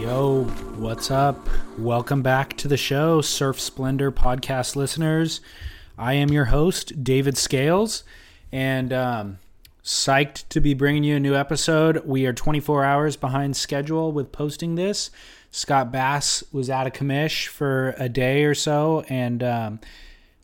Yo, 0.00 0.44
what's 0.78 1.10
up? 1.10 1.46
Welcome 1.76 2.22
back 2.22 2.56
to 2.56 2.68
the 2.68 2.78
show, 2.78 3.20
Surf 3.20 3.60
Splendor 3.60 4.10
podcast 4.10 4.74
listeners. 4.74 5.42
I 5.98 6.14
am 6.14 6.32
your 6.32 6.46
host, 6.46 7.04
David 7.04 7.36
Scales, 7.36 8.02
and 8.50 8.94
um, 8.94 9.38
psyched 9.84 10.48
to 10.48 10.60
be 10.62 10.72
bringing 10.72 11.04
you 11.04 11.16
a 11.16 11.20
new 11.20 11.34
episode. 11.34 12.02
We 12.06 12.24
are 12.24 12.32
24 12.32 12.82
hours 12.82 13.16
behind 13.16 13.58
schedule 13.58 14.10
with 14.10 14.32
posting 14.32 14.76
this. 14.76 15.10
Scott 15.50 15.92
Bass 15.92 16.42
was 16.50 16.70
out 16.70 16.86
of 16.86 16.94
commish 16.94 17.48
for 17.48 17.94
a 17.98 18.08
day 18.08 18.44
or 18.44 18.54
so, 18.54 19.04
and 19.10 19.42
um, 19.42 19.80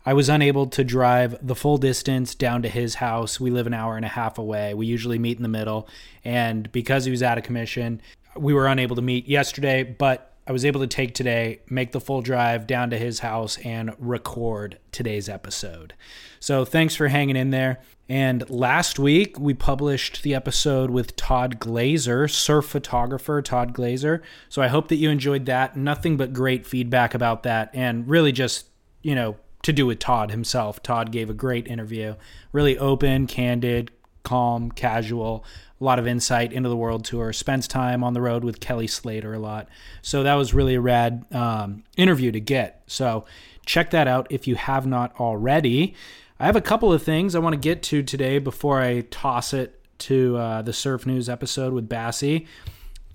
I 0.05 0.13
was 0.13 0.29
unable 0.29 0.67
to 0.67 0.83
drive 0.83 1.35
the 1.45 1.55
full 1.55 1.79
distance 1.79 2.35
down 2.35 2.61
to 2.61 2.69
his 2.69 2.95
house. 2.95 3.39
We 3.39 3.49
live 3.49 3.65
an 3.65 3.73
hour 3.73 3.97
and 3.97 4.05
a 4.05 4.09
half 4.09 4.37
away. 4.37 4.75
We 4.75 4.85
usually 4.85 5.17
meet 5.17 5.37
in 5.37 5.43
the 5.43 5.49
middle, 5.49 5.87
and 6.23 6.71
because 6.71 7.05
he 7.05 7.11
was 7.11 7.23
out 7.23 7.39
of 7.39 7.43
commission, 7.43 8.03
we 8.37 8.53
were 8.53 8.67
unable 8.67 8.95
to 8.95 9.01
meet 9.01 9.27
yesterday, 9.27 9.83
but 9.83 10.33
I 10.47 10.53
was 10.53 10.63
able 10.63 10.79
to 10.79 10.87
take 10.87 11.13
today, 11.13 11.59
make 11.69 11.91
the 11.91 11.99
full 11.99 12.21
drive 12.21 12.67
down 12.67 12.89
to 12.91 12.97
his 12.97 13.19
house, 13.19 13.57
and 13.65 13.93
record 13.99 14.79
today's 14.91 15.27
episode. 15.27 15.93
So 16.39 16.63
thanks 16.63 16.95
for 16.95 17.09
hanging 17.09 17.35
in 17.35 17.49
there. 17.49 17.79
And 18.07 18.49
last 18.49 18.97
week, 18.97 19.37
we 19.37 19.53
published 19.53 20.23
the 20.23 20.33
episode 20.33 20.89
with 20.89 21.17
Todd 21.17 21.59
Glaser, 21.59 22.29
surf 22.29 22.65
photographer 22.65 23.41
Todd 23.41 23.73
Glaser. 23.73 24.23
So 24.47 24.61
I 24.61 24.67
hope 24.67 24.87
that 24.87 24.95
you 24.95 25.09
enjoyed 25.09 25.45
that. 25.47 25.75
Nothing 25.75 26.15
but 26.15 26.31
great 26.31 26.65
feedback 26.65 27.13
about 27.13 27.43
that, 27.43 27.69
and 27.73 28.07
really 28.07 28.31
just, 28.31 28.67
you 29.01 29.15
know, 29.15 29.35
to 29.63 29.73
do 29.73 29.85
with 29.85 29.99
Todd 29.99 30.31
himself. 30.31 30.81
Todd 30.81 31.11
gave 31.11 31.29
a 31.29 31.33
great 31.33 31.67
interview, 31.67 32.15
really 32.53 32.77
open, 32.77 33.27
candid, 33.27 33.91
calm, 34.23 34.71
casual 34.71 35.43
a 35.79 35.83
lot 35.83 35.99
of 35.99 36.07
insight 36.07 36.51
into 36.51 36.69
the 36.69 36.77
world 36.77 37.05
tour. 37.05 37.31
Spends 37.31 37.67
time 37.67 38.03
on 38.03 38.13
the 38.13 38.21
road 38.21 38.43
with 38.43 38.59
Kelly 38.59 38.87
Slater 38.87 39.33
a 39.33 39.39
lot. 39.39 39.67
So 40.01 40.23
that 40.23 40.35
was 40.35 40.53
really 40.53 40.75
a 40.75 40.81
rad 40.81 41.25
um, 41.31 41.83
interview 41.95 42.31
to 42.31 42.39
get. 42.39 42.81
So 42.87 43.25
check 43.65 43.91
that 43.91 44.07
out 44.07 44.27
if 44.29 44.47
you 44.47 44.55
have 44.55 44.87
not 44.87 45.19
already. 45.19 45.93
I 46.39 46.45
have 46.45 46.55
a 46.55 46.61
couple 46.61 46.91
of 46.93 47.03
things 47.03 47.35
I 47.35 47.39
want 47.39 47.53
to 47.53 47.59
get 47.59 47.83
to 47.83 48.03
today 48.03 48.39
before 48.39 48.81
I 48.81 49.01
toss 49.01 49.53
it 49.53 49.79
to 49.99 50.37
uh, 50.37 50.61
the 50.61 50.73
Surf 50.73 51.05
News 51.05 51.29
episode 51.29 51.73
with 51.73 51.89
Bassy. 51.89 52.47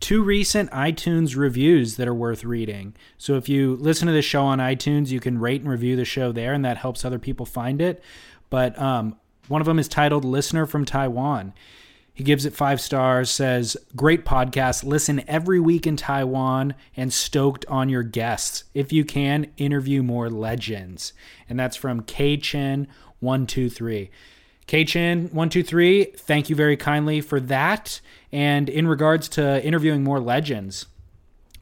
Two 0.01 0.23
recent 0.23 0.69
iTunes 0.73 1.37
reviews 1.37 1.97
that 1.97 2.09
are 2.09 2.15
worth 2.15 2.43
reading. 2.43 2.95
So 3.19 3.37
if 3.37 3.49
you 3.49 3.77
listen 3.77 4.09
to 4.09 4.13
the 4.13 4.23
show 4.23 4.43
on 4.43 4.59
iTunes, 4.59 5.11
you 5.11 5.21
can 5.21 5.39
rate 5.39 5.61
and 5.61 5.71
review 5.71 5.95
the 5.95 6.05
show 6.05 6.33
there, 6.33 6.53
and 6.53 6.65
that 6.65 6.79
helps 6.79 7.05
other 7.05 7.21
people 7.21 7.47
find 7.47 7.81
it. 7.81 8.03
But 8.51 8.77
um, 8.81 9.17
one 9.47 9.61
of 9.61 9.67
them 9.67 9.79
is 9.79 9.87
titled 9.87 10.25
Listener 10.25 10.67
from 10.67 10.85
Taiwan. 10.85 11.55
He 12.15 12.25
gives 12.25 12.45
it 12.45 12.53
five 12.53 12.81
stars, 12.81 13.31
says, 13.31 13.77
Great 13.97 14.25
podcast. 14.25 14.85
Listen 14.85 15.25
every 15.27 15.59
week 15.59 15.87
in 15.87 15.97
Taiwan 15.97 16.75
and 16.97 17.13
stoked 17.13 17.65
on 17.67 17.89
your 17.89 18.03
guests. 18.03 18.65
If 18.75 18.93
you 18.93 19.05
can, 19.05 19.51
interview 19.57 20.03
more 20.03 20.29
legends. 20.29 21.15
And 21.49 21.59
that's 21.59 21.77
from 21.77 22.03
K 22.03 22.37
Chen123. 22.37 24.11
K 24.67 24.85
Chen123, 24.85 26.19
thank 26.19 26.51
you 26.51 26.57
very 26.57 26.77
kindly 26.77 27.21
for 27.21 27.41
that. 27.41 28.01
And 28.31 28.69
in 28.69 28.87
regards 28.87 29.29
to 29.31 29.65
interviewing 29.65 30.05
more 30.05 30.21
legends, 30.21 30.87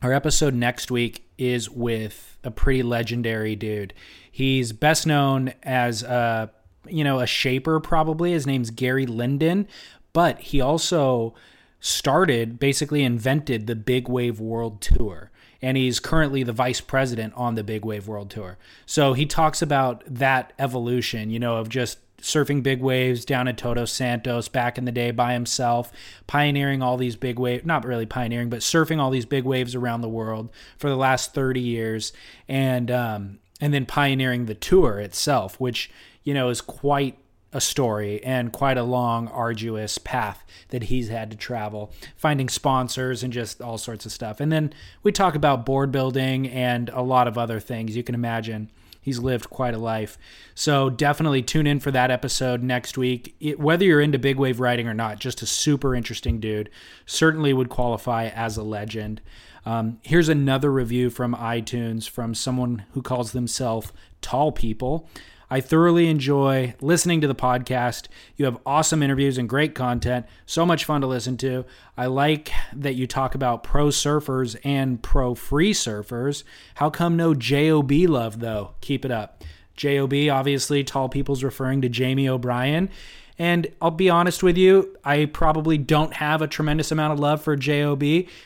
our 0.03 0.13
episode 0.13 0.55
next 0.55 0.91
week 0.91 1.27
is 1.39 1.71
with 1.71 2.39
a 2.45 2.51
pretty 2.51 2.83
legendary 2.83 3.57
dude. 3.57 3.95
He's 4.31 4.73
best 4.73 5.07
known 5.07 5.55
as 5.63 6.03
a 6.03 6.51
you 6.89 7.05
know, 7.05 7.21
a 7.21 7.27
shaper 7.27 7.79
probably. 7.81 8.33
His 8.33 8.47
name's 8.47 8.71
Gary 8.71 9.07
Linden, 9.07 9.69
but 10.13 10.39
he 10.41 10.61
also 10.61 11.35
started, 11.81 12.59
basically 12.59 13.03
invented 13.03 13.67
the 13.67 13.77
Big 13.77 14.09
Wave 14.09 14.39
World 14.39 14.81
Tour. 14.81 15.31
And 15.63 15.77
he's 15.77 16.01
currently 16.01 16.43
the 16.43 16.53
vice 16.53 16.81
president 16.81 17.35
on 17.37 17.55
the 17.55 17.65
Big 17.65 17.85
Wave 17.85 18.09
World 18.09 18.31
Tour. 18.31 18.57
So 18.87 19.13
he 19.13 19.27
talks 19.27 19.61
about 19.61 20.03
that 20.07 20.53
evolution, 20.59 21.31
you 21.31 21.39
know, 21.39 21.57
of 21.57 21.69
just 21.69 21.99
surfing 22.21 22.63
big 22.63 22.81
waves 22.81 23.25
down 23.25 23.49
at 23.49 23.59
Todos 23.59 23.93
Santos 23.93 24.49
back 24.49 24.79
in 24.79 24.85
the 24.85 24.93
day 24.93 25.11
by 25.11 25.33
himself, 25.33 25.93
pioneering 26.27 26.83
all 26.83 26.97
these 26.97 27.17
big 27.17 27.39
waves, 27.39 27.65
not 27.65 27.85
really 27.85 28.07
pioneering, 28.07 28.51
but 28.51 28.61
surfing 28.61 28.99
all 28.99 29.11
these 29.11 29.27
big 29.27 29.45
waves 29.45 29.75
around 29.75 30.01
the 30.01 30.09
world 30.09 30.51
for 30.79 30.89
the 30.89 30.97
last 30.97 31.35
30 31.35 31.61
years. 31.61 32.13
And, 32.49 32.91
um, 32.91 33.39
and 33.61 33.75
then 33.75 33.87
pioneering 33.87 34.47
the 34.47 34.55
tour 34.55 34.99
itself, 34.99 35.59
which, 35.61 35.91
you 36.23 36.33
know, 36.33 36.49
is 36.49 36.61
quite 36.61 37.19
a 37.53 37.61
story 37.61 38.23
and 38.23 38.53
quite 38.53 38.79
a 38.79 38.83
long, 38.83 39.29
arduous 39.29 39.99
path 39.99 40.45
that 40.69 40.85
he's 40.85 41.09
had 41.09 41.31
to 41.31 41.37
travel, 41.37 41.93
finding 42.17 42.49
sponsors 42.49 43.23
and 43.23 43.33
just 43.33 43.61
all 43.61 43.79
sorts 43.79 44.07
of 44.07 44.13
stuff. 44.13 44.41
And 44.41 44.53
then 44.53 44.73
we 45.03 45.13
talk 45.13 45.35
about 45.35 45.67
board 45.67 45.91
building 45.91 46.49
and 46.49 46.89
a 46.91 47.03
lot 47.03 47.27
of 47.27 47.37
other 47.37 47.59
things. 47.59 47.97
You 47.97 48.05
can 48.05 48.15
imagine 48.15 48.71
he's 49.01 49.19
lived 49.19 49.51
quite 49.51 49.75
a 49.75 49.79
life. 49.79 50.19
So 50.55 50.91
definitely 50.91 51.43
tune 51.43 51.67
in 51.67 51.81
for 51.81 51.91
that 51.91 52.11
episode 52.11 52.63
next 52.63 52.97
week. 52.97 53.35
It, 53.41 53.59
whether 53.59 53.85
you're 53.85 54.01
into 54.01 54.19
big 54.19 54.37
wave 54.37 54.61
riding 54.61 54.87
or 54.87 54.95
not, 54.95 55.19
just 55.19 55.43
a 55.43 55.47
super 55.47 55.95
interesting 55.95 56.39
dude. 56.39 56.71
Certainly 57.07 57.53
would 57.55 57.69
qualify 57.69 58.29
as 58.29 58.57
a 58.57 58.63
legend. 58.63 59.21
Um, 59.67 59.99
here's 60.03 60.29
another 60.29 60.71
review 60.71 61.11
from 61.11 61.35
iTunes 61.35 62.09
from 62.09 62.35
someone 62.35 62.85
who 62.93 63.03
calls 63.03 63.33
themselves 63.33 63.93
Tall 64.23 64.53
People. 64.53 65.09
I 65.51 65.61
thoroughly 65.61 66.07
enjoy 66.09 66.75
listening 66.81 67.21
to 67.23 67.27
the 67.27 67.35
podcast. 67.35 68.07
You 68.37 68.45
have 68.45 68.59
awesome 68.65 69.03
interviews 69.03 69.37
and 69.37 69.49
great 69.49 69.75
content. 69.75 70.27
So 70.47 70.65
much 70.65 70.85
fun 70.85 71.01
to 71.01 71.09
listen 71.09 71.37
to. 71.39 71.65
I 71.97 72.07
like 72.07 72.53
that 72.73 72.95
you 72.95 73.09
talk 73.09 73.35
about 73.35 73.65
pro 73.65 73.89
surfers 73.89 74.57
and 74.63 75.03
pro 75.03 75.35
free 75.35 75.73
surfers. 75.73 76.45
How 76.75 76.89
come 76.89 77.17
no 77.17 77.35
JOB 77.35 77.91
love, 78.09 78.39
though? 78.39 78.75
Keep 78.81 79.05
it 79.05 79.11
up. 79.11 79.43
JOB, 79.75 80.15
obviously, 80.31 80.85
Tall 80.85 81.09
People's 81.09 81.43
referring 81.43 81.83
to 81.83 81.89
Jamie 81.89 82.29
O'Brien. 82.29 82.89
And 83.37 83.67
I'll 83.81 83.91
be 83.91 84.11
honest 84.11 84.43
with 84.43 84.59
you, 84.59 84.97
I 85.03 85.25
probably 85.25 85.79
don't 85.79 86.13
have 86.13 86.43
a 86.43 86.47
tremendous 86.47 86.93
amount 86.93 87.15
of 87.15 87.19
love 87.19 87.43
for 87.43 87.57
JOB. 87.57 88.03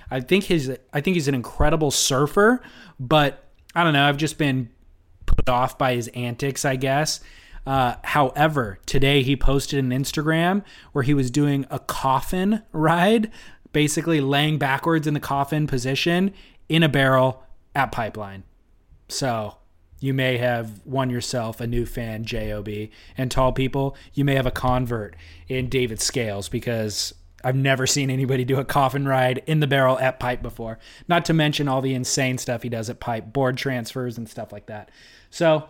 I 0.09 0.21
think 0.21 0.45
his 0.45 0.79
I 0.93 1.01
think 1.01 1.15
he's 1.15 1.27
an 1.27 1.35
incredible 1.35 1.91
surfer, 1.91 2.63
but 3.01 3.45
I 3.75 3.83
don't 3.83 3.93
know, 3.93 4.09
I've 4.09 4.17
just 4.17 4.39
been 4.39 4.71
put 5.35 5.49
off 5.49 5.77
by 5.77 5.95
his 5.95 6.09
antics, 6.09 6.65
I 6.65 6.77
guess. 6.77 7.21
Uh, 7.67 7.97
however, 8.05 8.79
today 8.87 9.23
he 9.23 9.37
posted 9.37 9.83
an 9.83 9.91
Instagram 9.91 10.63
where 10.93 11.05
he 11.05 11.15
was 11.15 11.31
doing 11.31 11.67
a 11.71 11.79
coffin 11.79 12.63
ride, 12.73 13.31
basically 13.73 14.21
laying 14.21 14.59
backwards 14.59 15.07
in 15.07 15.15
the 15.15 15.21
coffin 15.21 15.67
position 15.67 16.33
in 16.69 16.83
a 16.83 16.89
barrel 16.89 17.43
at 17.75 17.91
Pipeline. 17.91 18.45
So 19.09 19.57
you 20.01 20.13
may 20.13 20.37
have 20.37 20.85
won 20.85 21.09
yourself 21.09 21.61
a 21.61 21.67
new 21.67 21.87
fan, 21.87 22.25
JOB. 22.25 22.69
And 23.17 23.31
tall 23.31 23.53
people, 23.53 23.97
you 24.13 24.25
may 24.25 24.35
have 24.35 24.47
a 24.47 24.51
convert 24.51 25.17
in 25.49 25.69
David 25.71 26.01
Scales 26.01 26.49
because 26.51 27.15
I've 27.43 27.57
never 27.57 27.87
seen 27.87 28.11
anybody 28.11 28.45
do 28.45 28.59
a 28.59 28.65
coffin 28.65 29.07
ride 29.07 29.43
in 29.47 29.61
the 29.61 29.67
barrel 29.67 29.99
at 29.99 30.21
Pipe 30.21 30.43
before. 30.43 30.79
Not 31.09 31.25
to 31.27 31.35
mention 31.35 31.69
all 31.69 31.83
the 31.83 31.95
insane 31.95 32.39
stuff 32.39 32.63
he 32.63 32.69
does 32.69 32.91
at 32.91 33.01
Pipe, 33.01 33.33
board 33.33 33.57
transfers 33.57 34.17
and 34.19 34.29
stuff 34.29 34.53
like 34.53 34.67
that. 34.67 34.91
So 35.35 35.69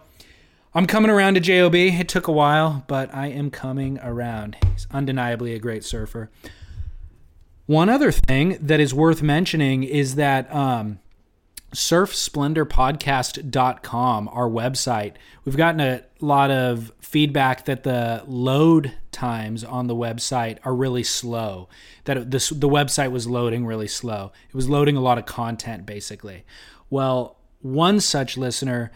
I'm 0.74 0.86
coming 0.86 1.10
around 1.10 1.36
to 1.36 1.40
JOB. 1.40 1.74
It 1.74 2.06
took 2.06 2.28
a 2.28 2.32
while, 2.32 2.84
but 2.86 3.14
I 3.14 3.28
am 3.28 3.50
coming 3.50 3.98
around. 4.02 4.58
He's 4.70 4.86
undeniably 4.90 5.54
a 5.54 5.58
great 5.58 5.84
surfer. 5.84 6.30
One 7.64 7.88
other 7.88 8.12
thing 8.12 8.58
that 8.60 8.78
is 8.78 8.92
worth 8.92 9.22
mentioning 9.22 9.82
is 9.82 10.16
that 10.16 10.54
um, 10.54 10.98
surfsplendorpodcast.com, 11.72 14.28
our 14.30 14.50
website, 14.50 15.14
we've 15.46 15.56
gotten 15.56 15.80
a 15.80 16.02
lot 16.20 16.50
of 16.50 16.92
feedback 17.00 17.64
that 17.64 17.84
the 17.84 18.22
load 18.26 18.92
times 19.12 19.64
on 19.64 19.86
the 19.86 19.96
website 19.96 20.58
are 20.64 20.74
really 20.74 21.04
slow. 21.04 21.70
That 22.04 22.30
this, 22.30 22.50
the 22.50 22.68
website 22.68 23.12
was 23.12 23.26
loading 23.26 23.64
really 23.64 23.88
slow. 23.88 24.30
It 24.46 24.54
was 24.54 24.68
loading 24.68 24.98
a 24.98 25.00
lot 25.00 25.16
of 25.16 25.24
content, 25.24 25.86
basically. 25.86 26.44
Well, 26.90 27.38
one 27.62 27.98
such 27.98 28.36
listener 28.36 28.92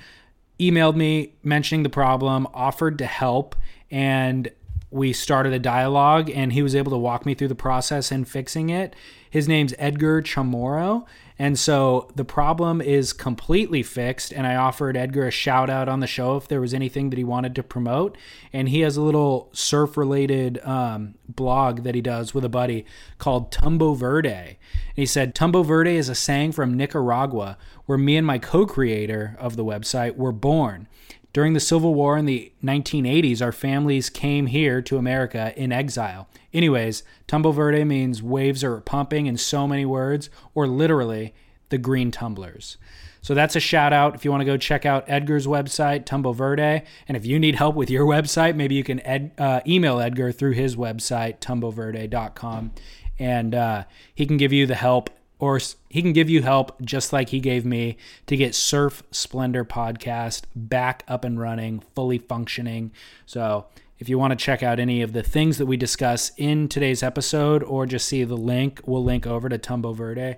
emailed 0.58 0.96
me 0.96 1.34
mentioning 1.42 1.82
the 1.82 1.90
problem, 1.90 2.46
offered 2.52 2.98
to 2.98 3.06
help, 3.06 3.56
and 3.90 4.50
we 4.90 5.12
started 5.12 5.52
a 5.52 5.58
dialogue 5.58 6.30
and 6.30 6.52
he 6.52 6.62
was 6.62 6.74
able 6.74 6.90
to 6.90 6.96
walk 6.96 7.26
me 7.26 7.34
through 7.34 7.48
the 7.48 7.54
process 7.54 8.10
and 8.10 8.26
fixing 8.26 8.70
it. 8.70 8.96
His 9.30 9.46
name's 9.46 9.74
Edgar 9.78 10.22
Chamorro. 10.22 11.04
And 11.38 11.58
so 11.58 12.10
the 12.16 12.24
problem 12.24 12.80
is 12.80 13.12
completely 13.12 13.82
fixed. 13.82 14.32
And 14.32 14.46
I 14.46 14.56
offered 14.56 14.96
Edgar 14.96 15.26
a 15.26 15.30
shout 15.30 15.70
out 15.70 15.88
on 15.88 16.00
the 16.00 16.06
show 16.06 16.36
if 16.36 16.48
there 16.48 16.60
was 16.60 16.74
anything 16.74 17.10
that 17.10 17.18
he 17.18 17.24
wanted 17.24 17.54
to 17.56 17.62
promote. 17.62 18.16
And 18.52 18.70
he 18.70 18.80
has 18.80 18.96
a 18.96 19.02
little 19.02 19.50
surf 19.52 19.96
related 19.96 20.58
um, 20.64 21.14
blog 21.28 21.84
that 21.84 21.94
he 21.94 22.00
does 22.00 22.34
with 22.34 22.44
a 22.44 22.48
buddy 22.48 22.86
called 23.18 23.52
Tumbo 23.52 23.96
Verde. 23.96 24.28
And 24.30 24.56
he 24.96 25.06
said, 25.06 25.34
Tumbo 25.34 25.64
Verde 25.64 25.96
is 25.96 26.08
a 26.08 26.14
saying 26.14 26.52
from 26.52 26.76
Nicaragua 26.76 27.58
where 27.88 27.96
me 27.96 28.18
and 28.18 28.26
my 28.26 28.36
co 28.36 28.66
creator 28.66 29.34
of 29.40 29.56
the 29.56 29.64
website 29.64 30.14
were 30.14 30.30
born. 30.30 30.86
During 31.32 31.54
the 31.54 31.60
Civil 31.60 31.94
War 31.94 32.18
in 32.18 32.26
the 32.26 32.52
1980s, 32.62 33.40
our 33.40 33.50
families 33.50 34.10
came 34.10 34.44
here 34.44 34.82
to 34.82 34.98
America 34.98 35.54
in 35.56 35.72
exile. 35.72 36.28
Anyways, 36.52 37.02
Tumbo 37.26 37.54
Verde 37.54 37.84
means 37.84 38.22
waves 38.22 38.62
are 38.62 38.82
pumping 38.82 39.24
in 39.24 39.38
so 39.38 39.66
many 39.66 39.86
words, 39.86 40.28
or 40.54 40.66
literally, 40.66 41.32
the 41.70 41.78
green 41.78 42.10
tumblers. 42.10 42.76
So 43.22 43.32
that's 43.32 43.56
a 43.56 43.60
shout 43.60 43.94
out 43.94 44.14
if 44.14 44.22
you 44.22 44.30
want 44.30 44.42
to 44.42 44.46
go 44.46 44.58
check 44.58 44.84
out 44.84 45.04
Edgar's 45.08 45.46
website, 45.46 46.04
Tumbo 46.04 46.34
Verde. 46.34 46.82
And 47.08 47.16
if 47.16 47.24
you 47.24 47.38
need 47.38 47.54
help 47.54 47.74
with 47.74 47.88
your 47.88 48.04
website, 48.14 48.54
maybe 48.54 48.74
you 48.74 48.84
can 48.84 49.00
ed, 49.00 49.32
uh, 49.38 49.62
email 49.66 49.98
Edgar 49.98 50.30
through 50.30 50.52
his 50.52 50.76
website, 50.76 51.38
tumboverde.com. 51.38 52.72
And 53.18 53.54
uh, 53.54 53.84
he 54.14 54.26
can 54.26 54.36
give 54.36 54.52
you 54.52 54.66
the 54.66 54.74
help, 54.74 55.08
or 55.38 55.60
he 55.88 56.02
can 56.02 56.12
give 56.12 56.28
you 56.28 56.42
help 56.42 56.80
just 56.82 57.12
like 57.12 57.28
he 57.28 57.40
gave 57.40 57.64
me 57.64 57.96
to 58.26 58.36
get 58.36 58.54
Surf 58.54 59.02
Splendor 59.10 59.64
podcast 59.64 60.42
back 60.54 61.04
up 61.06 61.24
and 61.24 61.38
running, 61.38 61.82
fully 61.94 62.18
functioning. 62.18 62.90
So 63.24 63.66
if 63.98 64.08
you 64.08 64.18
want 64.18 64.32
to 64.32 64.36
check 64.36 64.62
out 64.62 64.78
any 64.78 65.02
of 65.02 65.12
the 65.12 65.22
things 65.22 65.58
that 65.58 65.66
we 65.66 65.76
discuss 65.76 66.32
in 66.36 66.68
today's 66.68 67.02
episode 67.02 67.62
or 67.62 67.86
just 67.86 68.08
see 68.08 68.24
the 68.24 68.36
link, 68.36 68.80
we'll 68.84 69.04
link 69.04 69.26
over 69.26 69.48
to 69.48 69.58
Tumbo 69.58 69.94
Verde. 69.94 70.36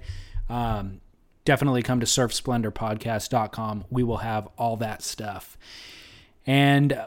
Um, 0.49 1.00
definitely 1.44 1.82
come 1.82 2.00
to 2.00 2.06
surfsplendorpodcast.com. 2.06 3.85
We 3.91 4.02
will 4.02 4.19
have 4.19 4.49
all 4.58 4.76
that 4.79 5.02
stuff. 5.02 5.56
And 6.47 7.00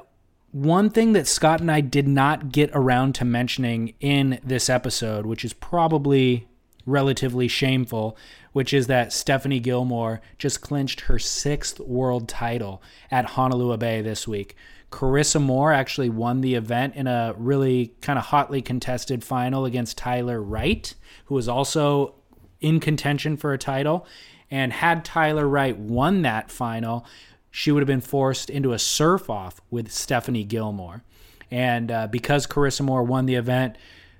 one 0.52 0.90
thing 0.92 1.14
that 1.14 1.28
Scott 1.28 1.60
and 1.60 1.72
I 1.72 1.82
did 1.82 2.08
not 2.08 2.52
get 2.52 2.70
around 2.74 3.16
to 3.16 3.26
mentioning 3.26 3.96
in 4.00 4.40
this 4.44 4.70
episode, 4.70 5.26
which 5.26 5.44
is 5.44 5.54
probably 5.54 6.48
relatively 6.86 7.48
shameful, 7.48 8.18
which 8.52 8.74
is 8.74 8.88
that 8.88 9.14
Stephanie 9.14 9.60
Gilmore 9.60 10.22
just 10.38 10.62
clinched 10.62 11.02
her 11.02 11.20
sixth 11.20 11.80
world 11.80 12.28
title 12.28 12.82
at 13.10 13.26
Honolulu 13.26 13.78
Bay 13.78 14.02
this 14.02 14.28
week. 14.28 14.56
Carissa 14.92 15.42
Moore 15.42 15.74
actually 15.74 16.10
won 16.10 16.42
the 16.42 16.54
event 16.54 16.96
in 16.96 17.08
a 17.08 17.34
really 17.38 17.96
kind 18.02 18.20
of 18.20 18.26
hotly 18.26 18.62
contested 18.62 19.24
final 19.24 19.66
against 19.66 19.98
Tyler 19.98 20.42
Wright, 20.42 20.94
who 21.26 21.36
was 21.36 21.50
also 21.50 22.14
in 22.62 22.80
contention 22.80 23.36
for 23.36 23.54
a 23.54 23.58
title. 23.58 24.06
And 24.52 24.72
had 24.72 25.04
Tyler 25.04 25.48
Wright 25.48 25.76
won 25.76 26.22
that 26.22 26.52
final, 26.52 27.08
she 27.50 27.72
would 27.72 27.82
have 27.82 27.88
been 27.88 28.02
forced 28.02 28.52
into 28.52 28.72
a 28.72 28.78
surf 28.78 29.32
off 29.32 29.60
with 29.72 29.92
Stephanie 29.92 30.44
Gilmore. 30.44 31.04
And 31.50 31.92
uh, 31.92 32.08
because 32.08 32.46
Carissa 32.46 32.82
Moore 32.82 33.04
won 33.04 33.26
the 33.26 33.36
event, 33.36 33.78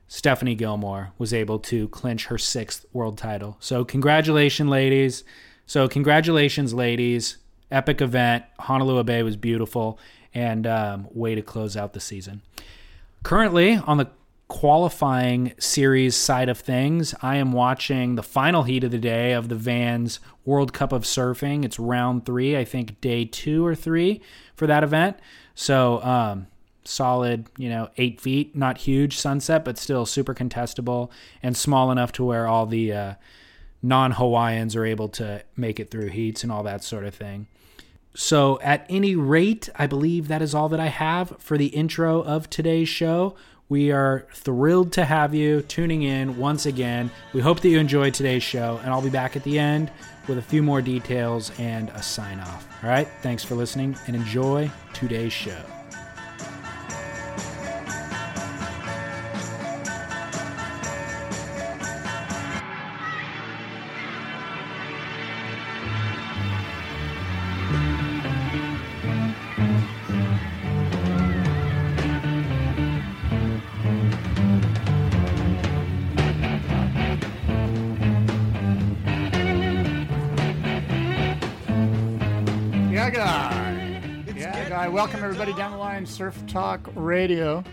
Stephanie 0.08 0.56
Gilmore 0.56 1.12
was 1.18 1.34
able 1.34 1.60
to 1.60 1.88
clinch 1.90 2.26
her 2.28 2.38
sixth 2.38 2.86
world 2.94 3.18
title. 3.18 3.58
So, 3.60 3.84
congratulations, 3.84 4.70
ladies. 4.70 5.24
So, 5.66 5.88
congratulations, 5.88 6.74
ladies. 6.74 7.38
Epic 7.72 8.02
event. 8.02 8.46
Honolulu 8.60 9.04
Bay 9.04 9.24
was 9.24 9.36
beautiful 9.36 10.00
and 10.34 10.68
um, 10.68 11.08
way 11.12 11.36
to 11.36 11.42
close 11.42 11.76
out 11.76 11.94
the 11.94 12.00
season. 12.00 12.42
Currently, 13.24 13.78
on 13.78 13.98
the 13.98 14.10
qualifying 14.50 15.54
series 15.58 16.16
side 16.16 16.50
of 16.50 16.60
things, 16.60 17.16
I 17.22 17.38
am 17.38 17.52
watching 17.52 18.16
the 18.16 18.24
final 18.24 18.64
heat 18.64 18.84
of 18.84 18.92
the 18.92 19.00
day 19.00 19.32
of 19.32 19.50
the 19.50 19.56
Vans 19.56 20.20
World 20.46 20.74
Cup 20.74 20.92
of 20.92 21.04
Surfing. 21.04 21.66
It's 21.66 21.80
round 21.80 22.26
three, 22.26 22.56
I 22.56 22.66
think 22.66 23.02
day 23.02 23.26
two 23.26 23.66
or 23.66 23.74
three 23.74 24.22
for 24.56 24.68
that 24.68 24.84
event. 24.84 25.18
So, 25.56 26.04
um, 26.04 26.48
solid, 26.86 27.48
you 27.58 27.70
know, 27.70 27.90
eight 27.98 28.20
feet, 28.20 28.56
not 28.56 28.80
huge 28.80 29.18
sunset, 29.18 29.66
but 29.66 29.78
still 29.78 30.06
super 30.06 30.34
contestable 30.34 31.10
and 31.42 31.56
small 31.56 31.92
enough 31.92 32.12
to 32.14 32.24
where 32.24 32.48
all 32.48 32.66
the 32.66 32.94
uh, 32.94 33.14
non 33.82 34.12
Hawaiians 34.12 34.76
are 34.76 34.86
able 34.86 35.10
to 35.10 35.44
make 35.56 35.80
it 35.80 35.92
through 35.92 36.08
heats 36.08 36.44
and 36.44 36.52
all 36.52 36.64
that 36.64 36.84
sort 36.84 37.06
of 37.06 37.16
thing. 37.16 37.48
So, 38.16 38.60
at 38.62 38.86
any 38.90 39.16
rate, 39.16 39.70
I 39.76 39.88
believe 39.88 40.28
that 40.28 40.42
is 40.42 40.54
all 40.54 40.70
that 40.70 40.80
I 40.80 40.88
have 40.88 41.36
for 41.40 41.58
the 41.58 41.68
intro 41.68 42.22
of 42.22 42.50
today's 42.50 42.88
show. 42.88 43.36
We 43.70 43.92
are 43.92 44.28
thrilled 44.34 44.92
to 44.94 45.06
have 45.06 45.34
you 45.34 45.62
tuning 45.64 46.04
in 46.04 46.38
once 46.38 46.68
again. 46.68 47.10
We 47.34 47.42
hope 47.42 47.62
that 47.62 47.70
you 47.70 47.80
enjoyed 47.80 48.14
today's 48.14 48.44
show, 48.44 48.80
and 48.84 48.92
I'll 48.92 49.02
be 49.02 49.10
back 49.10 49.36
at 49.36 49.44
the 49.44 49.58
end 49.58 49.90
with 50.28 50.38
a 50.38 50.44
few 50.44 50.62
more 50.62 50.82
details 50.82 51.52
and 51.60 51.90
a 51.90 52.04
sign 52.04 52.40
off. 52.40 52.68
All 52.84 52.90
right, 52.90 53.08
thanks 53.22 53.44
for 53.44 53.56
listening 53.56 53.96
and 54.06 54.16
enjoy 54.16 54.70
today's 54.94 55.34
show. 55.34 55.83
Everybody 85.44 85.62
down 85.62 85.72
the 85.74 85.78
line, 85.78 86.06
Surf 86.06 86.42
Talk 86.48 86.90
Radio. 86.96 87.66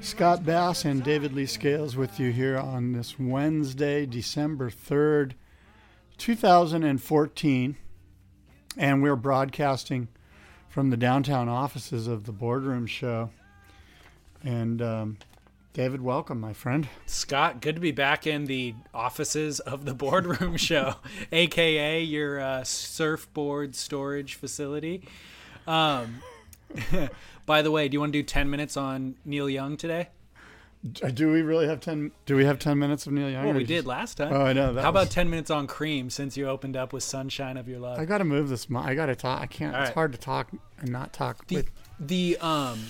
Scott 0.00 0.44
Bass 0.44 0.84
and 0.84 1.02
David 1.02 1.32
Lee 1.32 1.46
Scales 1.46 1.96
with 1.96 2.20
you 2.20 2.30
here 2.32 2.58
on 2.58 2.92
this 2.92 3.18
Wednesday, 3.18 4.04
December 4.04 4.68
3rd, 4.68 5.32
2014. 6.18 7.76
And 8.76 9.02
we're 9.02 9.16
broadcasting 9.16 10.08
from 10.68 10.90
the 10.90 10.98
downtown 10.98 11.48
offices 11.48 12.06
of 12.06 12.24
the 12.24 12.32
Boardroom 12.32 12.84
Show. 12.86 13.30
And 14.44 14.82
um, 14.82 15.16
David, 15.72 16.02
welcome, 16.02 16.38
my 16.40 16.52
friend. 16.52 16.86
Scott, 17.06 17.62
good 17.62 17.76
to 17.76 17.80
be 17.80 17.92
back 17.92 18.26
in 18.26 18.44
the 18.44 18.74
offices 18.92 19.60
of 19.60 19.86
the 19.86 19.94
boardroom 19.94 20.56
show, 20.58 20.96
aka 21.30 22.02
your 22.02 22.38
uh, 22.38 22.64
surfboard 22.64 23.74
storage 23.76 24.34
facility. 24.34 25.08
Um, 25.66 26.20
by 27.46 27.62
the 27.62 27.70
way, 27.70 27.88
do 27.88 27.94
you 27.94 28.00
want 28.00 28.12
to 28.12 28.18
do 28.18 28.22
ten 28.22 28.48
minutes 28.50 28.76
on 28.76 29.16
Neil 29.24 29.48
Young 29.48 29.76
today? 29.76 30.08
Do 31.14 31.30
we 31.30 31.42
really 31.42 31.68
have 31.68 31.78
10 31.78 32.10
do 32.26 32.34
we 32.34 32.44
have 32.44 32.58
10 32.58 32.76
minutes 32.76 33.06
of 33.06 33.12
Neil 33.12 33.30
Young? 33.30 33.44
Well, 33.44 33.54
we 33.54 33.60
just- 33.60 33.68
did 33.68 33.86
last 33.86 34.16
time. 34.16 34.32
Oh, 34.32 34.42
I 34.42 34.52
know. 34.52 34.72
That 34.72 34.82
How 34.82 34.90
was- 34.90 35.02
about 35.04 35.10
ten 35.12 35.30
minutes 35.30 35.48
on 35.48 35.68
Cream 35.68 36.10
since 36.10 36.36
you 36.36 36.48
opened 36.48 36.76
up 36.76 36.92
with 36.92 37.04
"Sunshine 37.04 37.56
of 37.56 37.68
Your 37.68 37.78
Love"? 37.78 38.00
I 38.00 38.04
got 38.04 38.18
to 38.18 38.24
move 38.24 38.48
this. 38.48 38.66
I 38.74 38.94
got 38.96 39.06
to 39.06 39.14
talk. 39.14 39.40
I 39.40 39.46
can't. 39.46 39.76
All 39.76 39.82
It's 39.82 39.92
hard 39.92 40.10
to 40.12 40.18
talk 40.18 40.48
and 40.80 40.90
not 40.90 41.12
talk. 41.12 41.46
the 41.46 41.56
with, 41.56 41.70
the 42.00 42.36
um 42.38 42.80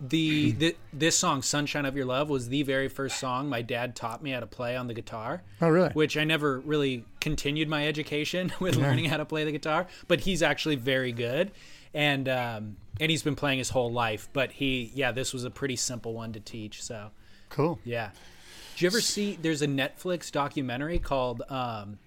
the, 0.00 0.52
the 0.58 0.76
this 0.94 1.18
song 1.18 1.42
"Sunshine 1.42 1.84
of 1.84 1.94
Your 1.94 2.06
Love" 2.06 2.30
was 2.30 2.48
the 2.48 2.62
very 2.62 2.88
first 2.88 3.20
song 3.20 3.50
my 3.50 3.60
dad 3.60 3.94
taught 3.96 4.22
me 4.22 4.30
how 4.30 4.40
to 4.40 4.46
play 4.46 4.74
on 4.74 4.86
the 4.86 4.94
guitar. 4.94 5.42
oh, 5.60 5.68
really? 5.68 5.90
which 5.90 6.16
I 6.16 6.24
never 6.24 6.60
really 6.60 7.04
continued 7.20 7.68
my 7.68 7.86
education 7.86 8.50
with 8.60 8.76
learning 8.76 9.06
how 9.06 9.18
to 9.18 9.26
play 9.26 9.44
the 9.44 9.52
guitar. 9.52 9.88
But 10.08 10.20
he's 10.20 10.42
actually 10.42 10.76
very 10.76 11.12
good, 11.12 11.50
and 11.92 12.30
um, 12.30 12.76
and 13.00 13.10
he's 13.10 13.22
been 13.22 13.36
playing 13.36 13.58
his 13.58 13.70
whole 13.70 13.92
life. 13.92 14.28
But 14.32 14.52
he, 14.52 14.90
yeah, 14.94 15.12
this 15.12 15.32
was 15.32 15.44
a 15.44 15.50
pretty 15.50 15.76
simple 15.76 16.14
one 16.14 16.32
to 16.32 16.40
teach. 16.40 16.82
So 16.82 17.10
Cool. 17.50 17.78
yeah. 17.84 18.10
Did 18.74 18.82
you 18.82 18.86
ever 18.88 19.00
see? 19.00 19.38
There's 19.40 19.62
a 19.62 19.66
Netflix 19.66 20.30
documentary 20.30 20.98
called. 20.98 21.42
Um, 21.48 21.98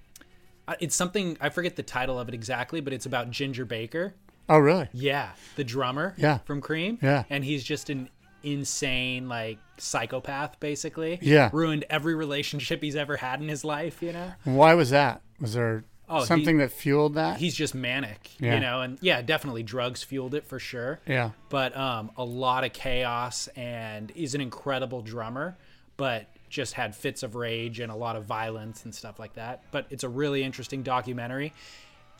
it's 0.79 0.95
something 0.95 1.35
I 1.41 1.49
forget 1.49 1.75
the 1.75 1.81
title 1.83 2.19
of 2.19 2.27
it 2.29 2.35
exactly, 2.35 2.79
but 2.79 2.93
it's 2.93 3.05
about 3.07 3.31
Ginger 3.31 3.65
Baker. 3.65 4.13
Oh, 4.47 4.59
really? 4.59 4.87
Yeah, 4.93 5.31
the 5.55 5.63
drummer. 5.63 6.13
Yeah. 6.17 6.39
from 6.39 6.61
Cream. 6.61 6.97
Yeah. 7.01 7.23
and 7.29 7.43
he's 7.43 7.63
just 7.63 7.89
an 7.89 8.09
insane 8.43 9.27
like 9.27 9.57
psychopath, 9.77 10.59
basically. 10.59 11.19
Yeah. 11.21 11.49
ruined 11.53 11.85
every 11.89 12.15
relationship 12.15 12.81
he's 12.83 12.95
ever 12.95 13.17
had 13.17 13.41
in 13.41 13.47
his 13.49 13.63
life. 13.65 14.01
You 14.01 14.13
know. 14.13 14.33
Why 14.43 14.73
was 14.75 14.89
that? 14.91 15.21
Was 15.39 15.53
there 15.53 15.83
Oh, 16.09 16.21
he- 16.21 16.25
something 16.25 16.57
that 16.57 16.71
fueled 16.71 17.13
that? 17.15 17.37
he's 17.37 17.53
just 17.55 17.75
manic, 17.75 18.31
Yeah. 18.39 18.55
you 18.55 18.59
know, 18.61 18.81
and 18.81 18.97
yeah, 19.01 19.21
definitely 19.21 19.63
drugs 19.63 20.01
fueled 20.03 20.33
it 20.33 20.45
for 20.45 20.59
sure. 20.59 20.99
yeah. 21.05 21.31
But 21.49 21.75
um, 21.77 22.11
a 22.17 22.23
lot 22.25 22.63
of 22.63 22.73
chaos, 22.73 23.47
and 23.55 24.11
he's 24.11 24.33
an 24.35 24.41
incredible 24.41 25.01
drummer, 25.01 25.57
but 25.97 26.27
just 26.49 26.73
had 26.73 26.95
fits 26.95 27.21
of 27.21 27.35
rage 27.35 27.79
and 27.79 27.91
a 27.91 27.95
lot 27.95 28.15
of 28.15 28.25
violence 28.25 28.83
and 28.85 28.95
stuff 28.95 29.19
like 29.19 29.33
that. 29.33 29.63
But 29.71 29.85
it's 29.91 30.03
a 30.03 30.09
really 30.09 30.41
interesting 30.43 30.81
documentary. 30.81 31.53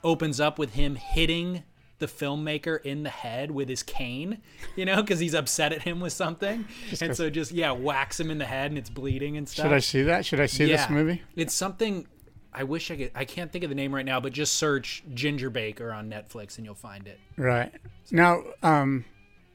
Opens 0.04 0.40
up 0.40 0.60
with 0.60 0.76
him 0.76 0.96
hitting 0.96 1.64
the 1.98 2.06
filmmaker 2.06 2.82
in 2.86 3.04
the 3.04 3.10
head 3.10 3.52
with 3.52 3.68
his 3.68 3.84
cane, 3.84 4.38
you 4.78 4.86
know, 4.86 5.02
because 5.02 5.20
he's 5.20 5.34
upset 5.34 5.74
at 5.74 5.82
him 5.82 6.00
with 6.00 6.14
something, 6.14 6.66
and 7.02 7.14
so 7.18 7.30
just 7.30 7.52
yeah, 7.52 7.72
whacks 7.72 8.18
him 8.20 8.32
in 8.32 8.38
the 8.38 8.46
head 8.46 8.72
and 8.72 8.78
it's 8.78 8.90
bleeding 8.90 9.36
and 9.36 9.50
stuff. 9.50 9.66
Should 9.66 9.74
I 9.74 9.80
see 9.80 10.04
that? 10.04 10.26
Should 10.26 10.40
I 10.40 10.46
see 10.46 10.66
this 10.66 10.90
movie? 10.90 11.22
It's 11.36 11.54
something 11.54 12.08
I 12.54 12.64
wish 12.64 12.90
I 12.92 12.96
could. 12.98 13.12
I 13.16 13.26
can't 13.26 13.52
think 13.52 13.64
of 13.64 13.70
the 13.70 13.76
name 13.76 13.94
right 13.94 14.06
now, 14.06 14.20
but 14.20 14.34
just 14.34 14.54
search 14.54 15.04
Ginger 15.14 15.50
Baker 15.50 15.92
on 15.92 16.10
Netflix 16.10 16.58
and 16.58 16.66
you'll 16.66 16.76
find 16.76 17.08
it. 17.08 17.20
Right. 17.38 17.72
Now, 18.12 18.44
um, 18.64 19.06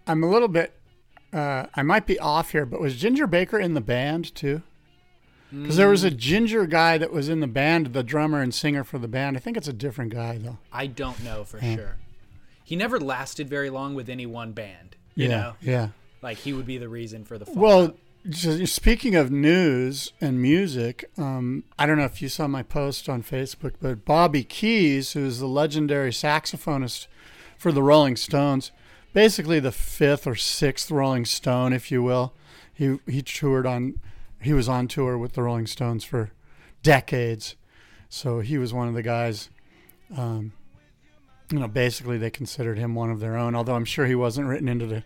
I'm 0.07 0.23
a 0.23 0.29
little 0.31 0.49
bit. 0.49 0.73
Uh, 1.33 1.67
I 1.75 1.83
might 1.83 2.07
be 2.07 2.19
off 2.21 2.53
here, 2.53 2.65
but 2.65 2.81
was 2.81 2.97
Ginger 2.97 3.27
Baker 3.27 3.59
in 3.59 3.75
the 3.75 3.81
band 3.81 4.35
too? 4.35 4.63
Because 5.51 5.77
there 5.77 5.89
was 5.89 6.03
a 6.03 6.11
ginger 6.11 6.67
guy 6.67 6.99
that 6.99 7.13
was 7.13 7.29
in 7.29 7.39
the 7.41 7.47
band, 7.47 7.89
the 7.93 8.03
drummer 8.03 8.41
and 8.41 8.53
singer 8.53 8.83
for 8.83 8.99
the 8.99 9.07
band. 9.07 9.37
I 9.37 9.41
think 9.41 9.57
it's 9.57 9.69
a 9.69 9.73
different 9.73 10.13
guy 10.13 10.39
though. 10.39 10.59
I 10.73 10.87
don't 10.89 11.23
know 11.23 11.45
for 11.45 11.61
sure. 11.61 11.97
He 12.65 12.75
never 12.77 12.99
lasted 12.99 13.49
very 13.49 13.71
long 13.71 13.95
with 13.95 14.09
any 14.09 14.27
one 14.27 14.53
band. 14.53 14.97
You 15.15 15.29
yeah. 15.29 15.37
know, 15.37 15.53
Yeah. 15.61 15.89
like 16.23 16.39
he 16.39 16.53
would 16.53 16.67
be 16.67 16.79
the 16.79 16.89
reason 16.89 17.25
for 17.25 17.39
the 17.39 17.47
fall. 17.47 17.55
Well, 17.57 17.95
speaking 18.33 19.15
of 19.15 19.31
news 19.31 20.13
and 20.21 20.41
music, 20.41 21.11
um, 21.19 21.65
I 21.79 21.85
don't 21.87 21.99
know 21.99 22.05
if 22.05 22.23
you 22.23 22.29
saw 22.29 22.49
my 22.49 22.63
post 22.63 23.09
on 23.09 23.23
Facebook, 23.23 23.75
but 23.81 24.05
Bobby 24.05 24.45
Keys, 24.45 25.13
who's 25.13 25.41
the 25.41 25.47
legendary 25.47 26.11
saxophonist 26.11 27.07
for 27.59 27.71
the 27.71 27.83
Rolling 27.83 28.17
Stones, 28.17 28.73
basically 29.13 29.61
the 29.61 29.73
fifth 29.73 30.27
or 30.27 30.35
sixth 30.35 30.91
Rolling 30.91 31.27
Stone, 31.27 31.75
if 31.75 31.91
you 31.91 32.03
will. 32.03 32.33
He 32.73 32.99
he 33.07 33.21
toured 33.21 33.67
on, 33.67 34.01
he 34.41 34.55
was 34.55 34.69
on 34.69 34.89
tour 34.89 35.19
with 35.19 35.35
the 35.35 35.43
Rolling 35.43 35.67
Stones 35.67 36.03
for 36.03 36.31
decades, 36.83 37.57
so 38.09 38.41
he 38.41 38.57
was 38.57 38.73
one 38.73 38.89
of 38.89 38.95
the 38.95 39.03
guys. 39.03 39.51
Um, 40.17 40.53
you 41.51 41.59
know, 41.59 41.69
basically 41.69 42.17
they 42.17 42.31
considered 42.31 42.79
him 42.79 42.95
one 42.95 43.11
of 43.11 43.21
their 43.21 43.37
own. 43.37 43.55
Although 43.55 43.75
I'm 43.75 43.85
sure 43.85 44.07
he 44.07 44.15
wasn't 44.15 44.49
written 44.49 44.69
into 44.69 44.87
the 44.87 45.05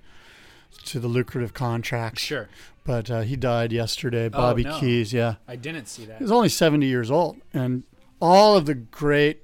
to 0.87 1.01
the 1.01 1.09
lucrative 1.09 1.55
contracts. 1.55 2.23
Sure. 2.23 2.49
But 2.85 3.11
uh, 3.11 3.21
he 3.21 3.37
died 3.37 3.73
yesterday. 3.73 4.29
Bobby 4.29 4.65
no. 4.65 4.79
Keys, 4.81 5.13
yeah. 5.13 5.35
I 5.47 5.57
didn't 5.57 5.87
see 5.87 6.07
that. 6.07 6.19
He 6.19 6.25
was 6.25 6.33
only 6.33 6.49
70 6.49 6.87
years 6.87 7.11
old. 7.11 7.37
And 7.53 7.83
all 8.21 8.57
of 8.57 8.65
the 8.67 8.75
great, 8.75 9.43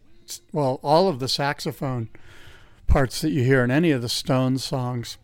well, 0.52 0.80
all 0.82 1.08
of 1.08 1.18
the 1.20 1.28
saxophone 1.28 2.08
parts 2.86 3.20
that 3.20 3.30
you 3.30 3.44
hear 3.44 3.62
in 3.62 3.70
any 3.70 3.90
of 3.90 4.00
the 4.00 4.08
Stones 4.08 4.64
songs, 4.64 5.18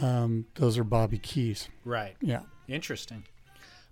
um, 0.00 0.46
those 0.54 0.78
are 0.78 0.84
Bobby 0.84 1.18
Keys. 1.18 1.68
Right. 1.84 2.16
Yeah. 2.20 2.40
Interesting. 2.66 3.24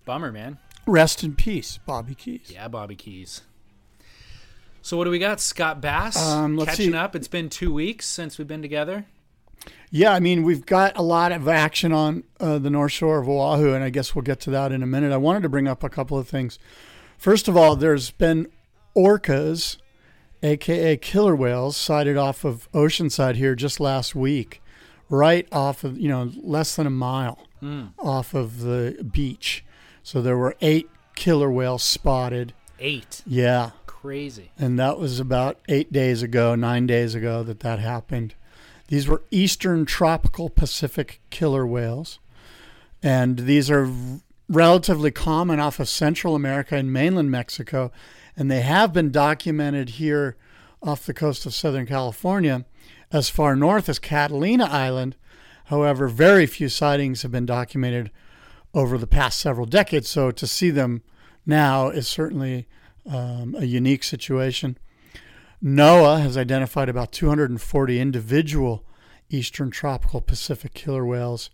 Bummer, 0.06 0.32
man. 0.32 0.58
Rest 0.86 1.22
in 1.22 1.34
peace, 1.34 1.78
Bobby 1.84 2.14
Keys. 2.14 2.50
Yeah, 2.52 2.68
Bobby 2.68 2.96
Keys. 2.96 3.42
So 4.80 4.96
what 4.96 5.04
do 5.04 5.10
we 5.10 5.20
got? 5.20 5.40
Scott 5.40 5.80
Bass 5.80 6.16
Um, 6.16 6.58
catching 6.58 6.90
see. 6.90 6.96
up. 6.96 7.14
It's 7.14 7.28
been 7.28 7.48
two 7.48 7.72
weeks 7.72 8.06
since 8.06 8.36
we've 8.36 8.48
been 8.48 8.62
together. 8.62 9.06
Yeah, 9.90 10.12
I 10.12 10.20
mean, 10.20 10.42
we've 10.42 10.64
got 10.64 10.96
a 10.96 11.02
lot 11.02 11.32
of 11.32 11.46
action 11.48 11.92
on 11.92 12.24
uh, 12.40 12.58
the 12.58 12.70
North 12.70 12.92
Shore 12.92 13.20
of 13.20 13.28
Oahu, 13.28 13.74
and 13.74 13.84
I 13.84 13.90
guess 13.90 14.14
we'll 14.14 14.22
get 14.22 14.40
to 14.40 14.50
that 14.50 14.72
in 14.72 14.82
a 14.82 14.86
minute. 14.86 15.12
I 15.12 15.18
wanted 15.18 15.42
to 15.42 15.50
bring 15.50 15.68
up 15.68 15.84
a 15.84 15.90
couple 15.90 16.18
of 16.18 16.26
things. 16.26 16.58
First 17.18 17.46
of 17.46 17.56
all, 17.56 17.76
there's 17.76 18.10
been 18.10 18.48
orcas, 18.96 19.76
aka 20.42 20.96
killer 20.96 21.36
whales, 21.36 21.76
sighted 21.76 22.16
off 22.16 22.44
of 22.44 22.70
Oceanside 22.72 23.34
here 23.36 23.54
just 23.54 23.80
last 23.80 24.14
week, 24.14 24.62
right 25.10 25.46
off 25.52 25.84
of, 25.84 25.98
you 25.98 26.08
know, 26.08 26.30
less 26.42 26.74
than 26.74 26.86
a 26.86 26.90
mile 26.90 27.46
off 27.98 28.34
of 28.34 28.60
the 28.60 29.06
beach. 29.12 29.64
So 30.02 30.20
there 30.20 30.36
were 30.36 30.56
eight 30.60 30.90
killer 31.14 31.50
whales 31.50 31.84
spotted. 31.84 32.54
Eight. 32.80 33.22
Yeah. 33.24 33.70
Crazy. 33.86 34.50
And 34.58 34.78
that 34.80 34.98
was 34.98 35.20
about 35.20 35.58
eight 35.68 35.92
days 35.92 36.22
ago, 36.22 36.56
nine 36.56 36.88
days 36.88 37.14
ago 37.14 37.44
that 37.44 37.60
that 37.60 37.78
happened. 37.78 38.34
These 38.92 39.08
were 39.08 39.22
eastern 39.30 39.86
tropical 39.86 40.50
Pacific 40.50 41.22
killer 41.30 41.66
whales. 41.66 42.18
And 43.02 43.38
these 43.38 43.70
are 43.70 43.90
relatively 44.50 45.10
common 45.10 45.58
off 45.58 45.80
of 45.80 45.88
Central 45.88 46.34
America 46.34 46.76
and 46.76 46.92
mainland 46.92 47.30
Mexico. 47.30 47.90
And 48.36 48.50
they 48.50 48.60
have 48.60 48.92
been 48.92 49.10
documented 49.10 49.88
here 49.96 50.36
off 50.82 51.06
the 51.06 51.14
coast 51.14 51.46
of 51.46 51.54
Southern 51.54 51.86
California 51.86 52.66
as 53.10 53.30
far 53.30 53.56
north 53.56 53.88
as 53.88 53.98
Catalina 53.98 54.66
Island. 54.66 55.16
However, 55.64 56.06
very 56.06 56.44
few 56.44 56.68
sightings 56.68 57.22
have 57.22 57.32
been 57.32 57.46
documented 57.46 58.10
over 58.74 58.98
the 58.98 59.06
past 59.06 59.40
several 59.40 59.64
decades. 59.64 60.10
So 60.10 60.30
to 60.32 60.46
see 60.46 60.68
them 60.68 61.00
now 61.46 61.88
is 61.88 62.06
certainly 62.06 62.68
um, 63.06 63.56
a 63.58 63.64
unique 63.64 64.04
situation. 64.04 64.76
NOAA 65.62 66.20
has 66.22 66.36
identified 66.36 66.88
about 66.88 67.12
240 67.12 68.00
individual 68.00 68.84
eastern 69.30 69.70
tropical 69.70 70.20
Pacific 70.20 70.74
killer 70.74 71.06
whales, 71.06 71.50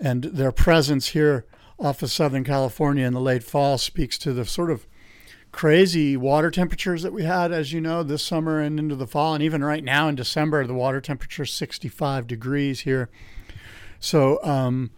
and 0.00 0.24
their 0.24 0.50
presence 0.50 1.08
here 1.08 1.44
off 1.78 2.02
of 2.02 2.10
Southern 2.10 2.42
California 2.42 3.06
in 3.06 3.12
the 3.12 3.20
late 3.20 3.44
fall 3.44 3.76
speaks 3.76 4.16
to 4.18 4.32
the 4.32 4.46
sort 4.46 4.70
of 4.70 4.86
crazy 5.52 6.16
water 6.16 6.50
temperatures 6.50 7.02
that 7.02 7.12
we 7.12 7.24
had, 7.24 7.52
as 7.52 7.72
you 7.72 7.80
know, 7.80 8.02
this 8.02 8.22
summer 8.22 8.60
and 8.60 8.78
into 8.78 8.96
the 8.96 9.06
fall. 9.06 9.34
And 9.34 9.42
even 9.42 9.62
right 9.62 9.84
now 9.84 10.08
in 10.08 10.14
December, 10.14 10.66
the 10.66 10.74
water 10.74 11.00
temperature 11.00 11.42
is 11.42 11.50
65 11.50 12.26
degrees 12.26 12.80
here. 12.80 13.10
So, 14.00 14.42
um, 14.42 14.90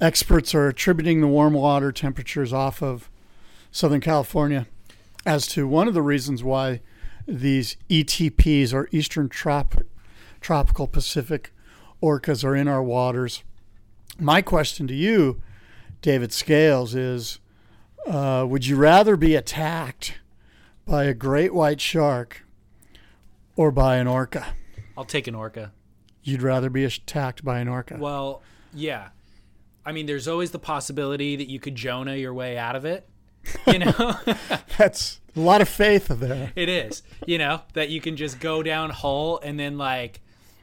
experts 0.00 0.54
are 0.54 0.68
attributing 0.68 1.20
the 1.20 1.28
warm 1.28 1.52
water 1.52 1.92
temperatures 1.92 2.52
off 2.52 2.82
of 2.82 3.10
Southern 3.70 4.00
California 4.00 4.66
as 5.26 5.46
to 5.48 5.68
one 5.68 5.86
of 5.86 5.94
the 5.94 6.02
reasons 6.02 6.42
why 6.42 6.80
these 7.26 7.76
ETPs 7.88 8.72
or 8.72 8.88
Eastern 8.92 9.28
Trop- 9.28 9.82
Tropical 10.40 10.86
Pacific 10.86 11.52
orcas 12.02 12.44
are 12.44 12.56
in 12.56 12.68
our 12.68 12.82
waters. 12.82 13.42
My 14.18 14.42
question 14.42 14.86
to 14.86 14.94
you, 14.94 15.40
David 16.02 16.32
Scales, 16.32 16.94
is 16.94 17.40
uh, 18.06 18.46
would 18.48 18.66
you 18.66 18.76
rather 18.76 19.16
be 19.16 19.34
attacked 19.34 20.18
by 20.86 21.04
a 21.04 21.14
great 21.14 21.54
white 21.54 21.80
shark 21.80 22.44
or 23.56 23.70
by 23.70 23.96
an 23.96 24.06
orca? 24.06 24.54
I'll 24.96 25.04
take 25.04 25.26
an 25.26 25.34
orca. 25.34 25.72
You'd 26.22 26.42
rather 26.42 26.68
be 26.70 26.84
attacked 26.84 27.44
by 27.44 27.60
an 27.60 27.68
orca. 27.68 27.96
Well, 27.98 28.42
yeah. 28.74 29.08
I 29.84 29.92
mean, 29.92 30.06
there's 30.06 30.28
always 30.28 30.50
the 30.50 30.58
possibility 30.58 31.36
that 31.36 31.48
you 31.48 31.58
could 31.58 31.74
Jonah 31.74 32.16
your 32.16 32.34
way 32.34 32.58
out 32.58 32.76
of 32.76 32.84
it. 32.84 33.08
You 33.66 33.78
know, 33.80 34.16
That's 34.78 35.19
a 35.36 35.40
lot 35.40 35.60
of 35.60 35.68
faith 35.68 36.08
there. 36.08 36.52
it 36.56 36.68
is. 36.68 37.02
You 37.26 37.38
know 37.38 37.62
that 37.74 37.88
you 37.90 38.00
can 38.00 38.16
just 38.16 38.40
go 38.40 38.62
down 38.62 38.90
whole 38.90 39.38
and 39.40 39.58
then 39.58 39.78
like. 39.78 40.20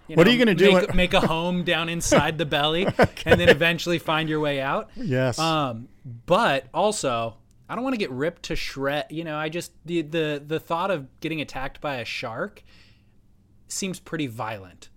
You 0.08 0.16
What 0.16 0.26
are 0.26 0.32
you 0.32 0.38
gonna 0.38 0.56
do 0.56 0.72
Make, 0.74 0.96
make 0.96 1.14
a 1.14 1.20
home 1.28 1.64
down 1.66 1.90
inside 1.90 2.38
the 2.38 2.46
belly, 2.46 2.86
and 3.26 3.40
then 3.40 3.50
eventually 3.50 4.00
find 4.00 4.30
your 4.30 4.40
way 4.40 4.62
out. 4.62 4.90
Yes. 4.96 5.38
Um, 5.38 5.90
but 6.26 6.68
also, 6.74 7.36
I 7.68 7.76
don't 7.76 7.84
want 7.84 7.94
to 7.96 7.98
get 7.98 8.10
ripped 8.12 8.44
to 8.44 8.56
shred. 8.56 9.08
You 9.10 9.26
know, 9.26 9.36
I 9.36 9.50
just 9.50 9.74
the 9.86 10.02
the 10.04 10.42
the 10.46 10.60
thought 10.62 10.92
of 10.92 11.20
getting 11.20 11.42
attacked 11.42 11.82
by 11.82 11.98
a 11.98 12.06
shark 12.06 12.64
seems 13.68 14.00
pretty 14.00 14.28
violent. 14.28 14.90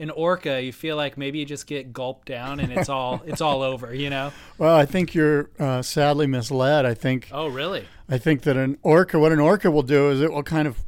An 0.00 0.10
orca, 0.10 0.60
you 0.60 0.72
feel 0.72 0.96
like 0.96 1.16
maybe 1.16 1.38
you 1.38 1.44
just 1.44 1.66
get 1.66 1.92
gulped 1.92 2.26
down 2.26 2.58
and 2.58 2.72
it's 2.72 2.88
all 2.88 3.22
it's 3.26 3.40
all 3.40 3.62
over. 3.70 3.94
You 3.94 4.10
know? 4.10 4.32
well, 4.58 4.74
I 4.74 4.86
think 4.86 5.14
you're 5.14 5.50
uh, 5.58 5.82
sadly 5.82 6.26
misled. 6.26 6.84
I 6.86 6.94
think 6.94 7.28
Oh, 7.30 7.46
really? 7.48 7.86
I 8.08 8.18
think 8.18 8.42
that 8.42 8.56
an 8.56 8.78
orca, 8.82 9.18
what 9.18 9.32
an 9.32 9.40
orca 9.40 9.70
will 9.70 9.82
do 9.82 10.10
is 10.10 10.20
it 10.20 10.32
will 10.32 10.42
kind 10.42 10.68
of 10.68 10.84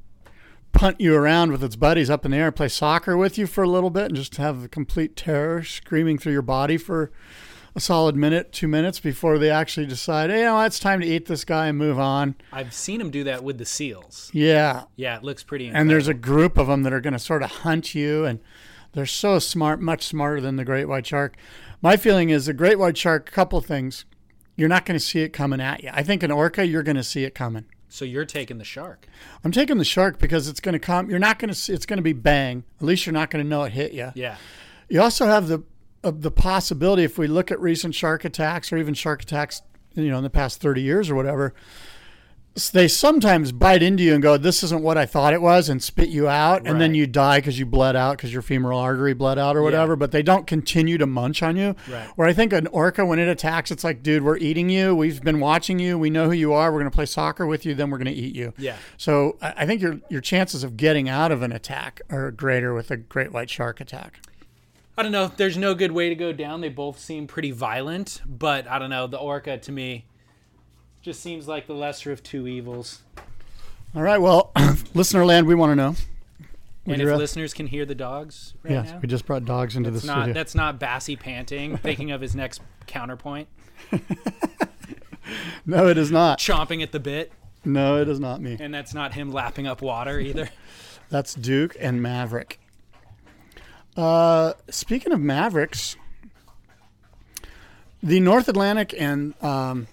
punt 0.72 1.00
you 1.00 1.14
around 1.14 1.50
with 1.50 1.64
its 1.64 1.76
buddies 1.76 2.10
up 2.10 2.24
in 2.24 2.30
the 2.30 2.36
air, 2.36 2.52
play 2.52 2.68
soccer 2.68 3.16
with 3.16 3.38
you 3.38 3.46
for 3.46 3.64
a 3.64 3.68
little 3.68 3.90
bit, 3.90 4.06
and 4.06 4.16
just 4.16 4.36
have 4.36 4.60
the 4.60 4.68
complete 4.68 5.16
terror 5.16 5.62
screaming 5.62 6.18
through 6.18 6.32
your 6.32 6.42
body 6.42 6.76
for 6.76 7.10
a 7.74 7.80
solid 7.80 8.16
minute, 8.16 8.52
two 8.52 8.68
minutes 8.68 9.00
before 9.00 9.38
they 9.38 9.50
actually 9.50 9.86
decide, 9.86 10.30
hey, 10.30 10.40
you 10.40 10.44
know, 10.44 10.60
it's 10.62 10.78
time 10.78 11.00
to 11.00 11.06
eat 11.06 11.26
this 11.26 11.44
guy 11.44 11.66
and 11.68 11.78
move 11.78 11.98
on. 11.98 12.34
I've 12.52 12.72
seen 12.72 12.98
them 12.98 13.10
do 13.10 13.24
that 13.24 13.44
with 13.44 13.58
the 13.58 13.66
seals. 13.66 14.30
Yeah. 14.32 14.84
Yeah, 14.96 15.16
it 15.16 15.22
looks 15.22 15.42
pretty. 15.42 15.68
And 15.68 15.88
there's 15.88 16.08
a 16.08 16.14
group 16.14 16.56
of 16.58 16.66
them 16.68 16.82
that 16.84 16.92
are 16.92 17.00
going 17.00 17.12
to 17.12 17.18
sort 17.18 17.42
of 17.42 17.50
hunt 17.50 17.94
you, 17.94 18.24
and 18.24 18.40
they're 18.92 19.06
so 19.06 19.38
smart, 19.38 19.80
much 19.80 20.04
smarter 20.04 20.40
than 20.40 20.56
the 20.56 20.64
great 20.64 20.86
white 20.86 21.06
shark. 21.06 21.36
My 21.82 21.96
feeling 21.98 22.30
is 22.30 22.46
the 22.46 22.54
great 22.54 22.78
white 22.78 22.96
shark, 22.96 23.28
a 23.28 23.32
couple 23.32 23.60
things. 23.60 24.06
You're 24.56 24.68
not 24.68 24.86
going 24.86 24.98
to 24.98 25.04
see 25.04 25.20
it 25.20 25.30
coming 25.30 25.60
at 25.60 25.82
you. 25.82 25.90
I 25.92 26.02
think 26.02 26.22
an 26.22 26.30
orca, 26.30 26.66
you're 26.66 26.82
going 26.82 26.96
to 26.96 27.04
see 27.04 27.24
it 27.24 27.34
coming. 27.34 27.66
so 27.88 28.04
you're 28.04 28.24
taking 28.24 28.58
the 28.58 28.64
shark. 28.64 29.06
I'm 29.44 29.52
taking 29.52 29.78
the 29.78 29.84
shark 29.84 30.18
because 30.18 30.48
it's 30.48 30.60
going 30.60 30.72
to 30.72 30.78
come. 30.78 31.08
You're 31.10 31.18
not 31.18 31.38
going 31.38 31.48
to 31.48 31.54
see. 31.54 31.72
It's 31.72 31.86
going 31.86 31.98
to 31.98 32.02
be 32.02 32.12
bang. 32.12 32.64
At 32.80 32.86
least 32.86 33.06
you're 33.06 33.12
not 33.12 33.30
going 33.30 33.44
to 33.44 33.48
know 33.48 33.62
it 33.64 33.72
hit 33.72 33.92
you. 33.92 34.12
Yeah. 34.14 34.36
You 34.88 35.02
also 35.02 35.26
have 35.26 35.48
the 35.48 35.62
of 36.02 36.22
the 36.22 36.30
possibility 36.30 37.02
if 37.02 37.18
we 37.18 37.26
look 37.26 37.50
at 37.50 37.60
recent 37.60 37.94
shark 37.94 38.24
attacks 38.24 38.72
or 38.72 38.76
even 38.76 38.94
shark 38.94 39.22
attacks, 39.22 39.62
you 39.94 40.08
know, 40.08 40.18
in 40.18 40.22
the 40.22 40.30
past 40.30 40.60
30 40.60 40.80
years 40.80 41.10
or 41.10 41.14
whatever. 41.16 41.52
They 42.72 42.88
sometimes 42.88 43.52
bite 43.52 43.82
into 43.82 44.02
you 44.02 44.14
and 44.14 44.22
go, 44.22 44.38
"This 44.38 44.62
isn't 44.62 44.82
what 44.82 44.96
I 44.96 45.04
thought 45.04 45.34
it 45.34 45.42
was," 45.42 45.68
and 45.68 45.82
spit 45.82 46.08
you 46.08 46.26
out, 46.26 46.66
and 46.66 46.80
then 46.80 46.94
you 46.94 47.06
die 47.06 47.38
because 47.38 47.58
you 47.58 47.66
bled 47.66 47.94
out 47.96 48.16
because 48.16 48.32
your 48.32 48.40
femoral 48.40 48.78
artery 48.78 49.12
bled 49.12 49.38
out 49.38 49.56
or 49.56 49.62
whatever. 49.62 49.94
But 49.94 50.10
they 50.10 50.22
don't 50.22 50.46
continue 50.46 50.96
to 50.96 51.04
munch 51.04 51.42
on 51.42 51.56
you. 51.56 51.76
Right. 51.86 52.08
Where 52.16 52.26
I 52.26 52.32
think 52.32 52.54
an 52.54 52.66
orca, 52.68 53.04
when 53.04 53.18
it 53.18 53.28
attacks, 53.28 53.70
it's 53.70 53.84
like, 53.84 54.02
"Dude, 54.02 54.22
we're 54.22 54.38
eating 54.38 54.70
you. 54.70 54.96
We've 54.96 55.22
been 55.22 55.38
watching 55.38 55.78
you. 55.78 55.98
We 55.98 56.08
know 56.08 56.26
who 56.26 56.32
you 56.32 56.54
are. 56.54 56.72
We're 56.72 56.80
going 56.80 56.90
to 56.90 56.96
play 56.96 57.04
soccer 57.04 57.44
with 57.46 57.66
you. 57.66 57.74
Then 57.74 57.90
we're 57.90 57.98
going 57.98 58.06
to 58.06 58.18
eat 58.18 58.34
you." 58.34 58.54
Yeah. 58.56 58.76
So 58.96 59.36
I 59.42 59.66
I 59.66 59.66
think 59.66 59.82
your 59.82 59.98
your 60.08 60.20
chances 60.20 60.64
of 60.64 60.76
getting 60.76 61.08
out 61.08 61.32
of 61.32 61.42
an 61.42 61.52
attack 61.52 62.00
are 62.08 62.30
greater 62.30 62.72
with 62.72 62.90
a 62.90 62.96
great 62.96 63.32
white 63.32 63.50
shark 63.50 63.80
attack. 63.80 64.20
I 64.96 65.02
don't 65.02 65.12
know. 65.12 65.30
There's 65.36 65.58
no 65.58 65.74
good 65.74 65.92
way 65.92 66.08
to 66.08 66.14
go 66.14 66.32
down. 66.32 66.62
They 66.62 66.70
both 66.70 66.98
seem 66.98 67.26
pretty 67.26 67.50
violent, 67.50 68.22
but 68.24 68.66
I 68.66 68.78
don't 68.78 68.88
know. 68.88 69.06
The 69.06 69.18
orca 69.18 69.58
to 69.58 69.72
me 69.72 70.06
just 71.06 71.20
seems 71.22 71.46
like 71.46 71.68
the 71.68 71.72
lesser 71.72 72.10
of 72.10 72.20
two 72.20 72.48
evils. 72.48 73.00
All 73.94 74.02
right, 74.02 74.18
well, 74.18 74.50
listener 74.94 75.24
land, 75.24 75.46
we 75.46 75.54
want 75.54 75.70
to 75.70 75.76
know. 75.76 75.94
Would 76.84 77.00
and 77.00 77.08
if 77.08 77.16
listeners 77.16 77.54
can 77.54 77.68
hear 77.68 77.86
the 77.86 77.94
dogs 77.94 78.54
right 78.64 78.72
yes, 78.72 78.90
now, 78.90 78.98
we 78.98 79.06
just 79.06 79.24
brought 79.24 79.44
dogs 79.44 79.76
into 79.76 79.92
that's 79.92 80.02
the 80.02 80.08
not 80.08 80.16
studio. 80.22 80.34
that's 80.34 80.54
not 80.56 80.80
Bassy 80.80 81.14
panting, 81.14 81.76
thinking 81.82 82.10
of 82.10 82.20
his 82.20 82.34
next 82.34 82.60
counterpoint, 82.88 83.46
No, 85.64 85.86
it 85.86 85.96
is 85.96 86.10
not. 86.10 86.40
chomping 86.40 86.82
at 86.82 86.90
the 86.90 86.98
bit, 86.98 87.30
No, 87.64 87.98
it 88.00 88.08
is 88.08 88.18
not 88.18 88.40
me. 88.40 88.56
and 88.58 88.74
that's 88.74 88.92
not 88.92 89.14
him 89.14 89.30
lapping 89.30 89.68
up 89.68 89.80
water 89.82 90.18
either. 90.18 90.50
That's 91.08 91.34
Duke 91.34 91.76
and 91.78 92.02
Maverick. 92.02 92.58
Uh, 93.96 94.54
speaking 94.68 95.12
of 95.12 95.20
Mavericks, 95.20 95.94
the 98.02 98.18
North 98.18 98.48
Atlantic 98.48 98.92
and 98.98 99.40
um, 99.40 99.86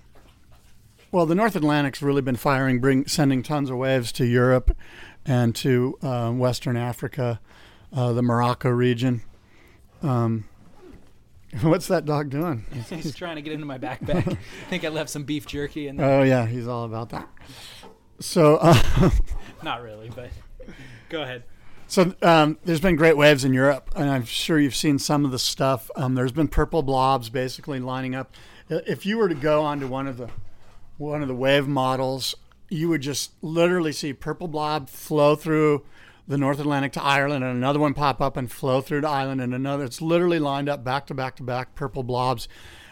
well, 1.13 1.27
the 1.27 1.35
North 1.35 1.55
Atlantic's 1.55 2.01
really 2.01 2.23
been 2.23 2.35
firing, 2.35 2.79
bring 2.79 3.05
sending 3.05 3.43
tons 3.43 3.69
of 3.69 3.77
waves 3.77 4.11
to 4.13 4.25
Europe 4.25 4.75
and 5.23 5.53
to 5.57 5.95
uh, 6.01 6.31
Western 6.31 6.75
Africa, 6.75 7.39
uh, 7.95 8.13
the 8.13 8.23
Morocco 8.23 8.69
region. 8.71 9.21
Um, 10.01 10.45
what's 11.61 11.87
that 11.87 12.05
dog 12.05 12.31
doing? 12.31 12.65
He's 12.89 13.13
trying 13.13 13.35
to 13.35 13.43
get 13.43 13.53
into 13.53 13.67
my 13.67 13.77
backpack. 13.77 14.27
I 14.27 14.69
think 14.71 14.83
I 14.83 14.87
left 14.87 15.11
some 15.11 15.23
beef 15.23 15.45
jerky 15.45 15.87
in 15.87 15.97
there. 15.97 16.09
Oh 16.09 16.23
yeah, 16.23 16.47
he's 16.47 16.67
all 16.67 16.83
about 16.83 17.09
that. 17.11 17.29
So, 18.19 18.57
uh, 18.59 19.11
Not 19.61 19.83
really, 19.83 20.09
but 20.09 20.31
go 21.09 21.21
ahead. 21.21 21.43
so 21.85 22.15
um, 22.23 22.57
there's 22.65 22.81
been 22.81 22.95
great 22.95 23.17
waves 23.17 23.45
in 23.45 23.53
Europe, 23.53 23.91
and 23.95 24.09
I'm 24.09 24.25
sure 24.25 24.59
you've 24.59 24.75
seen 24.75 24.97
some 24.97 25.25
of 25.25 25.31
the 25.31 25.39
stuff. 25.39 25.91
Um, 25.95 26.15
there's 26.15 26.31
been 26.31 26.47
purple 26.47 26.81
blobs 26.81 27.29
basically 27.29 27.79
lining 27.79 28.15
up. 28.15 28.33
If 28.67 29.05
you 29.05 29.19
were 29.19 29.29
to 29.29 29.35
go 29.35 29.61
onto 29.61 29.87
one 29.87 30.07
of 30.07 30.17
the 30.17 30.29
one 30.97 31.21
of 31.21 31.27
the 31.27 31.35
wave 31.35 31.67
models, 31.67 32.35
you 32.69 32.89
would 32.89 33.01
just 33.01 33.31
literally 33.41 33.91
see 33.91 34.13
purple 34.13 34.47
blob 34.47 34.89
flow 34.89 35.35
through 35.35 35.85
the 36.27 36.37
North 36.37 36.59
Atlantic 36.59 36.93
to 36.93 37.03
Ireland, 37.03 37.43
and 37.43 37.55
another 37.57 37.79
one 37.79 37.93
pop 37.93 38.21
up 38.21 38.37
and 38.37 38.49
flow 38.51 38.79
through 38.81 39.01
to 39.01 39.09
Ireland, 39.09 39.41
and 39.41 39.53
another. 39.53 39.83
It's 39.83 40.01
literally 40.01 40.39
lined 40.39 40.69
up 40.69 40.83
back 40.83 41.05
to 41.07 41.13
back 41.13 41.35
to 41.37 41.43
back 41.43 41.75
purple 41.75 42.03
blobs, 42.03 42.47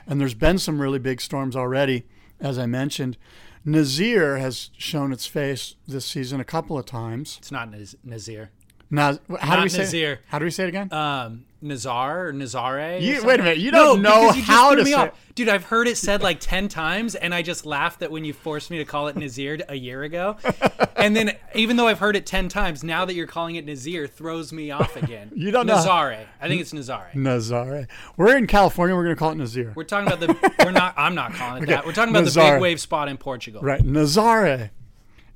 and 0.06 0.20
there's 0.20 0.34
been 0.34 0.58
some 0.58 0.82
really 0.82 1.00
big 1.00 1.22
storms 1.22 1.56
already, 1.56 2.06
as 2.40 2.60
I 2.60 2.66
mentioned. 2.66 3.18
Nazir 3.64 4.38
has 4.38 4.72
shown 4.78 5.14
its 5.14 5.28
face 5.28 5.76
this 5.88 6.06
season 6.06 6.40
a 6.40 6.44
couple 6.44 6.78
of 6.78 6.86
times. 6.86 7.38
It's 7.38 7.52
not 7.52 7.72
Naz- 7.72 7.96
Nazir. 8.04 8.50
Naz, 8.92 9.20
how 9.40 9.56
do 9.56 9.64
we 9.64 9.70
say? 9.70 9.80
Nazir. 9.80 10.20
How 10.28 10.38
do 10.38 10.46
we 10.46 10.52
say 10.52 10.66
it 10.66 10.68
again? 10.70 10.92
Um, 10.92 11.46
Nazar 11.62 12.28
or 12.28 12.34
Nazare? 12.34 13.00
You- 13.02 13.14
something? 13.14 13.28
wait 13.28 13.40
a 13.40 13.44
minute, 13.44 13.58
you 13.60 13.72
No, 13.72 13.86
don't 13.94 14.02
know 14.02 14.32
you 14.34 14.42
how 14.42 14.76
to 14.76 14.86
say 14.86 15.06
it. 15.06 15.14
Dude, 15.34 15.48
I've 15.48 15.64
heard 15.64 15.88
it 15.88 15.96
said 15.96 16.22
like 16.22 16.40
10 16.42 16.68
times, 16.68 17.16
and 17.16 17.34
I 17.34 17.42
just 17.42 17.66
laughed 17.66 18.02
that 18.02 18.12
when 18.12 18.26
you 18.26 18.34
forced 18.34 18.70
me 18.70 18.80
to 18.80 18.86
call 18.86 19.08
it 19.08 19.16
Nazir 19.16 19.60
a 19.70 19.76
year 19.76 20.04
ago. 20.04 20.36
and 20.98 21.16
then, 21.16 21.38
even 21.56 21.78
though 21.78 21.88
I've 21.88 22.00
heard 22.00 22.18
it 22.18 22.26
10 22.26 22.50
times, 22.50 22.84
now 22.84 23.06
that 23.06 23.14
you're 23.14 23.28
calling 23.28 23.56
it 23.56 23.66
Nazir 23.66 24.08
throws 24.08 24.52
me 24.52 24.72
off 24.72 24.96
again. 24.98 25.32
You 25.36 25.52
don't 25.52 25.68
know- 25.68 25.76
Nazare. 25.76 26.26
I 26.42 26.48
think 26.50 26.60
it's 26.62 26.74
Nazare. 26.74 27.14
Nazare. 27.14 27.88
We're 28.18 28.36
in 28.36 28.46
California. 28.46 28.94
We're 28.96 29.04
going 29.06 29.16
to 29.16 29.20
call 29.20 29.32
it 29.32 29.36
Nazir. 29.38 29.72
We're 29.76 29.86
talking 29.86 30.12
about 30.12 30.20
the. 30.20 30.54
We're 30.66 30.72
not. 30.72 30.96
I'm 30.98 31.16
not 31.16 31.34
calling 31.34 31.64
it 31.64 31.68
that. 31.68 31.86
We're 31.86 31.94
talking 31.94 32.14
about 32.14 32.26
the 32.26 32.38
big 32.38 32.62
wave 32.62 32.82
spot 32.82 33.08
in 33.08 33.18
Portugal. 33.18 33.62
Right, 33.62 33.82
Nazare. 33.82 34.72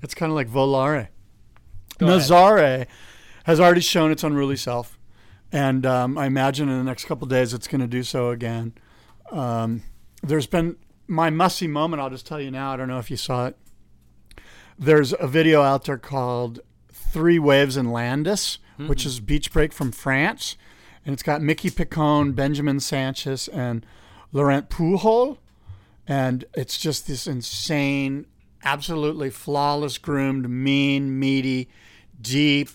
It's 0.01 0.13
kind 0.13 0.29
of 0.31 0.35
like 0.35 0.49
volare. 0.49 1.07
Go 1.97 2.07
ahead. 2.07 2.87
Has 3.45 3.59
already 3.59 3.81
shown 3.81 4.11
its 4.11 4.23
unruly 4.23 4.55
self, 4.55 4.97
and 5.51 5.85
um, 5.85 6.17
I 6.17 6.25
imagine 6.25 6.69
in 6.69 6.77
the 6.77 6.83
next 6.83 7.05
couple 7.05 7.27
days 7.27 7.53
it's 7.53 7.67
going 7.67 7.81
to 7.81 7.87
do 7.87 8.03
so 8.03 8.29
again. 8.29 8.73
Um, 9.31 9.83
there's 10.21 10.47
been 10.47 10.77
my 11.07 11.29
musty 11.29 11.67
moment. 11.67 12.01
I'll 12.01 12.09
just 12.09 12.25
tell 12.25 12.41
you 12.41 12.51
now. 12.51 12.73
I 12.73 12.77
don't 12.77 12.87
know 12.87 12.99
if 12.99 13.11
you 13.11 13.17
saw 13.17 13.47
it. 13.47 13.57
There's 14.77 15.13
a 15.19 15.27
video 15.27 15.61
out 15.61 15.85
there 15.85 15.97
called 15.97 16.59
Three 16.91 17.39
Waves 17.39 17.77
in 17.77 17.91
Landes, 17.91 18.57
which 18.87 19.05
is 19.05 19.19
beach 19.19 19.53
break 19.53 19.71
from 19.73 19.91
France, 19.91 20.57
and 21.05 21.13
it's 21.13 21.23
got 21.23 21.41
Mickey 21.41 21.69
Picone, 21.69 22.35
Benjamin 22.35 22.77
Sanchis, 22.77 23.47
and 23.53 23.85
Laurent 24.33 24.69
Pujol 24.69 25.37
and 26.07 26.45
it's 26.53 26.77
just 26.77 27.07
this 27.07 27.27
insane, 27.27 28.27
absolutely 28.63 29.29
flawless 29.29 29.97
groomed, 29.97 30.49
mean, 30.49 31.19
meaty, 31.19 31.69
deep, 32.21 32.69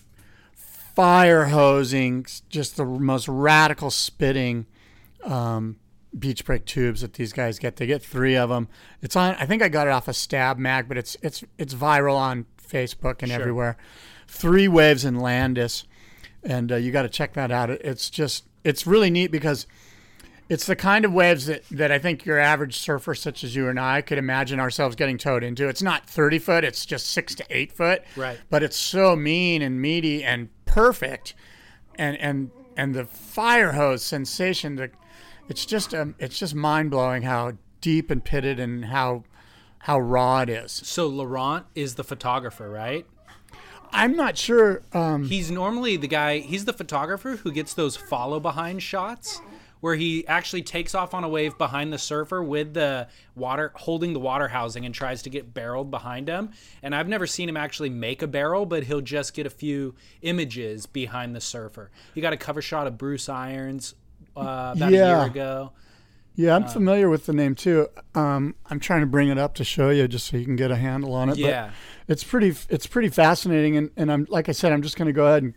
fire 1.01 1.47
hosing, 1.47 2.27
just 2.51 2.77
the 2.77 2.85
most 2.85 3.27
radical 3.27 3.91
spitting 3.91 4.67
um, 5.25 5.77
beach 6.19 6.45
break 6.45 6.67
tubes 6.67 7.01
that 7.01 7.15
these 7.15 7.33
guys 7.33 7.59
get. 7.59 7.77
They 7.77 7.87
get 7.87 8.03
three 8.03 8.37
of 8.37 8.51
them. 8.51 8.69
It's 9.01 9.17
on. 9.17 9.35
I 9.37 9.47
think 9.47 9.63
I 9.63 9.69
got 9.71 9.87
it 9.87 9.91
off 9.91 10.09
a 10.09 10.13
Stab 10.13 10.59
Mag, 10.59 10.89
but 10.89 10.99
it's 10.99 11.17
it's 11.23 11.43
it's 11.57 11.73
viral 11.73 12.17
on 12.17 12.45
Facebook 12.63 13.23
and 13.23 13.31
Sure. 13.31 13.41
everywhere. 13.41 13.77
Three 14.29 14.69
waves 14.69 15.07
in 15.07 15.19
Landes, 15.21 15.85
and 16.43 16.71
uh, 16.71 16.77
you 16.77 16.93
got 16.93 17.03
to 17.03 17.09
check 17.09 17.33
that 17.33 17.51
out. 17.51 17.71
It's 17.71 18.11
just 18.11 18.45
it's 18.63 18.87
really 18.87 19.09
neat 19.09 19.31
because 19.33 19.67
it's 20.51 20.67
the 20.67 20.75
kind 20.75 21.05
of 21.05 21.13
waves 21.13 21.47
that, 21.47 21.63
that 21.71 21.93
I 21.93 22.01
think 22.01 22.27
your 22.27 22.41
average 22.41 22.77
surfer, 22.77 23.15
such 23.15 23.45
as 23.45 23.55
you 23.55 23.69
and 23.69 23.79
I, 23.79 24.03
could 24.03 24.19
imagine 24.19 24.59
ourselves 24.59 24.97
getting 24.97 25.17
towed 25.17 25.45
into. 25.45 25.69
It's 25.69 25.81
not 25.81 26.11
30 26.11 26.41
foot, 26.41 26.65
it's 26.65 26.85
just 26.85 27.07
six 27.07 27.37
to 27.37 27.47
eight 27.51 27.71
foot. 27.71 28.03
Right. 28.17 28.37
But 28.51 28.65
it's 28.65 28.77
so 28.77 29.15
mean 29.15 29.63
and 29.63 29.81
meaty 29.81 30.25
and 30.25 30.49
perfect. 30.67 31.35
And, 31.95 32.17
and, 32.19 32.51
and 32.77 32.97
the 32.97 33.05
fire 33.05 33.73
hose 33.73 34.03
sensation, 34.03 34.75
the, 34.75 34.91
it's 35.49 35.65
just, 35.65 35.95
um, 35.95 36.17
it's 36.19 36.37
just 36.37 36.57
mind 36.57 36.91
blowing 36.91 37.23
how 37.23 37.53
deep 37.81 38.11
and 38.11 38.25
pitted 38.25 38.59
and 38.59 38.87
how, 38.87 39.23
how 39.79 40.01
raw 40.01 40.41
it 40.41 40.49
is. 40.49 40.73
So 40.73 41.07
Laurent 41.07 41.65
is 41.77 41.95
the 41.95 42.05
photographer, 42.05 42.69
right? 42.69 43.07
I'm 43.93 44.17
not 44.17 44.37
sure. 44.37 44.83
Um, 44.93 45.27
He's 45.27 45.49
normally 45.49 45.97
the 45.97 46.09
guy, 46.09 46.39
he's 46.39 46.65
the 46.65 46.73
photographer 46.73 47.37
who 47.37 47.53
gets 47.53 47.73
those 47.73 47.97
follow 47.97 48.41
behind 48.41 48.83
shots 48.83 49.41
where 49.81 49.95
he 49.97 50.27
actually 50.27 50.63
takes 50.63 50.95
off 50.95 51.15
on 51.15 51.25
a 51.25 51.29
wave 51.29 51.57
behind 51.59 51.93
the 51.93 51.99
surfer 51.99 52.43
with 52.43 52.75
the 52.75 53.09
water, 53.35 53.73
holding 53.77 54.13
the 54.13 54.21
water 54.21 54.49
housing 54.49 54.85
and 54.85 54.95
tries 54.95 55.23
to 55.23 55.31
get 55.31 55.55
barreled 55.55 55.91
behind 55.91 56.29
him. 56.29 56.51
And 56.83 56.95
I've 56.95 57.09
never 57.09 57.27
seen 57.27 57.49
him 57.49 57.57
actually 57.57 57.91
make 57.91 58.21
a 58.23 58.27
barrel, 58.27 58.67
but 58.67 58.85
he'll 58.85 59.01
just 59.01 59.35
get 59.35 59.47
a 59.47 59.51
few 59.51 59.95
images 60.23 60.87
behind 60.87 61.35
the 61.35 61.41
surfer. 61.41 61.91
He 62.15 62.21
got 62.21 62.33
a 62.33 62.37
cover 62.37 62.61
shot 62.63 62.87
of 62.87 62.99
Bruce 62.99 63.29
Irons 63.29 63.95
uh, 64.37 64.75
about 64.77 64.93
a 64.93 64.93
year 64.93 65.23
ago. 65.27 65.73
yeah, 66.37 66.55
I'm 66.55 66.67
familiar 66.69 67.09
with 67.09 67.27
the 67.27 67.33
name 67.33 67.55
too. 67.55 67.89
Um, 68.15 68.55
I'm 68.67 68.81
trying 68.81 69.01
to 69.01 69.07
bring 69.07 69.29
it 69.29 69.39
up 69.39 69.55
to 69.57 69.65
show 69.65 69.91
you 69.91 70.07
just 70.09 70.27
so 70.27 70.37
you 70.37 70.45
can 70.45 70.57
get 70.57 70.71
a 70.71 70.77
handle 70.77 71.15
on 71.15 71.29
it. 71.31 71.33
but- 71.33 71.39
Yeah. 71.39 71.71
it's 72.07 72.23
pretty 72.25 72.55
it's 72.69 72.87
pretty 72.87 73.09
fascinating 73.09 73.77
and, 73.77 73.91
and 73.97 74.11
i'm 74.11 74.27
like 74.31 74.49
i 74.49 74.53
said 74.53 74.73
i'm 74.73 74.83
just 74.83 74.97
going 74.97 75.07
to 75.07 75.13
go 75.13 75.27
ahead 75.29 75.45
and 75.45 75.55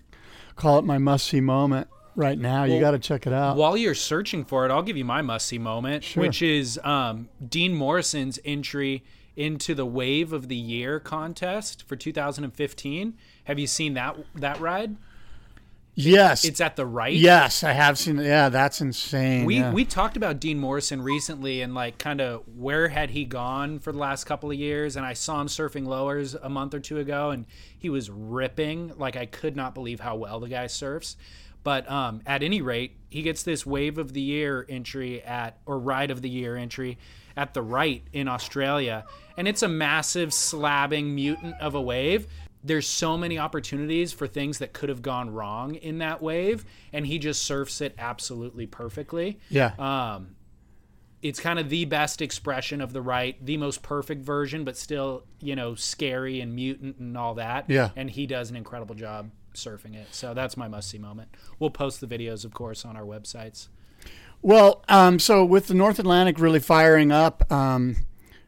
call 0.56 0.78
it 0.78 0.86
my 0.86 1.00
must 1.00 1.26
see 1.28 1.42
moment 1.42 1.88
right 2.16 2.38
now 2.38 2.64
you 2.64 2.80
got 2.80 2.92
to 2.92 3.00
check 3.00 3.26
it 3.28 3.34
out 3.34 3.58
While 3.58 3.76
you're 3.78 3.96
searching 3.96 4.46
for 4.46 4.66
it, 4.66 4.72
I'll 4.72 4.84
give 4.84 4.98
you 4.98 5.06
my 5.06 5.22
must 5.22 5.48
see 5.48 5.58
moment, 5.58 6.04
Sure. 6.04 6.22
which 6.22 6.42
is 6.42 6.80
um, 6.84 7.30
Dean 7.48 7.74
Morrison's 7.76 8.40
entry 8.46 9.04
into 9.36 9.74
the 9.74 9.86
Wave 9.86 10.32
of 10.32 10.48
the 10.48 10.56
Year 10.56 11.00
contest 11.00 11.84
for 11.88 11.96
2015. 11.96 13.14
Have 13.46 13.58
you 13.60 13.68
seen 13.68 13.94
that 13.96 14.16
that 14.36 14.60
ride? 14.60 14.96
yes 15.96 16.44
It's 16.44 16.60
at 16.60 16.76
the 16.76 16.88
right. 16.88 17.14
yes 17.14 17.64
i 17.64 17.72
have 17.72 18.00
seen 18.00 18.18
it 18.18 18.26
yeah 18.26 18.50
that's 18.50 18.82
insane 18.82 19.46
We 19.46 19.58
yeah. 19.60 19.72
we 19.72 19.86
talked 19.86 20.18
about 20.18 20.40
Dean 20.40 20.58
Morrison 20.58 21.04
recently 21.04 21.62
and 21.62 21.76
like 21.76 22.00
kind 22.00 22.20
of 22.20 22.42
where 22.58 22.88
had 22.88 23.12
he 23.12 23.26
gone 23.26 23.78
for 23.78 23.92
the 23.92 24.00
last 24.00 24.24
couple 24.24 24.50
of 24.50 24.58
years 24.58 24.96
and 24.96 25.06
I 25.06 25.14
saw 25.14 25.40
him 25.40 25.46
surfing 25.46 25.86
lowers 25.86 26.34
a 26.34 26.50
month 26.50 26.74
or 26.74 26.80
two 26.80 26.98
ago 26.98 27.30
and 27.30 27.46
he 27.78 27.90
was 27.92 28.10
ripping 28.10 28.94
like 28.98 29.16
I 29.16 29.28
could 29.28 29.56
not 29.56 29.76
believe 29.76 30.00
how 30.00 30.16
well 30.16 30.40
the 30.40 30.50
guy 30.50 30.66
surfs. 30.66 31.16
But 31.64 31.90
um, 31.90 32.22
at 32.26 32.44
any 32.44 32.62
rate, 32.62 32.98
he 33.10 33.22
gets 33.22 33.44
this 33.44 33.66
wave 33.66 33.98
of 33.98 34.14
the 34.14 34.22
year 34.22 34.66
entry 34.68 35.22
at 35.24 35.60
or 35.66 35.80
ride 35.80 36.12
of 36.12 36.22
the 36.22 36.30
year 36.30 36.56
entry 36.56 36.98
at 37.38 37.54
the 37.54 37.62
right 37.62 38.04
in 38.12 38.28
Australia. 38.28 39.06
And 39.38 39.48
it's 39.48 39.64
a 39.64 39.68
massive 39.68 40.30
slabbing 40.30 41.16
mutant 41.16 41.56
of 41.62 41.76
a 41.76 41.82
wave. 41.82 42.28
There's 42.64 42.88
so 42.88 43.18
many 43.18 43.40
opportunities 43.40 44.14
for 44.14 44.28
things 44.28 44.60
that 44.60 44.74
could 44.74 44.90
have 44.90 45.02
gone 45.02 45.30
wrong 45.30 45.76
in 45.76 45.98
that 46.00 46.22
wave 46.22 46.66
and 46.94 47.06
he 47.06 47.20
just 47.20 47.44
surfs 47.44 47.82
it 47.82 47.94
absolutely 47.98 48.68
perfectly. 48.68 49.40
Yeah. 49.50 49.74
Um, 49.78 50.36
it's 51.22 51.40
kind 51.40 51.58
of 51.58 51.70
the 51.70 51.86
best 51.86 52.22
expression 52.22 52.82
of 52.82 52.92
the 52.92 53.02
right, 53.02 53.44
the 53.44 53.56
most 53.56 53.82
perfect 53.82 54.24
version, 54.24 54.66
but 54.66 54.76
still, 54.76 55.24
you 55.40 55.56
know, 55.56 55.74
scary 55.76 56.42
and 56.42 56.54
mutant 56.54 56.98
and 56.98 57.18
all 57.18 57.36
that. 57.36 57.70
Yeah. 57.70 57.92
And 57.96 58.10
he 58.10 58.28
does 58.28 58.50
an 58.50 58.58
incredible 58.58 58.96
job 58.96 59.32
surfing 59.54 59.96
it. 59.96 60.08
So 60.12 60.34
that's 60.34 60.58
my 60.58 60.68
must 60.68 60.90
see 60.90 60.98
moment. 60.98 61.36
We'll 61.60 61.70
post 61.70 62.02
the 62.02 62.08
videos, 62.08 62.46
of 62.46 62.54
course, 62.54 62.86
on 62.86 62.96
our 62.96 63.04
websites. 63.04 63.68
well 64.42 64.84
um, 64.90 65.20
so 65.20 65.46
with 65.46 65.68
the 65.68 65.74
north 65.74 66.00
atlantic 66.00 66.40
really 66.40 66.60
firing 66.60 67.12
up 67.12 67.50
um, 67.52 67.96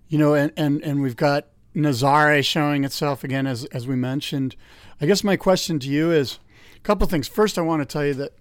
you 0.07 0.17
know 0.17 0.33
and, 0.33 0.51
and, 0.57 0.83
and 0.83 1.01
we've 1.01 1.15
got 1.15 1.47
nazare 1.75 2.43
showing 2.43 2.83
itself 2.83 3.23
again 3.23 3.47
as, 3.47 3.65
as 3.65 3.87
we 3.87 3.95
mentioned 3.95 4.55
i 5.01 5.05
guess 5.05 5.23
my 5.23 5.35
question 5.35 5.79
to 5.79 5.87
you 5.87 6.11
is 6.11 6.39
a 6.75 6.79
couple 6.81 7.07
things 7.07 7.27
first 7.27 7.57
i 7.57 7.61
want 7.61 7.81
to 7.81 7.85
tell 7.85 8.05
you 8.05 8.13
that 8.13 8.33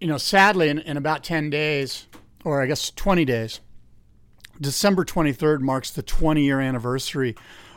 you 0.00 0.06
know 0.06 0.18
sadly 0.18 0.68
in, 0.68 0.78
in 0.78 0.96
about 0.96 1.22
10 1.22 1.50
days 1.50 2.06
or 2.44 2.62
i 2.62 2.66
guess 2.66 2.90
20 2.90 3.24
days 3.24 3.60
December 4.60 5.04
23rd 5.04 5.60
marks 5.60 5.90
the 5.90 6.02
20 6.02 6.42
year 6.42 6.60
anniversary 6.60 7.34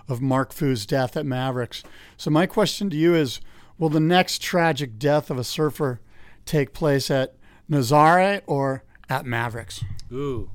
of 0.07 0.21
Mark 0.21 0.53
Foo's 0.53 0.85
death 0.85 1.17
at 1.17 1.25
Mavericks. 1.25 1.83
So, 2.15 2.29
my 2.29 2.45
question 2.45 2.89
to 2.89 2.95
you 2.95 3.15
is 3.15 3.41
Will 3.77 3.89
the 3.89 3.99
next 3.99 4.41
tragic 4.41 4.97
death 4.97 5.29
of 5.29 5.37
a 5.37 5.43
surfer 5.43 5.99
take 6.45 6.73
place 6.73 7.11
at 7.11 7.35
Nazare 7.69 8.41
or 8.47 8.83
at 9.09 9.25
Mavericks? 9.25 9.83
Ooh. 10.11 10.49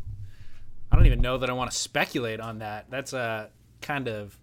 I 0.90 0.96
don't 0.96 1.06
even 1.06 1.20
know 1.20 1.38
that 1.38 1.48
I 1.48 1.52
want 1.52 1.70
to 1.70 1.76
speculate 1.76 2.40
on 2.40 2.58
that. 2.58 2.86
That's 2.90 3.12
a 3.12 3.50
kind 3.80 4.08
of 4.08 4.38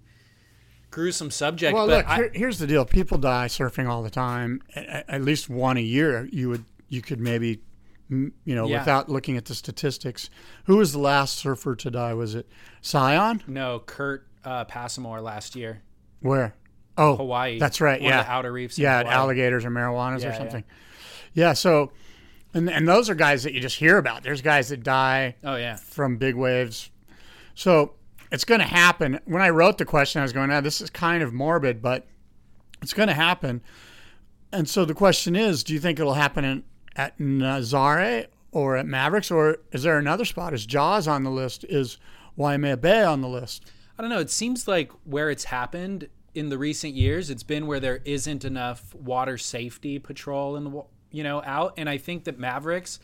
gruesome 0.91 1.29
subject. 1.29 1.73
Well, 1.73 1.87
look, 1.87 2.07
I, 2.07 2.15
here, 2.15 2.31
here's 2.33 2.57
the 2.57 2.67
deal 2.67 2.85
people 2.85 3.17
die 3.17 3.47
surfing 3.47 3.87
all 3.87 4.01
the 4.01 4.09
time. 4.09 4.61
At, 4.75 5.05
at 5.09 5.21
least 5.23 5.49
one 5.49 5.77
a 5.77 5.81
year, 5.81 6.27
you 6.31 6.49
would 6.49 6.65
you 6.87 7.01
could 7.01 7.19
maybe 7.19 7.61
you 8.09 8.31
know, 8.47 8.67
Yeah. 8.67 8.79
without 8.79 9.09
looking 9.09 9.37
at 9.37 9.45
the 9.45 9.53
statistics. 9.53 10.29
Who 10.65 10.77
was 10.77 10.91
the 10.93 10.99
last 10.99 11.37
surfer 11.37 11.75
to 11.75 11.91
die? 11.91 12.13
Was 12.15 12.33
it 12.33 12.47
Sion? 12.81 13.43
No, 13.47 13.79
Kurt 13.85 14.25
uh, 14.43 14.65
Passamore 14.65 15.21
last 15.21 15.55
year, 15.55 15.83
Where? 16.21 16.55
Oh, 16.99 17.15
Hawaii. 17.15 17.57
That's 17.59 17.79
right. 17.81 18.01
One 18.01 18.09
yeah, 18.11 18.19
of 18.19 18.25
the 18.25 18.31
outer 18.31 18.51
reefs. 18.51 18.77
Yeah, 18.77 19.01
alligators 19.05 19.63
or 19.65 19.71
marijuanas 19.71 20.21
Yeah, 20.21 20.27
or 20.27 20.31
yeah. 20.31 20.37
something. 20.37 20.63
Yeah. 21.33 21.53
So, 21.53 21.91
and 22.53 22.69
and 22.69 22.87
those 22.87 23.09
are 23.09 23.15
guys 23.15 23.43
that 23.43 23.53
you 23.53 23.61
just 23.61 23.77
hear 23.77 23.97
about. 23.97 24.23
There's 24.23 24.41
guys 24.41 24.69
that 24.69 24.83
die 24.83 25.35
Oh 25.43 25.55
yeah. 25.55 25.77
from 25.77 26.17
big 26.17 26.35
waves. 26.35 26.89
So 27.55 27.93
it's 28.31 28.43
going 28.45 28.59
to 28.59 28.67
happen. 28.67 29.19
When 29.25 29.41
I 29.41 29.49
wrote 29.49 29.77
the 29.77 29.85
question, 29.85 30.19
I 30.19 30.23
was 30.23 30.33
going, 30.33 30.51
"Ah, 30.51 30.61
this 30.61 30.81
is 30.81 30.89
kind 30.89 31.23
of 31.23 31.33
morbid, 31.33 31.81
but 31.81 32.05
it's 32.81 32.93
going 32.93 33.07
to 33.07 33.13
happen." 33.15 33.61
And 34.51 34.67
so 34.67 34.83
the 34.83 34.93
question 34.95 35.35
is, 35.35 35.63
do 35.63 35.73
you 35.73 35.79
think 35.79 35.99
it'll 35.99 36.15
happen 36.15 36.43
in, 36.43 36.63
at 36.95 37.17
Nazare 37.19 38.27
or 38.51 38.77
at 38.77 38.85
Mavericks, 38.87 39.29
or 39.31 39.57
is 39.71 39.83
there 39.83 39.97
another 39.97 40.25
spot? 40.25 40.53
Is 40.53 40.65
Jaws 40.65 41.07
on 41.07 41.23
the 41.23 41.29
list? 41.29 41.63
Is 41.69 41.97
Waimea 42.35 42.77
Bay 42.77 43.03
on 43.03 43.21
the 43.21 43.27
list? 43.27 43.71
I 43.97 44.01
don't 44.01 44.09
know. 44.09 44.19
It 44.19 44.31
seems 44.31 44.67
like 44.67 44.91
where 45.03 45.29
it's 45.29 45.43
happened 45.45 46.07
in 46.33 46.49
the 46.49 46.57
recent 46.57 46.93
years, 46.93 47.29
it's 47.29 47.43
been 47.43 47.67
where 47.67 47.79
there 47.79 48.01
isn't 48.05 48.45
enough 48.45 48.93
water 48.95 49.37
safety 49.37 49.99
patrol 49.99 50.55
in 50.55 50.63
the 50.65 50.83
you 51.11 51.23
know 51.23 51.41
out, 51.43 51.73
and 51.77 51.89
I 51.89 51.97
think 51.97 52.25
that 52.25 52.37
Mavericks, 52.37 52.99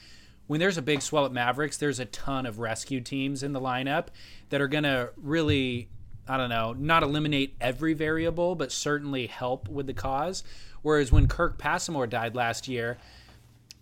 when 0.48 0.60
there's 0.60 0.78
a 0.78 0.82
big 0.82 1.02
swell 1.02 1.26
at 1.26 1.32
Mavericks, 1.32 1.78
there's 1.78 2.00
a 2.00 2.06
ton 2.06 2.46
of 2.46 2.60
rescue 2.60 3.02
teams 3.02 3.44
in 3.44 3.54
the 3.54 3.62
lineup 3.62 4.08
that 4.50 4.62
are 4.62 4.68
gonna 4.68 5.10
really, 5.18 5.90
I 6.28 6.38
don't 6.38 6.50
know, 6.50 6.74
not 6.74 7.04
eliminate 7.04 7.56
every 7.60 7.94
variable, 7.94 8.56
but 8.56 8.72
certainly 8.72 9.28
help 9.28 9.68
with 9.68 9.88
the 9.88 9.94
cause. 9.94 10.44
Whereas 10.82 11.12
when 11.12 11.28
Kirk 11.28 11.58
Passamore 11.58 12.08
died 12.08 12.36
last 12.36 12.68
year, 12.68 12.98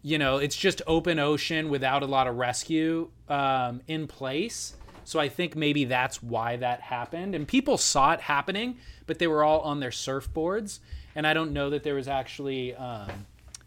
you 0.04 0.18
know, 0.18 0.38
it's 0.38 0.56
just 0.56 0.82
open 0.88 1.20
ocean 1.20 1.70
without 1.70 2.04
a 2.04 2.06
lot 2.06 2.28
of 2.28 2.38
rescue 2.38 3.10
um, 3.30 3.82
in 3.88 4.08
place. 4.08 4.76
So 5.06 5.20
I 5.20 5.30
think 5.30 5.56
maybe 5.56 5.86
that's 5.86 6.22
why 6.22 6.58
that 6.58 6.82
happened. 6.82 7.36
And 7.36 7.48
people 7.48 7.78
saw 7.78 8.14
it 8.14 8.22
happening, 8.22 8.78
but 9.06 9.20
they 9.20 9.28
were 9.28 9.44
all 9.44 9.62
on 9.62 9.80
their 9.80 9.90
surfboards. 9.90 10.80
And 11.16 11.28
I 11.28 11.34
don't 11.34 11.54
know 11.54 11.70
that 11.70 11.84
there 11.84 11.96
was 11.96 12.08
actually 12.08 12.76
um, 12.76 13.26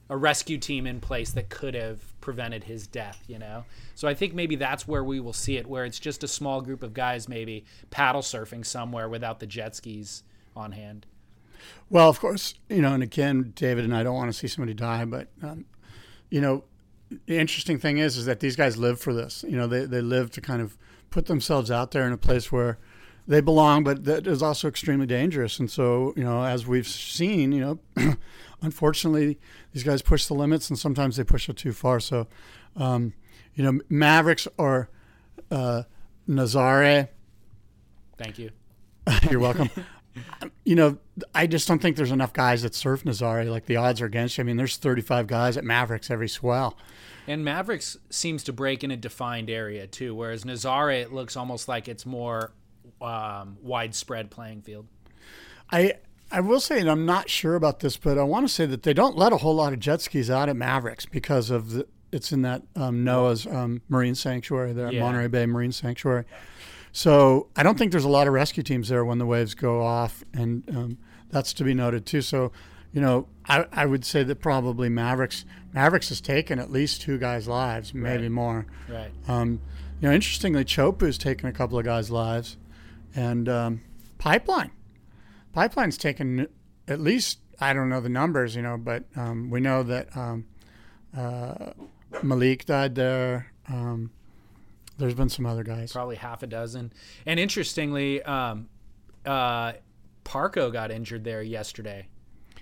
a 0.08 0.16
rescue 0.16 0.58
team 0.58 0.86
in 0.86 1.00
place 1.00 1.32
that 1.32 1.48
could 1.48 1.74
have 1.74 1.98
prevented 2.20 2.64
his 2.64 2.86
death, 2.86 3.22
you 3.26 3.38
know? 3.38 3.64
So 3.94 4.08
I 4.08 4.14
think 4.14 4.34
maybe 4.34 4.56
that's 4.56 4.86
where 4.86 5.04
we 5.04 5.20
will 5.20 5.32
see 5.32 5.56
it, 5.56 5.66
where 5.66 5.84
it's 5.84 5.98
just 5.98 6.24
a 6.24 6.28
small 6.28 6.60
group 6.60 6.82
of 6.82 6.94
guys 6.94 7.28
maybe 7.28 7.64
paddle 7.90 8.22
surfing 8.22 8.64
somewhere 8.64 9.08
without 9.08 9.40
the 9.40 9.46
jet 9.46 9.76
skis 9.76 10.22
on 10.54 10.72
hand. 10.72 11.06
Well, 11.90 12.08
of 12.08 12.20
course, 12.20 12.54
you 12.68 12.82
know, 12.82 12.94
and 12.94 13.02
again, 13.02 13.52
David 13.54 13.84
and 13.84 13.96
I 13.96 14.02
don't 14.02 14.14
want 14.14 14.28
to 14.28 14.38
see 14.38 14.48
somebody 14.48 14.74
die, 14.74 15.04
but 15.04 15.28
um, 15.42 15.64
you 16.30 16.40
know, 16.40 16.64
the 17.26 17.38
interesting 17.38 17.78
thing 17.78 17.98
is, 17.98 18.16
is 18.16 18.26
that 18.26 18.40
these 18.40 18.56
guys 18.56 18.76
live 18.76 19.00
for 19.00 19.12
this. 19.12 19.44
You 19.48 19.56
know, 19.56 19.66
they 19.66 19.84
they 19.84 20.00
live 20.00 20.30
to 20.32 20.40
kind 20.40 20.60
of 20.60 20.76
put 21.16 21.24
themselves 21.24 21.70
out 21.70 21.92
there 21.92 22.06
in 22.06 22.12
a 22.12 22.18
place 22.18 22.52
where 22.52 22.76
they 23.26 23.40
belong, 23.40 23.82
but 23.82 24.04
that 24.04 24.26
is 24.26 24.42
also 24.42 24.68
extremely 24.68 25.06
dangerous. 25.06 25.58
And 25.58 25.70
so, 25.70 26.12
you 26.14 26.22
know, 26.22 26.44
as 26.44 26.66
we've 26.66 26.86
seen, 26.86 27.52
you 27.52 27.78
know, 27.96 28.16
unfortunately, 28.60 29.38
these 29.72 29.82
guys 29.82 30.02
push 30.02 30.26
the 30.26 30.34
limits, 30.34 30.68
and 30.68 30.78
sometimes 30.78 31.16
they 31.16 31.24
push 31.24 31.48
it 31.48 31.56
too 31.56 31.72
far. 31.72 32.00
So, 32.00 32.26
um, 32.76 33.14
you 33.54 33.64
know, 33.64 33.80
Mavericks 33.88 34.46
or 34.58 34.90
uh, 35.50 35.84
Nazare. 36.28 37.08
Thank 38.18 38.38
you. 38.38 38.50
You're 39.30 39.40
welcome. 39.40 39.70
you 40.66 40.74
know, 40.74 40.98
I 41.34 41.46
just 41.46 41.66
don't 41.66 41.80
think 41.80 41.96
there's 41.96 42.10
enough 42.10 42.34
guys 42.34 42.60
that 42.60 42.74
surf 42.74 43.04
Nazare. 43.04 43.50
Like 43.50 43.64
the 43.64 43.76
odds 43.76 44.02
are 44.02 44.06
against 44.06 44.36
you. 44.36 44.42
I 44.42 44.44
mean, 44.44 44.58
there's 44.58 44.76
35 44.76 45.28
guys 45.28 45.56
at 45.56 45.64
Mavericks 45.64 46.10
every 46.10 46.28
swell. 46.28 46.76
And 47.26 47.44
Mavericks 47.44 47.96
seems 48.10 48.44
to 48.44 48.52
break 48.52 48.84
in 48.84 48.90
a 48.90 48.96
defined 48.96 49.50
area 49.50 49.86
too, 49.86 50.14
whereas 50.14 50.44
Nazare 50.44 51.00
it 51.00 51.12
looks 51.12 51.36
almost 51.36 51.68
like 51.68 51.88
it's 51.88 52.06
more 52.06 52.52
um, 53.00 53.56
widespread 53.62 54.30
playing 54.30 54.62
field. 54.62 54.86
I 55.70 55.94
I 56.30 56.40
will 56.40 56.60
say, 56.60 56.80
and 56.80 56.90
I'm 56.90 57.06
not 57.06 57.28
sure 57.30 57.54
about 57.54 57.80
this, 57.80 57.96
but 57.96 58.18
I 58.18 58.22
want 58.22 58.46
to 58.48 58.52
say 58.52 58.66
that 58.66 58.82
they 58.82 58.92
don't 58.92 59.16
let 59.16 59.32
a 59.32 59.38
whole 59.38 59.54
lot 59.54 59.72
of 59.72 59.80
jet 59.80 60.00
skis 60.00 60.30
out 60.30 60.48
at 60.48 60.56
Mavericks 60.56 61.06
because 61.06 61.50
of 61.50 61.70
the. 61.70 61.86
It's 62.12 62.32
in 62.32 62.42
that 62.42 62.62
um, 62.76 63.04
NOAA's 63.04 63.46
um, 63.48 63.82
marine 63.88 64.14
sanctuary 64.14 64.72
there, 64.72 64.86
at 64.86 64.94
Yeah. 64.94 65.00
Monterey 65.00 65.26
Bay 65.26 65.44
Marine 65.44 65.72
Sanctuary. 65.72 66.24
So 66.92 67.48
I 67.56 67.62
don't 67.62 67.76
think 67.76 67.90
there's 67.90 68.04
a 68.04 68.08
lot 68.08 68.26
of 68.26 68.32
rescue 68.32 68.62
teams 68.62 68.88
there 68.88 69.04
when 69.04 69.18
the 69.18 69.26
waves 69.26 69.54
go 69.54 69.82
off, 69.82 70.24
and 70.32 70.64
um, 70.70 70.98
that's 71.30 71.52
to 71.54 71.64
be 71.64 71.74
noted 71.74 72.06
too. 72.06 72.22
So, 72.22 72.52
you 72.96 73.02
know, 73.02 73.28
I, 73.46 73.66
I 73.72 73.84
would 73.84 74.06
say 74.06 74.22
that 74.22 74.36
probably 74.36 74.88
Mavericks 74.88 75.44
Mavericks 75.74 76.08
has 76.08 76.18
taken 76.22 76.58
at 76.58 76.72
least 76.72 77.02
two 77.02 77.18
guys' 77.18 77.46
lives, 77.46 77.92
maybe 77.92 78.22
Right. 78.22 78.30
more. 78.30 78.66
Right. 78.88 79.10
Um, 79.28 79.60
you 80.00 80.08
know, 80.08 80.14
interestingly, 80.14 80.64
Chopu's 80.64 81.18
taken 81.18 81.46
a 81.46 81.52
couple 81.52 81.78
of 81.78 81.84
guys' 81.84 82.10
lives, 82.10 82.56
and 83.14 83.50
um, 83.50 83.82
Pipeline, 84.16 84.70
Pipeline's 85.52 85.98
taken 85.98 86.48
at 86.88 86.98
least 86.98 87.40
I 87.60 87.74
don't 87.74 87.90
know 87.90 88.00
the 88.00 88.08
numbers, 88.08 88.56
you 88.56 88.62
know, 88.62 88.78
but 88.78 89.04
um, 89.14 89.50
we 89.50 89.60
know 89.60 89.82
that 89.82 90.16
um, 90.16 90.46
uh, 91.14 91.72
Malik 92.22 92.64
died 92.64 92.94
there. 92.94 93.52
Um, 93.68 94.10
there's 94.96 95.12
been 95.14 95.28
some 95.28 95.44
other 95.44 95.64
guys. 95.64 95.92
Probably 95.92 96.16
half 96.16 96.42
a 96.42 96.46
dozen. 96.46 96.94
And 97.26 97.38
interestingly, 97.38 98.22
um, 98.22 98.70
uh, 99.26 99.74
Parko 100.24 100.72
got 100.72 100.90
injured 100.90 101.24
there 101.24 101.42
yesterday. 101.42 102.08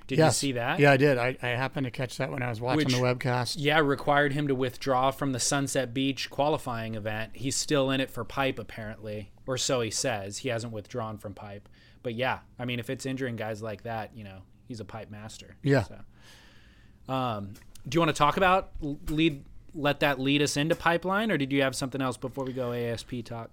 Did 0.06 0.18
Yes. 0.18 0.42
you 0.42 0.48
see 0.48 0.52
that? 0.52 0.78
Yeah, 0.80 0.92
I 0.92 0.96
did. 0.98 1.16
I, 1.16 1.36
I 1.42 1.48
happened 1.48 1.84
to 1.86 1.90
catch 1.90 2.18
that 2.18 2.30
when 2.30 2.42
I 2.42 2.50
was 2.50 2.60
watching 2.60 2.76
Which- 2.84 2.94
the 2.94 3.00
webcast. 3.00 3.56
Yeah, 3.58 3.78
required 3.80 4.32
him 4.34 4.48
to 4.48 4.54
withdraw 4.54 5.10
from 5.10 5.32
the 5.32 5.40
Sunset 5.40 5.94
Beach 5.94 6.28
qualifying 6.28 6.94
event. 6.94 7.32
He's 7.34 7.56
still 7.56 7.90
in 7.90 8.00
it 8.00 8.10
for 8.10 8.22
pipe, 8.24 8.58
apparently, 8.58 9.32
or 9.46 9.56
so 9.56 9.80
he 9.80 9.90
says. 9.90 10.38
He 10.38 10.50
hasn't 10.50 10.72
withdrawn 10.74 11.16
from 11.16 11.32
pipe. 11.32 11.68
But 12.02 12.14
yeah, 12.14 12.40
I 12.58 12.66
mean, 12.66 12.80
if 12.80 12.90
it's 12.90 13.06
injuring 13.06 13.36
guys 13.36 13.62
like 13.62 13.84
that, 13.84 14.10
you 14.14 14.24
know, 14.24 14.42
he's 14.68 14.80
a 14.80 14.84
pipe 14.84 15.10
master. 15.10 15.56
Yeah. 15.62 15.84
So, 15.84 17.12
um, 17.12 17.54
do 17.88 17.96
you 17.96 18.00
want 18.00 18.10
to 18.10 18.18
talk 18.18 18.36
about 18.36 18.72
lead? 19.08 19.44
Let 19.74 20.00
that 20.00 20.20
lead 20.20 20.40
us 20.42 20.56
into 20.56 20.74
pipeline, 20.76 21.30
or 21.32 21.38
did 21.38 21.50
you 21.50 21.62
have 21.62 21.74
something 21.74 22.00
else 22.02 22.16
before 22.18 22.44
we 22.44 22.52
go 22.52 22.72
ASP 22.72 23.24
talk? 23.24 23.50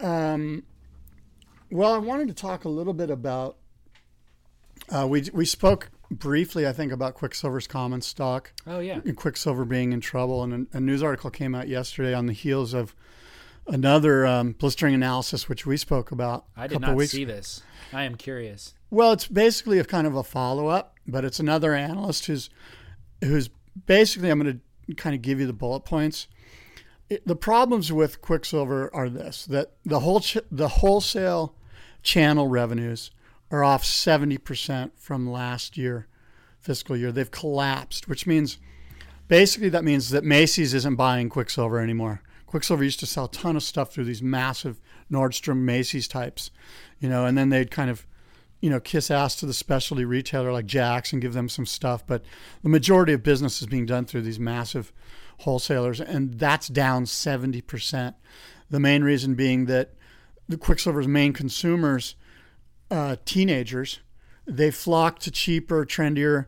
Um, 0.00 0.62
well, 1.70 1.94
I 1.94 1.98
wanted 1.98 2.28
to 2.28 2.34
talk 2.34 2.64
a 2.64 2.68
little 2.68 2.92
bit 2.92 3.10
about. 3.10 3.56
Uh, 4.88 5.06
we 5.08 5.28
we 5.32 5.44
spoke 5.44 5.90
briefly, 6.10 6.66
I 6.66 6.72
think, 6.72 6.92
about 6.92 7.14
Quiksilver's 7.14 7.66
common 7.66 8.02
stock. 8.02 8.52
Oh 8.66 8.80
yeah, 8.80 9.00
and 9.04 9.16
Quiksilver 9.16 9.64
being 9.64 9.92
in 9.92 10.00
trouble. 10.00 10.42
And 10.42 10.68
a, 10.72 10.78
a 10.78 10.80
news 10.80 11.02
article 11.02 11.30
came 11.30 11.54
out 11.54 11.68
yesterday 11.68 12.14
on 12.14 12.26
the 12.26 12.32
heels 12.32 12.74
of 12.74 12.94
another 13.66 14.26
um, 14.26 14.52
blistering 14.52 14.94
analysis, 14.94 15.48
which 15.48 15.66
we 15.66 15.76
spoke 15.76 16.10
about 16.10 16.44
I 16.56 16.66
did 16.66 16.80
not 16.80 17.00
see 17.02 17.24
this. 17.24 17.62
I 17.92 18.04
am 18.04 18.16
curious. 18.16 18.74
Well, 18.90 19.12
it's 19.12 19.26
basically 19.26 19.78
a 19.78 19.84
kind 19.84 20.06
of 20.06 20.16
a 20.16 20.22
follow 20.22 20.68
up, 20.68 20.96
but 21.06 21.24
it's 21.24 21.40
another 21.40 21.74
analyst 21.74 22.26
who's 22.26 22.50
who's 23.22 23.48
basically. 23.86 24.30
I'm 24.30 24.40
going 24.40 24.60
to 24.88 24.94
kind 24.94 25.14
of 25.14 25.22
give 25.22 25.40
you 25.40 25.46
the 25.46 25.52
bullet 25.52 25.80
points. 25.80 26.26
It, 27.08 27.26
the 27.26 27.36
problems 27.36 27.92
with 27.92 28.20
Quiksilver 28.20 28.94
are 28.94 29.08
this: 29.08 29.46
that 29.46 29.72
the 29.84 30.00
whole 30.00 30.20
ch- 30.20 30.38
the 30.50 30.68
wholesale 30.68 31.54
channel 32.02 32.48
revenues 32.48 33.10
are 33.52 33.62
off 33.62 33.84
70% 33.84 34.90
from 34.96 35.30
last 35.30 35.76
year 35.76 36.08
fiscal 36.58 36.96
year. 36.96 37.12
They've 37.12 37.30
collapsed, 37.30 38.08
which 38.08 38.26
means 38.26 38.58
basically 39.28 39.68
that 39.68 39.84
means 39.84 40.10
that 40.10 40.24
Macy's 40.24 40.74
isn't 40.74 40.96
buying 40.96 41.28
Quiksilver 41.28 41.78
anymore. 41.78 42.22
Quiksilver 42.46 42.82
used 42.82 43.00
to 43.00 43.06
sell 43.06 43.26
a 43.26 43.30
ton 43.30 43.56
of 43.56 43.62
stuff 43.62 43.92
through 43.92 44.04
these 44.04 44.22
massive 44.22 44.80
Nordstrom 45.10 45.58
Macy's 45.58 46.08
types, 46.08 46.50
you 46.98 47.08
know, 47.08 47.26
and 47.26 47.36
then 47.36 47.50
they'd 47.50 47.70
kind 47.70 47.90
of, 47.90 48.06
you 48.60 48.70
know, 48.70 48.80
kiss 48.80 49.10
ass 49.10 49.36
to 49.36 49.46
the 49.46 49.54
specialty 49.54 50.04
retailer 50.04 50.52
like 50.52 50.66
Jack's 50.66 51.12
and 51.12 51.20
give 51.20 51.34
them 51.34 51.48
some 51.48 51.66
stuff. 51.66 52.06
But 52.06 52.24
the 52.62 52.68
majority 52.68 53.12
of 53.12 53.22
business 53.22 53.60
is 53.60 53.66
being 53.66 53.86
done 53.86 54.06
through 54.06 54.22
these 54.22 54.40
massive 54.40 54.92
wholesalers, 55.38 56.00
and 56.00 56.38
that's 56.38 56.68
down 56.68 57.04
70%. 57.04 58.14
The 58.70 58.80
main 58.80 59.04
reason 59.04 59.34
being 59.34 59.66
that 59.66 59.90
the 60.48 60.56
Quiksilver's 60.56 61.08
main 61.08 61.32
consumers, 61.32 62.14
uh, 62.92 63.16
teenagers, 63.24 64.00
they 64.46 64.70
flock 64.70 65.18
to 65.20 65.30
cheaper, 65.30 65.86
trendier, 65.86 66.46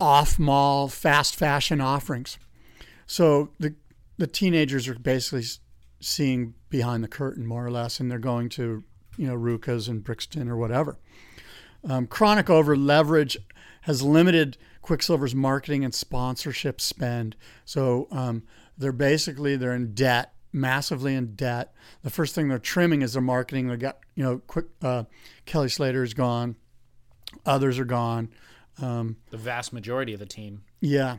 off 0.00 0.38
mall, 0.38 0.88
fast 0.88 1.36
fashion 1.36 1.80
offerings. 1.80 2.36
So 3.06 3.50
the 3.60 3.74
the 4.16 4.26
teenagers 4.26 4.86
are 4.88 4.94
basically 4.94 5.44
seeing 6.00 6.54
behind 6.68 7.02
the 7.02 7.08
curtain 7.08 7.46
more 7.46 7.64
or 7.64 7.70
less, 7.70 8.00
and 8.00 8.10
they're 8.10 8.18
going 8.18 8.48
to 8.50 8.82
you 9.16 9.26
know 9.26 9.36
RVCA's 9.36 9.88
and 9.88 10.02
Brixton 10.02 10.48
or 10.48 10.56
whatever. 10.56 10.98
Um, 11.88 12.06
chronic 12.06 12.50
over 12.50 12.76
leverage 12.76 13.36
has 13.82 14.02
limited 14.02 14.56
Quiksilver's 14.82 15.34
marketing 15.34 15.84
and 15.84 15.94
sponsorship 15.94 16.80
spend. 16.80 17.36
So 17.64 18.08
um, 18.10 18.42
they're 18.76 18.92
basically 18.92 19.56
they're 19.56 19.74
in 19.74 19.94
debt, 19.94 20.33
massively 20.54 21.14
in 21.14 21.34
debt. 21.34 21.74
The 22.02 22.10
first 22.10 22.34
thing 22.34 22.48
they're 22.48 22.58
trimming 22.58 23.02
is 23.02 23.12
their 23.12 23.22
marketing. 23.22 23.68
They 23.68 23.76
got 23.76 23.98
you 24.14 24.22
know 24.24 24.38
quick. 24.46 24.66
Uh, 24.80 25.04
Kelly 25.44 25.68
Slater 25.68 26.02
is 26.02 26.14
gone. 26.14 26.56
Others 27.44 27.78
are 27.78 27.84
gone. 27.84 28.30
Um, 28.80 29.16
The 29.30 29.36
vast 29.36 29.72
majority 29.72 30.14
of 30.14 30.20
the 30.20 30.26
team. 30.26 30.62
yeah. 30.80 31.18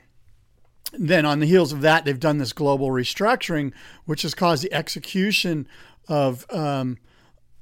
then 0.93 1.25
on 1.25 1.39
the 1.39 1.45
heels 1.45 1.71
of 1.73 1.81
that, 1.81 2.05
they've 2.05 2.19
done 2.19 2.37
this 2.37 2.53
global 2.53 2.89
restructuring, 2.89 3.73
which 4.05 4.21
has 4.21 4.33
caused 4.33 4.63
the 4.63 4.73
execution 4.73 5.67
of 6.07 6.45
um, 6.51 6.97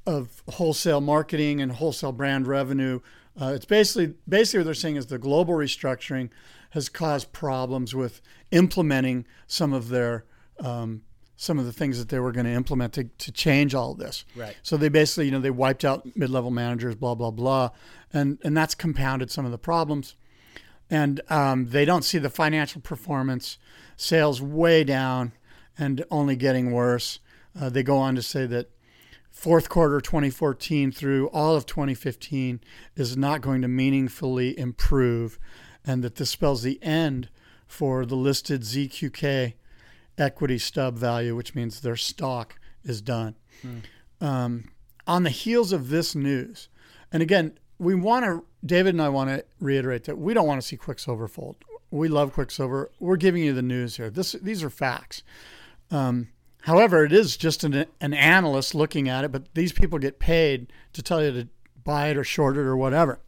of 0.05 0.43
wholesale 0.49 1.01
marketing 1.01 1.61
and 1.61 1.71
wholesale 1.73 2.11
brand 2.11 2.47
revenue. 2.47 2.99
Uh, 3.39 3.53
it's 3.55 3.65
basically 3.65 4.13
basically 4.29 4.59
what 4.59 4.65
they're 4.65 4.73
saying 4.73 4.95
is 4.97 5.07
the 5.07 5.17
global 5.17 5.53
restructuring 5.55 6.29
has 6.71 6.89
caused 6.89 7.31
problems 7.31 7.93
with 7.95 8.19
implementing 8.51 9.25
some 9.47 9.73
of 9.73 9.89
their 9.89 10.25
um, 10.59 11.01
some 11.35 11.59
of 11.59 11.65
the 11.65 11.73
things 11.73 11.97
that 11.99 12.09
they 12.09 12.19
were 12.19 12.31
going 12.31 12.45
to 12.45 12.51
implement 12.51 12.93
to, 12.93 13.05
to 13.05 13.31
change 13.31 13.73
all 13.73 13.91
of 13.91 13.97
this. 13.97 14.25
Right. 14.35 14.55
So 14.61 14.77
they 14.77 14.89
basically, 14.89 15.25
you 15.25 15.31
know, 15.31 15.39
they 15.39 15.51
wiped 15.51 15.83
out 15.83 16.05
mid-level 16.15 16.51
managers, 16.51 16.95
blah 16.95 17.15
blah 17.15 17.31
blah, 17.31 17.69
and 18.11 18.37
and 18.43 18.55
that's 18.55 18.75
compounded 18.75 19.31
some 19.31 19.45
of 19.45 19.51
the 19.51 19.57
problems. 19.57 20.15
And 20.89 21.21
um, 21.29 21.69
they 21.69 21.85
don't 21.85 22.03
see 22.03 22.19
the 22.19 22.29
financial 22.29 22.81
performance, 22.81 23.57
sales 23.97 24.41
way 24.41 24.83
down, 24.83 25.31
and 25.77 26.05
only 26.11 26.35
getting 26.35 26.71
worse. 26.71 27.19
Uh, 27.59 27.69
they 27.69 27.83
go 27.83 27.97
on 27.97 28.15
to 28.15 28.21
say 28.21 28.45
that 28.45 28.69
fourth 29.31 29.69
quarter 29.69 29.99
2014 29.99 30.91
through 30.91 31.27
all 31.29 31.55
of 31.55 31.65
2015 31.65 32.59
is 32.95 33.17
not 33.17 33.41
going 33.41 33.61
to 33.61 33.67
meaningfully 33.67 34.57
improve, 34.57 35.39
and 35.83 36.03
that 36.03 36.15
this 36.15 36.29
spells 36.29 36.61
the 36.61 36.81
end 36.83 37.29
for 37.65 38.05
the 38.05 38.15
listed 38.15 38.61
ZQK 38.61 39.53
equity 40.17 40.57
stub 40.57 40.97
value, 40.97 41.35
which 41.35 41.55
means 41.55 41.79
their 41.79 41.95
stock 41.95 42.59
is 42.83 43.01
done. 43.01 43.35
Um, 44.21 44.71
on 45.07 45.23
the 45.23 45.29
heels 45.29 45.71
of 45.71 45.89
this 45.89 46.15
news, 46.15 46.69
and 47.11 47.21
again, 47.21 47.57
we 47.77 47.95
want 47.95 48.25
to, 48.25 48.45
David 48.65 48.93
and 48.95 49.01
I 49.01 49.09
want 49.09 49.29
to 49.29 49.43
reiterate 49.59 50.05
that 50.05 50.17
we 50.17 50.33
don't 50.33 50.47
want 50.47 50.61
to 50.61 50.67
see 50.67 50.77
Quiksilver 50.77 51.27
fold. 51.27 51.57
We 51.91 52.07
love 52.07 52.33
Quiksilver. 52.33 52.89
We're 52.99 53.17
giving 53.17 53.43
you 53.43 53.53
the 53.53 53.61
news 53.61 53.97
here. 53.97 54.09
This, 54.09 54.31
these 54.33 54.63
are 54.63 54.69
facts. 54.69 55.23
Um, 55.91 56.29
however, 56.61 57.03
it 57.03 57.11
is 57.11 57.37
just 57.37 57.63
an, 57.63 57.85
an 58.01 58.13
analyst 58.13 58.73
looking 58.73 59.09
at 59.09 59.25
it, 59.25 59.31
but 59.31 59.53
these 59.53 59.73
people 59.73 59.99
get 59.99 60.19
paid 60.19 60.71
to 60.93 61.01
tell 61.01 61.23
you 61.23 61.31
to 61.31 61.47
buy 61.83 62.07
it 62.07 62.17
or 62.17 62.23
short 62.23 62.55
it 62.55 62.61
or 62.61 62.77
whatever. 62.77 63.19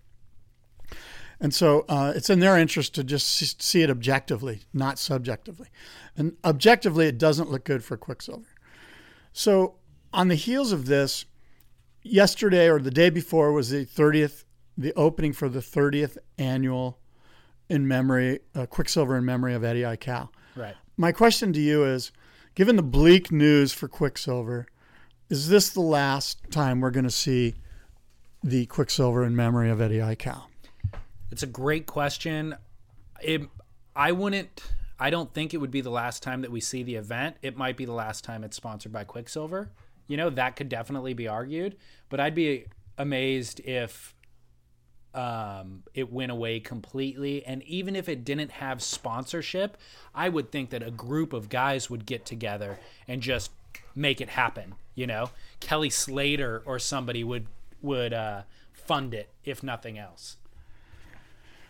And 1.40 1.54
so 1.54 1.86
uh, 1.90 2.14
it's 2.16 2.30
in 2.30 2.40
their 2.40 2.58
interest 2.58 2.96
to 2.96 3.04
just 3.04 3.28
see- 3.62 3.82
it 3.82 3.90
objectively, 3.90 4.62
not 4.74 4.98
subjectively. 4.98 5.68
And 6.16 6.38
objectively, 6.44 7.08
it 7.08 7.18
doesn't 7.18 7.52
look 7.52 7.66
good 7.66 7.84
for 7.84 7.98
Quiksilver. 7.98 8.48
So 9.34 9.76
on 10.14 10.30
the 10.30 10.36
heels 10.36 10.72
of 10.72 10.86
this, 10.86 11.26
yesterday 12.04 12.70
or 12.70 12.80
the 12.80 12.92
day 12.92 13.10
before 13.10 13.52
was 13.52 13.70
the 13.70 13.86
30th, 13.86 14.46
the 14.78 14.94
opening 14.94 15.34
for 15.34 15.50
the 15.50 15.60
30th 15.60 16.18
annual 16.38 17.00
in 17.68 17.88
memory, 17.88 18.40
uh, 18.54 18.66
Quiksilver 18.68 19.18
in 19.18 19.26
memory 19.26 19.54
of 19.54 19.64
Eddie 19.64 19.82
Aikau. 19.82 20.30
Right. 20.56 20.76
My 20.98 21.12
question 21.12 21.52
to 21.54 21.60
you 21.60 21.84
is, 21.84 22.12
given 22.54 22.76
the 22.76 22.84
bleak 22.84 23.32
news 23.32 23.74
for 23.74 23.88
Quiksilver, 23.88 24.68
is 25.30 25.50
this 25.50 25.70
the 25.70 25.82
last 25.82 26.40
time 26.52 26.80
we're 26.80 26.92
going 26.92 27.06
to 27.06 27.12
see 27.12 27.56
the 28.44 28.68
Quiksilver 28.68 29.26
in 29.26 29.36
memory 29.36 29.70
of 29.70 29.82
Eddie 29.82 29.98
Aikau? 29.98 30.44
It's 31.32 31.44
a 31.44 31.48
great 31.48 31.86
question. 31.86 32.56
It, 33.22 33.42
I 33.96 34.12
wouldn't. 34.12 34.64
I 35.00 35.10
don't 35.10 35.34
think 35.34 35.54
it 35.54 35.58
would 35.58 35.72
be 35.72 35.82
the 35.82 35.90
last 35.90 36.24
time 36.24 36.42
that 36.42 36.52
we 36.52 36.62
see 36.62 36.84
the 36.84 36.96
event. 36.96 37.36
It 37.42 37.58
might 37.58 37.76
be 37.76 37.86
the 37.86 37.94
last 37.94 38.24
time 38.24 38.44
it's 38.44 38.56
sponsored 38.56 38.94
by 38.94 39.04
Quiksilver. 39.04 39.70
You 40.08 40.18
know 40.18 40.30
that 40.30 40.56
could 40.56 40.70
definitely 40.70 41.14
be 41.14 41.28
argued, 41.28 41.76
but 42.10 42.20
I'd 42.20 42.36
be 42.36 42.66
amazed 42.98 43.60
if 43.62 44.16
um, 45.14 45.84
it 45.94 46.12
went 46.12 46.32
away 46.32 46.60
completely. 46.60 47.46
And 47.46 47.64
even 47.64 47.96
if 47.96 48.08
it 48.08 48.24
didn't 48.24 48.52
have 48.52 48.84
sponsorship, 48.84 49.78
I 50.14 50.30
would 50.30 50.52
think 50.52 50.70
that 50.70 50.84
a 50.84 50.92
group 50.92 51.34
of 51.34 51.50
guys 51.50 51.90
would 51.90 52.06
get 52.06 52.26
together 52.26 52.80
and 53.08 53.22
just 53.22 53.52
make 53.96 54.22
it 54.22 54.30
happen. 54.30 54.76
You 54.94 55.08
know, 55.08 55.32
Kelly 55.60 55.90
Slater 55.90 56.62
or 56.66 56.80
somebody 56.80 57.24
would 57.24 57.48
would 57.82 58.14
uh, 58.14 58.44
fund 58.74 59.14
it 59.14 59.30
if 59.44 59.64
nothing 59.64 59.98
else. 59.98 60.38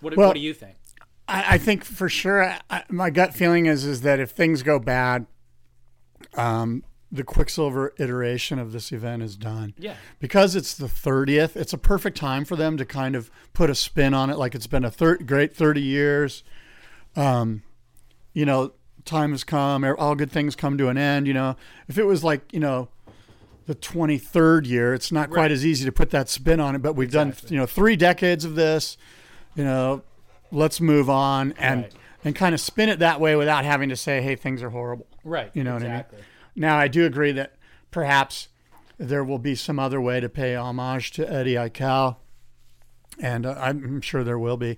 What, 0.05 0.15
Well- 0.17 0.29
what 0.29 0.35
do 0.35 0.39
you 0.41 0.53
think? 0.53 0.77
I, 1.27 1.55
I 1.55 1.57
think 1.57 1.83
for 1.83 2.07
sure. 2.07 2.55
I, 2.69 2.83
my 2.89 3.09
gut 3.09 3.33
feeling 3.33 3.65
is 3.65 3.83
is 3.83 4.01
that 4.01 4.19
if 4.19 4.29
things 4.29 4.61
go 4.61 4.77
bad, 4.77 5.25
um, 6.35 6.83
the 7.11 7.23
Quiksilver 7.23 7.93
iteration 7.97 8.59
of 8.59 8.71
this 8.73 8.91
event 8.91 9.23
is 9.23 9.35
done. 9.35 9.73
Yeah. 9.77 9.95
because 10.19 10.55
it's 10.55 10.75
the 10.75 10.85
30th. 10.87 11.55
It's 11.55 11.73
a 11.73 11.77
perfect 11.77 12.17
time 12.17 12.45
for 12.45 12.55
them 12.55 12.77
to 12.77 12.85
kind 12.85 13.15
of 13.15 13.31
put 13.53 13.69
a 13.71 13.75
spin 13.75 14.13
on 14.13 14.29
it, 14.29 14.37
like 14.37 14.53
it's 14.53 14.67
been 14.67 14.83
a 14.85 14.91
thir- 14.91 15.17
great 15.17 15.55
30 15.55 15.81
years. 15.81 16.43
Um, 17.15 17.63
you 18.33 18.45
know, 18.45 18.73
time 19.05 19.31
has 19.31 19.43
come. 19.43 19.83
All 19.97 20.13
good 20.15 20.31
things 20.31 20.55
come 20.55 20.77
to 20.77 20.89
an 20.89 20.97
end. 20.97 21.25
You 21.25 21.33
know, 21.33 21.55
if 21.87 21.97
it 21.97 22.03
was 22.05 22.23
like 22.23 22.53
you 22.53 22.59
know. 22.59 22.89
The 23.67 23.73
23rd 23.73 24.67
year, 24.67 24.93
it's 24.93 25.11
not 25.11 25.29
quite 25.31 25.37
Right. 25.45 25.51
as 25.51 25.65
easy 25.65 25.85
to 25.85 25.91
put 25.91 26.11
that 26.11 26.29
spin 26.29 26.59
on 26.59 26.75
it, 26.75 26.83
but 26.83 26.93
we've 26.95 27.09
done, 27.09 27.33
you 27.47 27.57
know, 27.57 27.65
three 27.65 27.95
decades 27.95 28.45
of 28.45 28.53
this. 28.53 28.95
You 29.55 29.63
know, 29.63 30.03
let's 30.51 30.79
move 30.81 31.09
on 31.09 31.53
and 31.57 31.83
Right. 31.83 31.93
and 32.23 32.35
kind 32.35 32.53
of 32.53 32.59
spin 32.61 32.89
it 32.89 32.99
that 32.99 33.19
way 33.21 33.35
without 33.35 33.65
having 33.65 33.89
to 33.89 33.95
say, 33.95 34.21
"Hey, 34.21 34.35
things 34.35 34.61
are 34.61 34.69
horrible." 34.71 35.07
Right. 35.23 35.49
You 35.53 35.63
know 35.63 35.73
what 35.73 35.83
I 35.83 35.87
mean? 35.89 36.03
Now, 36.55 36.77
I 36.77 36.87
do 36.87 37.05
agree 37.05 37.31
that 37.33 37.55
perhaps 37.91 38.47
there 38.97 39.23
will 39.23 39.39
be 39.39 39.55
some 39.55 39.79
other 39.79 39.99
way 39.99 40.19
to 40.19 40.29
pay 40.29 40.55
homage 40.55 41.11
to 41.11 41.31
Eddie 41.31 41.55
Aikau, 41.55 42.15
and 43.19 43.45
I'm 43.45 44.01
sure 44.01 44.23
there 44.23 44.39
will 44.39 44.57
be, 44.57 44.77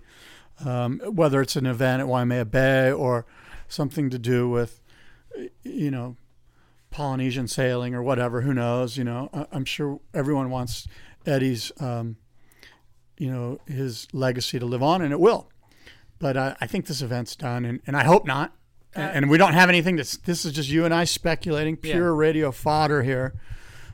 um, 0.65 0.99
whether 1.05 1.41
it's 1.41 1.55
an 1.55 1.65
event 1.65 2.01
at 2.01 2.07
Waimea 2.07 2.45
Bay 2.45 2.91
or 2.91 3.25
something 3.67 4.09
to 4.09 4.17
do 4.19 4.49
with, 4.49 4.81
you 5.63 5.91
know, 5.91 6.15
Polynesian 6.89 7.47
sailing 7.47 7.93
or 7.93 8.01
whatever. 8.01 8.41
Who 8.41 8.53
knows? 8.53 8.97
You 8.97 9.03
know, 9.03 9.29
I'm 9.51 9.65
sure 9.65 9.99
everyone 10.13 10.49
wants 10.49 10.87
Eddie's, 11.25 11.71
um, 11.79 12.17
you 13.17 13.31
know, 13.31 13.59
his 13.67 14.07
legacy 14.13 14.59
to 14.59 14.65
live 14.65 14.83
on, 14.83 15.01
and 15.01 15.11
it 15.11 15.19
will. 15.19 15.49
But 16.19 16.37
I, 16.37 16.55
I 16.61 16.67
think 16.67 16.87
this 16.87 17.01
event's 17.01 17.35
done, 17.35 17.65
and, 17.65 17.81
and 17.85 17.95
I 17.95 18.03
hope 18.03 18.25
not. 18.25 18.53
And, 18.95 19.11
and 19.15 19.29
we 19.29 19.37
don't 19.37 19.53
have 19.53 19.69
anything 19.69 19.95
that's. 19.95 20.17
This 20.17 20.45
is 20.45 20.53
just 20.53 20.69
you 20.69 20.85
and 20.85 20.93
I 20.93 21.03
speculating, 21.03 21.77
pure 21.77 22.15
radio 22.15 22.51
fodder 22.51 23.03
here. 23.03 23.33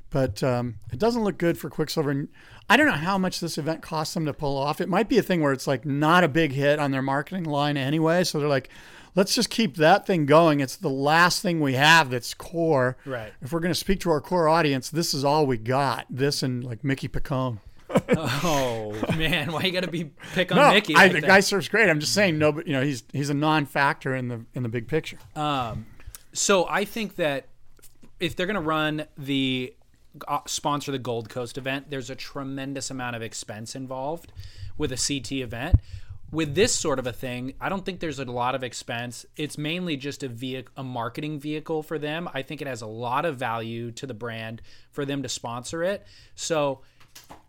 But 0.10 0.44
um, 0.44 0.76
it 0.92 1.00
doesn't 1.00 1.24
look 1.24 1.38
good 1.40 1.58
for 1.58 1.70
Quiksilver. 1.70 2.12
And 2.12 2.28
I 2.70 2.78
don't 2.78 2.86
know 2.86 2.94
how 2.94 3.18
much 3.18 3.40
this 3.40 3.58
event 3.58 3.82
cost 3.82 4.14
them 4.14 4.26
to 4.26 4.34
pull 4.34 4.56
off. 4.58 4.80
It 4.80 4.88
might 4.88 5.10
be 5.10 5.18
a 5.18 5.24
thing 5.24 5.42
where 5.42 5.52
it's 5.52 5.66
like 5.66 5.86
not 5.86 6.24
a 6.24 6.28
big 6.28 6.52
hit 6.52 6.78
on 6.78 6.92
their 6.92 7.02
marketing 7.02 7.46
line 7.46 7.78
anyway. 7.78 8.24
So 8.24 8.40
they're 8.40 8.48
like, 8.48 8.70
let's 9.16 9.34
just 9.34 9.50
keep 9.50 9.76
that 9.78 10.06
thing 10.06 10.28
going. 10.28 10.60
It's 10.60 10.76
the 10.76 10.90
last 10.90 11.42
thing 11.42 11.60
we 11.60 11.74
have 11.74 12.12
that's 12.12 12.36
core. 12.36 12.96
Right. 13.06 13.34
If 13.42 13.52
we're 13.52 13.60
going 13.60 13.74
to 13.74 13.80
speak 13.80 14.00
to 14.02 14.12
our 14.12 14.22
core 14.22 14.48
audience, 14.48 14.90
this 14.90 15.16
is 15.16 15.26
all 15.26 15.48
we 15.48 15.58
got. 15.58 16.06
This 16.12 16.44
and 16.44 16.64
like 16.64 16.84
Mickey 16.84 17.08
Picone. 17.08 17.58
Oh 18.46 18.94
man, 19.18 19.52
why 19.52 19.62
you 19.64 19.72
gotta 19.72 19.88
be 19.88 20.06
pick 20.34 20.52
on 20.52 20.58
No, 20.58 20.72
Mickey? 20.72 20.96
I, 20.96 21.08
the 21.08 21.22
that? 21.22 21.28
guy 21.28 21.40
serves 21.40 21.68
great. 21.70 21.90
I'm 21.90 22.00
just 22.00 22.14
saying, 22.14 22.38
no, 22.38 22.52
but 22.52 22.68
you 22.68 22.74
know, 22.74 22.82
he's 22.82 23.04
he's 23.12 23.30
a 23.30 23.34
non-factor 23.34 24.16
in 24.16 24.28
the 24.28 24.46
in 24.54 24.64
the 24.64 24.70
big 24.70 24.88
picture. 24.88 25.18
Um, 25.36 25.86
so 26.34 26.68
I 26.68 26.86
think 26.86 27.16
that 27.18 27.48
if 28.20 28.36
they're 28.36 28.48
going 28.48 28.56
to 28.56 28.62
run 28.62 29.06
the 29.18 29.74
uh, 30.28 30.40
sponsor 30.46 30.92
the 30.92 31.00
Gold 31.00 31.30
Coast 31.30 31.58
event, 31.58 31.90
there's 31.90 32.10
a 32.10 32.16
tremendous 32.16 32.90
amount 32.90 33.16
of 33.16 33.22
expense 33.22 33.76
involved 33.76 34.32
with 34.78 34.92
a 34.92 34.96
CT 34.98 35.34
event. 35.34 35.76
With 36.32 36.56
this 36.56 36.74
sort 36.74 36.98
of 36.98 37.06
a 37.06 37.14
thing, 37.14 37.54
I 37.62 37.70
don't 37.70 37.86
think 37.86 38.00
there's 38.00 38.18
a 38.18 38.26
lot 38.26 38.56
of 38.56 38.64
expense. 38.64 39.24
It's 39.38 39.56
mainly 39.56 39.98
just 39.98 40.24
a 40.24 40.28
vehicle, 40.28 40.74
a 40.76 40.84
marketing 40.84 41.40
vehicle 41.40 41.84
for 41.84 42.00
them. 42.00 42.28
I 42.34 42.42
think 42.42 42.60
it 42.60 42.68
has 42.68 42.82
a 42.82 42.88
lot 42.88 43.26
of 43.26 43.38
value 43.38 43.92
to 43.92 44.08
the 44.08 44.16
brand 44.16 44.64
for 44.92 45.06
them 45.06 45.22
to 45.22 45.30
sponsor 45.30 45.84
it. 45.84 46.04
So 46.34 46.82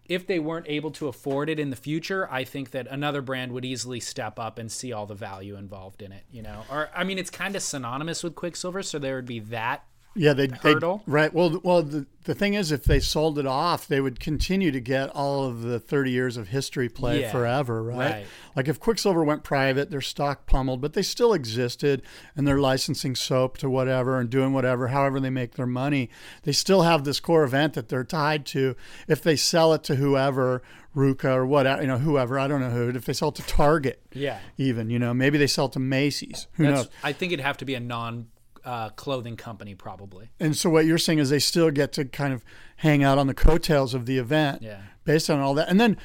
if 0.06 0.26
they 0.26 0.38
weren't 0.38 0.66
able 0.68 0.90
to 0.92 1.08
afford 1.08 1.48
it 1.48 1.58
in 1.58 1.70
the 1.70 1.76
future, 1.76 2.28
I 2.30 2.44
think 2.44 2.70
that 2.72 2.86
another 2.88 3.22
brand 3.22 3.52
would 3.52 3.64
easily 3.64 4.00
step 4.00 4.38
up 4.38 4.58
and 4.58 4.70
see 4.70 4.92
all 4.92 5.06
the 5.06 5.14
value 5.14 5.56
involved 5.56 6.02
in 6.02 6.12
it, 6.12 6.24
you 6.30 6.42
know. 6.42 6.62
Or 6.70 6.90
I 6.94 7.04
mean, 7.04 7.18
it's 7.18 7.30
kind 7.30 7.56
of 7.56 7.62
synonymous 7.62 8.22
with 8.22 8.34
Quiksilver, 8.34 8.82
so 8.82 8.98
there 8.98 9.16
would 9.16 9.26
be 9.26 9.40
that. 9.40 9.84
Yeah, 10.16 10.32
they 10.32 10.48
Hurdle? 10.62 11.02
right. 11.06 11.32
Well, 11.34 11.60
well, 11.64 11.82
the, 11.82 12.06
the 12.24 12.34
thing 12.34 12.54
is, 12.54 12.70
if 12.72 12.84
they 12.84 13.00
sold 13.00 13.38
it 13.38 13.46
off, 13.46 13.86
they 13.88 14.00
would 14.00 14.20
continue 14.20 14.70
to 14.70 14.80
get 14.80 15.10
all 15.10 15.44
of 15.44 15.62
the 15.62 15.78
30 15.80 16.10
years 16.10 16.36
of 16.36 16.48
history 16.48 16.88
play 16.88 17.22
Yeah, 17.22 17.32
forever, 17.32 17.82
right? 17.82 17.96
right. 18.12 18.26
Like 18.54 18.68
if 18.68 18.78
Quiksilver 18.78 19.24
went 19.24 19.42
private, 19.42 19.90
their 19.90 20.00
stock 20.00 20.46
pummeled, 20.46 20.80
but 20.80 20.92
they 20.92 21.02
still 21.02 21.32
existed, 21.34 22.02
and 22.36 22.46
they're 22.46 22.60
licensing 22.60 23.14
soap 23.16 23.58
to 23.58 23.68
whatever 23.68 24.18
and 24.20 24.30
doing 24.30 24.52
whatever, 24.52 24.88
however 24.88 25.18
they 25.20 25.30
make 25.30 25.54
their 25.54 25.66
money. 25.66 26.08
They 26.44 26.52
still 26.52 26.82
have 26.82 27.04
this 27.04 27.18
core 27.20 27.42
event 27.44 27.74
that 27.74 27.88
they're 27.88 28.04
tied 28.04 28.46
to. 28.46 28.76
If 29.08 29.20
they 29.22 29.36
sell 29.36 29.74
it 29.74 29.82
to 29.84 29.96
whoever, 29.96 30.62
RVCA 30.94 31.24
or 31.34 31.44
whatever, 31.46 31.82
you 31.82 31.88
know, 31.88 31.98
whoever, 31.98 32.38
I 32.38 32.46
don't 32.46 32.60
know 32.60 32.70
who. 32.70 32.88
If 32.90 33.04
they 33.04 33.12
sell 33.12 33.30
it 33.30 33.34
to 33.34 33.42
Target, 33.42 34.00
Yeah, 34.12 34.38
even, 34.58 34.90
you 34.90 35.00
know, 35.00 35.12
maybe 35.12 35.38
they 35.38 35.48
sell 35.48 35.66
it 35.66 35.72
to 35.72 35.80
Macy's. 35.80 36.46
Who 36.52 36.62
that's. 36.62 36.74
knows? 36.84 36.88
I 37.02 37.12
think 37.12 37.32
it'd 37.32 37.44
have 37.44 37.56
to 37.58 37.64
be 37.64 37.74
a 37.74 37.80
non 37.80 38.28
uh, 38.64 38.88
clothing 38.90 39.36
company, 39.36 39.74
probably. 39.74 40.30
And 40.40 40.56
so 40.56 40.70
what 40.70 40.86
you're 40.86 40.98
saying 40.98 41.18
is 41.18 41.30
they 41.30 41.38
still 41.38 41.70
get 41.70 41.92
to 41.92 42.04
kind 42.04 42.32
of 42.32 42.44
hang 42.76 43.02
out 43.04 43.18
on 43.18 43.26
the 43.26 43.34
coattails 43.34 43.94
of 43.94 44.06
the 44.06 44.18
event 44.18 44.62
Yeah. 44.62 44.80
based 45.04 45.28
on 45.30 45.38
all 45.40 45.54
that. 45.54 45.68
And 45.68 45.78
then, 45.80 45.96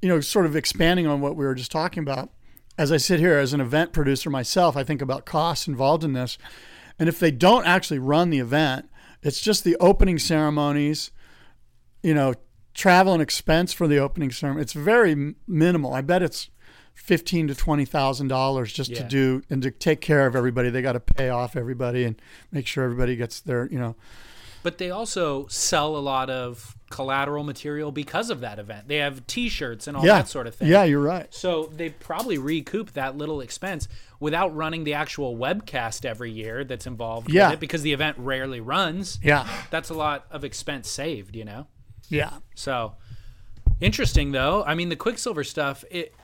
you 0.00 0.08
know, 0.08 0.20
sort 0.20 0.46
of 0.46 0.54
expanding 0.54 1.06
on 1.06 1.20
what 1.20 1.36
we 1.36 1.44
were 1.44 1.54
just 1.54 1.70
talking 1.72 2.02
about, 2.02 2.30
as 2.78 2.90
I 2.92 2.96
sit 2.96 3.18
here 3.20 3.38
as 3.38 3.52
an 3.52 3.60
event 3.60 3.92
producer 3.92 4.30
myself, 4.30 4.76
I 4.76 4.84
think 4.84 5.00
about 5.02 5.24
costs 5.24 5.66
involved 5.68 6.04
in 6.04 6.12
this. 6.12 6.38
And 6.98 7.08
if 7.08 7.18
they 7.18 7.30
don't 7.30 7.66
actually 7.66 7.98
run 7.98 8.30
the 8.30 8.38
event, 8.38 8.88
it's 9.22 9.40
just 9.40 9.64
the 9.64 9.76
opening 9.76 10.18
ceremonies, 10.18 11.10
you 12.02 12.14
know, 12.14 12.34
travel 12.74 13.12
and 13.12 13.22
expense 13.22 13.72
for 13.72 13.86
the 13.86 13.98
opening 13.98 14.30
ceremony. 14.30 14.62
It's 14.62 14.72
very 14.72 15.34
minimal. 15.46 15.92
I 15.94 16.00
bet 16.00 16.22
it's 16.22 16.48
fifteen 16.94 17.48
to 17.48 17.54
twenty 17.54 17.84
thousand 17.84 18.28
dollars 18.28 18.72
just 18.72 18.94
to 18.94 19.02
do 19.02 19.42
and 19.50 19.62
to 19.62 19.70
take 19.70 20.00
care 20.00 20.26
of 20.26 20.36
everybody. 20.36 20.70
They 20.70 20.82
got 20.82 20.92
to 20.92 21.00
pay 21.00 21.28
off 21.30 21.56
everybody 21.56 22.04
and 22.04 22.20
make 22.50 22.66
sure 22.66 22.84
everybody 22.84 23.16
gets 23.16 23.40
their, 23.40 23.66
you 23.66 23.78
know, 23.78 23.96
But 24.62 24.78
they 24.78 24.90
also 24.90 25.46
sell 25.48 25.96
a 25.96 25.98
lot 25.98 26.30
of 26.30 26.76
collateral 26.90 27.42
material 27.42 27.90
because 27.90 28.28
of 28.30 28.40
that 28.40 28.58
event. 28.58 28.86
They 28.86 28.98
have 28.98 29.26
T-shirts 29.26 29.86
and 29.88 29.96
all 29.96 30.04
yeah, 30.04 30.18
that 30.18 30.28
sort 30.28 30.46
of 30.46 30.54
thing. 30.54 30.68
Yeah, 30.68 30.84
you're 30.84 31.00
right. 31.00 31.26
So 31.34 31.70
they 31.74 31.88
probably 31.90 32.36
recoup 32.38 32.92
that 32.92 33.16
little 33.16 33.40
expense 33.40 33.88
without 34.20 34.54
running 34.54 34.84
the 34.84 34.92
actual 34.94 35.36
webcast 35.36 36.04
every 36.04 36.30
year 36.30 36.62
that's 36.64 36.86
involved 36.86 37.30
Yeah. 37.32 37.46
with 37.48 37.54
it 37.54 37.60
because 37.60 37.80
the 37.82 37.92
event 37.94 38.18
rarely 38.18 38.60
runs. 38.60 39.18
Yeah, 39.22 39.48
That's 39.70 39.88
a 39.90 39.94
lot 39.94 40.26
of 40.30 40.44
expense 40.44 40.88
saved, 40.88 41.34
you 41.34 41.44
know. 41.46 41.66
yeah. 42.08 42.34
So 42.54 42.94
interesting 43.80 44.32
though. 44.32 44.62
I 44.64 44.74
mean 44.74 44.88
the 44.90 44.96
Quiksilver 44.96 45.44
stuff, 45.44 45.84
it 45.90 46.14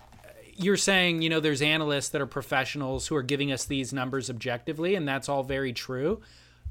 you're 0.59 0.77
saying, 0.77 1.23
you 1.23 1.31
know, 1.31 1.40
there's 1.40 1.62
analysts 1.62 2.09
that 2.11 2.21
are 2.21 2.27
professionals 2.27 3.07
who 3.07 3.16
are 3.16 3.23
giving 3.23 3.53
us 3.53 3.64
these 3.64 3.92
numbers 3.92 4.29
objectively 4.29 4.94
and 4.94 5.07
that's 5.07 5.29
all 5.29 5.42
very 5.42 5.73
true. 5.73 6.21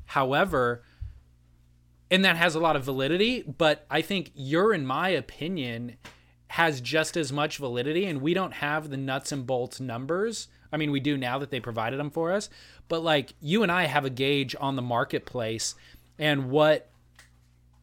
However, 0.05 0.83
and 2.11 2.23
that 2.23 2.37
has 2.37 2.55
a 2.55 2.59
lot 2.59 2.75
of 2.75 2.83
validity, 2.83 3.43
but 3.43 3.85
I 3.89 4.01
think 4.01 4.31
your 4.35 4.73
in 4.73 4.85
my 4.85 5.09
opinion 5.09 5.95
has 6.49 6.81
just 6.81 7.17
as 7.17 7.31
much 7.33 7.57
validity 7.57 8.05
and 8.05 8.21
we 8.21 8.33
don't 8.33 8.53
have 8.55 8.89
the 8.89 8.97
nuts 8.97 9.31
and 9.31 9.47
bolts 9.47 9.79
numbers. 9.79 10.47
I 10.71 10.77
mean, 10.77 10.91
we 10.91 10.99
do 10.99 11.17
now 11.17 11.39
that 11.39 11.49
they 11.49 11.59
provided 11.59 11.97
them 11.97 12.09
for 12.09 12.31
us, 12.31 12.49
but 12.89 13.03
like 13.03 13.33
you 13.41 13.63
and 13.63 13.71
I 13.71 13.85
have 13.85 14.05
a 14.05 14.09
gauge 14.09 14.55
on 14.59 14.75
the 14.75 14.81
marketplace 14.81 15.75
and 16.19 16.49
what 16.49 16.89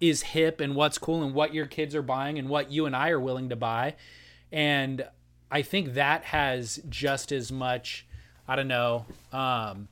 is 0.00 0.22
hip 0.22 0.60
and 0.60 0.74
what's 0.74 0.98
cool 0.98 1.22
and 1.22 1.34
what 1.34 1.54
your 1.54 1.66
kids 1.66 1.94
are 1.94 2.02
buying 2.02 2.38
and 2.38 2.48
what 2.48 2.70
you 2.70 2.84
and 2.84 2.94
I 2.94 3.10
are 3.10 3.20
willing 3.20 3.48
to 3.48 3.56
buy. 3.56 3.94
And 4.52 5.06
I 5.50 5.62
think 5.62 5.94
that 5.94 6.24
has 6.24 6.80
just 6.88 7.32
as 7.32 7.52
much, 7.52 8.06
I 8.48 8.56
don't 8.56 8.68
know, 8.68 9.06
um, 9.32 9.88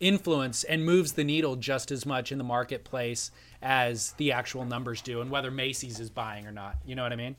influence 0.00 0.64
and 0.64 0.84
moves 0.84 1.12
the 1.12 1.24
needle 1.24 1.56
just 1.56 1.90
as 1.90 2.04
much 2.04 2.32
in 2.32 2.38
the 2.38 2.44
marketplace 2.44 3.30
as 3.62 4.12
the 4.12 4.32
actual 4.32 4.64
numbers 4.64 5.00
do 5.00 5.20
and 5.20 5.30
whether 5.30 5.50
Macy's 5.50 6.00
is 6.00 6.10
buying 6.10 6.46
or 6.46 6.52
not. 6.52 6.76
You 6.84 6.94
know 6.94 7.02
what 7.02 7.12
I 7.12 7.16
mean? 7.16 7.36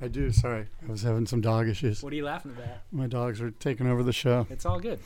I 0.00 0.08
do. 0.08 0.30
Sorry, 0.30 0.66
I 0.86 0.90
was 0.90 1.02
having 1.02 1.26
some 1.26 1.40
dog 1.40 1.68
issues. 1.68 2.02
What 2.02 2.12
are 2.12 2.16
you 2.16 2.24
laughing 2.24 2.54
at? 2.62 2.82
My 2.92 3.06
dogs 3.06 3.40
are 3.40 3.50
taking 3.50 3.86
over 3.86 4.02
the 4.02 4.12
show. 4.12 4.46
It's 4.50 4.66
all 4.66 4.78
good. 4.78 5.00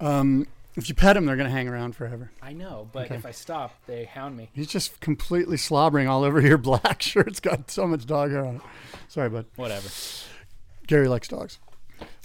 Um, 0.00 0.46
if 0.76 0.88
you 0.88 0.94
pet 0.94 1.14
them, 1.14 1.24
they're 1.26 1.36
going 1.36 1.48
to 1.48 1.54
hang 1.54 1.68
around 1.68 1.96
forever. 1.96 2.30
I 2.42 2.52
know, 2.52 2.88
but 2.92 3.10
if 3.10 3.24
I 3.24 3.30
stop, 3.30 3.74
they 3.86 4.04
hound 4.04 4.36
me. 4.36 4.50
He's 4.52 4.66
just 4.68 5.00
completely 5.00 5.56
slobbering 5.56 6.06
all 6.06 6.22
over 6.22 6.40
your 6.40 6.58
black 6.58 7.00
shirt. 7.02 7.28
It's 7.28 7.40
got 7.40 7.70
so 7.70 7.86
much 7.86 8.06
dog 8.06 8.30
hair 8.30 8.44
on 8.44 8.56
it. 8.56 8.62
Sorry, 9.08 9.28
bud. 9.28 9.46
Whatever. 9.56 9.88
Gary 10.86 11.08
likes 11.08 11.28
dogs. 11.28 11.58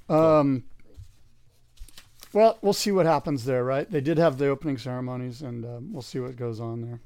Um, 0.09 0.63
well, 2.33 2.57
we'll 2.61 2.73
see 2.73 2.91
what 2.91 3.05
happens 3.05 3.45
there, 3.45 3.63
right? 3.63 3.89
They 3.89 4.01
did 4.01 4.17
have 4.17 4.37
the 4.37 4.47
opening 4.47 4.77
ceremonies, 4.77 5.41
and 5.41 5.65
um, 5.65 5.93
we'll 5.93 6.01
see 6.01 6.19
what 6.19 6.35
goes 6.35 6.59
on 6.59 6.81
there. 6.81 6.99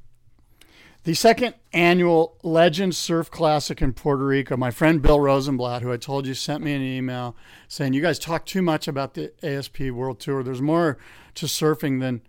The 1.03 1.13
second 1.13 1.53
annual 1.71 2.35
Legend 2.41 2.95
Surf 2.95 3.29
Classic 3.29 3.79
in 3.79 3.93
Puerto 3.93 4.25
Rico, 4.25 4.57
my 4.57 4.71
friend 4.71 5.03
Bill 5.03 5.19
Rosenblatt, 5.19 5.83
who 5.83 5.91
I 5.91 5.97
told 5.97 6.25
you 6.25 6.33
sent 6.33 6.63
me 6.63 6.73
an 6.73 6.81
email 6.81 7.35
saying, 7.67 7.93
You 7.93 8.01
guys 8.01 8.17
talk 8.17 8.45
too 8.47 8.63
much 8.63 8.87
about 8.87 9.13
the 9.13 9.31
ASP 9.43 9.81
World 9.81 10.19
Tour. 10.19 10.41
There's 10.41 10.63
more 10.63 10.97
to 11.35 11.45
surfing 11.45 11.99
than 11.99 12.21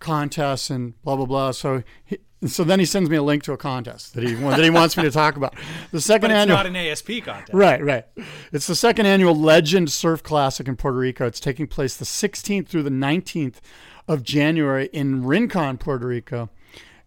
contests 0.00 0.68
and 0.68 1.00
blah, 1.02 1.14
blah, 1.14 1.26
blah. 1.26 1.52
So, 1.52 1.84
so 2.50 2.64
then 2.64 2.78
he 2.78 2.84
sends 2.84 3.08
me 3.10 3.16
a 3.16 3.22
link 3.22 3.42
to 3.44 3.52
a 3.52 3.56
contest 3.56 4.14
that 4.14 4.22
he, 4.24 4.34
that 4.34 4.62
he 4.62 4.70
wants 4.70 4.96
me 4.96 5.02
to 5.04 5.10
talk 5.10 5.36
about. 5.36 5.54
The 5.92 6.00
second 6.00 6.30
it's 6.30 6.38
annual. 6.38 6.56
not 6.56 6.66
an 6.66 6.76
ASP 6.76 7.08
contest. 7.24 7.52
Right, 7.52 7.82
right. 7.82 8.04
It's 8.52 8.66
the 8.66 8.74
second 8.74 9.06
annual 9.06 9.34
Legend 9.34 9.90
Surf 9.90 10.22
Classic 10.22 10.66
in 10.68 10.76
Puerto 10.76 10.98
Rico. 10.98 11.26
It's 11.26 11.40
taking 11.40 11.66
place 11.66 11.96
the 11.96 12.04
16th 12.04 12.66
through 12.68 12.82
the 12.84 12.90
19th 12.90 13.56
of 14.08 14.22
January 14.22 14.90
in 14.92 15.24
Rincon, 15.24 15.78
Puerto 15.78 16.06
Rico. 16.06 16.50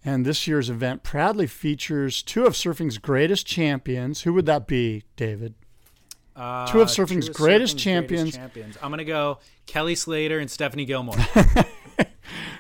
And 0.06 0.26
this 0.26 0.48
year's 0.48 0.70
event 0.70 1.04
proudly 1.04 1.48
features 1.48 2.24
two 2.24 2.46
of 2.46 2.54
surfing's 2.54 2.98
greatest 2.98 3.46
champions. 3.46 4.22
Who 4.22 4.34
would 4.34 4.46
that 4.46 4.66
be, 4.68 5.04
David? 5.18 5.54
Uh, 6.36 6.68
Two 6.68 6.82
of 6.82 6.90
surfing's 6.90 7.26
two 7.26 7.32
of 7.32 7.38
greatest 7.38 7.74
surfing's 7.78 7.84
champions. 7.84 8.36
champions. 8.36 8.78
I'm 8.82 8.90
going 8.92 9.00
to 9.00 9.06
go 9.06 9.40
Kelly 9.66 9.96
Slater 9.96 10.40
and 10.40 10.50
Stephanie 10.50 10.86
Gilmore. 10.86 11.16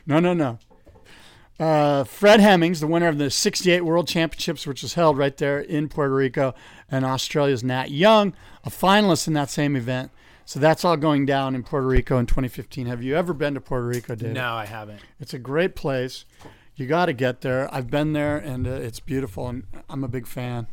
No, 0.05 0.21
no, 0.21 0.33
no. 0.33 0.57
Uh, 1.59 2.03
Fred 2.03 2.39
Hemmings, 2.39 2.79
the 2.79 2.87
winner 2.87 3.07
of 3.07 3.17
the 3.17 3.31
68 3.31 3.81
World 3.81 4.07
Championships, 4.07 4.67
which 4.67 4.83
was 4.83 4.93
held 4.93 5.17
right 5.17 5.35
there 5.37 5.59
in 5.59 5.89
Puerto 5.89 6.13
Rico, 6.13 6.53
and 6.89 7.03
Australia's 7.03 7.63
Nat 7.63 7.89
Young, 7.89 8.33
a 8.63 8.69
finalist 8.69 9.27
in 9.27 9.33
that 9.33 9.49
same 9.49 9.75
event. 9.75 10.11
So 10.45 10.59
that's 10.59 10.85
all 10.85 10.95
going 10.95 11.25
down 11.25 11.55
in 11.55 11.63
Puerto 11.63 11.87
Rico 11.87 12.17
in 12.17 12.25
2015. 12.25 12.85
Have 12.85 13.03
you 13.03 13.15
ever 13.15 13.33
been 13.33 13.55
to 13.55 13.61
Puerto 13.61 13.85
Rico, 13.85 14.15
David? 14.15 14.35
no, 14.35 14.53
I 14.53 14.65
haven't. 14.65 15.01
It's 15.19 15.33
a 15.33 15.39
great 15.39 15.75
place. 15.75 16.25
You 16.75 16.85
got 16.85 17.07
to 17.07 17.13
get 17.13 17.41
there. 17.41 17.67
I've 17.73 17.89
been 17.89 18.13
there, 18.13 18.37
and 18.37 18.67
uh, 18.67 18.71
it's 18.71 18.99
beautiful, 18.99 19.47
and 19.49 19.63
I'm 19.89 20.03
a 20.03 20.07
big 20.07 20.27
fan. 20.27 20.67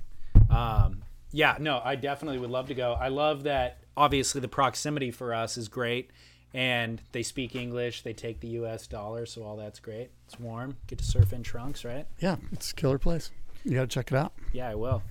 Um, 0.51 1.03
yeah, 1.33 1.57
no, 1.59 1.81
I 1.83 1.97
definitely 1.97 2.39
would 2.39 2.51
love 2.51 2.69
to 2.69 2.75
go. 2.75 2.93
I 2.93 3.09
love 3.09 3.45
that. 3.45 3.79
Obviously, 3.97 4.41
the 4.41 4.49
proximity 4.49 5.11
for 5.11 5.33
us 5.33 5.57
is 5.57 5.69
great, 5.69 6.11
and 6.55 7.03
they 7.11 7.25
speak 7.25 7.57
English. 7.57 8.03
They 8.03 8.13
take 8.13 8.41
the 8.41 8.49
U.S. 8.49 8.87
dollar, 8.87 9.27
so 9.27 9.43
all 9.43 9.57
that's 9.57 9.81
great. 9.81 10.11
It's 10.27 10.39
warm. 10.39 10.77
Get 10.87 11.01
to 11.01 11.05
surf 11.05 11.33
in 11.33 11.43
trunks, 11.43 11.85
right? 11.85 12.07
Yeah, 12.21 12.37
it's 12.53 12.71
a 12.71 12.75
killer 12.75 12.99
place. 12.99 13.33
You 13.65 13.75
got 13.75 13.81
to 13.83 13.87
check 13.89 14.13
it 14.13 14.17
out. 14.17 14.33
Yeah, 14.53 14.71
I 14.71 14.75
will. 14.77 15.03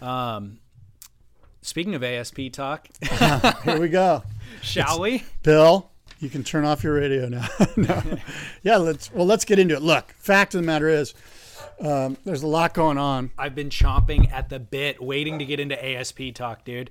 Um, 0.00 0.58
speaking 1.60 1.94
of 1.94 2.02
ASP 2.02 2.52
talk, 2.52 2.88
Here 3.64 3.78
we 3.78 3.88
go. 3.88 4.24
shall 4.62 5.00
we? 5.00 5.22
Bill, 5.44 5.90
you 6.18 6.28
can 6.28 6.42
turn 6.42 6.64
off 6.64 6.82
your 6.82 6.94
radio 6.94 7.28
now. 7.28 7.46
no. 7.76 8.02
Yeah, 8.62 8.78
let's 8.78 9.12
well 9.12 9.26
let's 9.26 9.44
get 9.44 9.60
into 9.60 9.76
it. 9.76 9.82
Look, 9.82 10.12
fact 10.18 10.54
of 10.54 10.60
the 10.60 10.66
matter 10.66 10.88
is, 10.88 11.14
um, 11.80 12.16
there's 12.24 12.42
a 12.42 12.48
lot 12.48 12.74
going 12.74 12.98
on. 12.98 13.30
I've 13.38 13.54
been 13.54 13.70
chomping 13.70 14.32
at 14.32 14.48
the 14.48 14.58
bit, 14.58 15.00
waiting 15.00 15.38
to 15.38 15.44
get 15.44 15.60
into 15.60 15.82
ASP 15.84 16.34
talk, 16.34 16.64
dude. 16.64 16.90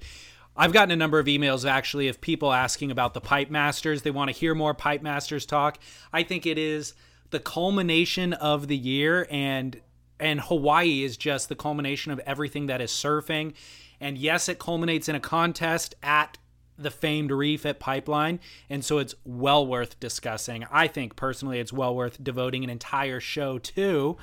I've 0.61 0.73
gotten 0.73 0.91
a 0.91 0.95
number 0.95 1.17
of 1.17 1.25
emails 1.25 1.67
actually 1.67 2.07
of 2.07 2.21
people 2.21 2.53
asking 2.53 2.91
about 2.91 3.15
the 3.15 3.19
Pipe 3.19 3.49
Masters. 3.49 4.03
They 4.03 4.11
want 4.11 4.29
to 4.29 4.31
hear 4.31 4.53
more 4.53 4.75
Pipe 4.75 5.01
Masters 5.01 5.43
talk. 5.43 5.79
I 6.13 6.21
think 6.21 6.45
it 6.45 6.59
is 6.59 6.93
the 7.31 7.39
culmination 7.39 8.33
of 8.33 8.67
the 8.67 8.77
year, 8.77 9.27
and 9.31 9.81
and 10.19 10.39
Hawaii 10.39 11.01
is 11.01 11.17
just 11.17 11.49
the 11.49 11.55
culmination 11.55 12.11
of 12.11 12.19
everything 12.27 12.67
that 12.67 12.79
is 12.79 12.91
surfing. 12.91 13.55
And 13.99 14.19
yes, 14.19 14.47
it 14.47 14.59
culminates 14.59 15.09
in 15.09 15.15
a 15.15 15.19
contest 15.19 15.95
at 16.03 16.37
the 16.77 16.91
famed 16.91 17.31
reef 17.31 17.65
at 17.65 17.79
Pipeline, 17.79 18.39
and 18.69 18.85
so 18.85 18.99
it's 18.99 19.15
well 19.25 19.65
worth 19.65 19.99
discussing. 19.99 20.63
I 20.69 20.85
think 20.85 21.15
personally, 21.15 21.57
it's 21.57 21.73
well 21.73 21.95
worth 21.95 22.23
devoting 22.23 22.63
an 22.63 22.69
entire 22.69 23.19
show 23.19 23.57
to. 23.57 24.15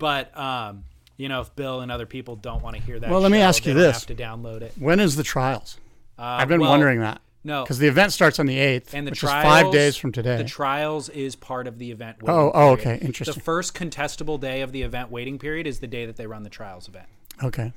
But 0.00 0.36
um, 0.36 0.82
you 1.16 1.28
know, 1.28 1.40
if 1.40 1.54
Bill 1.56 1.80
and 1.80 1.90
other 1.90 2.06
people 2.06 2.36
don't 2.36 2.62
want 2.62 2.76
to 2.76 2.82
hear 2.82 2.98
that, 2.98 3.10
Well, 3.10 3.20
let 3.20 3.30
me 3.30 3.38
ask 3.40 3.64
you 3.66 3.74
this. 3.74 4.06
Have 4.06 4.16
to 4.16 4.22
download 4.22 4.62
it. 4.62 4.72
When 4.78 5.00
is 5.00 5.16
the 5.16 5.22
trials? 5.22 5.78
Uh, 6.18 6.22
I've 6.22 6.48
been 6.48 6.60
well, 6.60 6.70
wondering 6.70 7.00
that 7.00 7.20
No, 7.44 7.62
because 7.62 7.78
the 7.78 7.88
event 7.88 8.12
starts 8.12 8.38
on 8.38 8.46
the 8.46 8.58
eighth, 8.58 8.94
and 8.94 9.06
the 9.06 9.10
which 9.10 9.20
trials, 9.20 9.44
is 9.44 9.50
five 9.50 9.72
days 9.72 9.96
from 9.96 10.12
today. 10.12 10.38
The 10.38 10.44
trials 10.44 11.08
is 11.10 11.36
part 11.36 11.66
of 11.66 11.78
the 11.78 11.90
event. 11.90 12.18
Oh, 12.26 12.50
oh, 12.54 12.76
period. 12.76 12.80
okay, 12.80 13.06
interesting. 13.06 13.34
The 13.34 13.40
first 13.40 13.74
contestable 13.74 14.40
day 14.40 14.62
of 14.62 14.72
the 14.72 14.82
event 14.82 15.10
waiting 15.10 15.38
period 15.38 15.66
is 15.66 15.80
the 15.80 15.86
day 15.86 16.06
that 16.06 16.16
they 16.16 16.26
run 16.26 16.42
the 16.42 16.50
trials 16.50 16.88
event. 16.88 17.06
okay, 17.42 17.72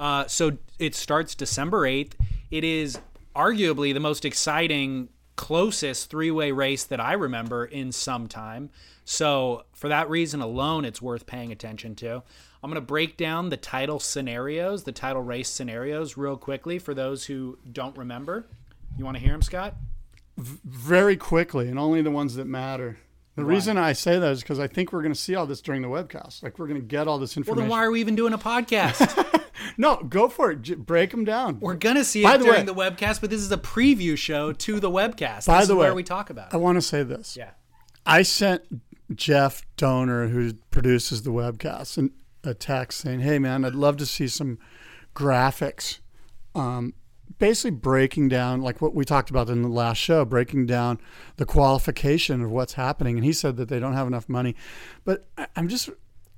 Uh, 0.00 0.26
so 0.26 0.58
it 0.78 0.94
starts 0.94 1.34
December 1.36 1.82
8th. 1.86 2.12
It 2.50 2.64
is 2.64 2.98
arguably 3.36 3.94
the 3.94 4.00
most 4.00 4.24
exciting, 4.24 5.08
closest 5.36 6.10
three 6.10 6.30
way 6.30 6.50
race 6.52 6.84
that 6.84 7.00
I 7.00 7.12
remember 7.12 7.64
in 7.64 7.92
some 7.92 8.26
time. 8.26 8.70
So, 9.04 9.64
for 9.72 9.88
that 9.88 10.08
reason 10.08 10.40
alone, 10.40 10.84
it's 10.86 11.02
worth 11.02 11.26
paying 11.26 11.52
attention 11.52 11.94
to. 11.96 12.22
I'm 12.64 12.70
going 12.70 12.80
to 12.80 12.86
break 12.86 13.18
down 13.18 13.50
the 13.50 13.58
title 13.58 14.00
scenarios, 14.00 14.84
the 14.84 14.92
title 14.92 15.20
race 15.20 15.50
scenarios, 15.50 16.16
real 16.16 16.38
quickly 16.38 16.78
for 16.78 16.94
those 16.94 17.26
who 17.26 17.58
don't 17.70 17.94
remember. 17.96 18.46
You 18.96 19.04
want 19.04 19.18
to 19.18 19.22
hear 19.22 19.32
them, 19.32 19.42
Scott? 19.42 19.74
very 20.36 21.16
quickly, 21.16 21.68
and 21.68 21.78
only 21.78 22.00
the 22.02 22.10
ones 22.10 22.34
that 22.36 22.46
matter. 22.46 22.98
The 23.36 23.44
reason 23.44 23.76
I 23.76 23.92
say 23.92 24.18
that 24.18 24.32
is 24.32 24.40
because 24.42 24.58
I 24.58 24.66
think 24.66 24.92
we're 24.92 25.02
going 25.02 25.12
to 25.12 25.18
see 25.18 25.34
all 25.34 25.44
this 25.46 25.60
during 25.60 25.82
the 25.82 25.88
webcast. 25.88 26.42
Like 26.42 26.58
we're 26.58 26.66
going 26.66 26.80
to 26.80 26.86
get 26.86 27.06
all 27.06 27.18
this 27.18 27.36
information. 27.36 27.56
Well, 27.56 27.64
then 27.64 27.70
why 27.70 27.84
are 27.84 27.90
we 27.90 28.00
even 28.00 28.14
doing 28.16 28.32
a 28.32 28.38
podcast? 28.38 29.42
no, 29.76 29.96
go 29.96 30.28
for 30.28 30.52
it. 30.52 30.62
J- 30.62 30.74
break 30.74 31.10
them 31.10 31.24
down. 31.24 31.58
We're 31.60 31.74
going 31.74 31.96
to 31.96 32.04
see 32.04 32.22
By 32.22 32.36
it 32.36 32.38
the 32.38 32.44
during 32.44 32.60
way- 32.60 32.66
the 32.66 32.74
webcast, 32.74 33.20
but 33.20 33.30
this 33.30 33.40
is 33.40 33.50
a 33.52 33.58
preview 33.58 34.16
show 34.16 34.52
to 34.52 34.80
the 34.80 34.90
webcast. 34.90 35.46
By 35.46 35.58
this 35.60 35.68
the 35.68 35.74
is 35.74 35.78
way, 35.78 35.86
where 35.86 35.94
we 35.94 36.02
talk 36.02 36.30
about 36.30 36.54
I 36.54 36.56
want 36.56 36.76
to 36.76 36.82
say 36.82 37.02
this. 37.02 37.36
Yeah. 37.36 37.50
I 38.06 38.22
sent 38.22 38.62
Jeff 39.14 39.66
Donor, 39.76 40.28
who 40.28 40.54
produces 40.70 41.22
the 41.22 41.30
webcast, 41.30 41.98
an, 41.98 42.12
a 42.44 42.54
text 42.54 43.00
saying, 43.00 43.20
"Hey, 43.20 43.38
man, 43.38 43.64
I'd 43.64 43.74
love 43.74 43.96
to 43.98 44.06
see 44.06 44.28
some 44.28 44.58
graphics 45.14 45.98
um, 46.54 46.94
basically 47.38 47.70
breaking 47.72 48.28
down 48.28 48.60
like 48.60 48.80
what 48.80 48.94
we 48.94 49.04
talked 49.04 49.30
about 49.30 49.48
in 49.48 49.62
the 49.62 49.68
last 49.68 49.98
show, 49.98 50.24
breaking 50.24 50.66
down 50.66 51.00
the 51.36 51.44
qualification 51.44 52.42
of 52.42 52.50
what's 52.50 52.74
happening. 52.74 53.16
And 53.16 53.24
he 53.24 53.32
said 53.32 53.56
that 53.56 53.68
they 53.68 53.80
don't 53.80 53.94
have 53.94 54.06
enough 54.06 54.28
money, 54.28 54.54
but 55.04 55.26
I'm 55.56 55.68
just 55.68 55.90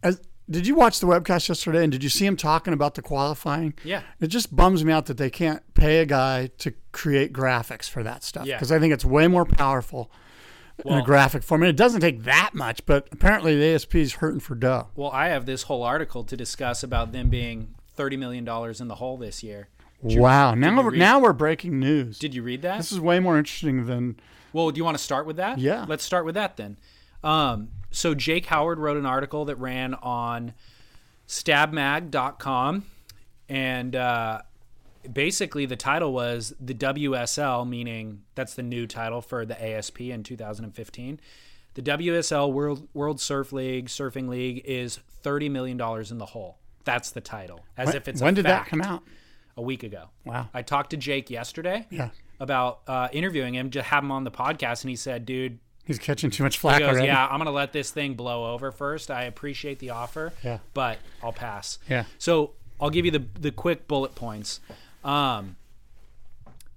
as. 0.02 0.20
Did 0.48 0.64
you 0.64 0.76
watch 0.76 1.00
the 1.00 1.08
webcast 1.08 1.48
yesterday 1.48 1.82
and 1.82 1.90
did 1.90 2.04
you 2.04 2.08
see 2.08 2.24
him 2.24 2.36
talking 2.36 2.72
about 2.72 2.94
the 2.94 3.02
qualifying? 3.02 3.74
Yeah. 3.82 4.02
It 4.20 4.28
just 4.28 4.54
bums 4.54 4.84
me 4.84 4.92
out 4.92 5.06
that 5.06 5.16
they 5.16 5.28
can't 5.28 5.60
pay 5.74 5.98
a 5.98 6.06
guy 6.06 6.50
to 6.58 6.72
create 6.92 7.32
graphics 7.32 7.90
for 7.90 8.04
that 8.04 8.22
stuff 8.22 8.46
Yeah. 8.46 8.54
because 8.54 8.70
I 8.70 8.78
think 8.78 8.94
it's 8.94 9.04
way 9.04 9.26
more 9.26 9.44
powerful 9.44 10.08
in 10.84 10.94
a 10.98 11.02
graphic 11.02 11.42
form. 11.42 11.62
And 11.62 11.70
it 11.70 11.76
doesn't 11.76 12.00
take 12.00 12.24
that 12.24 12.50
much, 12.54 12.84
but 12.86 13.08
apparently 13.12 13.56
the 13.56 13.74
ASP 13.74 13.94
is 13.96 14.14
hurting 14.14 14.40
for 14.40 14.54
dough. 14.54 14.88
Well, 14.94 15.10
I 15.10 15.28
have 15.28 15.46
this 15.46 15.64
whole 15.64 15.82
article 15.82 16.24
to 16.24 16.36
discuss 16.36 16.82
about 16.82 17.12
them 17.12 17.28
being 17.30 17.74
thirty 17.94 18.16
million 18.16 18.44
dollars 18.44 18.80
in 18.80 18.88
the 18.88 18.96
hole 18.96 19.16
this 19.16 19.42
year. 19.42 19.68
wow. 20.02 20.54
Now 20.54 20.82
we're, 20.82 20.94
now 20.94 21.18
we're 21.18 21.32
breaking 21.32 21.78
news. 21.80 22.18
Did 22.18 22.34
you 22.34 22.42
read 22.42 22.62
that? 22.62 22.76
This 22.76 22.92
is 22.92 23.00
way 23.00 23.18
more 23.20 23.38
interesting 23.38 23.86
than 23.86 24.20
Well, 24.52 24.70
do 24.70 24.78
you 24.78 24.84
want 24.84 24.96
to 24.98 25.02
start 25.02 25.26
with 25.26 25.36
that? 25.36 25.58
Yeah. 25.58 25.86
Let's 25.88 26.04
start 26.04 26.24
with 26.24 26.34
that 26.34 26.56
then. 26.56 26.76
Um, 27.24 27.70
so 27.90 28.14
Jake 28.14 28.46
Howard 28.46 28.78
wrote 28.78 28.98
an 28.98 29.06
article 29.06 29.46
that 29.46 29.56
ran 29.56 29.94
on 29.94 30.52
stabmag.com 31.26 32.84
and 33.48 33.96
uh, 33.96 34.42
basically 35.12 35.66
the 35.66 35.76
title 35.76 36.12
was 36.12 36.54
the 36.60 36.74
WSL 36.74 37.68
meaning 37.68 38.22
that's 38.34 38.54
the 38.54 38.62
new 38.62 38.86
title 38.86 39.20
for 39.20 39.44
the 39.46 39.60
ASP 39.62 40.00
in 40.02 40.22
2015. 40.22 41.20
The 41.74 41.82
WSL 41.82 42.52
World 42.52 42.88
World 42.94 43.20
Surf 43.20 43.52
League 43.52 43.86
Surfing 43.88 44.28
League 44.28 44.62
is 44.64 44.98
30 45.22 45.48
million 45.48 45.76
dollars 45.76 46.10
in 46.10 46.18
the 46.18 46.26
hole. 46.26 46.58
That's 46.84 47.10
the 47.10 47.20
title. 47.20 47.64
As 47.76 47.94
if 47.94 48.08
it's 48.08 48.20
when 48.22 48.34
did 48.34 48.44
fact. 48.44 48.66
that 48.66 48.70
come 48.70 48.80
out? 48.80 49.02
A 49.58 49.62
week 49.62 49.82
ago. 49.82 50.10
Wow. 50.24 50.48
I 50.54 50.62
talked 50.62 50.90
to 50.90 50.96
Jake 50.96 51.30
yesterday 51.30 51.86
Yeah. 51.90 52.10
about 52.38 52.80
uh, 52.86 53.08
interviewing 53.12 53.54
him 53.54 53.70
to 53.70 53.82
have 53.82 54.04
him 54.04 54.12
on 54.12 54.24
the 54.24 54.30
podcast, 54.30 54.82
and 54.82 54.90
he 54.90 54.96
said, 54.96 55.24
"Dude, 55.26 55.58
He's 55.86 55.98
catching 55.98 56.30
too 56.30 56.42
much 56.42 56.58
flack 56.58 56.74
he 56.76 56.80
goes, 56.80 56.90
already. 56.94 57.06
yeah, 57.06 57.26
I'm 57.26 57.38
gonna 57.38 57.50
let 57.52 57.72
this 57.72 57.90
thing 57.90 58.14
blow 58.14 58.52
over 58.52 58.70
first. 58.72 59.10
I 59.10 59.24
appreciate 59.24 59.78
the 59.78 59.90
offer, 59.90 60.32
Yeah. 60.44 60.58
but 60.74 60.98
I'll 61.22 61.32
pass. 61.32 61.78
Yeah. 61.88 62.04
So 62.18 62.52
I'll 62.80 62.90
give 62.90 63.04
you 63.06 63.10
the 63.10 63.24
the 63.40 63.50
quick 63.50 63.86
bullet 63.88 64.14
points. 64.14 64.60
Um, 65.06 65.56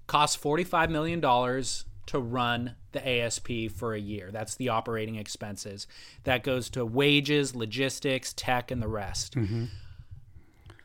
costs 0.08 0.36
forty 0.36 0.64
five 0.64 0.90
million 0.90 1.20
dollars 1.20 1.86
to 2.06 2.20
run 2.20 2.76
the 2.92 3.08
ASP 3.08 3.72
for 3.76 3.94
a 3.94 4.00
year. 4.00 4.30
That's 4.32 4.56
the 4.56 4.70
operating 4.70 5.16
expenses. 5.16 5.86
That 6.24 6.44
goes 6.44 6.70
to 6.72 6.86
wages, 6.86 7.56
logistics, 7.56 8.34
tech, 8.34 8.72
and 8.72 8.82
the 8.82 8.88
rest. 8.88 9.36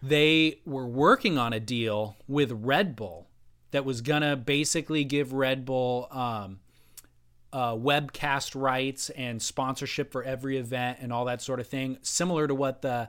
They 0.02 0.60
were 0.66 0.86
working 0.86 1.38
on 1.38 1.52
a 1.52 1.60
deal 1.60 2.16
with 2.28 2.52
Red 2.52 2.94
Bull 2.96 3.26
that 3.70 3.84
was 3.84 4.00
gonna 4.02 4.36
basically 4.36 5.04
give 5.04 5.32
Red 5.32 5.64
Bull 5.64 6.08
um, 6.10 6.60
uh, 7.52 7.74
webcast 7.74 8.60
rights 8.60 9.10
and 9.10 9.40
sponsorship 9.40 10.12
for 10.12 10.22
every 10.22 10.58
event 10.58 10.98
and 11.00 11.12
all 11.12 11.24
that 11.24 11.40
sort 11.40 11.60
of 11.60 11.66
thing, 11.66 11.98
similar 12.02 12.46
to 12.46 12.54
what 12.54 12.82
the 12.82 13.08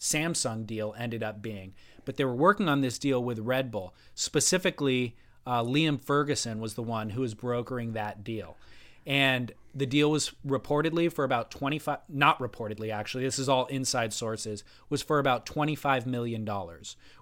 Samsung 0.00 0.66
deal 0.66 0.94
ended 0.98 1.22
up 1.22 1.40
being. 1.42 1.74
But 2.04 2.16
they 2.16 2.24
were 2.24 2.34
working 2.34 2.68
on 2.68 2.80
this 2.80 2.98
deal 2.98 3.22
with 3.22 3.38
Red 3.38 3.70
Bull. 3.70 3.94
Specifically, 4.14 5.16
uh, 5.46 5.62
Liam 5.62 6.00
Ferguson 6.00 6.60
was 6.60 6.74
the 6.74 6.82
one 6.82 7.10
who 7.10 7.20
was 7.20 7.34
brokering 7.34 7.92
that 7.92 8.22
deal. 8.24 8.56
And 9.06 9.52
the 9.74 9.86
deal 9.86 10.10
was 10.10 10.32
reportedly 10.46 11.12
for 11.12 11.24
about 11.24 11.50
25, 11.50 11.98
not 12.08 12.38
reportedly 12.38 12.92
actually, 12.92 13.24
this 13.24 13.38
is 13.38 13.48
all 13.48 13.66
inside 13.66 14.12
sources, 14.12 14.62
was 14.88 15.02
for 15.02 15.18
about 15.18 15.46
$25 15.46 16.06
million, 16.06 16.48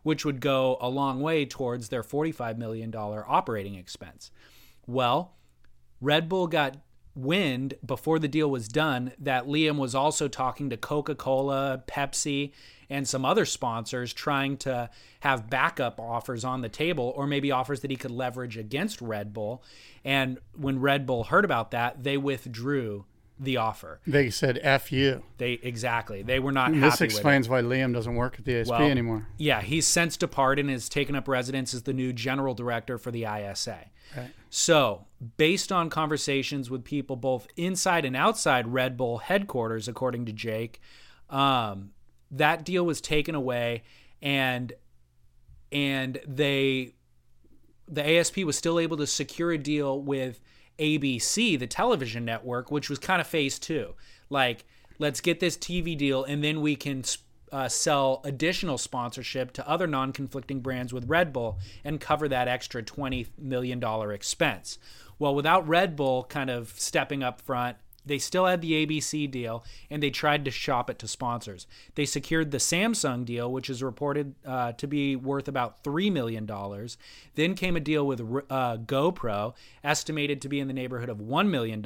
which 0.03 0.25
would 0.25 0.41
go 0.41 0.77
a 0.81 0.89
long 0.89 1.21
way 1.21 1.47
towards 1.47 1.89
their 1.89 2.03
$45 2.03 2.59
million 2.59 2.95
operating 2.95 3.77
expense. 3.77 4.31
Well, 4.87 5.37
Red 6.01 6.29
Bull 6.29 6.49
got 6.49 6.77
wind 7.15 7.75
before 7.85 8.19
the 8.19 8.29
deal 8.29 8.51
was 8.51 8.69
done 8.69 9.13
that 9.19 9.47
Liam 9.47 9.77
was 9.77 9.95
also 9.95 10.29
talking 10.29 10.71
to 10.71 10.77
Coca 10.77 11.15
Cola, 11.15 11.83
Pepsi, 11.87 12.53
and 12.91 13.09
some 13.09 13.25
other 13.25 13.47
sponsors 13.47 14.13
trying 14.13 14.57
to 14.59 14.91
have 15.21 15.49
backup 15.49 15.99
offers 16.01 16.45
on 16.45 16.61
the 16.61 16.69
table 16.69 17.13
or 17.17 17.27
maybe 17.27 17.51
offers 17.53 17.81
that 17.81 17.91
he 17.91 17.97
could 17.97 18.11
leverage 18.11 18.59
against 18.59 19.01
Red 19.01 19.33
Bull. 19.33 19.63
And 20.05 20.39
when 20.57 20.81
Red 20.81 21.07
Bull 21.07 21.25
heard 21.25 21.45
about 21.45 21.71
that, 21.71 22.03
they 22.03 22.17
withdrew 22.19 23.05
the 23.39 23.57
offer. 23.57 24.01
They 24.07 24.29
said 24.29 24.59
F 24.63 24.93
you. 24.93 25.23
They 25.39 25.53
exactly. 25.53 26.23
They 26.23 26.39
were 26.39 26.53
not 26.53 26.73
And 26.73 26.77
happy 26.77 26.91
this 26.91 27.01
with 27.01 27.11
it. 27.11 27.15
explains 27.15 27.49
why 27.49 27.63
Liam 27.63 27.95
doesn't 27.95 28.15
work 28.15 28.37
at 28.39 28.45
the 28.45 28.57
ASP 28.57 28.71
Well, 28.71 28.83
anymore. 28.83 29.29
Yeah, 29.39 29.63
he's 29.63 29.87
since 29.87 30.19
departed 30.19 30.67
and 30.67 30.71
has 30.71 30.91
taken 30.91 31.15
up 31.17 31.27
residence 31.27 31.73
as 31.73 31.85
the 31.85 31.95
new 31.95 32.13
general 32.13 32.53
director 32.55 32.99
for 32.99 33.11
the 33.11 33.25
ISA. 33.25 33.87
Right. 34.15 34.31
So, 34.51 35.07
based 35.39 35.73
on 35.73 35.89
conversations 35.89 36.69
with 36.69 36.85
people 36.85 37.17
both 37.17 37.47
inside 37.57 38.05
and 38.05 38.15
outside 38.17 38.67
Red 38.69 38.97
Bull 38.99 39.19
headquarters, 39.19 39.89
according 39.89 40.27
to 40.27 40.33
Jake, 40.33 40.81
um, 41.31 41.93
that 42.31 42.65
deal 42.65 42.85
was 42.85 43.01
taken 43.01 43.35
away, 43.35 43.83
and 44.23 44.73
and 45.73 46.21
they 46.27 46.95
the 47.89 48.19
ASP 48.19 48.39
was 48.39 48.57
still 48.57 48.79
able 48.79 48.97
to 48.97 49.07
secure 49.07 49.53
a 49.53 49.59
deal 49.59 50.01
with 50.01 50.41
ABC, 50.79 51.59
the 51.59 51.67
television 51.67 52.25
network, 52.25 52.71
which 52.71 52.89
was 52.89 52.99
kind 52.99 53.21
of 53.21 53.27
phase 53.27 53.59
two. 53.59 53.95
Like, 54.31 54.65
let's 54.99 55.21
get 55.21 55.41
this 55.41 55.57
TV 55.57 55.97
deal, 55.97 56.25
and 56.25 56.43
then 56.43 56.61
we 56.61 56.77
can 56.77 57.05
uh, 57.53 57.69
sell 57.69 58.21
additional 58.25 58.79
sponsorship 58.79 59.53
to 59.53 59.69
other 59.69 59.87
non 59.87 60.13
conflicting 60.13 60.61
brands 60.61 60.93
with 60.93 61.09
Red 61.09 61.33
Bull 61.33 61.59
and 61.85 62.01
cover 62.01 62.29
that 62.29 62.49
extra 62.49 62.83
$20 62.83 63.29
million 63.39 63.83
expense. 64.13 64.79
Well, 65.19 65.35
without 65.35 65.69
Red 65.69 65.97
Bull 65.97 66.25
kind 66.25 66.49
of 66.49 66.73
stepping 66.77 67.23
up 67.23 67.41
front, 67.41 67.77
they 68.07 68.19
still 68.19 68.47
had 68.47 68.61
the 68.63 68.87
ABC 68.87 69.31
deal 69.31 69.65
and 69.91 70.03
they 70.03 70.11
tried 70.11 70.45
to 70.45 70.51
shop 70.51 70.89
it 70.91 70.99
to 71.01 71.09
sponsors. 71.09 71.67
They 71.95 72.05
secured 72.07 72.51
the 72.51 72.59
Samsung 72.59 73.25
deal, 73.25 73.51
which 73.53 73.69
is 73.71 73.83
reported 73.83 74.35
uh, 74.47 74.73
to 74.73 74.87
be 74.87 75.17
worth 75.17 75.49
about 75.49 75.85
$3 75.85 76.11
million. 76.11 76.49
Then 77.35 77.55
came 77.55 77.77
a 77.77 77.81
deal 77.81 78.07
with 78.07 78.21
uh, 78.21 78.77
GoPro, 78.79 79.55
estimated 79.85 80.41
to 80.43 80.49
be 80.49 80.61
in 80.61 80.69
the 80.69 80.75
neighborhood 80.75 81.09
of 81.09 81.19
$1 81.19 81.49
million. 81.51 81.85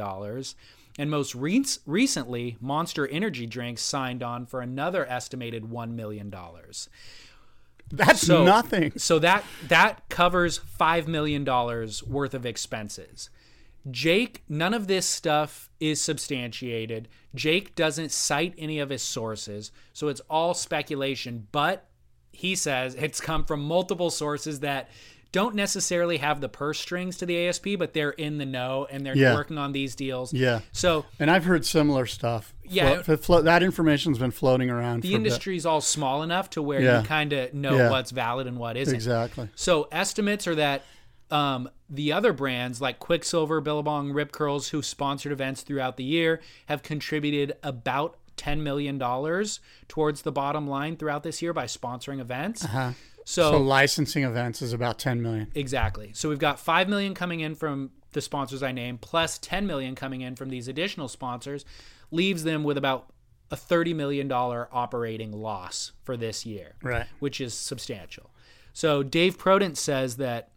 And 0.97 1.11
most 1.11 1.35
re- 1.35 1.65
recently, 1.87 2.57
Monster 2.61 3.07
Energy 3.09 3.47
Drinks 3.47 3.83
signed 3.83 4.23
on 4.23 4.47
for 4.47 4.61
another 4.61 5.05
estimated 5.07 5.65
$1 5.65 5.91
million. 5.93 6.33
That's 7.91 8.21
So- 8.27 8.45
nothing. 8.45 8.93
So 8.97 9.19
that 9.19 9.45
that 9.69 10.09
covers 10.09 10.59
five 10.59 11.07
million 11.07 11.45
dollars 11.45 12.03
worth 12.03 12.35
of 12.35 12.47
expenses. 12.47 13.29
Jake, 13.91 14.43
none 14.49 14.73
of 14.75 14.87
this 14.87 15.07
stuff 15.07 15.69
is 15.81 16.01
substantiated. 16.01 17.09
Jake 17.35 17.75
doesn't 17.75 18.13
cite 18.13 18.55
any 18.57 18.79
of 18.79 18.91
his 18.91 19.03
sources, 19.03 19.71
so 19.93 20.09
it's 20.09 20.21
all 20.31 20.55
speculation. 20.55 21.47
But 21.53 21.87
he 22.33 22.55
says 22.55 22.95
it's 22.99 23.21
come 23.21 23.45
from 23.45 23.63
multiple 23.65 24.11
sources 24.11 24.61
that 24.61 24.89
don't 25.33 25.57
necessarily 25.57 26.19
have 26.19 26.41
the 26.41 26.49
purse 26.49 26.79
strings 26.79 27.17
to 27.17 27.27
the 27.27 27.49
ASP, 27.49 27.67
but 27.77 27.93
they're 27.93 28.11
in 28.13 28.39
the 28.39 28.47
know 28.47 28.87
and 28.89 29.05
they're 29.05 29.17
Yeah. 29.17 29.35
working 29.35 29.59
on 29.59 29.73
these 29.73 29.97
deals. 29.97 30.33
Yeah. 30.33 30.61
So 30.71 31.07
And 31.19 31.29
I've 31.29 31.45
heard 31.45 31.67
similar 31.67 32.07
stuff. 32.07 32.55
Yeah. 32.63 33.03
Flo- 33.03 33.17
flo- 33.17 33.43
that 33.43 33.61
information's 33.65 34.17
been 34.17 34.31
floating 34.31 34.71
around. 34.71 35.03
the 35.03 35.11
for 35.11 35.17
a 35.17 35.19
bit. 35.19 35.27
industry's 35.27 35.67
all 35.67 35.81
small 35.81 36.23
enough 36.23 36.51
to 36.51 36.63
where 36.63 36.81
Yeah. 36.81 37.01
you 37.01 37.07
kind 37.09 37.33
of 37.33 37.53
know 37.53 37.77
Yeah. 37.77 37.91
what's 37.91 38.13
valid 38.13 38.47
and 38.47 38.59
what 38.59 38.77
isn't. 38.77 38.95
Exactly. 38.95 39.49
So 39.57 39.89
estimates 39.91 40.47
are 40.47 40.55
that 40.55 40.83
um, 41.35 41.69
the 41.91 42.13
other 42.13 42.33
brands 42.33 42.81
like 42.81 42.99
Quiksilver, 42.99 43.61
Billabong, 43.61 44.13
Rip 44.13 44.31
Curls, 44.33 44.69
who 44.69 44.83
sponsored 44.83 45.33
events 45.33 45.63
throughout 45.63 45.97
the 45.97 46.05
year, 46.05 46.41
have 46.67 46.83
contributed 46.83 47.57
about 47.63 48.17
$10 48.37 48.61
million 48.61 48.99
towards 49.89 50.23
the 50.23 50.33
bottom 50.33 50.67
line 50.69 50.97
throughout 50.97 51.23
this 51.23 51.41
year 51.43 51.53
by 51.53 51.65
sponsoring 51.67 52.21
events. 52.21 52.65
Uh-huh. 52.65 52.93
So, 53.25 53.53
So 53.53 53.59
licensing 53.59 54.23
events 54.25 54.61
is 54.63 54.73
about 54.73 54.99
10 54.99 55.23
million. 55.23 55.51
exactly. 55.55 56.11
So 56.15 56.29
we've 56.29 56.39
got 56.39 56.61
5 56.61 56.89
million 56.89 57.15
coming 57.15 57.41
in 57.41 57.55
from 57.55 57.91
the 58.13 58.21
sponsors 58.21 58.63
I 58.63 58.71
named, 58.73 59.01
plus 59.01 59.39
10 59.39 59.67
million 59.67 59.95
coming 59.95 60.21
in 60.21 60.37
from 60.37 60.51
these 60.51 60.69
additional 60.69 61.09
sponsors, 61.09 61.65
leaves 62.11 62.45
them 62.45 62.63
with 62.65 62.77
about 62.77 63.13
a 63.51 63.57
$30 63.57 63.95
million 63.95 64.31
operating 64.31 65.33
loss 65.33 65.93
for 66.05 66.17
this 66.17 66.45
year 66.47 66.75
Right. 66.83 67.07
which 67.19 67.41
is 67.41 67.55
substantial. 67.55 68.31
So 68.73 69.03
Dave 69.03 69.39
Prodan 69.39 69.77
says 69.77 70.17
that 70.17 70.51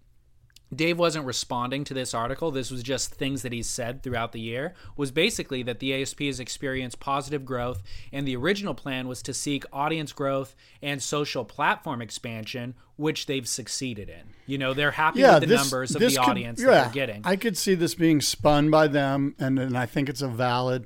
Dave 0.76 1.00
wasn't 1.00 1.26
responding 1.26 1.86
to 1.86 1.94
this 1.94 2.14
article. 2.14 2.52
This 2.52 2.72
was 2.72 2.84
just 2.84 3.14
things 3.16 3.42
that 3.42 3.54
he's 3.54 3.70
said 3.70 4.04
throughout 4.04 4.34
the 4.34 4.42
year. 4.42 4.74
Was 4.98 5.12
basically 5.12 5.64
that 5.64 5.80
the 5.80 6.02
ASP 6.02 6.22
has 6.24 6.40
experienced 6.42 7.00
positive 7.00 7.46
growth, 7.46 7.82
and 8.12 8.28
the 8.28 8.36
original 8.36 8.74
plan 8.74 9.08
was 9.08 9.22
to 9.24 9.34
seek 9.34 9.64
audience 9.72 10.12
growth 10.12 10.56
and 10.82 11.02
social 11.02 11.46
platform 11.46 12.02
expansion, 12.02 12.76
which 12.98 13.28
they've 13.28 13.48
succeeded 13.48 14.10
in. 14.10 14.34
You 14.46 14.58
know, 14.58 14.74
they're 14.74 14.92
happy 14.92 15.22
with 15.24 15.42
the 15.48 15.56
numbers 15.56 15.96
of 15.96 16.02
the 16.02 16.10
could- 16.10 16.18
audience 16.18 16.60
that 16.62 16.66
they're 16.94 17.08
getting. 17.08 17.22
I 17.24 17.38
could 17.38 17.58
see 17.58 17.74
this 17.76 17.96
being 17.96 18.20
spun 18.20 18.70
by 18.70 18.88
them, 18.88 19.36
and, 19.40 19.58
and 19.58 19.78
I 19.78 19.86
think 19.86 20.10
it's 20.10 20.22
a 20.22 20.28
valid, 20.28 20.86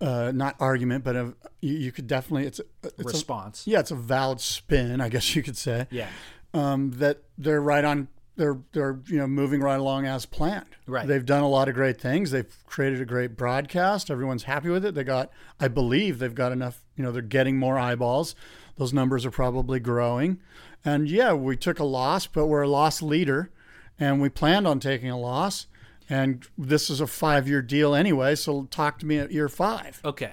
uh, 0.00 0.30
not 0.32 0.54
argument, 0.60 1.02
but 1.02 1.16
a, 1.16 1.34
you, 1.60 1.74
you 1.74 1.92
could 1.92 2.06
definitely 2.06 2.46
it's 2.46 2.60
a, 2.60 2.64
it's 2.84 3.00
a, 3.00 3.04
Response. 3.04 3.66
yeah, 3.66 3.80
it's 3.80 3.90
a 3.90 3.96
valid 3.96 4.40
spin, 4.40 5.00
I 5.00 5.08
guess 5.08 5.34
you 5.34 5.42
could 5.42 5.56
say. 5.56 5.88
yeah. 5.90 6.08
um, 6.52 6.92
that 6.92 7.22
they're 7.36 7.60
right 7.60 7.84
on. 7.84 8.06
They're 8.36 8.58
they're 8.72 8.98
you 9.06 9.18
know 9.18 9.26
moving 9.26 9.60
right 9.60 9.78
along 9.78 10.06
as 10.06 10.26
planned. 10.26 10.76
Right. 10.86 11.06
They've 11.06 11.24
done 11.24 11.42
a 11.42 11.48
lot 11.48 11.68
of 11.68 11.74
great 11.74 12.00
things. 12.00 12.30
They've 12.30 12.52
created 12.66 13.00
a 13.00 13.04
great 13.04 13.36
broadcast. 13.36 14.10
Everyone's 14.10 14.44
happy 14.44 14.68
with 14.68 14.84
it. 14.84 14.94
They 14.94 15.04
got, 15.04 15.30
I 15.60 15.68
believe, 15.68 16.18
they've 16.18 16.34
got 16.34 16.52
enough. 16.52 16.82
You 16.96 17.04
know, 17.04 17.12
they're 17.12 17.22
getting 17.22 17.58
more 17.58 17.78
eyeballs. 17.78 18.34
Those 18.76 18.92
numbers 18.92 19.24
are 19.24 19.30
probably 19.30 19.78
growing. 19.78 20.40
And 20.84 21.08
yeah, 21.08 21.32
we 21.32 21.56
took 21.56 21.78
a 21.78 21.84
loss, 21.84 22.26
but 22.26 22.46
we're 22.46 22.62
a 22.62 22.68
loss 22.68 23.00
leader, 23.00 23.50
and 23.98 24.20
we 24.20 24.28
planned 24.28 24.66
on 24.66 24.80
taking 24.80 25.10
a 25.10 25.18
loss. 25.18 25.66
And 26.10 26.46
this 26.58 26.90
is 26.90 27.00
a 27.00 27.06
five-year 27.06 27.62
deal 27.62 27.94
anyway. 27.94 28.34
So 28.34 28.64
talk 28.64 28.98
to 28.98 29.06
me 29.06 29.18
at 29.18 29.32
year 29.32 29.48
five. 29.48 30.00
Okay. 30.04 30.32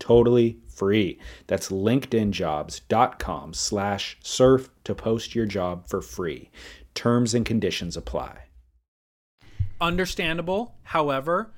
totally 0.00 0.58
free. 0.66 1.18
That's 1.46 1.68
linkedinjobs.com 1.68 3.54
slash 3.54 4.18
surf 4.22 4.70
to 4.84 4.94
post 4.94 5.34
your 5.36 5.46
job 5.46 5.86
for 5.86 6.02
free. 6.02 6.50
Terms 6.94 7.34
and 7.34 7.46
conditions 7.46 7.96
apply. 7.96 8.46
Understandable. 9.80 10.74
However, 10.82 11.52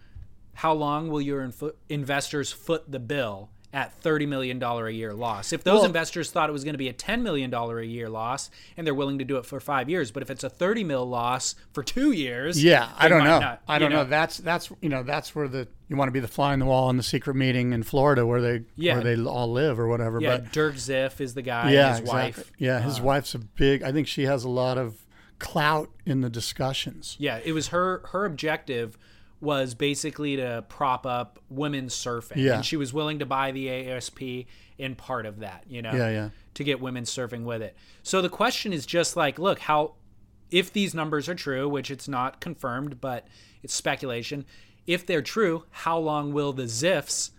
how 0.55 0.74
long 0.74 1.09
will 1.09 1.22
your 1.22 1.43
inf- 1.43 1.74
investors 1.88 2.53
foot 2.53 2.90
the 2.90 3.01
bill 3.01 3.49
at 3.73 3.99
$30 4.03 4.29
million 4.29 4.62
a 4.62 4.89
year 4.91 5.14
loss? 5.14 5.53
If 5.53 5.64
those 5.64 5.79
Well- 5.79 5.85
investors 5.87 6.31
thought 6.31 6.49
it 6.49 6.53
was 6.53 6.64
going 6.64 6.75
to 6.75 6.79
be 6.79 6.89
a 6.89 6.93
$10 6.93 7.23
million 7.23 7.53
a 7.55 7.81
year 7.83 8.09
loss 8.09 8.51
and 8.77 8.87
they're 8.87 8.95
willing 8.95 9.18
to 9.18 9.25
do 9.25 9.37
it 9.39 9.47
for 9.47 9.61
five 9.61 9.89
years, 9.89 10.11
but 10.11 10.23
if 10.23 10.31
it's 10.31 10.45
a 10.45 10.51
30 10.51 10.85
mil 10.85 11.09
loss 11.09 11.55
for 11.73 11.83
two 11.83 12.12
years, 12.12 12.62
Yeah, 12.62 12.89
I 12.99 13.09
don't 13.09 13.25
know. 13.25 13.39
not, 13.41 13.62
I 13.66 13.79
don't 13.79 13.91
know. 13.93 14.05
That's 14.05 14.39
that's 14.39 14.70
you 14.81 14.89
know 14.89 15.03
that's 15.03 15.35
where 15.35 15.49
the 15.49 15.68
you 15.89 15.97
want 15.97 16.09
to 16.09 16.12
be 16.12 16.20
the 16.20 16.29
fly 16.29 16.53
in 16.55 16.59
the 16.61 16.66
wall 16.66 16.89
in 16.91 16.97
the 16.97 17.03
secret 17.03 17.35
meeting 17.35 17.73
in 17.73 17.83
Florida 17.83 18.27
where 18.27 18.41
they 18.41 18.62
Yeah. 18.77 18.95
where 19.01 19.05
they 19.16 19.23
all 19.23 19.51
live 19.53 19.79
or 19.79 19.87
whatever. 19.89 20.20
Yeah, 20.20 20.39
but 20.39 20.53
Dirk 20.53 20.75
Ziff 20.77 21.20
is 21.20 21.35
the 21.35 21.43
guy. 21.43 21.70
yeah, 21.73 21.91
his 21.91 22.01
exactly. 22.01 22.43
wife. 22.43 22.53
Yeah, 22.59 22.81
his 22.81 22.99
Uh, 23.01 23.03
wife's 23.05 23.35
a 23.35 23.39
big. 23.39 23.83
I 23.83 23.93
think 23.93 24.07
she 24.09 24.25
has 24.25 24.45
a 24.45 24.49
lot 24.49 24.79
of 24.79 24.99
clout 25.39 25.91
in 26.07 26.20
the 26.20 26.31
discussions. 26.31 27.16
Yeah, 27.18 27.41
it 27.45 27.53
was 27.53 27.68
her. 27.68 28.03
Her 28.12 28.25
objective 28.25 28.97
was 29.43 29.74
basically 29.74 30.36
to 30.36 30.64
prop 30.68 31.05
up 31.05 31.40
women's 31.51 31.95
surfing. 31.95 32.36
Yeah. 32.36 32.55
and 32.55 32.64
she 32.64 32.76
was 32.76 32.93
willing 32.93 33.18
to 33.18 33.26
buy 33.26 33.51
the 33.51 33.68
ASP 33.68 34.22
in 34.78 34.95
part 34.95 35.26
of 35.26 35.40
that. 35.40 35.64
You 35.68 35.82
know. 35.82 35.93
Yeah, 35.93 36.09
yeah. 36.09 36.28
To 36.55 36.64
get 36.64 36.80
women 36.80 37.05
surfing 37.05 37.45
with 37.45 37.61
it. 37.61 37.76
So 38.03 38.22
the 38.22 38.28
question 38.28 38.72
is 38.72 38.86
just 38.86 39.16
like, 39.16 39.38
look, 39.38 39.59
how 39.59 39.95
if 40.51 40.72
these 40.72 40.95
numbers 40.95 41.28
are 41.28 41.34
true, 41.34 41.68
which 41.68 41.90
it's 41.90 42.07
not 42.07 42.40
confirmed, 42.40 43.01
but 43.01 43.26
it's 43.62 43.74
speculation. 43.74 44.45
If 44.86 45.07
they're 45.07 45.22
true, 45.22 45.64
how 45.70 45.99
long 45.99 46.32
will 46.32 46.53
the 46.53 46.64
Ziffs 46.64 47.30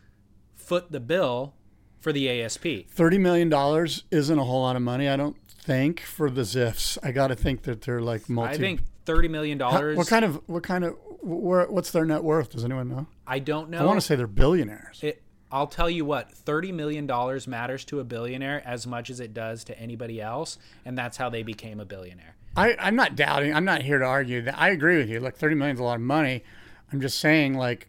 foot 0.55 0.91
the 0.91 0.99
bill 0.99 1.53
for 1.99 2.11
the 2.11 2.29
ASP? 2.41 2.89
Thirty 2.89 3.17
million 3.17 3.49
dollars 3.49 4.03
isn't 4.11 4.37
a 4.37 4.43
whole 4.43 4.61
lot 4.61 4.75
of 4.75 4.81
money. 4.81 5.07
I 5.07 5.15
don't 5.15 5.37
think 5.47 6.01
for 6.01 6.29
the 6.29 6.41
Ziffs. 6.41 6.97
I 7.01 7.11
got 7.11 7.27
to 7.27 7.35
think 7.35 7.63
that 7.63 7.81
they're 7.81 8.01
like 8.01 8.29
multi. 8.29 8.55
I 8.55 8.57
think 8.57 8.81
thirty 9.05 9.27
million 9.27 9.57
dollars. 9.57 9.97
what 9.97 10.07
kind 10.07 10.25
of 10.25 10.41
what 10.47 10.63
kind 10.63 10.83
of 10.83 10.97
where, 11.21 11.65
what's 11.67 11.91
their 11.91 12.05
net 12.05 12.23
worth? 12.23 12.51
Does 12.51 12.65
anyone 12.65 12.89
know? 12.89 13.07
I 13.25 13.39
don't 13.39 13.69
know. 13.69 13.79
I 13.79 13.83
want 13.85 13.99
to 13.99 14.05
say 14.05 14.15
they're 14.15 14.27
billionaires. 14.27 14.99
It, 15.01 15.21
I'll 15.51 15.67
tell 15.67 15.89
you 15.89 16.03
what, 16.05 16.31
thirty 16.31 16.71
million 16.71 17.07
dollars 17.07 17.47
matters 17.47 17.85
to 17.85 17.99
a 17.99 18.03
billionaire 18.03 18.61
as 18.65 18.87
much 18.87 19.09
as 19.09 19.19
it 19.19 19.33
does 19.33 19.63
to 19.65 19.79
anybody 19.79 20.21
else, 20.21 20.57
and 20.85 20.97
that's 20.97 21.17
how 21.17 21.29
they 21.29 21.43
became 21.43 21.79
a 21.79 21.85
billionaire. 21.85 22.35
I, 22.55 22.75
I'm 22.79 22.95
not 22.95 23.15
doubting. 23.15 23.53
I'm 23.53 23.65
not 23.65 23.81
here 23.81 23.99
to 23.99 24.05
argue 24.05 24.41
that. 24.43 24.57
I 24.57 24.69
agree 24.69 24.97
with 24.97 25.09
you. 25.09 25.19
Like 25.19 25.35
30 25.35 25.55
million 25.55 25.75
is 25.75 25.79
a 25.79 25.83
lot 25.83 25.95
of 25.95 26.01
money. 26.01 26.43
I'm 26.91 27.01
just 27.01 27.19
saying, 27.19 27.55
like, 27.55 27.87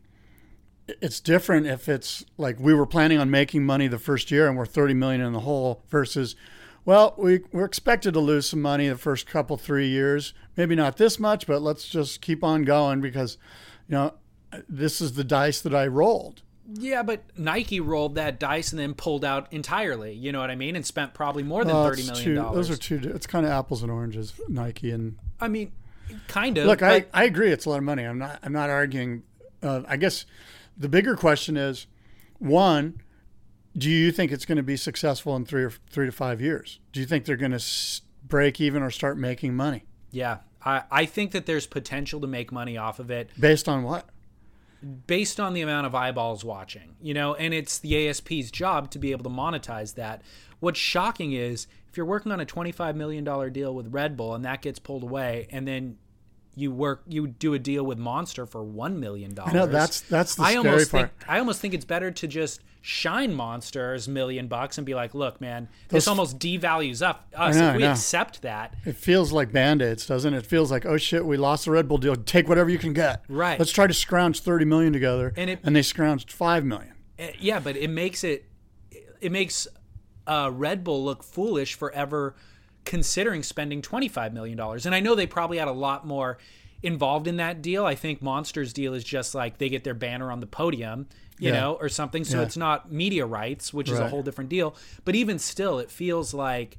it's 0.89 1.21
different 1.21 1.67
if 1.67 1.89
it's 1.89 2.25
like 2.39 2.59
we 2.59 2.75
were 2.75 2.87
planning 2.87 3.19
on 3.19 3.31
making 3.31 3.65
money 3.65 3.89
the 3.89 3.99
first 3.99 4.31
year 4.31 4.49
and 4.49 4.57
we're 4.57 4.67
30 4.67 4.95
million 4.95 5.21
in 5.21 5.33
the 5.33 5.41
hole 5.41 5.83
versus, 5.89 6.35
well, 6.85 7.15
we, 7.17 7.41
we're 7.53 7.65
expected 7.65 8.15
to 8.15 8.21
lose 8.21 8.49
some 8.49 8.61
money 8.63 8.89
the 8.89 8.97
first 8.97 9.27
couple, 9.27 9.57
three 9.57 9.89
years. 9.89 10.35
Maybe 10.57 10.75
not 10.75 10.97
this 10.97 11.19
much, 11.19 11.47
but 11.47 11.63
let's 11.63 11.89
just 11.89 12.21
keep 12.21 12.45
on 12.45 12.63
going 12.65 13.01
because, 13.01 13.39
you 13.89 13.95
know, 13.95 14.15
this 14.69 15.01
is 15.01 15.15
the 15.15 15.25
dice 15.25 15.61
that 15.63 15.75
I 15.75 15.87
rolled. 15.87 16.43
Yeah, 16.73 17.03
but 17.03 17.23
Nike 17.37 17.81
rolled 17.81 18.15
that 18.15 18.41
dice 18.41 18.73
and 18.73 18.81
then 18.81 18.95
pulled 18.95 19.25
out 19.25 19.53
entirely. 19.53 20.15
You 20.15 20.33
know 20.33 20.41
what 20.41 20.51
I 20.51 20.55
mean? 20.55 20.77
And 20.77 20.87
spent 20.87 21.13
probably 21.13 21.43
more 21.43 21.65
than 21.65 21.77
Uh, 21.77 21.85
thirty 21.85 22.03
it's 22.03 22.25
dollars. 22.25 22.69
Those 22.69 22.71
are 22.71 22.81
two. 22.81 23.01
It's 23.15 23.27
kind 23.27 23.45
of 23.45 23.53
apples 23.53 23.83
and 23.83 23.93
oranges, 23.93 24.33
Nike 24.49 24.91
and 24.91 25.17
I 25.41 25.49
mean, 25.49 25.73
kind 26.27 26.57
of. 26.57 26.67
Look, 26.67 26.83
I, 26.83 27.05
I 27.13 27.25
agree. 27.25 27.51
It's 27.51 27.67
a 27.67 27.71
lot 27.71 27.79
of 27.79 27.85
money. 27.85 28.05
I'm 28.05 28.19
not. 28.19 28.39
I'm 28.43 28.53
not 28.53 28.71
arguing. 28.71 29.25
Uh, 29.63 29.83
I 29.87 29.99
guess 29.99 30.25
the 30.77 30.89
bigger 30.89 31.17
question 31.17 31.59
is, 31.59 31.87
one, 32.39 33.03
do 33.77 33.91
you 33.91 34.13
think 34.13 34.33
it's 34.33 34.45
going 34.45 34.57
to 34.57 34.63
be 34.63 34.77
successful 34.77 35.35
in 35.37 35.45
three 35.45 35.65
or 35.65 35.73
three 35.91 36.07
to 36.07 36.13
five 36.13 36.41
years? 36.41 36.81
Do 36.93 37.01
you 37.01 37.07
think 37.07 37.25
they're 37.25 37.37
going 37.37 37.59
to 37.59 37.65
break 38.27 38.61
even 38.61 38.83
or 38.83 38.91
start 38.91 39.19
making 39.19 39.55
money 39.55 39.85
yeah, 40.15 40.39
I, 40.65 40.85
I 40.91 41.07
think 41.07 41.33
that 41.33 41.45
there's 41.45 41.67
potential 41.67 42.21
to 42.21 42.27
make 42.27 42.53
money 42.53 42.77
off 42.77 43.01
of 43.01 43.11
it. 43.11 43.31
based 43.39 43.69
on 43.69 43.83
what? 43.83 44.09
based 45.07 45.41
on 45.41 45.55
the 45.55 45.63
amount 45.63 45.87
of 45.87 45.95
eyeballs 45.95 46.45
watching, 46.45 46.95
you 47.01 47.15
know, 47.15 47.35
and 47.35 47.55
it's 47.55 47.79
the 47.79 48.07
ASP's 48.07 48.51
job 48.51 48.91
to 48.91 48.99
be 48.99 49.13
able 49.13 49.25
to 49.25 49.31
monetize 49.31 49.95
that. 49.95 50.21
What's 50.61 50.79
shocking 50.79 51.33
is 51.33 51.67
if 51.89 51.97
you're 51.97 52.05
working 52.05 52.31
on 52.31 52.39
a 52.39 52.45
$25 52.45 52.95
million 52.95 53.25
deal 53.51 53.75
with 53.75 53.95
Red 53.95 54.15
Bull 54.15 54.35
and 54.35 54.45
that 54.45 54.61
gets 54.61 54.79
pulled 54.79 55.03
away, 55.03 55.49
and 55.51 55.67
then 55.67 55.97
you 56.57 56.71
work, 56.71 57.03
you 57.07 57.27
do 57.27 57.55
a 57.55 57.59
deal 57.59 57.85
with 57.85 57.99
Monster 57.99 58.47
for 58.47 58.65
$1 58.65 58.97
million. 58.97 59.35
No, 59.53 59.67
that's 59.67 60.01
that's 60.03 60.35
the 60.37 60.43
I 60.43 60.53
scary 60.53 60.67
almost 60.69 60.91
part. 60.93 61.11
think 61.19 61.29
I 61.31 61.39
almost 61.39 61.61
think 61.61 61.75
it's 61.75 61.85
better 61.85 62.11
to 62.11 62.27
just 62.27 62.61
shine 62.81 63.33
Monster's 63.33 64.07
million 64.09 64.47
bucks 64.47 64.77
and 64.79 64.85
be 64.85 64.95
like, 64.95 65.15
look, 65.15 65.41
man, 65.41 65.69
this 65.89 66.05
Those- 66.05 66.09
almost 66.09 66.39
devalues 66.39 67.05
up 67.05 67.27
us 67.35 67.57
know, 67.57 67.71
if 67.71 67.77
we 67.77 67.85
accept 67.85 68.43
that. 68.43 68.75
It 68.85 68.97
feels 68.97 69.33
like 69.33 69.53
band-aids, 69.53 70.07
doesn't 70.07 70.35
it? 70.35 70.39
It 70.39 70.47
feels 70.47 70.71
like, 70.71 70.85
oh 70.85 70.97
shit, 70.99 71.25
we 71.25 71.37
lost 71.37 71.65
the 71.65 71.71
Red 71.71 71.89
Bull 71.89 71.99
deal. 71.99 72.15
Take 72.15 72.49
whatever 72.49 72.69
you 72.71 72.79
can 72.79 72.93
get. 72.93 73.25
Right. 73.29 73.59
Let's 73.59 73.73
try 73.73 73.87
to 73.87 73.95
scrounge 73.95 74.41
30 74.41 74.65
million 74.67 74.93
together. 74.93 75.33
And 75.37 75.51
it- 75.51 75.63
they 75.63 75.81
scrounged 75.81 76.31
5 76.31 76.65
million. 76.65 76.93
Uh, 77.19 77.29
yeah, 77.39 77.59
but 77.61 77.77
it 77.77 77.89
makes 77.89 78.23
it 78.25 78.45
it 79.21 79.33
makes 79.33 79.67
uh, 80.27 80.51
Red 80.53 80.85
Bull 80.85 81.03
look 81.05 81.23
foolish 81.23 81.75
for 81.75 81.91
ever 81.93 82.35
considering 82.85 83.43
spending 83.43 83.83
twenty 83.83 84.09
five 84.09 84.33
million 84.33 84.57
dollars. 84.57 84.87
And 84.87 84.95
I 84.95 85.01
know 85.01 85.15
they 85.15 85.27
probably 85.27 85.59
had 85.59 85.69
a 85.69 85.73
lot 85.73 86.07
more 86.07 86.39
involved 86.83 87.27
in 87.27 87.37
that 87.39 87.63
deal. 87.63 87.87
I 87.87 87.95
think 87.95 88.21
Monster's 88.21 88.73
deal 88.73 88.93
is 88.95 89.05
just 89.05 89.35
like 89.35 89.59
they 89.59 89.69
get 89.69 89.85
their 89.85 89.95
banner 89.95 90.31
on 90.31 90.41
the 90.41 90.47
podium, 90.47 91.07
you 91.39 91.49
Yeah. 91.51 91.61
know, 91.61 91.73
or 91.81 91.89
something. 91.89 92.25
So 92.25 92.39
Yeah. 92.39 92.45
it's 92.45 92.57
not 92.59 92.93
media 92.93 93.25
rights, 93.25 93.73
which 93.73 93.89
is 93.89 93.99
a 93.99 94.09
whole 94.09 94.23
different 94.23 94.51
deal. 94.51 94.77
But 95.05 95.15
even 95.15 95.39
still, 95.39 95.79
it 95.79 95.91
feels 95.91 96.35
like 96.35 96.77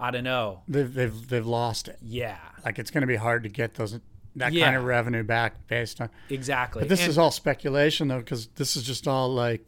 I 0.00 0.10
don't 0.10 0.24
know. 0.24 0.62
They've 0.66 0.92
they've 0.92 1.28
they've 1.28 1.46
lost 1.46 1.86
it. 1.88 1.98
Yeah, 2.02 2.38
Like 2.64 2.78
it's 2.78 2.90
going 2.90 3.02
to 3.02 3.06
be 3.06 3.16
hard 3.16 3.42
to 3.44 3.48
get 3.48 3.74
those 3.74 4.00
that 4.34 4.52
Yeah. 4.54 4.64
kind 4.64 4.76
of 4.76 4.84
revenue 4.84 5.22
back 5.22 5.66
based 5.68 6.00
on 6.00 6.08
exactly. 6.30 6.80
But 6.80 6.88
this 6.88 7.02
And- 7.02 7.10
is 7.10 7.18
all 7.18 7.30
speculation, 7.30 8.08
though, 8.08 8.18
because 8.20 8.46
this 8.56 8.74
is 8.76 8.82
just 8.84 9.06
all 9.06 9.32
like 9.32 9.64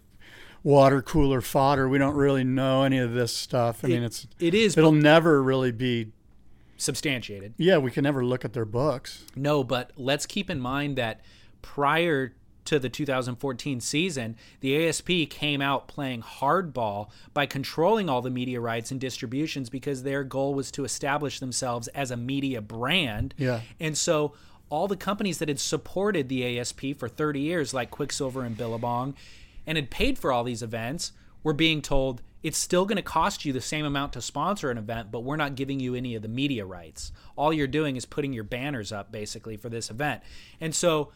water 0.65 1.01
cooler 1.03 1.41
fodder. 1.41 1.89
We 1.89 1.99
don't 1.99 2.17
really 2.17 2.43
know 2.43 2.83
any 2.83 2.99
of 2.99 3.13
this 3.13 3.37
stuff. 3.37 3.85
I 3.85 3.89
mean, 3.89 4.03
it's 4.03 4.27
It 4.41 4.55
is 4.55 4.77
it'll 4.77 4.91
never 4.93 5.41
really 5.43 5.71
be. 5.71 6.09
substantiated. 6.77 7.55
Yeah, 7.57 7.79
we 7.79 7.91
can 7.93 8.03
never 8.03 8.25
look 8.25 8.45
at 8.45 8.53
their 8.53 8.65
books. 8.65 9.25
No, 9.37 9.63
but 9.63 9.93
let's 9.97 10.27
keep 10.27 10.51
in 10.51 10.59
mind 10.59 10.97
that 10.97 11.21
prior 11.63 12.35
to 12.65 12.79
the 12.79 12.89
2014 12.89 13.79
season, 13.81 14.37
the 14.61 14.87
ASP 14.89 15.11
came 15.29 15.61
out 15.61 15.87
playing 15.87 16.23
hardball 16.23 17.11
by 17.35 17.45
controlling 17.45 18.09
all 18.09 18.23
the 18.23 18.31
media 18.31 18.59
rights 18.59 18.91
and 18.91 18.99
distributions 18.99 19.69
because 19.69 20.03
their 20.03 20.25
goal 20.25 20.55
was 20.55 20.71
to 20.71 20.85
establish 20.85 21.41
themselves 21.41 21.89
as 21.89 22.11
a 22.11 22.17
media 22.17 22.63
brand. 22.63 23.35
Yeah. 23.37 23.61
And 23.79 23.97
so 23.99 24.33
all 24.71 24.89
the 24.89 24.97
companies 24.97 25.39
that 25.39 25.49
had 25.49 25.61
supported 25.61 26.31
the 26.31 26.59
ASP 26.59 26.97
for 26.99 27.07
30 27.07 27.41
years, 27.41 27.75
like 27.75 27.91
Quiksilver 27.91 28.43
and 28.43 28.57
Billabong, 28.57 29.15
and 29.67 29.77
had 29.77 29.91
paid 29.91 30.19
for 30.19 30.33
all 30.33 30.45
these 30.45 30.63
events, 30.63 31.13
were 31.43 31.53
being 31.53 31.83
told 31.83 32.23
it's 32.43 32.59
still 32.59 32.85
going 32.85 32.97
to 32.97 33.03
cost 33.03 33.45
you 33.45 33.53
the 33.55 33.61
same 33.61 33.87
amount 33.87 34.13
to 34.13 34.21
sponsor 34.21 34.71
an 34.71 34.77
event, 34.77 35.11
but 35.11 35.21
we're 35.21 35.37
not 35.37 35.55
giving 35.55 35.81
you 35.81 35.95
any 35.95 36.15
of 36.15 36.21
the 36.23 36.29
media 36.29 36.67
rights. 36.67 37.11
All 37.37 37.53
you're 37.53 37.67
doing 37.67 37.97
is 37.97 38.05
putting 38.05 38.33
your 38.35 38.45
banners 38.45 38.93
up 38.93 39.11
basically 39.11 39.57
for 39.57 39.71
this 39.71 39.89
event. 39.91 40.23
And 40.61 40.75
so 40.75 41.11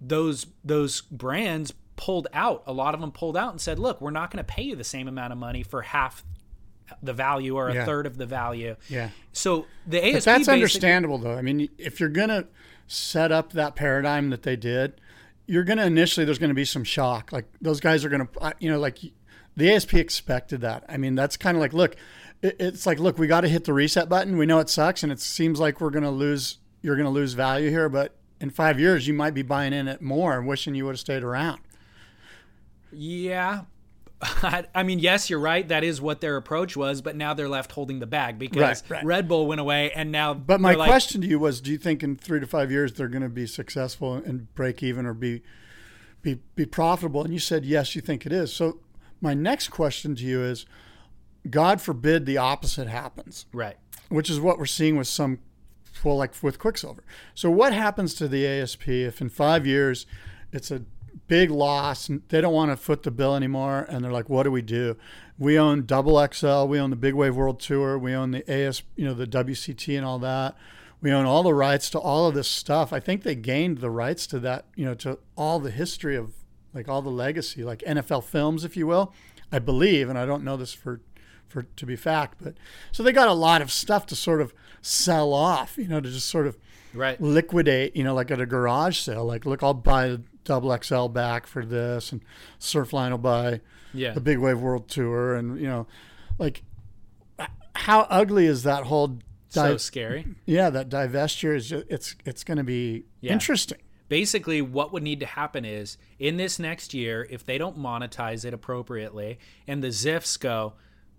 those 0.00 0.46
those 0.62 1.00
brands 1.00 1.72
pulled 1.96 2.28
out. 2.32 2.62
A 2.66 2.72
lot 2.72 2.94
of 2.94 3.00
them 3.00 3.10
pulled 3.12 3.36
out 3.36 3.50
and 3.52 3.60
said, 3.60 3.78
"Look, 3.78 4.00
we're 4.00 4.10
not 4.10 4.30
going 4.30 4.44
to 4.44 4.52
pay 4.52 4.62
you 4.62 4.76
the 4.76 4.84
same 4.84 5.08
amount 5.08 5.32
of 5.32 5.38
money 5.38 5.62
for 5.62 5.82
half 5.82 6.22
the 7.02 7.12
value 7.12 7.56
or 7.56 7.68
a 7.68 7.74
Yeah. 7.74 7.84
third 7.84 8.06
of 8.06 8.18
the 8.18 8.26
value." 8.26 8.76
Yeah. 8.88 9.10
So 9.32 9.66
the 9.86 10.04
ASP 10.04 10.14
But 10.14 10.24
that's 10.24 10.48
understandable, 10.48 11.18
though. 11.18 11.34
I 11.34 11.42
mean, 11.42 11.68
if 11.78 11.98
you're 11.98 12.08
going 12.10 12.28
to 12.28 12.46
set 12.86 13.32
up 13.32 13.52
that 13.54 13.74
paradigm 13.74 14.30
that 14.30 14.42
they 14.42 14.56
did, 14.56 15.00
you're 15.48 15.64
going 15.64 15.78
to 15.78 15.84
initially, 15.84 16.24
there's 16.24 16.38
going 16.38 16.50
to 16.50 16.54
be 16.54 16.66
some 16.66 16.84
shock. 16.84 17.32
Like 17.32 17.46
those 17.60 17.80
guys 17.80 18.04
are 18.04 18.10
going 18.10 18.28
to, 18.28 18.40
uh, 18.40 18.52
you 18.60 18.70
know, 18.70 18.78
like 18.78 18.98
the 19.56 19.72
ASP 19.72 19.94
expected 19.94 20.60
that. 20.60 20.84
I 20.88 20.98
mean, 20.98 21.14
that's 21.14 21.36
kind 21.36 21.56
of 21.56 21.60
like, 21.60 21.72
look, 21.72 21.96
it's 22.42 22.86
like, 22.86 23.00
look, 23.00 23.18
we 23.18 23.26
got 23.26 23.40
to 23.40 23.48
hit 23.48 23.64
the 23.64 23.72
reset 23.72 24.08
button. 24.08 24.36
We 24.36 24.46
know 24.46 24.60
it 24.60 24.68
sucks 24.68 25.02
and 25.02 25.10
it 25.10 25.20
seems 25.20 25.58
like 25.58 25.80
we're 25.80 25.90
going 25.90 26.04
to 26.04 26.10
lose, 26.10 26.58
you're 26.82 26.96
going 26.96 27.06
to 27.06 27.10
lose 27.10 27.32
value 27.32 27.70
here. 27.70 27.88
But 27.88 28.14
in 28.40 28.50
five 28.50 28.78
years, 28.78 29.08
you 29.08 29.14
might 29.14 29.34
be 29.34 29.42
buying 29.42 29.72
in 29.72 29.88
it 29.88 30.02
more 30.02 30.36
and 30.36 30.46
wishing 30.46 30.74
you 30.74 30.84
would 30.84 30.92
have 30.92 31.00
stayed 31.00 31.22
around. 31.22 31.60
Yeah. 32.92 33.62
I 34.74 34.82
mean, 34.82 34.98
yes, 34.98 35.30
you're 35.30 35.38
right. 35.38 35.66
That 35.66 35.84
is 35.84 36.00
what 36.00 36.20
their 36.20 36.36
approach 36.36 36.76
was, 36.76 37.02
but 37.02 37.14
now 37.14 37.34
they're 37.34 37.48
left 37.48 37.70
holding 37.72 38.00
the 38.00 38.06
bag 38.06 38.38
because 38.38 38.82
Right, 38.82 38.90
right. 38.90 39.04
Red 39.04 39.28
Bull 39.28 39.46
went 39.46 39.60
away, 39.60 39.92
and 39.92 40.10
now. 40.10 40.34
But 40.34 40.60
my 40.60 40.74
like, 40.74 40.88
question 40.88 41.20
to 41.20 41.26
you 41.26 41.38
was: 41.38 41.60
Do 41.60 41.70
you 41.70 41.78
think 41.78 42.02
in 42.02 42.16
three 42.16 42.40
to 42.40 42.46
five 42.46 42.70
years 42.70 42.92
they're 42.92 43.08
going 43.08 43.22
to 43.22 43.28
be 43.28 43.46
successful 43.46 44.14
and 44.14 44.52
break 44.54 44.82
even 44.82 45.06
or 45.06 45.14
be 45.14 45.42
be 46.22 46.40
be 46.56 46.66
profitable? 46.66 47.22
And 47.22 47.32
you 47.32 47.38
said 47.38 47.64
yes, 47.64 47.94
you 47.94 48.02
think 48.02 48.26
it 48.26 48.32
is. 48.32 48.52
So 48.52 48.80
my 49.20 49.34
next 49.34 49.68
question 49.68 50.16
to 50.16 50.24
you 50.24 50.42
is: 50.42 50.66
God 51.48 51.80
forbid 51.80 52.26
the 52.26 52.38
opposite 52.38 52.88
happens, 52.88 53.46
right? 53.52 53.76
which 54.08 54.30
is 54.30 54.40
what 54.40 54.58
we're 54.58 54.66
seeing 54.66 54.96
with 54.96 55.06
some, 55.06 55.38
well, 56.02 56.16
like 56.16 56.32
with 56.42 56.58
Quiksilver. 56.58 57.04
So 57.34 57.50
what 57.50 57.72
happens 57.72 58.14
to 58.14 58.28
the 58.28 58.46
ASP 58.46 58.88
if 58.88 59.20
in 59.20 59.28
five 59.28 59.66
years 59.66 60.06
it's 60.52 60.70
a 60.70 60.82
big 61.28 61.50
loss 61.50 62.10
they 62.28 62.40
don't 62.40 62.54
want 62.54 62.70
to 62.70 62.76
foot 62.76 63.02
the 63.02 63.10
bill 63.10 63.36
anymore 63.36 63.86
and 63.88 64.02
they're 64.02 64.10
like 64.10 64.28
what 64.28 64.42
do 64.42 64.50
we 64.50 64.62
do 64.62 64.96
we 65.38 65.58
own 65.58 65.84
double 65.84 66.26
xl 66.32 66.64
we 66.64 66.80
own 66.80 66.90
the 66.90 66.96
big 66.96 67.14
wave 67.14 67.36
world 67.36 67.60
tour 67.60 67.98
we 67.98 68.14
own 68.14 68.30
the 68.30 68.50
as 68.50 68.82
you 68.96 69.04
know 69.04 69.14
the 69.14 69.26
wct 69.26 69.96
and 69.96 70.06
all 70.06 70.18
that 70.18 70.56
we 71.00 71.12
own 71.12 71.26
all 71.26 71.42
the 71.42 71.54
rights 71.54 71.90
to 71.90 71.98
all 71.98 72.26
of 72.26 72.34
this 72.34 72.48
stuff 72.48 72.92
i 72.92 72.98
think 72.98 73.22
they 73.22 73.34
gained 73.34 73.78
the 73.78 73.90
rights 73.90 74.26
to 74.26 74.40
that 74.40 74.64
you 74.74 74.84
know 74.84 74.94
to 74.94 75.18
all 75.36 75.60
the 75.60 75.70
history 75.70 76.16
of 76.16 76.32
like 76.74 76.88
all 76.88 77.02
the 77.02 77.10
legacy 77.10 77.62
like 77.62 77.80
nfl 77.80 78.24
films 78.24 78.64
if 78.64 78.76
you 78.76 78.86
will 78.86 79.12
i 79.52 79.58
believe 79.58 80.08
and 80.08 80.18
i 80.18 80.24
don't 80.24 80.42
know 80.42 80.56
this 80.56 80.72
for 80.72 81.00
for 81.46 81.62
to 81.62 81.86
be 81.86 81.96
fact 81.96 82.38
but 82.42 82.54
so 82.90 83.02
they 83.02 83.12
got 83.12 83.28
a 83.28 83.32
lot 83.32 83.62
of 83.62 83.70
stuff 83.70 84.06
to 84.06 84.16
sort 84.16 84.40
of 84.40 84.54
sell 84.80 85.32
off 85.32 85.76
you 85.76 85.88
know 85.88 86.00
to 86.00 86.10
just 86.10 86.28
sort 86.28 86.46
of 86.46 86.56
Right. 86.94 87.20
liquidate, 87.20 87.94
you 87.94 88.02
know, 88.02 88.14
like 88.14 88.30
at 88.30 88.40
a 88.40 88.46
garage 88.46 88.98
sale. 88.98 89.24
Like, 89.24 89.44
look, 89.44 89.62
I'll 89.62 89.74
buy 89.74 90.08
the 90.08 90.22
double 90.48 90.76
XL 90.82 91.06
back 91.06 91.46
for 91.46 91.64
this, 91.64 92.10
and 92.10 92.20
Surfline 92.58 93.10
will 93.12 93.18
buy 93.18 93.60
Yeah. 93.94 94.12
the 94.14 94.20
Big 94.20 94.38
Wave 94.38 94.58
World 94.60 94.88
Tour, 94.88 95.36
and 95.36 95.60
you 95.60 95.66
know, 95.68 95.86
like, 96.38 96.62
how 97.74 98.00
ugly 98.10 98.46
is 98.46 98.64
that 98.64 98.84
whole? 98.84 99.18
So 99.50 99.78
scary. 99.78 100.26
yeah, 100.44 100.68
that 100.70 100.90
divestiture 100.90 101.56
is 101.56 101.70
just 101.70 101.86
it's 101.88 102.14
it's 102.26 102.44
going 102.44 102.58
to 102.58 102.64
be 102.64 103.04
Yeah. 103.20 103.32
interesting. 103.32 103.78
basically 104.08 104.60
what 104.62 104.90
would 104.92 105.02
need 105.02 105.20
to 105.20 105.26
happen 105.26 105.64
is 105.66 105.96
in 106.18 106.36
this 106.38 106.58
next 106.58 106.92
year 106.94 107.26
if 107.30 107.44
they 107.46 107.56
don't 107.58 107.76
monetize 107.78 108.44
it 108.44 108.52
appropriately 108.54 109.38
and 109.66 109.82
the 109.82 109.88
Ziffs 109.88 110.38
go 110.40 110.72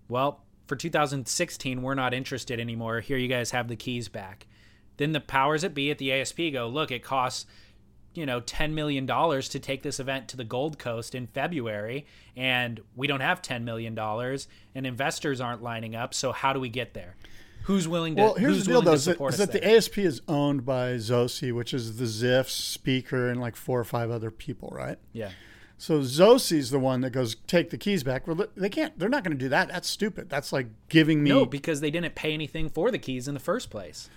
well 0.07 0.43
for 0.67 0.75
2016 0.75 1.81
we're 1.83 1.93
not 1.95 2.13
interested 2.15 2.59
anymore 2.59 2.99
here 2.99 3.17
you 3.17 3.27
guys 3.27 3.51
have 3.51 3.67
the 3.67 3.75
keys 3.75 4.07
back 4.09 4.47
then 4.97 5.11
the 5.11 5.19
powers 5.19 5.61
that 5.61 5.73
be 5.75 5.91
at 5.91 5.97
the 5.99 6.11
asp 6.11 6.39
go 6.51 6.67
look 6.67 6.89
it 6.91 7.03
costs 7.03 7.45
you 8.13 8.25
know 8.25 8.39
10 8.39 8.73
million 8.75 9.05
dollars 9.05 9.47
to 9.49 9.59
take 9.59 9.83
this 9.83 9.99
event 9.99 10.27
to 10.27 10.37
the 10.37 10.43
gold 10.43 10.79
coast 10.79 11.13
in 11.13 11.27
february 11.27 12.05
and 12.35 12.81
we 12.95 13.07
don't 13.07 13.19
have 13.21 13.41
10 13.41 13.63
million 13.63 13.93
dollars 13.95 14.47
and 14.73 14.85
investors 14.87 15.39
aren't 15.39 15.61
lining 15.61 15.95
up 15.95 16.13
so 16.13 16.31
how 16.31 16.51
do 16.53 16.59
we 16.59 16.69
get 16.69 16.93
there 16.93 17.15
who's 17.63 17.87
willing 17.87 18.15
to 18.15 18.21
Well, 18.23 18.33
here's 18.33 18.55
who's 18.55 18.65
the 18.65 18.71
deal, 18.71 18.81
willing 18.81 18.85
though: 18.85 18.91
to 18.91 18.95
is 18.95 19.05
that, 19.05 19.11
support 19.13 19.33
is 19.35 19.39
us 19.41 19.47
that 19.47 19.51
the? 19.53 19.75
ASP 19.75 19.97
is 19.99 20.21
owned 20.27 20.65
by 20.65 20.93
ZoSea, 20.93 21.53
which 21.53 21.71
is 21.73 21.97
the 21.97 22.05
Ziff 22.05 22.49
speaker 22.49 23.29
and 23.29 23.39
like 23.39 23.55
four 23.55 23.79
or 23.79 23.83
five 23.83 24.09
other 24.09 24.31
people, 24.31 24.69
right? 24.73 24.97
yeah 25.13 25.29
So 25.77 25.99
ZoSea's 25.99 26.71
the 26.71 26.79
one 26.79 27.01
that 27.01 27.11
goes 27.11 27.35
take 27.47 27.69
the 27.69 27.77
keys 27.77 28.03
back. 28.03 28.27
Well, 28.27 28.47
they 28.57 28.69
can't. 28.69 28.97
They're 28.97 29.07
not 29.07 29.23
going 29.23 29.37
to 29.37 29.43
do 29.43 29.49
that. 29.49 29.67
That's 29.69 29.87
stupid. 29.87 30.29
That's 30.29 30.51
like 30.51 30.67
giving 30.89 31.21
me. 31.23 31.29
no 31.29 31.45
because 31.45 31.79
they 31.79 31.91
didn't 31.91 32.15
pay 32.15 32.33
anything 32.33 32.69
for 32.69 32.89
the 32.91 32.97
keys 32.97 33.27
in 33.27 33.33
the 33.33 33.39
first 33.39 33.69
place 33.69 34.09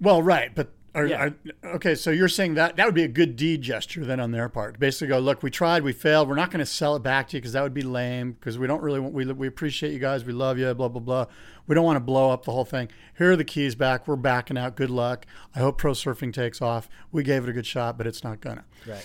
Well, 0.00 0.22
right, 0.22 0.54
but 0.54 0.70
are, 0.94 1.06
Yeah. 1.06 1.24
are- 1.64 1.74
okay. 1.76 1.94
So 1.94 2.10
you're 2.10 2.28
saying 2.28 2.54
that 2.54 2.76
that 2.76 2.86
would 2.86 2.94
be 2.94 3.02
a 3.02 3.08
good 3.08 3.36
deed 3.36 3.62
gesture 3.62 4.04
then 4.04 4.20
on 4.20 4.30
their 4.30 4.48
part. 4.48 4.78
Basically, 4.78 5.08
go 5.08 5.18
look. 5.18 5.42
We 5.42 5.50
tried. 5.50 5.82
We 5.82 5.92
failed. 5.92 6.28
We're 6.28 6.34
not 6.36 6.50
going 6.50 6.60
to 6.60 6.66
sell 6.66 6.94
it 6.96 7.02
back 7.02 7.28
to 7.28 7.36
you 7.36 7.40
because 7.40 7.52
that 7.54 7.62
would 7.62 7.74
be 7.74 7.82
lame. 7.82 8.32
Because 8.32 8.58
we 8.58 8.66
don't 8.66 8.82
really 8.82 9.00
want. 9.00 9.14
We 9.14 9.24
we 9.32 9.46
appreciate 9.46 9.92
you 9.92 9.98
guys. 9.98 10.24
We 10.24 10.32
love 10.32 10.58
you. 10.58 10.72
Blah 10.74 10.88
blah 10.88 11.00
blah. 11.00 11.26
We 11.66 11.74
don't 11.74 11.84
want 11.84 11.96
to 11.96 12.00
blow 12.00 12.30
up 12.30 12.44
the 12.44 12.52
whole 12.52 12.64
thing. 12.66 12.88
Here 13.16 13.32
are 13.32 13.36
the 13.36 13.44
keys 13.44 13.74
back. 13.74 14.06
We're 14.06 14.16
backing 14.16 14.56
out. 14.58 14.76
Good 14.76 14.90
luck. 14.90 15.26
I 15.54 15.60
hope 15.60 15.78
pro 15.78 15.92
surfing 15.92 16.32
takes 16.32 16.60
off. 16.60 16.88
We 17.10 17.22
gave 17.22 17.42
it 17.44 17.48
a 17.48 17.52
good 17.52 17.66
shot, 17.66 17.96
but 17.98 18.06
it's 18.06 18.22
not 18.22 18.40
gonna. 18.40 18.64
right 18.86 19.04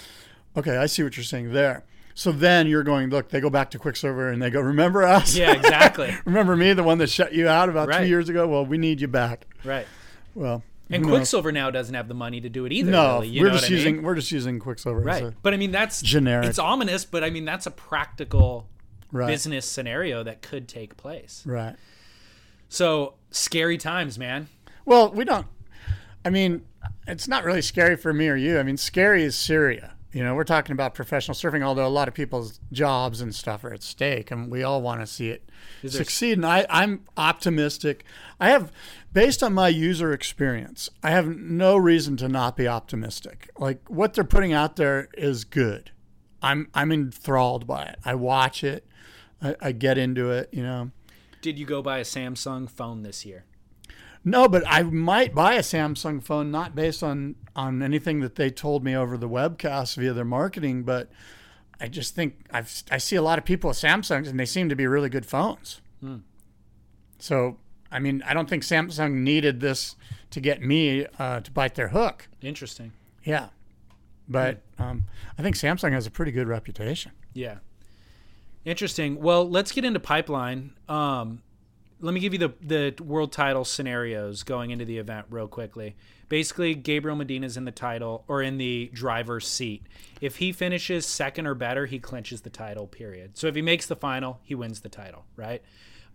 Okay, 0.57 0.77
I 0.77 0.87
see 0.87 1.03
what 1.03 1.15
you're 1.15 1.23
saying 1.23 1.53
there. 1.53 1.85
So 2.15 2.33
then 2.33 2.67
you're 2.67 2.83
going. 2.83 3.09
Look, 3.09 3.29
they 3.29 3.39
go 3.39 3.49
back 3.49 3.71
to 3.71 3.79
Quiksilver 3.79 4.29
and 4.29 4.41
they 4.41 4.49
go. 4.49 4.59
Remember 4.59 5.03
us? 5.03 5.37
Yeah, 5.37 5.53
exactly. 5.53 6.13
Remember 6.25 6.55
me, 6.57 6.73
the 6.73 6.83
one 6.83 6.97
that 6.97 7.09
shut 7.09 7.31
you 7.33 7.47
out 7.47 7.69
about 7.69 7.87
Right. 7.87 8.01
two 8.01 8.07
years 8.07 8.27
ago? 8.27 8.45
Well, 8.45 8.65
we 8.65 8.77
need 8.77 8.99
you 8.99 9.07
back. 9.07 9.45
right 9.63 9.87
Well, 10.35 10.63
and 10.89 11.03
who 11.03 11.09
knows? 11.11 11.17
Quiksilver 11.19 11.51
now 11.51 11.69
doesn't 11.71 11.93
have 11.95 12.07
the 12.07 12.13
money 12.13 12.41
to 12.41 12.49
do 12.49 12.65
it 12.65 12.71
either 12.71 12.91
No, 12.91 13.19
really, 13.21 13.39
we're 13.41 13.49
just 13.51 13.63
what 13.63 13.65
I 13.65 13.69
mean? 13.69 13.77
using 13.77 14.03
we're 14.03 14.15
just 14.15 14.31
using 14.31 14.59
Quiksilver. 14.59 14.99
right 15.01 15.33
but 15.43 15.53
i 15.53 15.57
mean 15.57 15.71
that's 15.71 16.01
Generic. 16.01 16.47
it's 16.47 16.59
ominous 16.59 17.05
but 17.05 17.23
i 17.23 17.29
mean 17.29 17.45
that's 17.45 17.65
a 17.67 17.71
practical 17.71 18.67
right. 19.11 19.27
business 19.27 19.65
scenario 19.65 20.23
that 20.23 20.41
could 20.41 20.67
take 20.67 20.97
place 20.97 21.43
Right. 21.45 21.75
so 22.69 23.13
scary 23.31 23.77
times 23.77 24.17
man 24.17 24.47
Well, 24.85 25.11
we 25.11 25.23
don't. 25.25 25.45
I 26.25 26.29
mean, 26.31 26.65
it's 27.07 27.27
not 27.27 27.43
really 27.45 27.61
scary 27.61 27.95
for 27.95 28.11
me 28.13 28.27
or 28.27 28.35
you. 28.35 28.59
I 28.59 28.63
mean, 28.63 28.75
scary 28.77 29.23
is 29.23 29.35
Syria. 29.37 29.93
You 30.11 30.23
know, 30.23 30.33
we're 30.33 30.43
talking 30.43 30.73
about 30.73 30.95
professional 30.95 31.35
surfing, 31.35 31.61
although 31.61 31.85
a 31.85 31.87
lot 31.87 32.07
of 32.07 32.15
people's 32.15 32.59
jobs 32.71 33.21
and 33.21 33.33
stuff 33.33 33.63
are 33.63 33.73
at 33.73 33.83
stake, 33.83 34.31
and 34.31 34.49
we 34.49 34.63
all 34.63 34.81
want 34.81 35.01
to 35.01 35.07
see 35.07 35.29
it 35.29 35.47
Is 35.83 35.93
succeed. 35.93 36.33
And 36.33 36.45
I, 36.45 36.65
I'm 36.67 37.05
optimistic. 37.15 38.03
I 38.39 38.49
have, 38.49 38.71
based 39.13 39.43
on 39.43 39.53
my 39.53 39.67
user 39.67 40.11
experience, 40.11 40.89
I 41.03 41.11
have 41.11 41.27
no 41.27 41.77
reason 41.77 42.17
to 42.17 42.27
not 42.27 42.57
be 42.57 42.67
optimistic. 42.67 43.51
Like 43.59 43.87
what 43.87 44.15
they're 44.15 44.23
putting 44.23 44.51
out 44.51 44.77
there 44.77 45.09
is 45.15 45.43
good. 45.43 45.91
I'm 46.41 46.69
I'm 46.73 46.91
enthralled 46.91 47.67
by 47.67 47.83
it. 47.83 47.99
I 48.03 48.15
watch 48.15 48.63
it. 48.63 48.87
I, 49.41 49.55
I 49.61 49.71
get 49.73 49.97
into 49.97 50.31
it. 50.31 50.49
You 50.51 50.63
know. 50.63 50.91
did 51.41 51.59
you 51.59 51.65
go 51.65 51.81
buy 51.81 51.99
a 51.99 52.03
samsung 52.03 52.69
phone 52.69 53.03
this 53.03 53.25
year 53.25 53.45
No, 54.23 54.47
but 54.47 54.63
I 54.67 54.83
might 54.83 55.33
buy 55.33 55.53
a 55.53 55.59
Samsung 55.61 56.21
phone 56.21 56.51
not 56.51 56.75
based 56.75 57.01
on 57.03 57.35
on 57.55 57.81
anything 57.81 58.19
that 58.21 58.35
they 58.35 58.49
told 58.49 58.83
me 58.83 58.95
over 58.95 59.17
the 59.17 59.29
webcast 59.29 59.95
via 59.97 60.13
their 60.13 60.25
marketing, 60.25 60.83
but 60.83 61.09
I 61.79 61.87
just 61.87 62.15
think 62.15 62.45
I've 62.51 62.83
I 62.91 62.97
see 62.97 63.15
a 63.15 63.21
lot 63.21 63.39
of 63.39 63.45
people 63.45 63.69
with 63.69 63.77
Samsungs 63.77 64.27
and 64.27 64.39
they 64.39 64.45
seem 64.45 64.69
to 64.69 64.75
be 64.75 64.87
really 64.87 65.09
good 65.09 65.25
phones. 65.25 65.81
So 67.17 67.57
I 67.91 67.99
mean, 67.99 68.21
I 68.25 68.33
don't 68.33 68.49
think 68.49 68.63
Samsung 68.63 69.13
needed 69.15 69.59
this 69.61 69.95
to 70.31 70.39
get 70.39 70.61
me 70.61 71.05
uh, 71.17 71.39
to 71.41 71.51
bite 71.51 71.75
their 71.75 71.89
hook. 71.89 72.27
interesting. 72.41 72.91
Yeah, 73.23 73.49
but 74.27 74.61
um, 74.77 75.05
I 75.37 75.41
think 75.41 75.55
Samsung 75.55 75.91
has 75.91 76.05
a 76.07 76.11
pretty 76.11 76.31
good 76.31 76.47
reputation. 76.47 77.11
yeah. 77.33 77.57
Interesting. 78.65 79.21
Well 79.21 79.49
let's 79.49 79.71
get 79.71 79.85
into 79.85 79.99
pipeline. 80.01 80.73
Um 80.89 81.41
let 82.01 82.13
me 82.13 82.19
give 82.19 82.33
you 82.33 82.39
the 82.39 82.53
the 82.61 83.03
world 83.03 83.31
title 83.31 83.65
scenarios 83.65 84.43
going 84.43 84.71
into 84.71 84.85
the 84.85 84.97
event 84.97 85.27
real 85.29 85.47
quickly. 85.47 85.95
Basically, 86.27 86.75
Gabriel 86.75 87.17
Medina's 87.17 87.57
in 87.57 87.65
the 87.65 87.71
title 87.71 88.23
or 88.27 88.41
in 88.41 88.57
the 88.57 88.89
driver's 88.93 89.47
seat. 89.47 89.83
If 90.21 90.37
he 90.37 90.51
finishes 90.51 91.05
second 91.05 91.47
or 91.47 91.55
better, 91.55 91.85
he 91.85 91.99
clinches 91.99 92.41
the 92.41 92.49
title. 92.49 92.87
Period. 92.87 93.37
So 93.37 93.47
if 93.47 93.55
he 93.55 93.61
makes 93.61 93.85
the 93.87 93.95
final, 93.95 94.39
he 94.43 94.55
wins 94.55 94.81
the 94.81 94.89
title. 94.89 95.25
Right. 95.35 95.61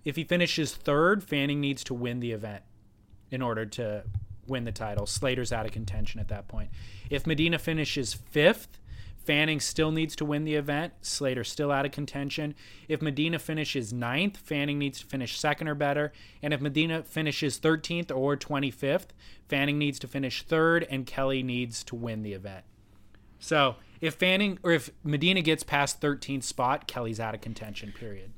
If 0.05 0.17
he 0.17 0.25
finishes 0.25 0.75
third, 0.75 1.25
Fanning 1.25 1.61
needs 1.61 1.83
to 1.85 1.95
win 1.95 2.21
the 2.21 2.33
event 2.33 2.63
in 3.31 3.43
order 3.43 3.67
to 3.67 4.05
win 4.47 4.65
the 4.65 4.73
title. 4.73 5.07
Slater's 5.07 5.53
out 5.53 5.67
of 5.67 5.73
contention 5.73 6.21
at 6.21 6.29
that 6.29 6.49
point. 6.49 6.71
If 7.11 7.27
Medina 7.27 7.59
finishes 7.59 8.15
fifth, 8.15 8.79
Fanning 9.25 9.59
still 9.59 9.91
needs 9.91 10.15
to 10.17 10.25
win 10.25 10.45
the 10.45 10.55
event. 10.55 10.93
Slater 11.01 11.45
still 11.45 11.73
out 11.73 11.87
of 11.87 11.93
contention. 11.93 12.55
If 12.89 13.01
Medina 13.01 13.39
finishes 13.39 13.93
ninth, 13.93 14.37
Fanning 14.37 14.79
needs 14.79 15.01
to 15.01 15.07
finish 15.07 15.39
second 15.39 15.69
or 15.69 15.75
better. 15.75 16.13
And 16.43 16.53
if 16.53 16.61
Medina 16.61 17.03
finishes 17.03 17.59
13th 17.59 18.15
or 18.15 18.37
25th, 18.37 19.09
Fanning 19.49 19.79
needs 19.79 19.99
to 20.01 20.09
finish 20.09 20.43
third, 20.43 20.87
and 20.91 21.07
Kelly 21.07 21.43
needs 21.43 21.83
to 21.85 21.97
win 21.97 22.23
the 22.23 22.35
event. 22.35 22.65
So 23.39 23.77
if 24.01 24.15
Fanning 24.15 24.59
or 24.63 24.73
if 24.73 24.91
Medina 25.03 25.41
gets 25.41 25.63
past 25.63 26.01
13th 26.01 26.43
spot, 26.43 26.87
Kelly's 26.87 27.21
out 27.21 27.35
of 27.35 27.41
contention. 27.41 27.93
Period. 27.93 28.31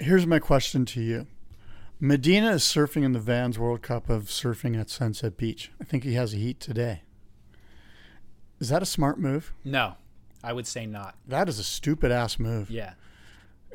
Here's 0.00 0.26
my 0.26 0.40
question 0.40 0.84
to 0.86 1.00
you. 1.00 1.26
Medina 2.00 2.50
is 2.50 2.64
surfing 2.64 3.04
in 3.04 3.12
the 3.12 3.20
Vans 3.20 3.60
World 3.60 3.82
Cup 3.82 4.10
of 4.10 4.24
surfing 4.24 4.78
at 4.78 4.90
Sunset 4.90 5.36
Beach. 5.36 5.70
I 5.80 5.84
think 5.84 6.02
he 6.02 6.14
has 6.14 6.34
a 6.34 6.36
heat 6.36 6.58
today. 6.58 7.02
Is 8.58 8.70
that 8.70 8.82
a 8.82 8.86
smart 8.86 9.20
move? 9.20 9.52
No, 9.64 9.94
I 10.42 10.52
would 10.52 10.66
say 10.66 10.86
not. 10.86 11.14
That 11.26 11.48
is 11.48 11.58
a 11.58 11.64
stupid 11.64 12.10
ass 12.10 12.38
move. 12.38 12.70
Yeah. 12.70 12.94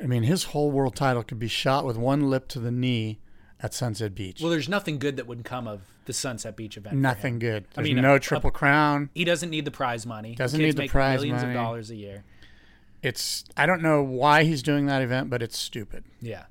I 0.02 0.06
mean, 0.06 0.22
his 0.22 0.44
whole 0.44 0.70
world 0.70 0.94
title 0.94 1.22
could 1.22 1.38
be 1.38 1.48
shot 1.48 1.84
with 1.84 1.96
one 1.96 2.28
lip 2.30 2.46
to 2.48 2.60
the 2.60 2.70
knee 2.70 3.18
at 3.60 3.74
Sunset 3.74 4.14
Beach. 4.14 4.40
Well, 4.40 4.50
there's 4.50 4.68
nothing 4.68 4.98
good 4.98 5.16
that 5.16 5.26
would 5.26 5.44
come 5.44 5.66
of 5.66 5.80
the 6.04 6.12
Sunset 6.12 6.56
Beach 6.56 6.76
event. 6.76 6.96
Nothing 6.96 7.38
good. 7.38 7.64
I 7.76 7.82
mean, 7.82 7.96
no 8.00 8.14
a- 8.14 8.20
triple 8.20 8.50
crown. 8.50 9.10
He 9.14 9.24
doesn't 9.24 9.50
need 9.50 9.64
the 9.64 9.70
prize 9.72 10.06
money. 10.06 10.34
Doesn't 10.34 10.60
need 10.60 10.76
the 10.76 10.82
make 10.82 10.90
prize 10.90 11.18
millions 11.20 11.42
money. 11.42 11.54
of 11.54 11.60
dollars 11.60 11.90
a 11.90 11.96
year. 11.96 12.24
It's 13.02 13.44
I 13.56 13.66
don't 13.66 13.82
know 13.82 14.02
why 14.02 14.44
he's 14.44 14.62
doing 14.62 14.86
that 14.86 15.02
event, 15.02 15.30
but 15.30 15.42
it's 15.42 15.58
stupid. 15.58 16.04
Yeah, 16.20 16.44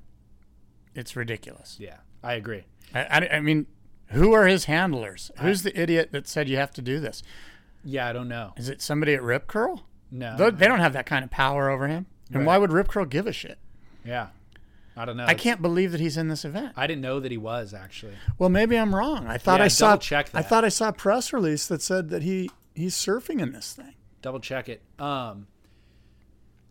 It's 0.94 1.14
ridiculous. 1.16 1.76
yeah, 1.78 1.98
I 2.22 2.34
agree. 2.34 2.64
I, 2.94 3.00
I, 3.02 3.28
I 3.36 3.40
mean, 3.40 3.66
who 4.08 4.32
are 4.32 4.46
his 4.46 4.64
handlers? 4.64 5.30
Who's 5.40 5.62
the 5.62 5.78
idiot 5.78 6.10
that 6.12 6.26
said 6.26 6.48
you 6.48 6.56
have 6.56 6.70
to 6.72 6.82
do 6.82 7.00
this? 7.00 7.22
Yeah, 7.84 8.08
I 8.08 8.12
don't 8.14 8.28
know. 8.28 8.54
Is 8.56 8.68
it 8.70 8.80
somebody 8.80 9.12
at 9.14 9.22
Rip 9.22 9.46
Curl? 9.46 9.84
No, 10.10 10.36
They- 10.36 10.50
They 10.50 10.66
don't 10.66 10.80
have 10.80 10.92
that 10.94 11.06
kind 11.06 11.24
of 11.24 11.30
power 11.30 11.68
over 11.70 11.86
him. 11.88 12.06
And 12.28 12.38
Right. 12.38 12.46
why 12.46 12.58
would 12.58 12.72
Rip 12.72 12.88
Curl 12.88 13.04
give 13.04 13.26
a 13.26 13.32
shit? 13.32 13.58
yeah, 14.04 14.28
I 14.96 15.04
don't 15.04 15.16
know. 15.16 15.24
I 15.26 15.34
can't 15.34 15.62
believe 15.62 15.92
that 15.92 16.00
he's 16.00 16.16
in 16.16 16.28
this 16.28 16.44
event. 16.44 16.72
I 16.76 16.86
didn't 16.86 17.02
know 17.02 17.20
that 17.20 17.30
he 17.30 17.38
was 17.38 17.72
actually. 17.74 18.14
Well, 18.38 18.48
maybe 18.50 18.76
I'm 18.76 18.94
wrong. 18.94 19.26
I 19.26 19.38
thought 19.38 19.60
Yeah, 19.60 19.64
I 19.66 19.68
saw. 19.68 19.86
double-check 19.90 20.30
I 20.34 20.42
thought 20.42 20.64
I 20.64 20.68
saw 20.70 20.88
a 20.88 20.92
press 20.92 21.32
release 21.32 21.66
that 21.68 21.80
said 21.82 22.08
that 22.10 22.22
he 22.22 22.50
he's 22.74 22.94
surfing 22.94 23.40
in 23.40 23.52
this 23.52 23.72
thing. 23.72 23.94
Double 24.22 24.40
check 24.40 24.68
it. 24.68 24.82
Um, 24.98 25.46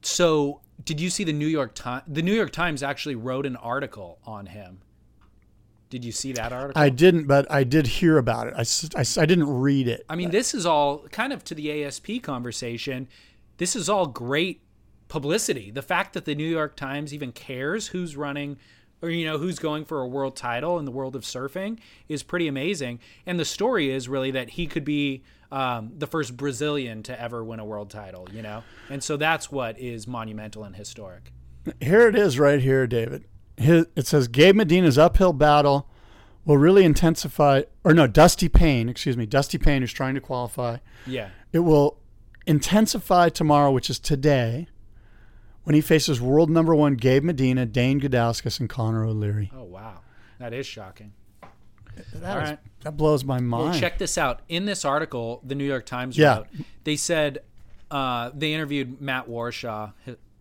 so 0.02 0.62
did 0.84 1.00
you 1.02 1.10
see 1.10 1.24
the 1.24 1.34
New 1.34 1.48
York 1.48 1.74
Times? 1.76 2.04
The 2.08 2.22
New 2.22 2.34
York 2.34 2.52
Times 2.52 2.84
actually 2.84 3.16
wrote 3.16 3.46
an 3.46 3.56
article 3.56 4.20
on 4.26 4.48
him. 4.48 4.80
Did 5.90 6.04
you 6.04 6.12
see 6.12 6.34
that 6.34 6.52
article? 6.52 6.82
I 6.82 6.90
didn't, 6.90 7.28
but 7.28 7.50
I 7.52 7.64
did 7.64 7.88
hear 7.88 8.18
about 8.18 8.48
it. 8.48 8.54
I 8.96 9.22
I 9.22 9.26
didn't 9.26 9.50
read 9.50 9.88
it. 9.88 10.06
I 10.10 10.16
mean, 10.16 10.32
this 10.32 10.54
is 10.54 10.66
all 10.66 11.00
kind 11.12 11.32
of 11.32 11.44
to 11.46 11.56
the 11.56 11.84
ASP 11.84 12.22
conversation. 12.24 13.08
This 13.58 13.76
is 13.76 13.88
all 13.88 14.06
great 14.08 14.62
publicity. 15.08 15.72
The 15.72 15.82
fact 15.82 16.14
that 16.14 16.26
the 16.26 16.36
New 16.36 16.48
York 16.48 16.76
Times 16.76 17.14
even 17.14 17.32
cares 17.32 17.88
who's 17.88 18.18
running 18.18 18.58
or 19.02 19.10
you 19.10 19.26
know 19.26 19.38
who's 19.38 19.60
going 19.60 19.86
for 19.86 20.02
a 20.02 20.08
world 20.08 20.36
title 20.36 20.80
in 20.80 20.86
the 20.86 20.92
world 20.92 21.16
of 21.16 21.24
surfing 21.24 21.80
is 22.08 22.24
pretty 22.24 22.48
amazing. 22.48 23.00
And 23.26 23.40
the 23.40 23.46
story 23.46 23.92
is 23.92 24.10
really 24.10 24.32
that 24.32 24.52
he 24.52 24.68
could 24.68 24.84
be 24.84 25.24
um, 25.52 25.92
the 25.98 26.08
first 26.08 26.36
Brazilian 26.36 27.04
to 27.04 27.20
ever 27.20 27.44
win 27.44 27.60
a 27.60 27.66
world 27.66 27.90
title. 27.90 28.28
You 28.32 28.42
know, 28.42 28.64
and 28.90 29.04
so 29.04 29.18
that's 29.18 29.52
what 29.52 29.80
is 29.80 30.08
monumental 30.08 30.64
and 30.64 30.76
historic. 30.76 31.32
Here 31.82 32.08
it 32.08 32.16
is, 32.16 32.40
right 32.40 32.62
here, 32.62 32.88
David. 32.88 33.26
His, 33.58 33.88
it 33.96 34.06
says 34.08 34.28
Gabe 34.28 34.56
Medina's 34.56 34.98
uphill 34.98 35.34
battle 35.34 35.90
will 36.46 36.58
really 36.58 36.84
intensify, 36.86 37.64
or 37.84 37.94
no, 37.94 38.08
Dusty 38.08 38.48
Payne, 38.48 38.88
excuse 38.88 39.18
me, 39.18 39.26
Dusty 39.26 39.58
Payne, 39.58 39.82
who's 39.82 39.92
trying 39.92 40.16
to 40.16 40.22
qualify. 40.22 40.78
Yeah, 41.06 41.30
It 41.52 41.60
will 41.60 41.98
intensify 42.46 43.30
tomorrow, 43.30 43.72
which 43.72 43.90
is 43.90 44.00
today, 44.00 44.68
when 45.64 45.74
he 45.76 45.82
faces 45.82 46.22
world 46.22 46.50
number 46.50 46.74
one 46.74 46.94
Gabe 46.94 47.24
Medina, 47.24 47.66
Dane 47.66 48.00
Gudauskas, 48.00 48.60
and 48.60 48.70
Connor 48.70 49.04
O'Leary. 49.04 49.52
Oh 49.54 49.64
wow, 49.64 50.00
that 50.40 50.54
is 50.54 50.66
shocking. 50.66 51.12
That, 52.14 52.38
right. 52.38 52.60
that 52.82 52.96
blows 52.96 53.26
my 53.26 53.40
mind. 53.40 53.72
Well, 53.72 53.80
check 53.80 53.98
this 53.98 54.18
out. 54.18 54.42
In 54.48 54.66
this 54.66 54.86
article, 54.86 55.42
the 55.44 55.56
New 55.56 55.66
York 55.66 55.86
Times 55.86 56.18
Yeah. 56.18 56.38
wrote, 56.38 56.48
they 56.84 56.96
said 56.96 57.40
uh, 57.90 58.30
they 58.36 58.54
interviewed 58.54 59.02
Matt 59.02 59.28
Warshaw, 59.28 59.94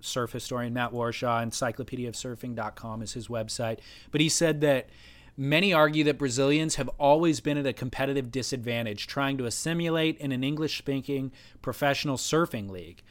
surf 0.07 0.32
historian 0.32 0.72
Matt 0.72 0.92
Warshaw, 0.92 1.44
encyclopediaofsurfing.com 1.44 3.02
is 3.02 3.12
his 3.12 3.28
website. 3.28 3.78
But 4.11 4.20
he 4.20 4.28
said 4.28 4.61
that 4.62 4.88
many 5.36 5.72
argue 5.72 6.04
that 6.04 6.18
Brazilians 6.18 6.76
have 6.76 6.88
always 6.98 7.40
been 7.40 7.59
at 7.59 7.66
a 7.66 7.72
competitive 7.72 8.30
disadvantage 8.30 9.07
trying 9.07 9.36
to 9.38 9.44
assimilate 9.44 10.18
in 10.18 10.32
an 10.32 10.42
English 10.42 10.78
speaking 10.78 11.32
professional 11.62 12.16
surfing 12.16 12.70
league. 12.70 13.02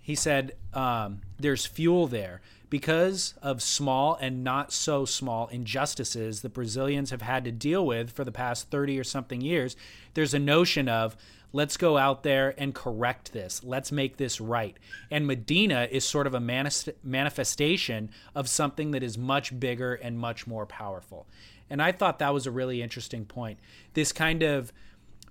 He 0.00 0.14
said 0.14 0.56
um, 0.74 1.20
there's 1.38 1.66
fuel 1.66 2.06
there 2.06 2.40
because 2.68 3.34
of 3.42 3.60
small 3.60 4.16
and 4.20 4.44
not 4.44 4.72
so 4.72 5.04
small 5.04 5.48
injustices 5.48 6.42
that 6.42 6.54
Brazilians 6.54 7.10
have 7.10 7.22
had 7.22 7.44
to 7.44 7.52
deal 7.52 7.84
with 7.84 8.10
for 8.12 8.24
the 8.24 8.32
past 8.32 8.70
30 8.70 8.98
or 8.98 9.04
something 9.04 9.40
years. 9.40 9.76
There's 10.14 10.34
a 10.34 10.38
notion 10.38 10.88
of 10.88 11.16
let's 11.52 11.76
go 11.76 11.96
out 11.98 12.22
there 12.22 12.54
and 12.58 12.74
correct 12.74 13.32
this, 13.32 13.62
let's 13.64 13.90
make 13.90 14.16
this 14.16 14.40
right. 14.40 14.76
And 15.10 15.26
Medina 15.26 15.88
is 15.90 16.04
sort 16.04 16.26
of 16.26 16.34
a 16.34 16.40
manifestation 16.40 18.10
of 18.34 18.48
something 18.48 18.92
that 18.92 19.02
is 19.02 19.18
much 19.18 19.58
bigger 19.58 19.94
and 19.94 20.18
much 20.18 20.46
more 20.46 20.66
powerful. 20.66 21.26
And 21.68 21.80
I 21.80 21.92
thought 21.92 22.18
that 22.18 22.34
was 22.34 22.46
a 22.46 22.50
really 22.50 22.82
interesting 22.82 23.24
point. 23.24 23.58
This 23.94 24.12
kind 24.12 24.42
of 24.42 24.72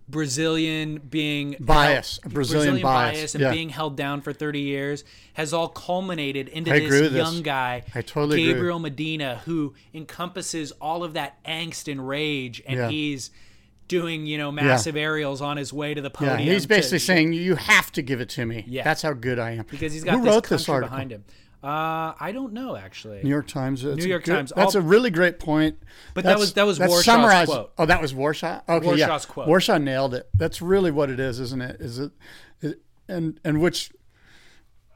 Brazilian 0.09 0.97
being 0.97 1.55
Bias, 1.59 2.19
a 2.23 2.29
Brazilian 2.29 2.81
bias, 2.81 3.35
and 3.35 3.43
yeah. 3.43 3.51
being 3.51 3.69
held 3.69 3.95
down 3.95 4.21
for 4.21 4.33
30 4.33 4.59
years 4.59 5.03
has 5.33 5.53
all 5.53 5.69
culminated 5.69 6.47
into 6.47 6.73
I 6.73 6.79
this 6.79 7.11
young 7.11 7.43
guy, 7.43 7.83
I 7.93 8.01
totally 8.01 8.41
agree. 8.41 8.53
Gabriel 8.53 8.79
Medina, 8.79 9.41
who 9.45 9.75
encompasses 9.93 10.71
all 10.81 11.03
of 11.03 11.13
that 11.13 11.43
angst 11.43 11.91
and 11.91 12.07
rage, 12.07 12.61
and 12.65 12.77
Yeah. 12.77 12.89
he's 12.89 13.29
doing 13.89 14.25
you 14.25 14.37
know 14.37 14.49
massive 14.53 14.95
aerials 14.95 15.41
on 15.41 15.57
his 15.57 15.73
way 15.73 15.93
to 15.93 16.01
the 16.01 16.09
podium. 16.09 16.39
yeah, 16.39 16.53
he's 16.53 16.65
basically 16.65 16.99
to- 16.99 17.05
saying 17.05 17.33
you 17.33 17.55
have 17.55 17.91
to 17.91 18.01
give 18.01 18.21
it 18.21 18.29
to 18.29 18.45
me. 18.45 18.63
Yeah. 18.67 18.83
that's 18.85 19.01
how 19.01 19.11
good 19.11 19.37
I 19.39 19.51
am. 19.51 19.65
because 19.69 19.91
he's 19.91 20.05
got 20.05 20.13
Who 20.15 20.21
this 20.23 20.27
wrote 20.33 20.43
country 20.45 20.57
this 20.57 20.69
article? 20.69 20.89
behind 20.95 21.11
him. 21.11 21.25
Uh, 21.61 22.13
I 22.17 22.31
don't 22.33 22.53
know 22.53 22.77
actually. 22.77 23.21
New 23.21 23.29
York 23.29 23.47
Times. 23.47 23.83
That's 23.83 23.97
New 23.97 24.07
York 24.09 24.23
good- 24.23 24.33
Times. 24.33 24.53
That's 24.55 24.75
All- 24.75 24.81
a 24.81 24.85
really 24.85 25.09
great 25.09 25.39
point. 25.39 25.77
But 26.13 26.23
that 26.23 26.39
was- 26.39 26.53
that 26.53 26.65
was 26.65 26.77
that's 26.77 26.93
Warshaw's 26.93 27.03
summarized- 27.03 27.51
quote. 27.51 27.73
Oh, 27.77 27.85
that 27.85 28.01
was 28.01 28.13
Warshaw. 28.13 28.61
Okay, 28.69 28.95
yeah. 28.95 29.09
Warshaw's 29.09 29.25
quote. 29.25 29.47
Warshaw 29.49 29.83
nailed 29.83 30.13
it. 30.13 30.29
That's 30.33 30.61
really 30.61 30.89
what 30.91 31.09
it 31.09 31.19
is, 31.19 31.41
isn't 31.41 31.61
it? 31.61 31.81
Is 31.81 31.99
it? 31.99 32.11
it 32.61 32.81
and 33.09 33.41
and 33.43 33.59
which 33.59 33.91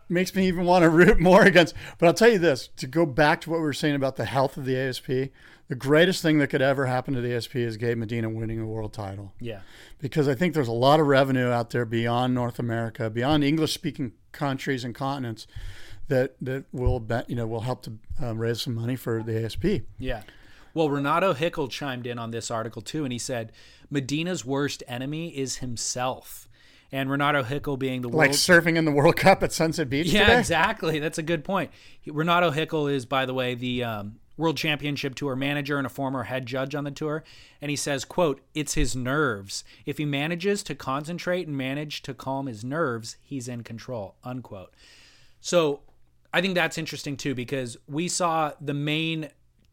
makes 0.10 0.36
me 0.36 0.48
even 0.48 0.66
want 0.66 0.84
to 0.84 0.90
root 0.90 1.20
more 1.20 1.42
against. 1.46 1.74
But 1.98 2.08
I'll 2.08 2.14
tell 2.14 2.30
you 2.32 2.40
this: 2.40 2.70
to 2.78 2.88
go 2.88 3.06
back 3.06 3.42
to 3.42 3.50
what 3.50 3.58
we 3.58 3.64
were 3.64 3.74
saying 3.74 3.96
about 3.96 4.16
the 4.16 4.26
health 4.26 4.56
of 4.56 4.64
the 4.66 4.78
ASP, 4.78 5.32
the 5.74 5.80
greatest 5.80 6.22
thing 6.22 6.38
that 6.38 6.48
could 6.50 6.62
ever 6.62 6.86
happen 6.86 7.16
to 7.16 7.22
the 7.22 7.34
ASP 7.34 7.56
is 7.56 7.78
Gabe 7.78 7.98
Medina 7.98 8.30
winning 8.30 8.60
a 8.60 8.66
world 8.68 8.94
title 8.94 9.34
Yeah, 9.40 9.62
because 10.00 10.28
I 10.28 10.36
think 10.36 10.54
there's 10.54 10.68
a 10.68 10.72
lot 10.72 11.00
of 11.00 11.08
revenue 11.08 11.50
out 11.50 11.72
there 11.72 11.84
beyond 11.86 12.36
North 12.36 12.60
America, 12.60 13.10
beyond 13.10 13.44
English-speaking 13.44 14.12
countries 14.32 14.84
and 14.84 14.94
continents 14.94 15.48
that 16.10 16.36
that 16.42 16.66
will 16.72 17.00
bet 17.00 17.28
you 17.28 17.36
know 17.36 17.48
will 17.48 17.62
help 17.62 17.82
to 17.84 17.94
um, 18.22 18.38
raise 18.38 18.62
some 18.62 18.76
money 18.76 18.96
for 18.96 19.24
the 19.24 19.44
ASP. 19.46 19.66
yeah. 19.98 20.22
Well, 20.76 20.90
Renato 20.90 21.34
Hickel 21.34 21.70
chimed 21.70 22.06
in 22.08 22.18
on 22.20 22.30
this 22.32 22.50
article 22.52 22.82
too, 22.84 23.04
and 23.04 23.12
he 23.12 23.20
said 23.20 23.52
Medina's 23.90 24.44
worst 24.46 24.84
enemy 24.88 25.30
is 25.36 25.58
himself. 25.58 26.48
And 26.92 27.10
Renato 27.10 27.42
Hickel 27.42 27.78
being 27.80 28.02
the 28.02 28.10
Like 28.10 28.30
world 28.30 28.32
surfing 28.32 28.76
in 28.76 28.86
the 28.86 28.92
World 28.92 29.16
Cup 29.16 29.42
at 29.42 29.52
Sunset 29.52 29.90
Beach 29.90 30.08
Yeah, 30.08 30.26
today. 30.28 30.38
exactly. 30.40 31.00
That's 31.00 31.18
a 31.18 31.24
good 31.24 31.44
point. 31.44 31.72
Renato 32.06 32.52
Hickel 32.52 32.92
is, 32.92 33.06
by 33.08 33.26
the 33.26 33.34
way, 33.34 33.56
the 33.56 33.84
um, 33.84 34.20
World 34.36 34.58
Championship 34.58 35.16
Tour 35.16 35.36
manager 35.36 35.78
and 35.78 35.86
a 35.86 35.90
former 35.90 36.24
head 36.24 36.46
judge 36.46 36.76
on 36.76 36.84
the 36.84 36.92
tour. 36.92 37.24
And 37.62 37.70
he 37.70 37.76
says, 37.76 38.06
"quote 38.06 38.42
It's 38.54 38.74
his 38.74 38.96
nerves. 38.96 39.64
If 39.86 39.98
he 39.98 40.06
manages 40.06 40.64
to 40.64 40.76
concentrate 40.76 41.48
and 41.48 41.58
manage 41.58 42.02
to 42.04 42.14
calm 42.14 42.48
his 42.48 42.64
nerves, 42.64 43.18
he's 43.22 43.48
in 43.48 43.64
control." 43.64 44.16
Unquote. 44.24 44.74
So 45.42 45.82
I 46.34 46.42
think 46.42 46.56
that's 46.56 46.78
interesting 46.78 47.16
too 47.16 47.36
because 47.36 47.78
we 47.88 48.08
saw 48.08 48.54
the 48.60 48.74
main 48.74 49.30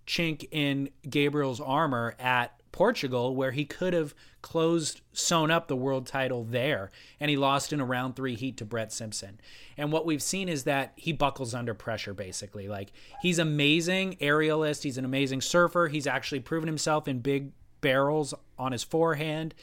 chink 0.06 0.46
in 0.50 0.90
Gabriel's 1.08 1.60
armor 1.60 2.14
at 2.18 2.60
Portugal, 2.72 3.34
where 3.34 3.52
he 3.52 3.64
could 3.64 3.94
have 3.94 4.14
closed, 4.42 5.00
sewn 5.12 5.50
up 5.50 5.68
the 5.68 5.76
world 5.76 6.06
title 6.06 6.44
there, 6.44 6.90
and 7.18 7.30
he 7.30 7.36
lost 7.36 7.72
in 7.72 7.80
a 7.80 7.84
round 7.84 8.16
three 8.16 8.34
heat 8.34 8.56
to 8.58 8.64
Brett 8.64 8.92
Simpson. 8.92 9.40
And 9.76 9.92
what 9.92 10.06
we've 10.06 10.22
seen 10.22 10.48
is 10.48 10.64
that 10.64 10.92
he 10.96 11.12
buckles 11.12 11.54
under 11.54 11.74
pressure, 11.74 12.14
basically. 12.14 12.68
Like 12.68 12.92
he's 13.20 13.38
amazing 13.38 14.16
aerialist, 14.20 14.82
he's 14.82 14.98
an 14.98 15.04
amazing 15.04 15.40
surfer. 15.40 15.88
He's 15.88 16.06
actually 16.06 16.40
proven 16.40 16.66
himself 16.66 17.08
in 17.08 17.20
big 17.20 17.52
barrels 17.80 18.34
on 18.58 18.72
his 18.72 18.82
forehand. 18.82 19.54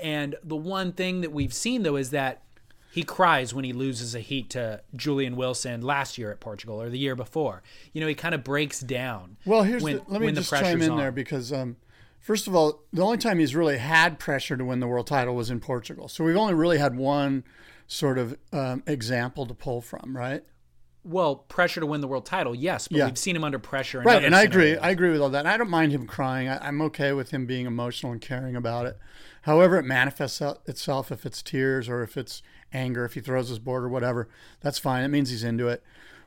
And 0.00 0.36
the 0.42 0.56
one 0.56 0.92
thing 0.92 1.22
that 1.22 1.32
we've 1.32 1.54
seen 1.54 1.82
though 1.82 1.96
is 1.96 2.10
that 2.10 2.42
he 2.96 3.02
cries 3.02 3.52
when 3.52 3.64
he 3.64 3.74
loses 3.74 4.14
a 4.14 4.20
heat 4.20 4.48
to 4.50 4.80
Julian 4.94 5.36
Wilson 5.36 5.82
last 5.82 6.16
year 6.16 6.30
at 6.30 6.40
Portugal 6.40 6.80
or 6.80 6.88
the 6.88 6.98
year 6.98 7.14
before. 7.14 7.62
You 7.92 8.00
know, 8.00 8.06
he 8.06 8.14
kind 8.14 8.34
of 8.34 8.42
breaks 8.42 8.80
down. 8.80 9.36
Well, 9.44 9.64
here's 9.64 9.82
when, 9.82 9.96
the, 9.96 10.04
let 10.08 10.22
me 10.22 10.32
just 10.32 10.48
chime 10.48 10.80
in 10.80 10.92
on. 10.92 10.96
there 10.96 11.12
because 11.12 11.52
um, 11.52 11.76
first 12.26 12.48
of 12.48 12.56
all, 12.56 12.82
the 12.92 13.02
only 13.02 13.18
time 13.18 13.38
he's 13.38 13.54
really 13.54 13.78
had 13.78 14.18
pressure 14.18 14.56
to 14.56 14.64
win 14.64 14.80
the 14.80 14.88
world 14.88 15.06
title 15.06 15.36
was 15.36 15.48
in 15.48 15.60
Portugal. 15.60 16.08
So 16.08 16.24
we've 16.24 16.36
only 16.36 16.54
really 16.54 16.78
had 16.78 16.96
one 16.96 17.44
sort 17.86 18.18
of 18.18 18.36
um, 18.52 18.82
example 18.84 19.46
to 19.46 19.54
pull 19.54 19.80
from, 19.80 20.16
right? 20.16 20.42
Well, 21.04 21.36
pressure 21.36 21.78
to 21.78 21.86
win 21.86 22.00
the 22.00 22.08
world 22.08 22.26
title, 22.26 22.52
yes, 22.52 22.88
but 22.88 22.98
Yeah. 22.98 23.04
we've 23.04 23.16
seen 23.16 23.36
him 23.36 23.44
under 23.44 23.60
pressure. 23.60 24.00
In 24.00 24.06
Right, 24.06 24.24
and 24.24 24.34
I 24.34 24.42
agree. 24.42 24.76
I 24.76 24.90
agree 24.90 25.10
with 25.10 25.20
all 25.20 25.28
that. 25.30 25.38
And 25.38 25.48
I 25.48 25.56
don't 25.56 25.70
mind 25.70 25.92
him 25.92 26.04
crying. 26.04 26.48
I, 26.48 26.66
I'm 26.66 26.82
okay 26.82 27.12
with 27.12 27.30
him 27.30 27.46
being 27.46 27.64
emotional 27.64 28.10
and 28.10 28.20
caring 28.20 28.56
about 28.56 28.86
it. 28.86 28.98
However, 29.42 29.78
it 29.78 29.84
manifests 29.84 30.40
itself 30.66 31.12
if 31.12 31.24
it's 31.24 31.42
tears 31.42 31.88
or 31.88 32.02
if 32.02 32.16
it's 32.16 32.42
anger, 32.72 33.04
if 33.04 33.14
he 33.14 33.20
throws 33.20 33.50
his 33.50 33.60
board 33.60 33.84
or 33.84 33.88
whatever, 33.88 34.28
that's 34.60 34.80
fine. 34.80 35.04
It 35.04 35.08
means 35.08 35.30
he's 35.30 35.44
into 35.44 35.68
it. 35.68 35.80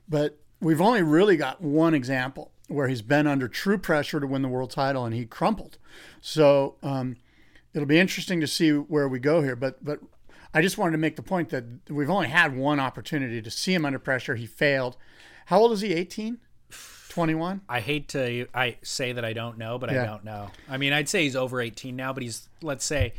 But 0.08 0.40
we've 0.62 0.80
only 0.80 1.02
really 1.02 1.36
got 1.36 1.62
one 1.62 1.94
example 1.94 2.54
where 2.70 2.88
he's 2.88 3.02
been 3.02 3.28
under 3.28 3.48
true 3.48 3.78
pressure 3.78 4.20
to 4.20 4.28
win 4.28 4.42
the 4.42 4.48
world 4.48 4.72
title 4.72 5.06
and 5.06 5.14
he 5.14 5.26
crumpled. 5.26 5.78
So 6.22 6.76
um, 6.82 7.18
it'll 7.74 7.88
be 7.88 8.00
interesting 8.00 8.40
to 8.42 8.48
see 8.48 8.72
where 8.72 9.08
we 9.08 9.20
go 9.20 9.42
here. 9.42 9.56
But 9.56 9.84
but 9.84 10.00
I 10.54 10.62
just 10.62 10.78
wanted 10.78 10.94
to 10.94 10.98
make 10.98 11.16
the 11.16 11.22
point 11.22 11.50
that 11.50 11.66
we've 11.90 12.10
only 12.10 12.28
had 12.28 12.56
one 12.56 12.80
opportunity 12.80 13.42
to 13.42 13.52
see 13.52 13.74
him 13.74 13.86
under 13.86 14.00
pressure. 14.00 14.36
He 14.36 14.46
failed. 14.46 14.98
How 15.48 15.60
old 15.60 15.72
is 15.72 15.82
he? 15.82 15.94
18? 15.94 16.40
21? 17.10 17.62
I 17.68 17.80
hate 17.80 18.08
to 18.10 18.48
I 18.54 18.78
say 18.84 19.12
that 19.12 19.26
I 19.26 19.34
don't 19.34 19.58
know, 19.58 19.78
but 19.80 19.90
I 19.90 20.06
don't 20.06 20.24
know. 20.24 20.52
I 20.70 20.78
mean, 20.78 20.94
I'd 20.94 21.10
say 21.10 21.24
he's 21.24 21.36
over 21.36 21.60
18 21.60 21.96
now, 21.96 22.14
but 22.14 22.24
he's 22.24 22.48
let's 22.62 22.86
say 22.86 23.14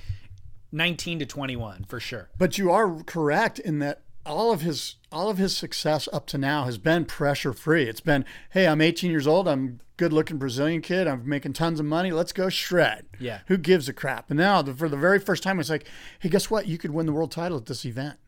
19 0.73 1.19
to 1.19 1.27
21 1.27 1.85
for 1.89 1.99
sure. 1.99 2.31
But 2.39 2.57
you 2.57 2.71
are 2.71 3.03
correct 3.03 3.59
in 3.59 3.81
that 3.81 4.03
all 4.25 4.53
of 4.53 4.61
his 4.61 4.97
all 5.13 5.29
of 5.29 5.39
his 5.39 5.57
success 5.57 6.09
up 6.13 6.27
to 6.29 6.39
now 6.39 6.65
has 6.65 6.79
been 6.79 7.05
pressure 7.05 7.53
free. 7.53 7.85
It's 7.85 8.01
been, 8.01 8.25
hey, 8.51 8.67
I'm 8.67 8.81
18 8.81 9.11
years 9.11 9.27
old. 9.27 9.49
I'm 9.49 9.81
good 9.97 10.13
looking 10.13 10.39
Brazilian 10.39 10.81
kid. 10.83 11.07
I'm 11.09 11.29
making 11.29 11.53
tons 11.55 11.81
of 11.81 11.87
money. 11.87 12.13
Let's 12.13 12.33
go 12.33 12.49
shred. 12.49 13.07
Yeah. 13.19 13.41
Who 13.49 13.57
gives 13.57 13.89
a 13.89 13.93
crap? 13.93 14.31
And 14.31 14.39
now, 14.39 14.63
the, 14.63 14.73
for 14.73 14.89
the 14.89 14.97
very 14.97 15.19
first 15.19 15.43
time, 15.43 15.59
it's 15.61 15.69
like, 15.71 15.87
hey, 16.21 16.29
guess 16.29 16.51
what? 16.51 16.67
You 16.67 16.79
could 16.79 16.93
win 16.93 17.07
the 17.07 17.13
world 17.13 17.33
title 17.33 17.59
at 17.59 17.67
this 17.67 17.85
event. 17.85 18.19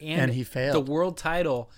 And 0.00 0.32
he 0.32 0.44
failed. 0.44 0.74
The 0.86 0.92
world 0.92 1.16
title 1.16 1.70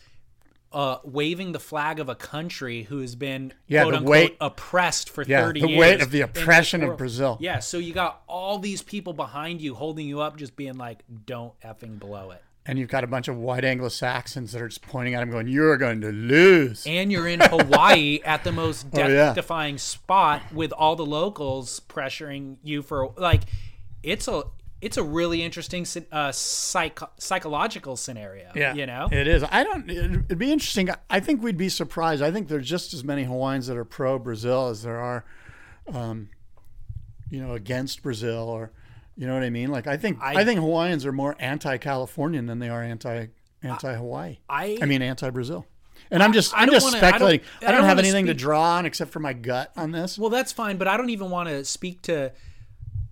uh, 0.73 0.99
waving 1.05 1.53
the 1.53 1.61
flag 1.61 2.01
of 2.01 2.09
a 2.09 2.15
country 2.15 2.83
who 2.85 2.99
has 2.99 3.15
been 3.15 3.53
Yeah, 3.67 3.83
quote 3.83 3.95
unquote 3.95 4.11
weight- 4.11 4.37
oppression 4.41 5.13
for 5.13 5.23
Yeah, 5.23 5.43
30 5.45 5.61
the 5.61 5.69
years. 5.69 5.77
The 5.77 5.81
weight 5.81 6.01
of 6.03 6.11
the 6.11 6.21
oppression 6.23 6.83
of. 6.83 6.97
Brazil. 6.97 7.37
Yeah, 7.41 7.59
so 7.61 7.79
you 7.79 7.93
got 7.93 8.23
all 8.27 8.59
these 8.59 8.83
people 8.83 9.13
behind 9.13 9.61
you 9.61 9.75
holding 9.75 10.07
you 10.09 10.21
up, 10.21 10.37
just 10.37 10.57
being 10.57 10.75
like, 10.77 11.03
"Don't 11.27 11.59
effing 11.61 11.99
blow 11.99 12.31
it." 12.31 12.43
And 12.69 12.79
you've 12.79 12.89
got 12.89 13.05
a 13.05 13.07
bunch 13.07 13.29
of 13.29 13.37
white 13.37 13.65
Anglo-Saxons 13.65 14.51
that 14.53 14.61
are 14.61 14.67
just 14.69 14.83
pointing 14.83 15.15
at 15.15 15.23
him, 15.23 15.31
going, 15.31 15.47
"You're 15.47 15.77
going 15.77 16.01
to 16.01 16.11
lose." 16.11 16.85
and 16.87 17.13
you're 17.13 17.29
in 17.29 17.39
Hawaii 17.41 18.21
at 18.25 18.43
the 18.43 18.51
most 18.53 18.87
Oh, 18.93 18.99
yeah. 18.99 19.07
death-defying 19.07 19.79
spot 19.79 20.43
with 20.53 20.73
all 20.73 20.97
the 20.97 21.07
locals 21.07 21.81
pressuring 21.89 22.57
you 22.65 22.83
for 22.83 23.13
like 23.17 23.43
it's 24.03 24.27
a 24.27 24.43
it's 24.83 24.97
a 24.99 25.03
really 25.03 25.43
interesting 25.43 25.87
uh, 26.13 26.31
psych- 26.33 26.99
psychological 27.19 27.97
scenario. 27.97 28.51
Yeah, 28.55 28.75
you 28.75 28.85
know. 28.85 29.09
it 29.11 29.27
is. 29.27 29.43
I 29.51 29.65
don't. 29.65 29.89
It'd 29.89 30.37
be 30.39 30.53
interesting. 30.53 30.91
I 31.09 31.19
think 31.21 31.43
we'd 31.43 31.57
be 31.57 31.69
surprised. 31.71 32.21
I 32.23 32.31
think 32.31 32.49
there's 32.49 32.69
just 32.69 32.93
as 32.93 33.03
many 33.05 33.25
Hawaiians 33.25 33.69
that 33.69 33.77
are 33.77 33.85
pro 33.87 34.19
Brazil 34.19 34.69
as 34.69 34.83
there 34.83 34.99
are, 35.01 35.25
um, 35.93 36.29
you 37.31 37.41
know, 37.41 37.55
against 37.55 38.03
Brazil, 38.03 38.49
or 38.49 38.71
you 39.17 39.27
know 39.27 39.35
what 39.35 39.43
I 39.43 39.51
mean. 39.51 39.71
Like 39.71 39.87
I 39.87 39.97
think 39.97 40.19
I, 40.21 40.41
I- 40.41 40.45
think 40.45 40.61
Hawaiians 40.61 41.05
are 41.07 41.13
more 41.13 41.35
anti-Californian 41.39 42.47
than 42.47 42.59
they 42.59 42.69
are 42.69 42.83
anti 42.83 43.27
anti-Hawaii. 43.63 44.39
I- 44.49 44.79
I 44.81 44.87
mean 44.87 45.03
anti-Brazil. 45.03 45.67
And 46.11 46.23
I'm 46.23 46.33
just 46.33 46.55
I 46.55 46.63
I'm 46.63 46.71
just 46.71 46.85
wanna- 46.85 46.99
I 46.99 47.01
don't- 47.01 47.11
speculating. 47.11 47.47
I 47.63 47.65
don't, 47.67 47.75
don't 47.81 47.85
have 47.89 47.99
anything 47.99 48.27
to 48.27 48.35
draw 48.35 48.77
on 48.77 48.87
except 48.87 49.11
for 49.11 49.19
my 49.21 49.33
gut 49.33 49.73
on 49.77 49.91
this. 49.93 50.19
Well, 50.19 50.31
that's 50.31 50.53
fine, 50.53 50.77
but 50.77 50.87
I 50.87 50.97
don't 50.97 51.11
even 51.11 51.31
want 51.31 51.49
to 51.49 51.65
speak 51.65 52.03
to 52.03 52.33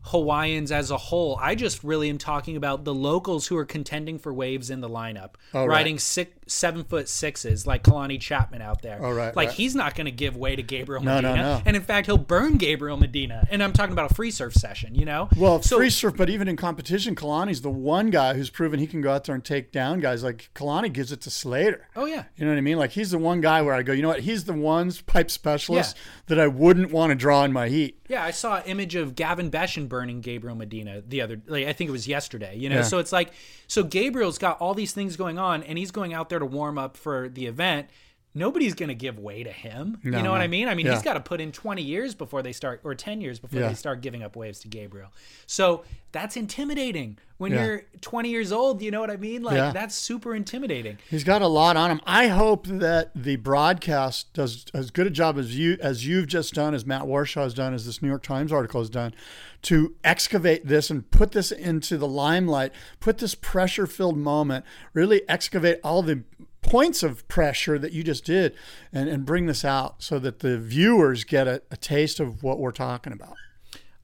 Hawaiians 0.09 0.71
as 0.71 0.91
a 0.91 0.99
whole. 0.99 1.39
I 1.41 1.55
just 1.55 1.83
really 1.83 2.11
am 2.11 2.19
talking 2.19 2.57
about 2.57 2.85
the 2.85 2.95
locals 2.95 3.47
who 3.47 3.57
are 3.57 3.65
contending 3.65 4.19
for 4.19 4.35
waves 4.35 4.69
in 4.69 4.81
the 4.83 4.89
lineup, 4.89 5.31
Oh, 5.55 5.61
right. 5.61 5.69
riding 5.79 5.99
six, 5.99 6.44
seven 6.47 6.85
foot 6.85 7.09
sixes 7.09 7.67
like 7.67 7.83
Kalani 7.83 8.21
Chapman 8.21 8.61
out 8.63 8.83
there. 8.83 8.99
Oh, 9.01 9.13
right, 9.13 9.35
like 9.35 9.49
right. 9.49 9.57
he's 9.57 9.75
not 9.75 9.95
going 9.95 10.05
to 10.07 10.11
give 10.11 10.37
way 10.37 10.55
to 10.57 10.63
Gabriel 10.63 11.03
No, 11.03 11.21
no, 11.21 11.31
Medina, 11.31 11.43
no. 11.57 11.63
and 11.65 11.77
in 11.77 11.83
fact, 11.83 12.07
he'll 12.07 12.19
burn 12.19 12.57
Gabriel 12.59 12.97
Medina. 12.97 13.47
And 13.51 13.63
I'm 13.63 13.73
talking 13.73 13.93
about 13.93 14.11
a 14.11 14.15
free 14.15 14.31
surf 14.31 14.55
session, 14.55 14.95
you 14.95 15.05
know. 15.05 15.29
Well, 15.37 15.63
so 15.63 15.79
free 15.79 15.91
surf, 15.91 16.15
but 16.17 16.29
even 16.31 16.49
in 16.49 16.57
competition, 16.57 17.15
Kalani's 17.15 17.61
the 17.63 17.71
one 17.71 18.11
guy 18.11 18.35
who's 18.35 18.51
proven 18.51 18.79
he 18.79 18.87
can 18.87 19.01
go 19.01 19.13
out 19.13 19.25
there 19.25 19.35
and 19.35 19.45
take 19.45 19.73
down 19.73 20.01
guys. 20.01 20.23
Like 20.23 20.51
Kalani 20.55 20.93
gives 20.93 21.13
it 21.13 21.21
to 21.23 21.31
Slater. 21.31 21.89
oh 21.97 22.05
yeah, 22.07 22.25
You 22.37 22.45
know 22.45 22.51
what 22.53 22.59
I 22.59 22.63
mean? 22.63 22.79
Like 22.79 22.91
he's 22.93 23.11
the 23.11 23.19
one 23.19 23.41
guy 23.41 23.63
where 23.63 23.75
I 23.75 23.83
go, 23.83 23.93
you 23.93 24.03
know 24.03 24.09
what? 24.09 24.21
He's 24.21 24.45
the 24.45 24.53
one 24.53 24.93
pipe 25.07 25.31
specialist 25.31 25.97
Yeah. 25.97 26.03
that 26.27 26.41
I 26.41 26.47
wouldn't 26.47 26.91
want 26.93 27.11
to 27.11 27.15
draw 27.15 27.45
in 27.45 27.53
my 27.53 27.69
heat. 27.69 27.99
Yeah, 28.09 28.23
I 28.23 28.33
saw 28.33 28.57
an 28.59 28.65
image 28.67 28.95
of 28.97 29.15
Gavin 29.15 29.51
Beschen 29.51 29.89
burning 29.89 30.21
Gabriel 30.21 30.55
Medina 30.57 31.01
the 31.07 31.23
other, 31.23 31.41
like 31.47 31.67
I 31.67 31.73
think 31.73 31.89
it 31.89 31.93
was 31.93 32.07
yesterday. 32.07 32.55
You 32.57 32.69
know, 32.69 32.77
Yeah. 32.77 32.83
so 32.83 32.99
it's 32.99 33.13
like, 33.13 33.33
so 33.75 33.83
Gabriel's 33.83 34.39
got 34.39 34.61
all 34.61 34.73
these 34.73 34.93
things 34.93 35.17
going 35.17 35.37
on, 35.37 35.65
and 35.65 35.77
he's 35.77 35.91
going 35.91 36.15
out 36.15 36.29
there 36.29 36.39
to 36.39 36.47
warm 36.47 36.79
up 36.79 36.97
for 36.97 37.29
the 37.29 37.47
event. 37.47 37.89
Nobody's 38.37 38.75
going 38.75 38.89
to 38.89 38.95
give 38.97 39.19
way 39.19 39.45
to 39.45 39.51
him. 39.53 39.99
No, 40.03 40.17
you 40.19 40.25
know 40.25 40.33
what. 40.33 40.41
I 40.41 40.49
mean? 40.49 40.67
I 40.69 40.75
mean, 40.75 40.87
Yeah. 40.87 40.95
he's 40.95 41.03
got 41.03 41.15
to 41.15 41.21
put 41.21 41.41
in 41.41 41.53
20 41.53 41.83
years 41.83 42.15
before 42.17 42.43
they 42.43 42.53
start, 42.53 42.81
or 42.83 42.95
10 42.95 43.21
years 43.21 43.39
before 43.39 43.61
Yeah. 43.61 43.69
they 43.69 43.75
start 43.75 44.01
giving 44.01 44.25
up 44.25 44.35
waves 44.35 44.59
to 44.61 44.69
Gabriel. 44.69 45.13
So 45.47 45.85
that's 46.11 46.37
intimidating 46.37 47.19
when 47.39 47.53
Yeah. 47.53 47.65
you're 47.65 47.83
20 48.01 48.31
years 48.31 48.51
old. 48.51 48.83
You 48.83 48.91
know 48.91 49.01
what 49.01 49.11
I 49.11 49.17
mean? 49.17 49.43
Like 49.45 49.73
that's 49.73 49.95
super 49.95 50.35
intimidating. 50.35 50.99
He's 51.09 51.23
got 51.23 51.43
a 51.43 51.47
lot 51.47 51.77
on 51.77 51.93
him. 51.93 52.01
I 52.07 52.27
hope 52.27 52.67
that 52.67 53.13
the 53.15 53.37
broadcast 53.37 54.33
does 54.33 54.65
as 54.75 54.91
good 54.91 55.07
a 55.07 55.11
job 55.11 55.39
as 55.39 55.57
you 55.57 55.79
as 55.81 56.05
you've 56.07 56.27
just 56.27 56.55
done, 56.55 56.75
as 56.75 56.85
Matt 56.85 57.03
Warshaw 57.03 57.43
has 57.45 57.55
done, 57.55 57.73
as 57.73 57.87
this 57.87 58.03
New 58.03 58.09
York 58.09 58.23
Times 58.25 58.53
article 58.53 58.81
has 58.81 58.91
done, 58.91 59.15
to 59.63 59.95
excavate 60.03 60.67
this 60.67 60.91
and 60.91 61.09
put 61.11 61.33
this 61.33 61.53
into 61.53 61.97
the 61.97 62.09
limelight, 62.09 62.73
put 63.01 63.19
this 63.19 63.35
pressure-filled 63.35 64.19
moment, 64.19 64.65
really 64.93 65.23
excavate 65.29 65.79
all 65.85 66.03
the 66.03 66.23
points 66.65 67.03
of 67.03 67.27
pressure 67.29 67.79
that 67.79 67.93
you 67.93 68.03
just 68.03 68.25
did 68.25 68.55
and, 68.93 69.09
and 69.09 69.25
bring 69.25 69.47
this 69.47 69.65
out 69.65 70.03
so 70.03 70.19
that 70.19 70.41
the 70.41 70.59
viewers 70.59 71.23
get 71.25 71.47
a, 71.47 71.63
a 71.71 71.77
taste 71.77 72.19
of 72.21 72.43
what 72.43 72.59
we're 72.59 72.73
talking 72.73 73.13
about. 73.13 73.37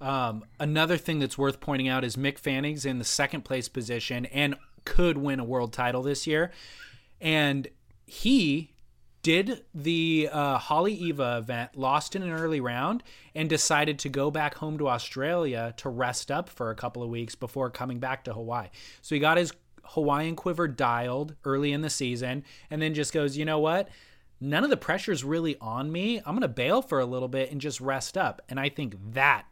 Um, 0.01 0.45
another 0.59 0.97
thing 0.97 1.19
that's 1.19 1.37
worth 1.37 1.61
pointing 1.61 1.89
out 1.89 2.05
is 2.05 2.17
Mick 2.17 2.39
Fanning's 2.39 2.85
in 2.85 2.99
the 2.99 3.05
second 3.05 3.45
place 3.45 3.69
position 3.69 4.27
and 4.27 4.55
could 4.85 5.19
win 5.19 5.41
a 5.41 5.45
world 5.45 5.73
title 5.73 6.03
this 6.03 6.27
year. 6.27 6.53
And 7.21 7.69
he 8.07 8.73
did 9.23 9.65
the 9.75 10.29
uh, 10.33 10.59
Haleiwa 10.59 11.39
event, 11.39 11.77
lost 11.77 12.17
in 12.17 12.23
an 12.23 12.31
early 12.31 12.61
round, 12.61 13.03
and 13.35 13.49
decided 13.49 13.99
to 13.99 14.09
go 14.09 14.31
back 14.31 14.55
home 14.55 14.79
to 14.79 14.89
Australia 14.89 15.75
to 15.77 15.89
rest 15.91 16.31
up 16.31 16.49
for 16.49 16.71
a 16.71 16.75
couple 16.75 17.03
of 17.03 17.11
weeks 17.11 17.35
before 17.35 17.69
coming 17.69 17.99
back 17.99 18.25
to 18.25 18.33
Hawaii. 18.33 18.69
So 19.03 19.15
he 19.15 19.21
got 19.21 19.37
his 19.37 19.53
Hawaiian 19.91 20.37
quiver 20.37 20.69
dialed 20.69 21.35
early 21.45 21.73
in 21.73 21.83
the 21.83 21.91
season 21.91 22.45
and 22.71 22.81
then 22.81 22.95
just 22.95 23.13
goes, 23.13 23.37
you 23.37 23.45
know 23.45 23.59
what? 23.59 23.89
None 24.41 24.65
of 24.65 24.71
the 24.71 24.77
pressure's 24.77 25.23
really 25.25 25.57
on 25.61 25.93
me. 25.93 26.19
I'm 26.19 26.33
going 26.35 26.41
to 26.43 26.49
bail 26.49 26.81
for 26.81 27.01
a 27.01 27.05
little 27.05 27.29
bit 27.29 27.51
and 27.51 27.61
just 27.61 27.81
rest 27.81 28.17
up. 28.17 28.41
And 28.49 28.59
I 28.59 28.69
think 28.69 28.95
that 29.13 29.45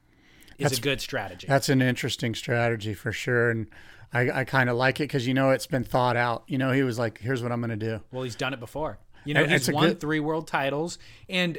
is 0.59 0.79
a 0.79 0.81
good 0.81 1.01
strategy. 1.01 1.47
That's 1.47 1.69
an 1.69 1.83
interesting 1.83 2.35
strategy 2.35 2.95
for 2.95 3.13
sure. 3.13 3.51
And 3.51 3.67
I, 4.13 4.31
I 4.41 4.45
kind 4.45 4.71
of 4.71 4.77
like 4.77 5.01
it 5.01 5.05
because, 5.05 5.27
you 5.27 5.35
know, 5.35 5.51
it's 5.51 5.67
been 5.67 5.85
thought 5.85 6.17
out. 6.17 6.45
You 6.47 6.57
know, 6.57 6.73
he 6.73 6.83
was 6.83 6.99
like, 6.99 7.19
here's 7.19 7.43
what 7.43 7.53
I'm 7.53 7.61
going 7.61 7.71
to 7.71 7.77
do. 7.77 8.01
Well, 8.13 8.23
he's 8.23 8.37
done 8.37 8.55
it 8.55 8.61
before. 8.61 8.99
You 9.25 9.35
know, 9.35 9.43
And 9.43 9.53
he's 9.53 9.71
won 9.71 9.89
good- 9.89 10.01
three 10.01 10.21
world 10.21 10.47
titles. 10.47 10.99
And 11.29 11.59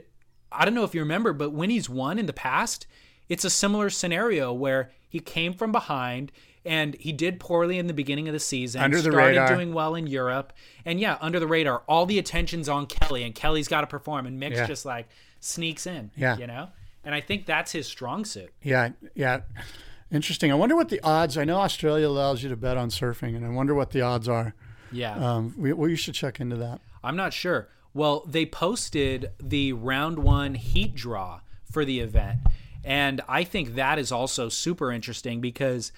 I 0.51 0.65
don't 0.65 0.73
know 0.73 0.83
if 0.83 0.95
you 0.95 1.01
remember, 1.01 1.33
but 1.33 1.51
when 1.51 1.69
he's 1.69 1.87
won 1.89 2.17
in 2.17 2.25
the 2.25 2.33
past, 2.33 2.87
it's 3.27 3.45
a 3.45 3.49
similar 3.51 3.91
scenario 3.91 4.51
where 4.51 4.89
he 5.07 5.19
came 5.19 5.53
from 5.53 5.71
behind 5.71 6.31
and 6.65 6.95
he 6.99 7.11
did 7.11 7.39
poorly 7.39 7.77
in 7.79 7.87
the 7.87 7.93
beginning 7.93 8.27
of 8.27 8.33
the 8.33 8.39
season. 8.39 8.81
Under 8.81 8.97
the 8.97 9.11
started 9.11 9.27
radar. 9.29 9.47
doing 9.55 9.73
well 9.73 9.95
in 9.95 10.07
Europe. 10.07 10.53
And 10.85 10.99
yeah, 10.99 11.17
under 11.21 11.39
the 11.39 11.47
radar, 11.47 11.83
all 11.87 12.05
the 12.05 12.19
attention's 12.19 12.67
on 12.69 12.85
Kelly 12.85 13.23
and 13.23 13.33
Kelly's 13.33 13.67
got 13.67 13.81
to 13.81 13.87
perform. 13.87 14.25
And 14.27 14.39
Mick's 14.39 14.57
Yeah. 14.57 14.67
just 14.67 14.85
like 14.85 15.07
sneaks 15.39 15.87
in, 15.87 16.11
Yeah. 16.15 16.37
you 16.37 16.47
know? 16.47 16.69
And 17.03 17.15
I 17.15 17.21
think 17.21 17.45
that's 17.45 17.71
his 17.71 17.87
strong 17.87 18.25
suit. 18.25 18.51
Yeah, 18.61 18.89
yeah. 19.15 19.41
Interesting. 20.11 20.51
I 20.51 20.55
wonder 20.55 20.75
what 20.75 20.89
the 20.89 20.99
odds. 21.01 21.37
I 21.37 21.43
know 21.45 21.57
Australia 21.59 22.07
allows 22.07 22.41
you 22.43 22.49
to 22.49 22.55
bet 22.57 22.77
on 22.77 22.89
surfing, 22.89 23.35
and 23.35 23.45
I 23.45 23.49
wonder 23.49 23.73
what 23.75 23.91
the 23.91 24.01
odds 24.01 24.27
are. 24.27 24.53
Yeah. 24.91 25.15
Um, 25.15 25.53
we, 25.57 25.71
we 25.71 25.95
should 25.95 26.15
check 26.15 26.39
into 26.39 26.55
that. 26.57 26.81
I'm 27.03 27.15
not 27.15 27.31
sure. 27.31 27.69
Well, 27.93 28.23
they 28.27 28.45
posted 28.45 29.31
the 29.41 29.73
round 29.73 30.19
one 30.19 30.55
heat 30.55 30.95
draw 30.95 31.41
for 31.71 31.85
the 31.85 31.99
event. 31.99 32.39
And 32.83 33.21
I 33.27 33.43
think 33.43 33.75
that 33.75 33.99
is 33.99 34.11
also 34.11 34.49
super 34.49 34.91
interesting 34.91 35.41
because 35.41 35.91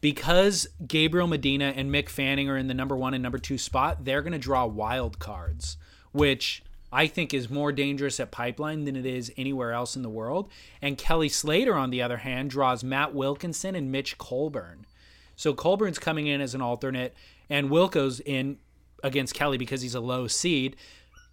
because 0.00 0.66
Gabriel 0.86 1.26
Medina 1.26 1.72
and 1.76 1.90
Mick 1.90 2.08
Fanning 2.08 2.48
are 2.48 2.56
in 2.56 2.68
the 2.68 2.74
number 2.74 2.96
one 2.96 3.14
and 3.14 3.22
number 3.22 3.38
two 3.38 3.58
spot, 3.58 4.04
they're 4.04 4.22
going 4.22 4.32
to 4.32 4.38
draw 4.38 4.66
wild 4.66 5.18
cards, 5.18 5.76
which 6.12 6.62
I 6.92 7.06
think 7.06 7.32
is 7.32 7.50
more 7.50 7.70
dangerous 7.70 8.18
at 8.18 8.30
Pipeline 8.30 8.84
than 8.84 8.96
it 8.96 9.06
is 9.06 9.32
anywhere 9.36 9.72
else 9.72 9.96
in 9.96 10.02
the 10.02 10.08
world. 10.08 10.50
And 10.82 10.98
Kelly 10.98 11.28
Slater, 11.28 11.74
on 11.74 11.90
the 11.90 12.02
other 12.02 12.18
hand, 12.18 12.50
draws 12.50 12.82
Matt 12.82 13.14
Wilkinson 13.14 13.74
and 13.74 13.92
Mitch 13.92 14.18
Coleborn. 14.18 14.84
So 15.36 15.54
Coleborn's 15.54 15.98
coming 15.98 16.26
in 16.26 16.40
as 16.40 16.54
an 16.54 16.60
alternate, 16.60 17.14
and 17.48 17.70
Wilco's 17.70 18.20
in 18.20 18.58
against 19.02 19.34
Kelly 19.34 19.56
because 19.56 19.82
he's 19.82 19.94
a 19.94 20.00
low 20.00 20.26
seed. 20.26 20.76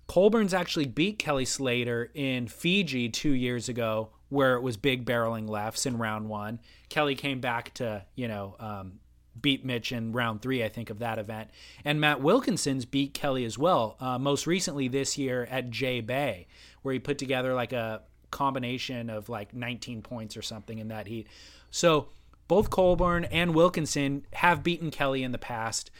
Coleborn's 0.07 0.53
actually 0.53 0.85
beat 0.85 1.19
Kelly 1.19 1.43
Slater 1.43 2.09
in 2.13 2.47
Fiji 2.47 3.09
two 3.09 3.31
years 3.31 3.67
ago, 3.67 4.09
where 4.29 4.55
it 4.55 4.61
was 4.61 4.77
big 4.77 5.05
barreling 5.05 5.47
lefts 5.47 5.85
in 5.85 5.97
round 5.97 6.27
one. 6.29 6.59
Kelly 6.89 7.15
came 7.15 7.39
back 7.39 7.73
to, 7.75 8.03
you 8.15 8.27
know, 8.27 8.55
um, 8.59 8.99
beat 9.39 9.63
Mitch 9.63 9.91
in 9.91 10.11
round 10.11 10.41
three, 10.41 10.63
I 10.63 10.69
think, 10.69 10.89
of 10.89 10.99
that 10.99 11.19
event. 11.19 11.49
And 11.85 12.01
Matt 12.01 12.21
Wilkinson's 12.21 12.85
beat 12.85 13.13
Kelly 13.13 13.45
as 13.45 13.57
well, 13.57 13.95
uh, 13.99 14.17
most 14.17 14.47
recently 14.47 14.87
this 14.87 15.17
year 15.17 15.47
at 15.49 15.69
J 15.69 16.01
Bay, 16.01 16.47
where 16.81 16.93
he 16.93 16.99
put 16.99 17.17
together 17.17 17.53
like 17.53 17.73
a 17.73 18.01
combination 18.31 19.09
of 19.09 19.29
like 19.29 19.53
19 19.53 20.01
points 20.01 20.35
or 20.35 20.41
something 20.41 20.79
in 20.79 20.89
that 20.89 21.07
heat. 21.07 21.27
So 21.71 22.09
both 22.47 22.69
Coleborn 22.69 23.27
and 23.31 23.53
Wilkinson 23.53 24.25
have 24.33 24.63
beaten 24.63 24.91
Kelly 24.91 25.23
in 25.23 25.31
the 25.31 25.37
past. 25.37 25.91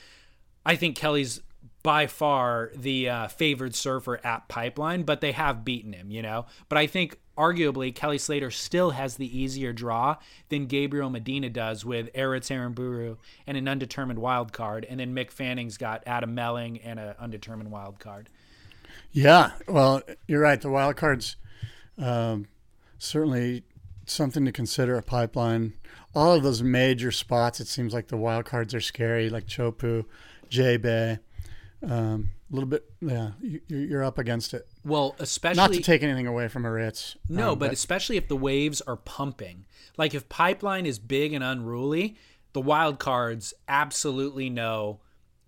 I 0.66 0.76
think 0.76 0.96
Kelly's 0.96 1.42
by 1.84 2.08
far 2.08 2.72
the 2.76 3.10
uh, 3.10 3.28
favored 3.28 3.76
surfer 3.76 4.20
at 4.24 4.48
Pipeline, 4.50 5.04
but 5.04 5.22
they 5.22 5.32
have 5.32 5.64
beaten 5.64 5.94
him, 5.94 6.12
you 6.12 6.22
know. 6.22 6.46
But 6.68 6.78
I 6.78 6.88
think 6.88 7.20
arguably 7.38 7.94
Kelly 7.94 8.18
Slater 8.18 8.52
still 8.52 8.92
has 8.92 9.16
the 9.16 9.38
easier 9.38 9.72
draw 9.74 10.18
than 10.50 10.66
Gabriel 10.66 11.10
Medina 11.10 11.50
does 11.50 11.86
with 11.86 12.12
Aritz 12.14 12.50
Aranburu 12.50 13.18
and 13.46 13.58
an 13.58 13.68
undetermined 13.68 14.20
wild 14.20 14.52
card, 14.52 14.86
and 14.90 15.00
then 15.00 15.14
Mick 15.14 15.32
Fanning's 15.32 15.78
got 15.78 16.04
Adam 16.06 16.34
Melling 16.34 16.80
and 16.82 17.00
an 17.00 17.16
undetermined 17.20 17.72
wild 17.72 18.00
card. 18.00 18.30
Yeah, 19.12 19.52
well, 19.68 20.02
you're 20.28 20.42
right. 20.42 20.60
The 20.60 20.70
wild 20.70 20.96
cards 20.96 21.38
um, 21.98 22.48
certainly 22.98 23.64
something 24.06 24.46
to 24.46 24.52
consider 24.52 24.98
a 24.98 25.04
pipeline. 25.04 25.74
All 26.16 26.34
of 26.34 26.44
those 26.44 26.64
major 26.64 27.12
spots, 27.12 27.60
it 27.60 27.68
seems 27.68 27.94
like 27.94 28.08
the 28.08 28.18
wild 28.18 28.46
cards 28.46 28.74
are 28.74 28.82
scary, 28.82 29.30
like 29.30 29.46
Chopu, 29.46 30.06
J 30.50 30.78
Bay. 30.78 31.20
Um, 31.84 32.32
a 32.52 32.56
little 32.56 32.70
bit, 32.70 32.86
yeah, 33.02 33.32
you, 33.42 33.62
you're 33.68 34.04
up 34.04 34.18
against 34.18 34.54
it. 34.54 34.68
Well, 34.88 35.16
especially 35.20 35.58
Not 35.58 35.74
to 35.74 35.82
take 35.82 36.02
anything 36.02 36.28
away 36.28 36.48
from 36.48 36.64
Aritz. 36.64 37.18
No, 37.28 37.52
um, 37.52 37.60
but, 37.60 37.74
especially 37.74 38.16
if 38.16 38.30
the 38.30 38.38
waves 38.38 38.80
are 38.82 38.96
pumping. 38.96 39.66
Like 39.98 40.14
if 40.14 40.30
pipeline 40.30 40.86
is 40.86 40.98
big 40.98 41.34
and 41.34 41.44
unruly, 41.44 42.16
the 42.54 42.62
wild 42.62 42.98
cards 42.98 43.54
absolutely 43.68 44.50
know 44.50 45.02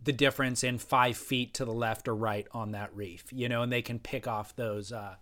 the 0.03 0.11
difference 0.11 0.63
in 0.63 0.77
five 0.77 1.15
feet 1.15 1.53
to 1.53 1.63
the 1.63 1.71
left 1.71 2.09
or 2.09 2.15
right 2.15 2.47
on 2.51 2.71
that 2.71 2.93
reef, 2.93 3.23
you 3.31 3.47
know, 3.47 3.61
and 3.61 3.71
they 3.71 3.81
can 3.81 3.97
pick 3.97 4.27
off 4.27 4.55
those 4.57 4.91
uh, 4.91 5.15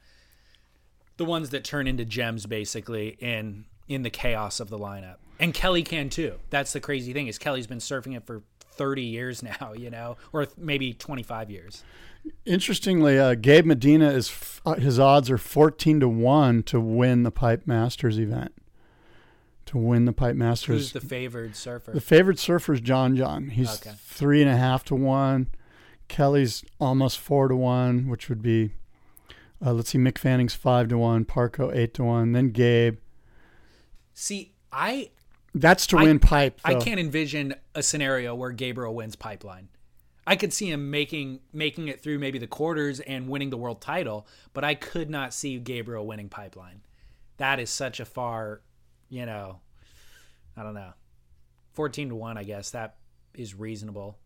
the 1.18 1.26
ones 1.26 1.52
that 1.52 1.64
turn 1.64 1.88
into 1.88 2.06
gems 2.06 2.46
basically 2.48 3.10
in 3.20 3.66
in 3.88 4.02
the 4.02 4.10
chaos 4.10 4.60
of 4.60 4.70
the 4.70 4.80
lineup. 4.80 5.18
And 5.40 5.54
Kelly 5.54 5.84
can 5.84 6.10
too. 6.10 6.36
That's 6.50 6.74
the 6.74 6.80
crazy 6.80 7.14
thing 7.14 7.28
is 7.28 7.38
Kelly's 7.38 7.68
been 7.68 7.78
surfing 7.78 8.18
it 8.18 8.26
for 8.26 8.42
30 8.72 9.04
years 9.04 9.44
now, 9.62 9.74
you 9.76 9.90
know, 9.90 10.18
or 10.34 10.46
th- 10.46 10.58
maybe 10.58 10.94
25 10.94 11.52
years. 11.52 11.84
Interestingly, 12.46 13.20
uh, 13.20 13.36
Gabe 13.36 13.66
Medina 13.66 14.10
is 14.10 14.30
f- 14.30 14.62
uh, 14.66 14.76
his 14.76 15.00
odds 15.00 15.30
are 15.30 15.38
14 15.38 16.00
to 16.02 16.10
1 16.10 16.64
to 16.64 16.80
win 16.80 17.24
the 17.24 17.32
Pipe 17.32 17.66
Masters 17.68 18.20
event. 18.20 18.54
To 19.68 19.78
win 19.78 20.06
the 20.06 20.14
Pipe 20.14 20.36
Masters. 20.36 20.76
Who's 20.78 20.92
the 20.94 21.02
favored 21.02 21.56
surfer? 21.56 21.92
The 21.92 22.02
favored 22.02 22.40
surfer 22.40 22.74
is 22.74 22.82
John 22.82 23.16
John. 23.18 23.50
He's 23.50 23.82
Okay. 23.82 23.96
three 24.00 24.42
and 24.42 24.50
a 24.50 24.56
half 24.58 24.84
to 24.86 24.96
one. 24.96 25.48
Kelly's 26.08 26.64
almost 26.80 27.20
four 27.20 27.50
to 27.50 27.56
one, 27.56 28.08
which 28.08 28.30
would 28.30 28.42
be, 28.42 28.72
uh, 29.66 29.74
let's 29.74 29.90
see, 29.90 29.98
Mick 29.98 30.18
Fanning's 30.18 30.54
five 30.56 30.88
to 30.88 30.98
one, 30.98 31.26
Parko 31.26 31.76
eight 31.76 31.94
to 31.96 32.04
one, 32.06 32.32
then 32.32 32.52
Gabe. 32.52 32.98
See, 34.14 34.54
I 34.72 35.10
That's 35.54 35.86
to 35.88 35.98
I- 35.98 36.04
win 36.04 36.20
pipe. 36.20 36.60
I 36.64 36.76
can't 36.76 37.00
envision 37.00 37.56
a 37.76 37.84
scenario 37.84 38.34
where 38.36 38.52
Gabriel 38.52 38.96
wins 38.96 39.16
pipeline. 39.18 39.68
I 40.28 40.36
could 40.36 40.52
see 40.52 40.70
him 40.70 40.92
making 40.92 41.40
making 41.54 41.88
it 41.88 42.02
through 42.02 42.20
maybe 42.20 42.38
the 42.38 42.48
quarters 42.48 43.00
and 43.00 43.30
winning 43.30 43.50
the 43.50 43.58
world 43.58 43.80
title, 43.80 44.28
but 44.54 44.66
I 44.66 44.76
could 44.76 45.10
not 45.10 45.34
see 45.34 45.58
Gabriel 45.58 46.06
winning 46.06 46.28
pipeline. 46.28 46.82
That 47.38 47.62
is 47.62 47.70
such 47.70 48.02
a 48.02 48.06
far, 48.06 48.62
you 49.10 49.26
know, 49.26 49.62
I 50.58 50.64
don't 50.64 50.74
know. 50.74 50.92
14 51.74 52.10
to 52.10 52.16
1, 52.16 52.38
I 52.38 52.44
guess 52.44 52.72
that 52.72 52.98
is 53.36 53.56
reasonable. 53.56 54.18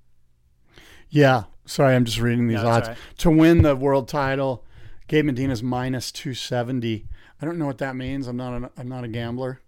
Yeah. 1.10 1.44
Sorry, 1.66 1.94
I'm 1.94 2.06
just 2.06 2.20
reading 2.20 2.48
these 2.48 2.64
No, 2.64 2.70
odds. 2.70 2.88
right. 2.88 2.98
To 3.20 3.30
win 3.30 3.62
the 3.62 3.76
world 3.76 4.08
title, 4.08 4.66
Gabe 5.08 5.26
Medina's 5.26 5.62
minus 5.62 6.12
270. 6.12 7.06
I 7.42 7.46
don't 7.46 7.60
know 7.60 7.66
what 7.68 7.78
that 7.80 7.96
means. 7.96 8.28
I'm 8.28 8.38
not 8.38 8.64
a, 8.64 8.72
I'm 8.76 8.88
not 8.88 9.04
a 9.04 9.08
gambler. 9.08 9.60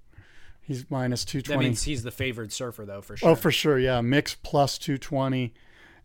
He's 0.62 0.90
minus 0.90 1.26
That 1.26 1.32
220. 1.32 1.66
means 1.68 1.84
he's 1.84 2.04
the 2.04 2.12
favored 2.12 2.52
surfer 2.54 2.86
though 2.86 3.02
for 3.02 3.14
oh, 3.14 3.18
sure. 3.18 3.30
Oh, 3.30 3.36
for 3.36 3.52
sure. 3.52 3.78
Yeah. 3.78 4.02
Mick's 4.02 4.36
plus 4.42 4.78
220 4.80 5.54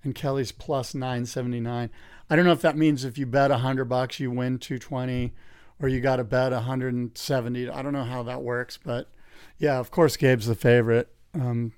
and 0.05 0.15
Kelly's 0.15 0.53
plus 0.53 0.95
979. 0.95 1.91
I 2.31 2.37
don't 2.37 2.45
know 2.45 2.53
if 2.53 2.61
that 2.63 2.77
means 2.77 3.05
if 3.05 3.19
you 3.19 3.27
bet 3.27 3.51
100 3.51 3.85
bucks, 3.87 4.21
you 4.21 4.31
win 4.31 4.59
220 4.59 5.33
or 5.81 5.89
you 5.89 6.01
got 6.01 6.17
to 6.17 6.25
bet 6.25 6.53
170. 6.53 7.71
I 7.71 7.83
don't 7.83 7.93
know 7.93 8.05
how 8.05 8.23
that 8.25 8.43
works, 8.43 8.79
but 8.83 9.09
yeah, 9.59 9.79
of 9.79 9.91
course, 9.91 10.17
Gabe's 10.17 10.47
the 10.47 10.55
favorite. 10.55 11.09
Um, 11.35 11.73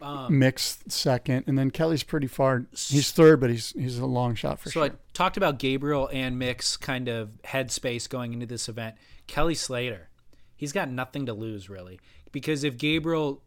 Um, 0.00 0.38
Mick's 0.38 0.78
second, 0.86 1.44
and 1.48 1.58
then 1.58 1.70
Kelly's 1.72 2.04
pretty 2.04 2.28
far. 2.28 2.66
He's 2.70 3.10
third, 3.10 3.40
but 3.40 3.50
he's 3.50 3.72
he's 3.72 3.98
a 3.98 4.06
long 4.06 4.36
shot 4.36 4.60
for 4.60 4.68
So 4.68 4.70
sure. 4.70 4.86
So 4.86 4.92
I 4.92 4.96
talked 5.12 5.36
about 5.36 5.58
Gabriel 5.58 6.08
and 6.12 6.38
Mick's 6.38 6.76
kind 6.76 7.08
of 7.08 7.30
headspace 7.42 8.08
going 8.08 8.32
into 8.32 8.46
this 8.46 8.68
event. 8.68 8.94
Kelly 9.26 9.56
Slater, 9.56 10.08
he's 10.54 10.72
got 10.72 10.88
nothing 10.88 11.26
to 11.26 11.32
lose 11.34 11.68
really, 11.68 11.98
because 12.30 12.62
if 12.62 12.76
Gabriel 12.76 13.42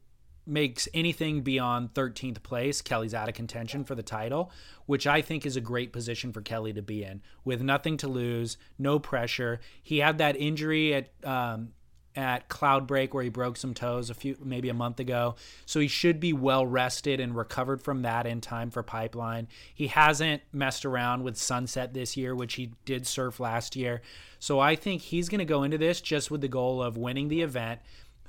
makes 0.46 0.88
anything 0.94 1.42
beyond 1.42 1.94
13th 1.94 2.44
place, 2.44 2.82
Kelly's 2.82 3.14
out 3.14 3.30
of 3.30 3.36
contention 3.36 3.84
for 3.84 3.96
the 3.96 4.04
title, 4.04 4.52
which 4.86 5.06
I 5.08 5.22
think 5.22 5.46
is 5.46 5.56
a 5.56 5.62
great 5.62 5.94
position 5.94 6.34
for 6.34 6.42
Kelly 6.42 6.74
to 6.74 6.82
be 6.82 7.04
in, 7.04 7.22
with 7.46 7.62
nothing 7.62 7.98
to 7.98 8.08
lose, 8.08 8.58
no 8.78 9.00
pressure. 9.00 9.60
He 9.82 10.00
had 10.00 10.18
that 10.18 10.36
injury 10.36 10.94
at 10.94 11.12
um, 11.24 11.74
at 12.16 12.50
Cloudbreak 12.50 13.14
where 13.14 13.24
he 13.24 13.30
broke 13.30 13.58
some 13.58 13.74
toes 13.74 14.10
a 14.10 14.14
few 14.14 14.36
maybe 14.44 14.70
a 14.70 14.74
month 14.74 15.00
ago. 15.00 15.36
So 15.66 15.80
he 15.80 15.88
should 15.88 16.20
be 16.20 16.34
well 16.34 16.66
rested 16.66 17.20
and 17.20 17.36
recovered 17.36 17.82
from 17.82 18.02
that 18.02 18.26
in 18.26 18.42
time 18.42 18.70
for 18.70 18.84
Pipeline. 18.84 19.48
He 19.74 19.88
hasn't 19.88 20.42
messed 20.52 20.86
around 20.86 21.24
with 21.24 21.38
Sunset 21.38 21.94
this 21.94 22.18
year, 22.18 22.36
which 22.36 22.56
he 22.56 22.74
did 22.86 23.08
surf 23.08 23.40
last 23.40 23.76
year. 23.76 24.02
So 24.40 24.60
I 24.60 24.76
think 24.76 25.02
he's 25.02 25.30
going 25.30 25.40
to 25.40 25.46
go 25.46 25.64
into 25.64 25.78
this 25.78 26.02
just 26.02 26.30
with 26.32 26.42
the 26.42 26.48
goal 26.48 26.82
of 26.82 26.98
winning 26.98 27.30
the 27.30 27.42
event. 27.42 27.80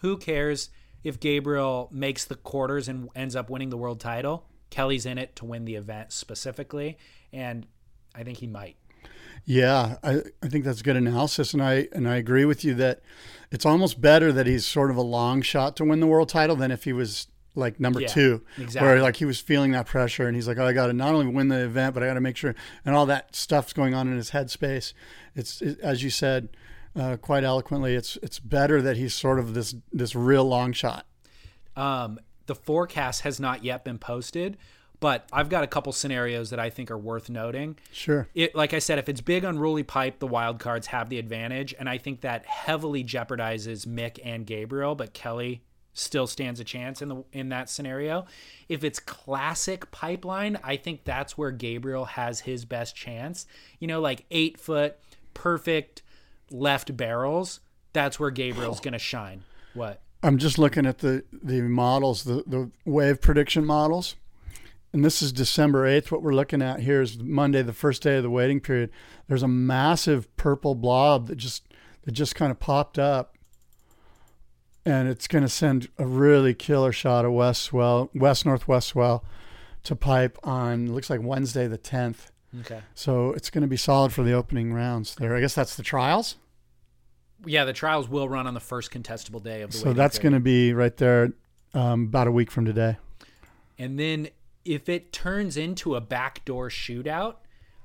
Who 0.00 0.16
cares 0.16 0.70
if 1.05 1.20
Gabriel 1.20 1.88
makes 1.92 2.24
the 2.24 2.36
quarters 2.36 2.88
and 2.88 3.09
ends 3.14 3.36
up 3.36 3.50
winning 3.50 3.70
the 3.70 3.76
world 3.76 4.00
title? 4.00 4.46
Kelly's 4.70 5.05
in 5.05 5.18
it 5.18 5.36
to 5.36 5.44
win 5.44 5.64
the 5.66 5.74
event 5.74 6.12
specifically, 6.12 6.96
and 7.32 7.66
I 8.14 8.22
think 8.22 8.38
he 8.38 8.46
might. 8.46 8.76
Yeah, 9.44 9.96
I, 10.03 10.20
I 10.42 10.48
think 10.48 10.64
that's 10.64 10.82
good 10.82 10.96
analysis, 10.96 11.53
and 11.53 11.62
I 11.62 11.88
and 11.92 12.09
I 12.09 12.16
agree 12.16 12.44
with 12.44 12.64
you 12.64 12.74
that 12.74 13.00
it's 13.50 13.66
almost 13.66 14.00
better 14.00 14.32
that 14.32 14.46
he's 14.46 14.64
sort 14.64 14.90
of 14.90 14.96
a 14.96 15.03
long 15.03 15.42
shot 15.42 15.76
to 15.76 15.84
win 15.84 16.00
the 16.00 16.07
world 16.07 16.28
title 16.28 16.57
than 16.57 16.70
if 16.70 16.84
he 16.84 16.92
was 16.92 17.26
like 17.55 17.78
number 17.80 18.00
Yeah, 18.00 18.09
two, 18.09 18.42
exactly. 18.57 18.88
where 18.88 19.03
like 19.03 19.16
he 19.16 19.24
was 19.24 19.40
feeling 19.40 19.72
that 19.72 19.86
pressure, 19.86 20.26
and 20.26 20.36
he's 20.36 20.46
like, 20.48 20.59
oh, 20.59 20.66
I 20.66 20.72
got 20.72 20.86
to 20.86 20.92
not 20.92 21.12
only 21.12 21.26
win 21.26 21.48
the 21.48 21.64
event, 21.64 21.92
but 21.92 22.03
I 22.03 22.07
got 22.07 22.14
to 22.14 22.20
make 22.20 22.36
sure, 22.36 22.55
and 22.84 22.94
all 22.94 23.05
that 23.07 23.34
stuff's 23.34 23.72
going 23.72 23.94
on 23.94 24.09
in 24.09 24.16
his 24.16 24.30
headspace. 24.30 24.92
It's 25.34 25.61
it, 25.61 25.80
as 25.80 26.03
you 26.03 26.11
said 26.11 26.48
uh, 26.95 27.16
quite 27.16 27.45
eloquently, 27.45 27.95
it's 27.95 28.16
it's 28.22 28.38
better 28.38 28.82
that 28.82 28.97
he's 28.97 29.14
sort 29.14 29.38
of 29.38 29.55
this 29.55 29.74
this 29.93 30.14
real 30.14 30.45
long 30.45 30.72
shot. 30.72 31.07
Um, 31.76 32.20
the 32.47 32.55
forecast 32.55 33.22
has 33.22 33.40
not 33.40 33.64
yet 33.64 33.84
been 33.84 33.99
posted, 33.99 34.59
but 35.01 35.26
I've 35.32 35.49
got 35.49 35.64
a 35.64 35.66
couple 35.66 35.93
scenarios 35.93 36.51
that 36.51 36.61
I 36.61 36.70
think 36.70 36.90
are 36.90 36.99
worth 36.99 37.30
noting. 37.30 37.78
Sure. 37.93 38.28
It, 38.34 38.55
like 38.55 38.74
I 38.74 38.78
said, 38.78 38.99
if 38.99 39.09
it's 39.09 39.20
big 39.20 39.43
unruly 39.45 39.82
pipe, 39.82 40.18
the 40.18 40.26
wild 40.26 40.59
cards 40.59 40.88
have 40.88 41.09
the 41.09 41.18
advantage, 41.18 41.74
and 41.78 41.88
I 41.88 41.99
think 41.99 42.20
that 42.20 42.45
heavily 42.47 43.03
jeopardizes 43.05 43.86
Mick 43.86 44.18
and 44.24 44.47
Gabriel, 44.47 44.95
but 44.95 45.14
Kelly 45.14 45.62
still 45.95 46.26
stands 46.26 46.59
a 46.61 46.64
chance 46.64 47.03
in 47.03 47.09
the 47.09 47.24
in 47.32 47.49
that 47.51 47.68
scenario. 47.68 48.26
If 48.68 48.84
it's 48.84 48.99
classic 48.99 49.90
pipeline, 49.90 50.59
I 50.62 50.76
think 50.76 51.05
that's 51.05 51.36
where 51.36 51.51
Gabriel 51.51 52.05
has 52.05 52.40
his 52.40 52.64
best 52.64 52.95
chance. 52.95 53.47
You 53.78 53.88
know, 53.88 54.01
like 54.01 54.24
eight 54.30 54.59
foot, 54.59 54.99
perfect 55.34 56.03
left 56.53 56.96
barrels. 56.96 57.61
That's 57.92 58.18
where 58.18 58.30
Gabriel's 58.30 58.80
oh. 58.80 58.82
going 58.82 58.92
to 58.92 58.98
shine. 58.98 59.42
What? 59.74 60.00
I'm 60.22 60.38
just 60.38 60.59
looking 60.59 60.86
at 60.86 60.98
the 60.98 61.24
the 61.32 61.62
models, 61.62 62.24
the 62.24 62.44
the 62.46 62.70
wave 62.84 63.20
prediction 63.20 63.64
models, 63.64 64.14
and 64.92 65.05
this 65.05 65.20
is 65.20 65.32
December 65.32 65.84
8th. 65.84 66.12
What 66.12 66.22
we're 66.22 66.34
looking 66.34 66.62
at 66.62 66.80
here 66.80 67.03
is 67.03 67.18
Monday, 67.18 67.62
the 67.62 67.72
first 67.72 68.03
day 68.03 68.16
of 68.18 68.22
the 68.22 68.30
waiting 68.30 68.61
period. 68.61 68.90
There's 69.26 69.42
a 69.42 69.48
massive 69.48 70.34
purple 70.36 70.76
blob 70.76 71.26
that 71.26 71.36
just 71.36 71.66
that 72.05 72.12
just 72.12 72.36
kind 72.36 72.53
of 72.53 72.61
popped 72.61 72.98
up 72.98 73.36
and 74.84 75.09
it's 75.09 75.28
going 75.28 75.42
to 75.42 75.48
send 75.48 75.88
a 75.98 76.07
really 76.07 76.55
killer 76.55 76.92
shot 76.92 77.24
of 77.24 77.32
west 77.32 77.62
swell, 77.62 78.11
west 78.14 78.44
northwest 78.44 78.88
swell, 78.88 79.24
to 79.84 79.96
pipe 79.96 80.38
on 80.42 80.92
looks 80.92 81.11
like 81.11 81.20
Wednesday 81.22 81.66
the 81.66 81.78
tenth. 81.78 82.30
Okay. 82.61 82.80
So 82.94 83.32
it's 83.32 83.50
going 83.50 83.62
to 83.62 83.68
be 83.68 83.76
solid 83.76 84.12
for 84.12 84.22
the 84.22 84.32
opening 84.32 84.72
rounds 84.72 85.14
there. 85.14 85.34
I 85.34 85.40
guess 85.40 85.55
that's 85.55 85.76
the 85.76 85.82
trials. 85.82 86.36
Yeah, 87.45 87.64
the 87.64 87.72
trials 87.72 88.09
will 88.09 88.28
run 88.28 88.47
on 88.47 88.55
the 88.55 88.61
first 88.61 88.90
contestable 88.90 89.43
day 89.43 89.62
of 89.62 89.72
the. 89.72 89.78
Week. 89.78 89.84
So 89.84 89.93
that's 89.93 90.18
going 90.18 90.32
to 90.34 90.40
be 90.40 90.72
right 90.72 90.97
there, 90.97 91.32
um, 91.74 92.05
about 92.05 92.28
a 92.28 92.32
week 92.32 92.51
from 92.51 92.64
today. 92.64 92.97
And 93.78 93.99
then 93.99 94.28
if 94.64 94.88
it 94.88 95.12
turns 95.12 95.57
into 95.57 95.97
a 95.97 96.01
backdoor 96.01 96.68
shootout, 96.68 97.36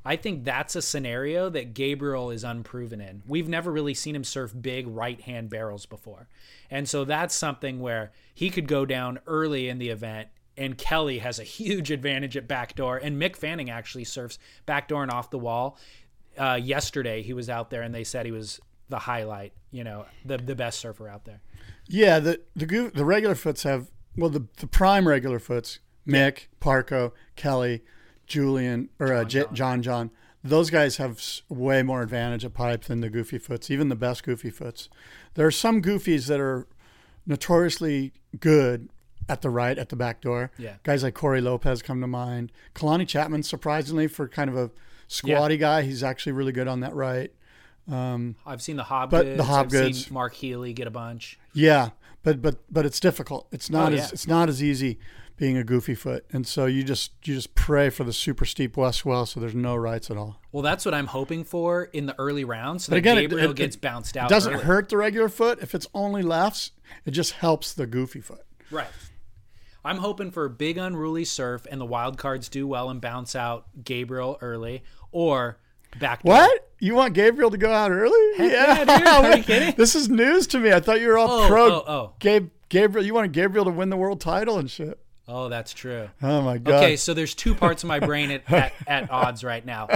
I 0.06 0.16
think 0.16 0.46
that's 0.46 0.76
a 0.76 0.82
scenario 0.82 1.50
that 1.50 1.74
Gabriel 1.74 2.32
is 2.32 2.44
unproven 2.44 3.02
in. 3.02 3.24
We've 3.28 3.50
never 3.50 3.72
really 3.72 3.94
seen 3.94 4.16
him 4.16 4.24
surf 4.24 4.54
big 4.60 4.88
right 4.88 5.20
hand 5.20 5.50
barrels 5.50 5.86
before. 5.86 6.30
And 6.72 6.88
so 6.88 7.04
that's 7.04 7.36
something 7.36 7.82
where 7.82 8.12
he 8.34 8.50
could 8.50 8.70
go 8.70 8.86
down 8.86 9.20
early 9.28 9.68
in 9.68 9.80
the 9.80 9.90
event 9.90 10.30
and 10.56 10.78
Kelly 10.78 11.20
has 11.20 11.40
a 11.40 11.44
huge 11.44 11.92
advantage 11.92 12.38
at 12.38 12.48
backdoor. 12.48 12.98
And 12.98 13.22
Mick 13.22 13.36
Fanning 13.36 13.70
actually 13.70 14.06
surfs 14.06 14.40
backdoor 14.66 15.04
and 15.04 15.12
off 15.12 15.30
the 15.30 15.40
wall. 15.40 15.78
Uh, 16.38 16.60
yesterday 16.62 17.22
he 17.22 17.34
was 17.34 17.50
out 17.50 17.70
there 17.70 17.82
and 17.82 17.94
they 17.94 18.06
said 18.06 18.26
he 18.26 18.32
was 18.32 18.62
the 18.90 19.00
highlight, 19.00 19.54
you 19.72 19.84
know, 19.84 20.06
the 20.26 20.38
the 20.38 20.56
best 20.56 20.80
surfer 20.80 21.08
out 21.08 21.26
there. 21.26 21.42
Yeah, 21.88 22.20
the 22.20 22.42
the 22.56 22.92
the 22.94 23.06
regular 23.06 23.36
foots 23.36 23.64
have 23.64 23.92
well 24.16 24.30
the 24.30 24.46
the 24.58 24.68
prime 24.68 25.08
regular 25.08 25.40
foots 25.40 25.80
Mick, 26.08 26.48
Parko, 26.62 27.12
Kelly, 27.36 27.84
Julian 28.26 28.90
or 29.00 29.14
uh, 29.14 29.24
J- 29.24 29.46
John 29.54 29.82
John. 29.82 30.12
Those 30.44 30.70
guys 30.70 30.98
have 30.98 31.22
way 31.50 31.84
more 31.84 32.02
advantage 32.02 32.46
at 32.46 32.54
pipe 32.54 32.86
than 32.86 33.02
the 33.02 33.10
goofy 33.10 33.38
foots, 33.38 33.70
even 33.70 33.90
the 33.90 33.96
best 33.96 34.24
goofy 34.24 34.50
foots. 34.50 34.88
There 35.34 35.46
are 35.46 35.52
some 35.52 35.82
goofies 35.82 36.28
that 36.28 36.40
are 36.40 36.68
notoriously 37.26 38.14
good 38.40 38.90
at 39.28 39.42
the 39.42 39.50
right 39.50 39.78
at 39.78 39.90
the 39.90 39.96
back 39.96 40.22
door. 40.22 40.52
Yeah. 40.58 40.76
Guys 40.84 41.04
like 41.04 41.14
Corey 41.16 41.42
Lopez 41.42 41.82
come 41.82 42.00
to 42.02 42.08
mind. 42.08 42.52
Kalani 42.74 43.08
Chapman, 43.08 43.44
surprisingly, 43.44 44.08
for 44.08 44.28
kind 44.28 44.50
of 44.50 44.56
a 44.56 44.72
squatty 45.08 45.58
guy, 45.58 45.82
he's 45.82 46.04
actually 46.04 46.32
really 46.32 46.54
good 46.54 46.68
on 46.68 46.80
that 46.80 46.96
right. 46.96 47.32
Um, 47.90 48.36
I've 48.46 48.62
seen 48.62 48.76
the 48.76 48.84
Hobgoods. 48.84 49.10
But 49.12 49.26
the 49.38 49.44
I've 49.44 49.72
seen 49.72 49.82
Hobgoods- 49.82 50.12
Mark 50.12 50.34
Healey 50.36 50.74
get 50.74 50.88
a 50.88 50.92
bunch. 50.92 51.40
Yeah, 51.54 51.90
but 52.24 52.42
but 52.42 52.58
but 52.72 52.86
it's 52.86 53.00
difficult. 53.00 53.48
It's 53.52 53.70
not 53.70 53.92
Oh, 53.92 53.96
as 53.96 54.00
yeah. 54.02 54.10
it's 54.14 54.28
not 54.28 54.50
as 54.50 54.62
easy 54.62 55.00
being 55.38 55.56
a 55.56 55.64
goofy 55.64 55.94
foot, 55.94 56.26
and 56.32 56.48
so 56.48 56.66
you 56.66 56.84
just 56.84 57.12
you 57.24 57.36
just 57.36 57.54
pray 57.56 57.90
for 57.92 58.04
the 58.04 58.12
super 58.12 58.44
steep 58.44 58.76
west 58.76 59.06
well, 59.06 59.26
so 59.26 59.40
there's 59.40 59.54
no 59.56 59.76
rights 59.76 60.10
at 60.10 60.18
all. 60.18 60.42
Well, 60.52 60.64
that's 60.64 60.84
what 60.84 60.94
I'm 60.96 61.06
hoping 61.08 61.44
for 61.44 61.84
in 61.86 62.08
the 62.08 62.16
early 62.20 62.44
rounds, 62.44 62.86
so 62.86 62.90
But 62.90 62.96
that 62.96 63.00
again, 63.12 63.18
Gabriel 63.18 63.52
it, 63.52 63.56
gets 63.58 63.76
it 63.76 63.82
bounced 63.82 64.18
out. 64.18 64.30
doesn't 64.30 64.52
early. 64.54 64.64
hurt 64.64 64.90
the 64.90 64.98
regular 64.98 65.30
foot 65.30 65.60
if 65.62 65.76
it's 65.76 65.86
only 65.94 66.24
lefts. 66.24 66.72
It 67.06 67.12
just 67.12 67.34
helps 67.34 67.72
the 67.74 67.86
goofy 67.86 68.20
foot. 68.20 68.46
Right. 68.72 68.88
I'm 69.86 69.98
hoping 70.00 70.32
for 70.32 70.44
a 70.46 70.50
big 70.50 70.78
unruly 70.78 71.24
surf 71.24 71.66
and 71.72 71.80
the 71.80 71.86
wild 71.86 72.18
cards 72.18 72.50
do 72.50 72.68
well 72.68 72.90
and 72.90 73.00
bounce 73.00 73.36
out 73.36 73.68
Gabriel 73.86 74.38
early 74.42 74.84
or 75.12 75.60
back. 76.00 76.22
What 76.24 76.67
you 76.80 76.96
want 76.96 77.14
Gabriel 77.14 77.50
to 77.52 77.58
go 77.58 77.72
out 77.72 77.92
early? 77.92 78.20
yeah, 78.38 78.80
dude. 78.86 79.08
Are 79.08 79.38
you 79.38 79.44
kidding? 79.44 79.74
This 79.78 79.96
is 79.96 80.10
news 80.10 80.48
to 80.48 80.60
me. 80.60 80.72
I 80.72 80.80
thought 80.80 81.02
you 81.02 81.08
were 81.08 81.18
all 81.18 81.44
Oh, 81.44 81.48
pro. 81.48 81.72
oh, 81.72 81.84
oh. 81.88 82.14
Gabe, 82.20 82.50
Gabriel, 82.70 83.06
you 83.06 83.14
wanted 83.14 83.32
Gabriel 83.34 83.66
to 83.66 83.72
win 83.72 83.90
the 83.90 83.98
world 83.98 84.20
title 84.22 84.58
and 84.58 84.70
shit. 84.70 85.00
Oh, 85.30 85.50
that's 85.50 85.74
true. 85.74 86.08
Oh 86.24 86.42
my 86.42 86.58
god. 86.58 86.76
Okay, 86.76 86.96
so 86.96 87.14
there's 87.14 87.36
two 87.36 87.54
parts 87.54 87.84
of 87.84 87.90
my 87.90 88.00
brain 88.00 88.32
at, 88.32 88.50
at, 88.50 88.74
at 88.88 89.12
odds 89.12 89.44
right 89.44 89.66
now. 89.66 89.88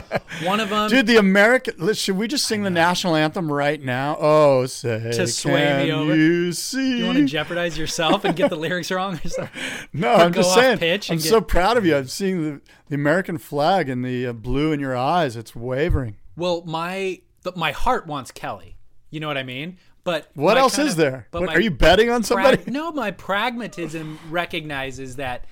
One 0.43 0.59
of 0.59 0.67
them 0.67 0.89
Dude, 0.89 1.07
the 1.07 1.15
American. 1.15 1.93
Should 1.93 2.17
we 2.17 2.27
just 2.27 2.45
sing 2.45 2.63
the 2.63 2.69
national 2.69 3.15
anthem 3.15 3.49
right 3.49 3.82
now? 3.82 4.17
Oh, 4.19 4.65
say 4.65 5.11
To 5.13 5.27
sway 5.27 5.86
me 5.86 5.91
over? 5.93 6.13
you 6.13 6.51
see? 6.51 6.97
you 6.97 7.05
want 7.05 7.17
to 7.17 7.23
jeopardize 7.23 7.77
yourself 7.77 8.25
and 8.25 8.36
get 8.36 8.49
the 8.49 8.57
lyrics 8.57 8.91
wrong 8.91 9.21
or 9.23 9.29
something. 9.29 9.61
No, 9.93 10.13
I'm 10.13 10.34
go 10.34 10.41
just 10.41 10.53
saying. 10.53 10.79
pitch 10.79 11.09
I'm 11.09 11.13
and 11.13 11.21
so 11.23 11.39
proud 11.39 11.77
of 11.77 11.86
you. 11.86 11.95
I'm 11.95 12.07
seeing 12.07 12.43
the, 12.43 12.61
the 12.89 12.95
American 12.95 13.38
flag 13.38 13.88
and 13.88 14.03
the 14.03 14.27
uh, 14.27 14.34
blue 14.34 14.73
in 14.73 14.82
your 14.82 14.97
eyes. 14.97 15.38
It's 15.38 15.55
wavering. 15.55 16.17
Well, 16.36 16.63
my 16.65 17.21
the, 17.43 17.53
my 17.55 17.71
heart 17.71 18.07
wants 18.07 18.32
Kelly. 18.32 18.77
You 19.09 19.19
know 19.19 19.27
what 19.27 19.38
I 19.38 19.43
mean? 19.43 19.77
But 20.03 20.29
What 20.34 20.57
else 20.57 20.75
kind 20.77 20.88
is 20.88 20.95
there? 20.95 21.27
But 21.32 21.41
What, 21.41 21.47
my 21.47 21.55
are 21.55 21.61
you 21.61 21.69
betting 21.71 22.09
on 22.09 22.23
somebody? 22.23 22.57
prag- 22.57 22.71
no, 22.73 22.91
my 22.91 23.11
pragmatism 23.11 24.17
recognizes 24.29 25.17
that 25.17 25.45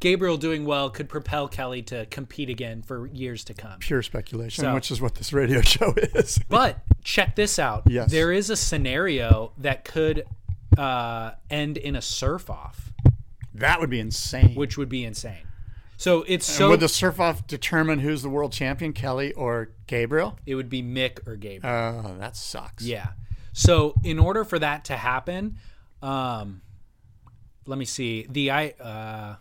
Gabriel 0.00 0.38
doing 0.38 0.64
well 0.64 0.88
could 0.88 1.08
propel 1.08 1.48
Kelly 1.48 1.82
to 1.82 2.06
compete 2.06 2.48
again 2.48 2.80
for 2.82 3.06
years 3.08 3.44
to 3.44 3.54
come. 3.54 3.78
Pure 3.80 4.02
speculation, 4.02 4.62
So- 4.64 4.74
which 4.74 4.90
is 4.90 5.00
what 5.02 5.16
this 5.16 5.32
radio 5.34 5.60
show 5.74 5.92
is. 5.96 6.38
But 6.48 6.78
check 7.04 7.36
this 7.36 7.58
out. 7.58 7.82
Yes. 7.86 8.10
There 8.10 8.32
is 8.32 8.48
a 8.48 8.56
scenario 8.56 9.52
that 9.58 9.84
could 9.84 10.24
uh, 10.78 11.32
end 11.50 11.76
in 11.76 11.96
a 11.96 12.00
surf 12.02 12.48
off, 12.48 12.92
that 13.54 13.80
would 13.80 13.90
be 13.90 14.00
insane. 14.00 14.54
which 14.54 14.78
would 14.78 14.88
be 14.88 15.04
insane. 15.04 15.42
So 16.00 16.22
it's 16.26 16.48
And 16.48 16.56
so 16.56 16.70
would 16.70 16.80
the 16.80 16.88
surf 16.88 17.20
off 17.20 17.46
determine 17.46 17.98
who's 17.98 18.22
the 18.22 18.30
world 18.30 18.52
champion, 18.54 18.94
Kelly 18.94 19.34
or 19.34 19.72
Gabriel? 19.86 20.38
it 20.46 20.54
would 20.54 20.70
be 20.70 20.82
Mick 20.82 21.26
or 21.28 21.36
Gabriel. 21.36 22.02
Oh, 22.06 22.16
that 22.18 22.36
sucks. 22.36 22.84
Yeah. 22.84 23.08
So 23.52 23.92
in 24.02 24.18
order 24.18 24.44
for 24.44 24.58
that 24.58 24.86
to 24.86 24.96
happen, 24.96 25.58
um, 26.00 26.62
let 27.66 27.78
me 27.78 27.84
see. 27.84 28.26
The 28.30 28.50
I 28.50 28.68
uh, 28.80 29.36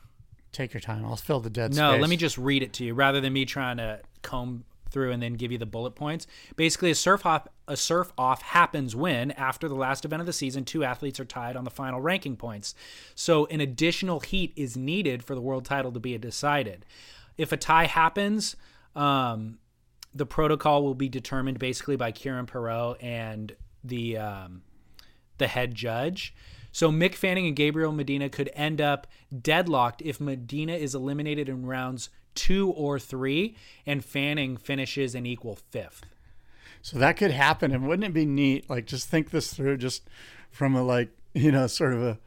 Take 0.52 0.74
your 0.74 0.82
time. 0.82 1.06
I'll 1.06 1.16
fill 1.16 1.40
the 1.40 1.50
dead 1.50 1.74
no, 1.74 1.92
space. 1.92 2.02
let 2.02 2.10
me 2.10 2.18
just 2.18 2.38
read 2.38 2.62
it 2.62 2.74
to 2.74 2.84
you 2.84 2.94
rather 2.94 3.22
than 3.22 3.32
me 3.32 3.46
trying 3.46 3.78
to 3.78 4.02
comb 4.22 4.66
through 4.90 5.12
and 5.12 5.22
then 5.22 5.34
give 5.34 5.52
you 5.52 5.58
the 5.58 5.66
bullet 5.66 5.96
points. 5.96 6.28
Basically, 6.56 6.92
a 6.92 6.96
surf 6.96 7.26
off 7.26 7.48
a 7.68 7.78
surf 7.78 8.12
off 8.18 8.42
happens 8.42 8.96
when 8.96 9.32
after 9.32 9.68
the 9.68 9.76
last 9.76 10.06
event 10.06 10.22
of 10.22 10.26
the 10.26 10.34
season, 10.34 10.66
two 10.66 10.84
athletes 10.84 11.20
are 11.20 11.26
tied 11.26 11.56
on 11.56 11.64
the 11.64 11.70
final 11.70 12.02
ranking 12.02 12.36
points. 12.36 12.74
So 13.16 13.46
an 13.48 13.62
additional 13.62 14.20
heat 14.20 14.54
is 14.56 14.76
needed 14.76 15.24
for 15.24 15.36
the 15.36 15.42
world 15.42 15.66
title 15.66 15.92
to 15.92 16.00
be 16.00 16.18
decided. 16.18 16.86
If 17.38 17.52
a 17.52 17.58
tie 17.58 17.86
happens, 17.86 18.56
um, 18.96 19.60
the 20.14 20.26
protocol 20.26 20.84
will 20.84 20.96
be 20.96 21.10
determined 21.10 21.60
basically 21.60 21.96
by 21.96 22.12
Kieran 22.12 22.48
Perrow 22.48 22.96
and 23.02 23.56
the 23.84 24.18
um, 24.18 24.64
the 25.38 25.48
head 25.48 25.76
judge. 25.76 26.34
So 26.72 26.92
Mick 26.92 27.16
Fanning 27.16 27.48
and 27.48 27.56
Gabriel 27.56 27.92
Medina 27.92 28.30
could 28.30 28.50
end 28.54 28.80
up 28.80 29.08
deadlocked 29.42 30.02
if 30.04 30.20
Medina 30.20 30.74
is 30.74 30.94
eliminated 30.94 31.50
in 31.50 31.66
rounds 31.66 32.10
two 32.40 32.70
or 32.70 32.98
three, 32.98 33.58
and 33.86 34.04
Fanning 34.04 34.56
finishes 34.56 35.14
an 35.14 35.26
equal 35.26 35.58
fifth. 35.72 36.06
So 36.82 36.98
that 36.98 37.18
could 37.18 37.32
happen, 37.32 37.74
and 37.74 37.86
wouldn't 37.86 38.08
it 38.08 38.14
be 38.14 38.26
neat? 38.26 38.70
Like, 38.70 38.86
just 38.86 39.10
think 39.10 39.32
this 39.32 39.54
through, 39.54 39.76
just 39.76 40.10
from 40.50 40.74
a 40.74 40.82
like, 40.82 41.10
you 41.34 41.52
know, 41.52 41.68
sort 41.68 41.94
of 41.94 42.02
a 42.02 42.18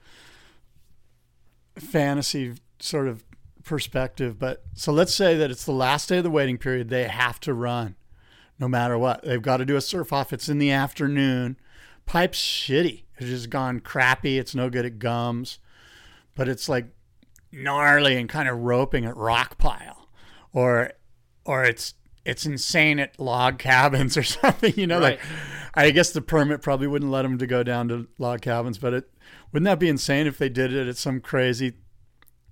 fantasy 1.80 2.56
sort 2.78 3.08
of 3.08 3.24
perspective. 3.64 4.38
But 4.38 4.62
so 4.74 4.92
let's 4.92 5.14
say 5.14 5.34
that 5.38 5.50
it's 5.50 5.64
the 5.64 5.72
last 5.72 6.10
day 6.10 6.18
of 6.18 6.24
the 6.24 6.30
waiting 6.30 6.58
period. 6.58 6.90
They 6.90 7.04
have 7.04 7.40
to 7.40 7.54
run, 7.54 7.96
no 8.58 8.68
matter 8.68 8.98
what. 8.98 9.22
They've 9.22 9.40
got 9.40 9.56
to 9.56 9.64
do 9.64 9.76
a 9.76 9.80
surf 9.80 10.12
off. 10.12 10.34
It's 10.34 10.50
in 10.50 10.58
the 10.58 10.70
afternoon. 10.70 11.56
Pipe's 12.04 12.38
shitty. 12.38 13.04
It's 13.16 13.30
just 13.30 13.48
gone 13.48 13.80
crappy. 13.80 14.38
It's 14.38 14.54
no 14.54 14.68
good 14.68 14.84
at 14.84 14.98
gums, 14.98 15.58
but 16.34 16.48
it's 16.48 16.68
like 16.68 16.88
gnarly 17.50 18.16
and 18.16 18.28
kind 18.28 18.48
of 18.48 18.58
roping 18.58 19.04
at 19.04 19.16
rock 19.16 19.58
pile, 19.58 20.01
or 20.52 20.92
or 21.44 21.64
it's 21.64 21.94
it's 22.24 22.46
insane 22.46 22.98
at 23.00 23.18
log 23.18 23.58
cabins 23.58 24.16
or 24.16 24.22
something. 24.22 24.72
You 24.76 24.86
know, 24.86 24.98
like 24.98 25.20
I 25.74 25.90
guess 25.90 26.10
the 26.12 26.22
permit 26.22 26.62
probably 26.62 26.86
wouldn't 26.86 27.10
let 27.10 27.22
them 27.22 27.38
to 27.38 27.46
go 27.46 27.62
down 27.62 27.88
to 27.88 28.06
log 28.18 28.42
cabins, 28.42 28.78
but 28.78 28.94
it 28.94 29.10
wouldn't 29.52 29.64
that 29.66 29.78
be 29.78 29.88
insane 29.88 30.26
if 30.26 30.38
they 30.38 30.48
did 30.48 30.72
it 30.72 30.88
at 30.88 30.96
some 30.96 31.20
crazy, 31.20 31.72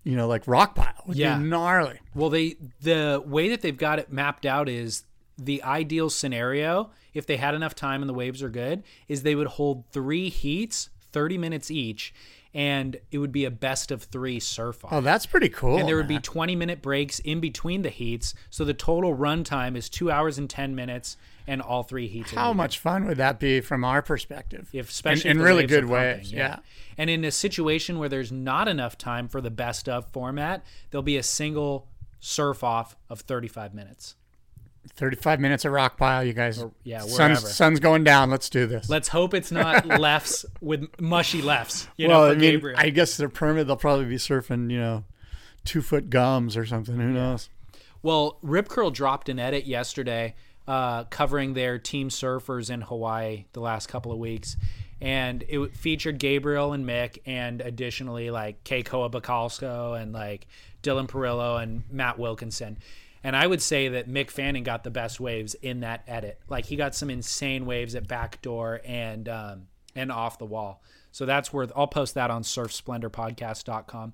you 0.05 0.17
know, 0.17 0.27
like 0.27 0.47
rock 0.47 0.75
pile? 0.75 0.95
It 1.01 1.09
would 1.09 1.17
Yeah. 1.17 1.39
be 1.39 1.45
gnarly. 1.45 2.01
Well, 2.15 2.31
they 2.31 2.57
the 2.81 3.23
way 3.25 3.49
that 3.51 3.61
they've 3.63 3.77
got 3.77 3.99
it 3.99 4.11
mapped 4.13 4.45
out 4.47 4.69
is 4.69 5.05
the 5.39 5.63
ideal 5.63 6.11
scenario. 6.11 6.91
If 7.15 7.27
they 7.27 7.39
had 7.39 7.55
enough 7.55 7.75
time 7.75 8.03
and 8.03 8.09
the 8.09 8.15
waves 8.15 8.43
are 8.43 8.51
good, 8.51 8.83
is 9.09 9.23
they 9.23 9.35
would 9.35 9.47
hold 9.49 9.85
three 9.93 10.29
heats, 10.29 10.91
thirty 11.13 11.37
minutes 11.39 11.71
each, 11.71 12.13
and 12.53 12.97
it 13.13 13.19
would 13.19 13.31
be 13.33 13.45
a 13.45 13.51
best 13.51 13.91
of 13.91 14.03
three 14.05 14.41
surf 14.41 14.85
off. 14.85 14.93
Oh, 14.93 15.01
that's 15.01 15.25
pretty 15.27 15.49
cool. 15.49 15.79
and 15.79 15.89
there 15.89 15.97
would 15.97 16.09
be 16.09 16.19
20 16.19 16.57
minute 16.57 16.83
breaks 16.83 17.19
in 17.21 17.41
between 17.41 17.83
the 17.83 17.91
heats 17.91 18.35
so 18.51 18.65
the 18.65 18.75
total 18.75 19.15
run 19.15 19.45
time 19.45 19.77
is 19.77 19.89
two 19.89 20.11
hours 20.11 20.37
and 20.39 20.51
10 20.51 20.75
minutes 20.75 21.17
and 21.47 21.63
all 21.63 21.83
three 21.83 22.09
heats 22.09 22.33
how 22.33 22.53
much 22.53 22.79
fun 22.79 23.07
would 23.07 23.17
that 23.19 23.39
be 23.41 23.61
from 23.61 23.85
our 23.85 24.03
perspective? 24.03 24.69
if 24.73 24.91
especially 24.91 25.31
in, 25.31 25.37
in 25.39 25.43
really 25.43 25.67
good 25.67 25.85
ways. 25.85 26.33
Yeah. 26.33 26.59
and 26.99 27.09
in 27.09 27.25
a 27.25 27.31
situation 27.31 27.99
where 27.99 28.09
there's 28.09 28.33
not 28.33 28.67
enough 28.69 28.99
time 28.99 29.29
for 29.29 29.41
the 29.41 29.51
best 29.51 29.89
of 29.89 30.07
format 30.11 30.65
there'll 30.91 31.03
be 31.03 31.17
a 31.17 31.23
single 31.23 31.87
surf 32.19 32.63
off 32.65 32.97
of 33.09 33.21
35 33.21 33.75
minutes 33.75 34.17
35 34.89 35.41
minutes 35.41 35.65
of 35.65 35.73
rock 35.73 35.97
pile, 35.97 36.25
you 36.25 36.33
guys. 36.33 36.65
yeah, 36.85 37.01
sun's, 37.01 37.13
wherever. 37.19 37.37
sun's 37.37 37.81
going 37.81 38.05
down. 38.05 38.31
Let's 38.31 38.49
do 38.49 38.67
this. 38.67 38.89
let's 38.89 39.09
hope 39.09 39.35
it's 39.35 39.53
not 39.53 39.87
lefts 40.01 40.45
with 40.61 40.89
mushy 41.01 41.43
lefts 41.43 41.87
you 41.97 42.09
well, 42.09 42.23
know 42.23 42.27
I 42.27 42.31
mean, 42.31 42.41
Gabriel. 42.41 42.79
I 42.79 42.91
guess 42.91 43.17
their 43.17 43.29
permit, 43.29 43.67
they'll 43.67 43.77
probably 43.77 44.07
be 44.07 44.17
surfing, 44.17 44.71
you 44.71 44.79
know, 44.79 45.05
two 45.65 45.83
foot 45.83 46.11
gums 46.11 46.57
or 46.57 46.65
something. 46.65 46.97
Who 46.97 47.09
knows? 47.09 47.49
Well, 48.03 48.39
Rip 48.43 48.69
Curl 48.69 48.91
dropped 48.91 49.29
an 49.29 49.39
edit 49.39 49.67
yesterday 49.67 50.35
uh, 50.67 51.05
covering 51.05 51.55
their 51.55 51.79
team 51.79 52.09
surfers 52.09 52.71
in 52.71 52.81
Hawaii 52.81 53.45
the 53.53 53.61
last 53.61 53.89
couple 53.89 54.13
of 54.13 54.19
weeks. 54.19 54.57
and 55.01 55.45
it 55.49 55.75
featured 55.77 56.19
Gabriel 56.19 56.73
and 56.73 56.87
Mick, 56.87 57.19
and 57.27 57.61
additionally 57.61 58.31
like 58.31 58.63
Kekoa 58.65 59.11
Bacalso 59.11 60.01
and 60.01 60.13
like 60.13 60.47
Dillon 60.83 61.07
Perillo 61.07 61.63
and 61.63 61.83
Matt 61.91 62.19
Wilkinson. 62.19 62.79
And 63.23 63.37
I 63.37 63.47
would 63.47 63.61
say 63.61 63.89
that 63.89 64.09
Mick 64.09 64.31
Fanning 64.31 64.65
got 64.65 64.83
the 64.83 64.91
best 64.91 65.21
waves 65.21 65.55
in 65.55 65.81
that 65.81 66.03
edit. 66.07 66.41
Like 66.49 66.67
he 66.67 66.77
got 66.77 66.95
some 66.95 67.11
insane 67.11 67.67
waves 67.67 67.95
at 67.95 68.09
backdoor 68.09 68.81
and 68.85 69.29
um, 69.29 69.67
and 69.95 70.11
off 70.11 70.39
the 70.39 70.47
wall. 70.47 70.83
So 71.13 71.27
that's 71.27 71.53
worth. 71.53 71.73
I'll 71.77 71.87
post 71.87 72.15
that 72.15 72.31
on 72.31 72.43
surfsplendorpodcast.com. 72.43 74.13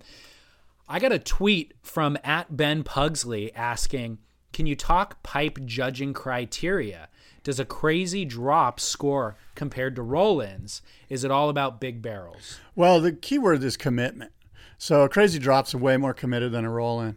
I 0.89 0.99
got 0.99 1.13
a 1.13 1.19
tweet 1.19 1.75
from 1.83 2.17
at 2.25 2.57
Ben 2.57 2.83
Pugsley 2.83 3.55
asking, 3.55 4.19
"Can 4.53 4.67
you 4.67 4.75
talk 4.75 5.23
pipe 5.23 5.59
judging 5.65 6.13
criteria? 6.13 7.09
Does 7.45 7.61
a 7.61 7.65
crazy 7.65 8.25
drop 8.25 8.81
score 8.81 9.37
compared 9.55 9.95
to 9.97 10.03
roll-ins? 10.03 10.83
Is 11.09 11.23
it 11.23 11.31
all 11.31 11.49
about 11.49 11.81
big 11.81 12.03
barrels?" 12.03 12.59
Well, 12.75 13.01
the 13.01 13.13
key 13.13 13.39
word 13.39 13.63
is 13.63 13.77
commitment. 13.77 14.33
So 14.79 15.03
a 15.03 15.09
crazy 15.09 15.39
drop's 15.39 15.75
way 15.75 15.97
more 15.97 16.13
committed 16.13 16.53
than 16.53 16.65
a 16.65 16.71
roll 16.71 17.01
in. 17.01 17.17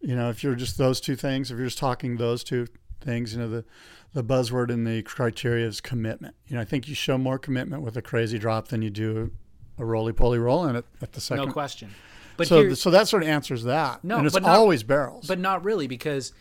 You 0.00 0.16
know, 0.16 0.30
if 0.30 0.42
you're 0.42 0.54
just 0.54 0.78
those 0.78 1.00
two 1.00 1.16
things, 1.16 1.50
if 1.50 1.58
you're 1.58 1.66
just 1.66 1.78
talking 1.78 2.16
those 2.16 2.42
two 2.42 2.66
things, 3.00 3.34
you 3.34 3.40
know, 3.40 3.48
the 3.48 3.64
the 4.12 4.24
buzzword 4.24 4.70
in 4.70 4.84
the 4.84 5.02
criteria 5.02 5.66
is 5.66 5.80
commitment. 5.80 6.34
You 6.48 6.56
know, 6.56 6.62
I 6.62 6.64
think 6.64 6.88
you 6.88 6.94
show 6.94 7.16
more 7.16 7.38
commitment 7.38 7.82
with 7.82 7.96
a 7.96 8.02
crazy 8.02 8.38
drop 8.38 8.68
than 8.68 8.82
you 8.82 8.90
do 8.90 9.30
a 9.78 9.84
roly 9.84 10.12
poly 10.12 10.38
roll 10.38 10.66
in 10.66 10.76
it 10.76 10.84
at 11.00 11.12
the 11.12 11.20
second. 11.20 11.46
No 11.46 11.52
question. 11.52 11.90
But 12.36 12.48
so, 12.48 12.62
here, 12.62 12.74
so 12.74 12.90
that 12.90 13.06
sort 13.06 13.22
of 13.22 13.28
answers 13.28 13.64
that. 13.64 14.02
No, 14.02 14.16
and 14.16 14.26
it's 14.26 14.34
but 14.34 14.42
not- 14.42 14.56
always 14.56 14.82
barrels. 14.82 15.26
but 15.26 15.38
not 15.38 15.62
really 15.64 15.86
because 15.86 16.32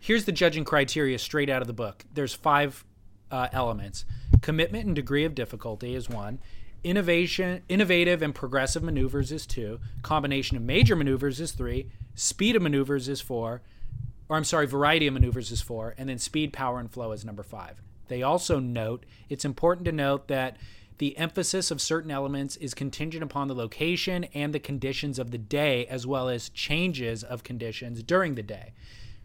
here's 0.00 0.24
the 0.24 0.32
judging 0.32 0.64
criteria 0.64 1.18
straight 1.18 1.50
out 1.50 1.60
of 1.62 1.68
the 1.68 1.74
book. 1.74 2.04
There's 2.12 2.34
five 2.34 2.84
uh, 3.30 3.48
elements: 3.52 4.04
commitment 4.40 4.86
and 4.86 4.94
degree 4.94 5.24
of 5.24 5.34
difficulty 5.34 5.94
is 5.94 6.08
one. 6.08 6.38
Innovation, 6.86 7.62
innovative 7.68 8.22
and 8.22 8.32
progressive 8.32 8.84
maneuvers 8.84 9.32
is 9.32 9.44
two. 9.44 9.80
Combination 10.02 10.56
of 10.56 10.62
major 10.62 10.94
maneuvers 10.94 11.40
is 11.40 11.50
three. 11.50 11.90
Speed 12.14 12.54
of 12.54 12.62
maneuvers 12.62 13.08
is 13.08 13.20
four. 13.20 13.60
Or 14.28 14.36
I'm 14.36 14.44
sorry, 14.44 14.68
variety 14.68 15.08
of 15.08 15.14
maneuvers 15.14 15.50
is 15.50 15.60
four, 15.60 15.96
and 15.98 16.08
then 16.08 16.18
speed, 16.18 16.52
power, 16.52 16.78
and 16.78 16.88
flow 16.88 17.10
is 17.10 17.24
number 17.24 17.42
five. 17.42 17.82
They 18.06 18.22
also 18.22 18.60
note 18.60 19.04
it's 19.28 19.44
important 19.44 19.84
to 19.86 19.90
note 19.90 20.28
that 20.28 20.58
the 20.98 21.18
emphasis 21.18 21.72
of 21.72 21.80
certain 21.80 22.12
elements 22.12 22.54
is 22.58 22.72
contingent 22.72 23.24
upon 23.24 23.48
the 23.48 23.54
location 23.56 24.22
and 24.32 24.54
the 24.54 24.60
conditions 24.60 25.18
of 25.18 25.32
the 25.32 25.38
day, 25.38 25.86
as 25.86 26.06
well 26.06 26.28
as 26.28 26.50
changes 26.50 27.24
of 27.24 27.42
conditions 27.42 28.00
during 28.04 28.36
the 28.36 28.44
day. 28.44 28.74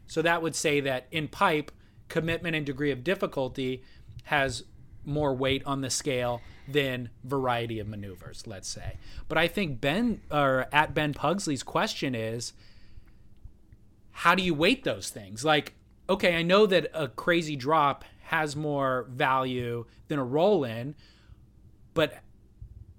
So 0.07 0.23
that 0.23 0.41
would 0.41 0.55
say 0.55 0.79
that 0.79 1.05
in 1.11 1.27
pipe, 1.27 1.71
commitment 2.09 2.55
and 2.55 2.65
degree 2.65 2.89
of 2.89 3.03
difficulty 3.03 3.83
has 4.23 4.63
more 5.05 5.33
weight 5.33 5.63
on 5.65 5.81
the 5.81 5.89
scale 5.89 6.41
than 6.67 7.09
variety 7.23 7.79
of 7.79 7.87
maneuvers, 7.87 8.45
let's 8.47 8.67
say. 8.67 8.97
But 9.27 9.37
I 9.37 9.47
think 9.47 9.81
Ben 9.81 10.21
or 10.31 10.67
at 10.71 10.93
Ben 10.93 11.13
Pugsley's 11.13 11.63
question 11.63 12.15
is 12.15 12.53
how 14.11 14.35
do 14.35 14.43
you 14.43 14.53
weight 14.53 14.83
those 14.83 15.09
things? 15.09 15.43
Like, 15.43 15.73
okay, 16.09 16.35
I 16.35 16.43
know 16.43 16.65
that 16.65 16.91
a 16.93 17.07
crazy 17.07 17.55
drop 17.55 18.05
has 18.25 18.55
more 18.55 19.07
value 19.09 19.85
than 20.07 20.19
a 20.19 20.23
roll 20.23 20.63
in, 20.63 20.95
but 21.93 22.19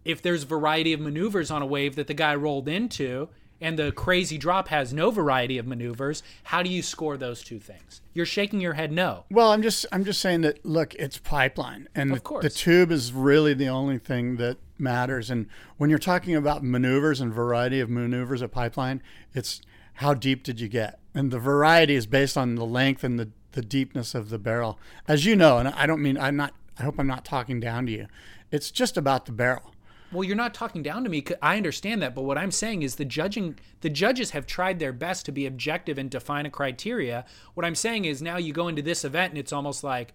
if 0.05 0.21
there's 0.21 0.43
variety 0.43 0.93
of 0.93 1.01
maneuvers 1.01 1.51
on 1.51 1.63
a 1.63 1.67
wave 1.67 1.95
that 1.97 2.07
the 2.07 2.15
guy 2.15 2.35
rolled 2.35 2.69
into 2.69 3.29
and 3.63 3.79
the 3.79 3.93
crazy 3.93 4.39
drop 4.39 4.69
has 4.69 4.93
no 4.93 5.11
variety 5.11 5.59
of 5.59 5.67
maneuvers, 5.67 6.23
how 6.45 6.63
do 6.63 6.71
you 6.71 6.83
score 6.83 7.17
those 7.17 7.43
two 7.43 7.59
things? 7.59 8.01
You're 8.15 8.27
shaking 8.27 8.61
your 8.61 8.75
head 8.75 8.93
no. 8.93 9.25
well, 9.31 9.53
I'm 9.53 9.63
just 9.63 9.87
I'm 9.93 10.05
just 10.05 10.21
saying 10.21 10.43
that 10.43 10.65
look, 10.65 10.95
it's 10.97 11.19
pipeline, 11.19 11.89
and 11.95 12.13
Of 12.13 12.23
the, 12.23 12.39
the 12.43 12.51
tube 12.51 12.91
is 12.91 13.13
really 13.13 13.55
the 13.55 13.69
only 13.69 13.99
thing 13.99 14.37
that 14.37 14.59
matters. 14.79 15.31
And 15.31 15.47
when 15.79 15.91
you're 15.91 15.99
talking 15.99 16.35
about 16.35 16.63
maneuvers 16.63 17.21
and 17.21 17.33
variety 17.33 17.81
of 17.81 17.89
maneuvers 17.89 18.43
at 18.43 18.51
pipeline, 18.51 19.03
it's 19.35 19.63
how 19.95 20.15
deep 20.15 20.43
did 20.43 20.61
you 20.61 20.69
get, 20.69 20.99
and 21.15 21.31
the 21.31 21.39
variety 21.39 21.95
is 21.95 22.07
based 22.07 22.37
on 22.37 22.57
the 22.57 22.67
length 22.67 23.05
and 23.05 23.19
the 23.19 23.31
the 23.53 23.63
deepness 23.63 24.15
of 24.15 24.31
the 24.31 24.39
barrel, 24.39 24.79
as 25.07 25.25
you 25.25 25.37
know. 25.37 25.59
And 25.59 25.69
I 25.69 25.87
don't 25.87 26.03
mean 26.03 26.19
I'm 26.19 26.37
not. 26.37 26.55
I 26.79 26.85
hope 26.85 26.99
I'm 26.99 27.07
not 27.07 27.25
talking 27.25 27.61
down 27.61 27.87
to 27.87 27.93
you. 27.93 28.07
It's 28.51 28.71
just 28.71 28.97
about 28.97 29.27
the 29.27 29.33
barrel. 29.33 29.75
Well, 30.13 30.25
you're 30.25 30.37
not 30.37 30.53
talking 30.55 30.83
down 30.83 31.05
to 31.05 31.11
me. 31.11 31.25
I 31.41 31.57
understand 31.57 32.03
that, 32.03 32.15
but 32.15 32.23
what 32.23 32.37
I'm 32.39 32.51
saying 32.51 32.83
is 32.83 32.97
the 32.97 33.05
judging, 33.05 33.59
the 33.81 33.91
judges 33.91 34.31
have 34.31 34.47
tried 34.47 34.79
their 34.79 34.93
best 34.93 35.25
to 35.27 35.33
be 35.33 35.47
objective 35.47 35.99
and 35.99 36.11
define 36.11 36.47
a 36.47 36.51
criteria. 36.51 37.25
What 37.55 37.65
I'm 37.65 37.75
saying 37.75 38.05
is 38.05 38.21
now 38.21 38.37
you 38.37 38.53
go 38.53 38.69
into 38.69 38.83
this 38.83 39.05
event 39.05 39.31
and 39.33 39.39
it's 39.39 39.53
almost 39.53 39.83
like, 39.83 40.13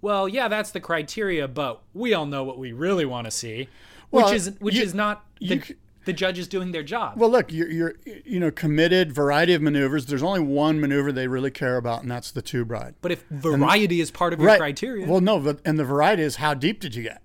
well, 0.00 0.28
yeah, 0.28 0.48
that's 0.48 0.70
the 0.70 0.80
criteria, 0.80 1.46
but 1.48 1.82
we 1.94 2.14
all 2.14 2.26
know 2.26 2.44
what 2.44 2.58
we 2.58 2.72
really 2.72 3.04
want 3.04 3.24
to 3.26 3.30
see, 3.30 3.68
which 4.10 4.24
Well, 4.24 4.32
is 4.32 4.52
which 4.60 4.74
you- 4.74 4.82
is 4.82 4.94
not 4.94 5.24
the, 5.40 5.60
c- 5.60 5.74
the 6.04 6.12
judges 6.12 6.48
doing 6.48 6.72
their 6.72 6.82
job. 6.82 7.16
Well, 7.16 7.30
look, 7.30 7.52
you're, 7.52 7.70
you're 7.70 7.94
you 8.24 8.40
know 8.40 8.50
committed 8.50 9.12
variety 9.12 9.54
of 9.54 9.62
maneuvers. 9.62 10.06
There's 10.06 10.22
only 10.24 10.40
one 10.40 10.80
maneuver 10.80 11.12
they 11.12 11.28
really 11.28 11.52
care 11.52 11.76
about, 11.76 12.02
and 12.02 12.10
that's 12.10 12.32
the 12.32 12.42
tube 12.42 12.72
ride. 12.72 12.96
but 13.00 13.12
if 13.12 13.22
variety 13.30 14.00
is 14.00 14.10
part 14.10 14.32
of 14.32 14.40
your 14.40 14.56
criteria, 14.56 15.06
Well, 15.08 15.20
no, 15.20 15.38
but 15.38 15.60
and 15.64 15.78
the 15.78 15.84
variety 15.84 16.22
is 16.24 16.36
how 16.36 16.54
deep 16.54 16.80
did 16.80 16.96
you 16.96 17.04
get? 17.04 17.21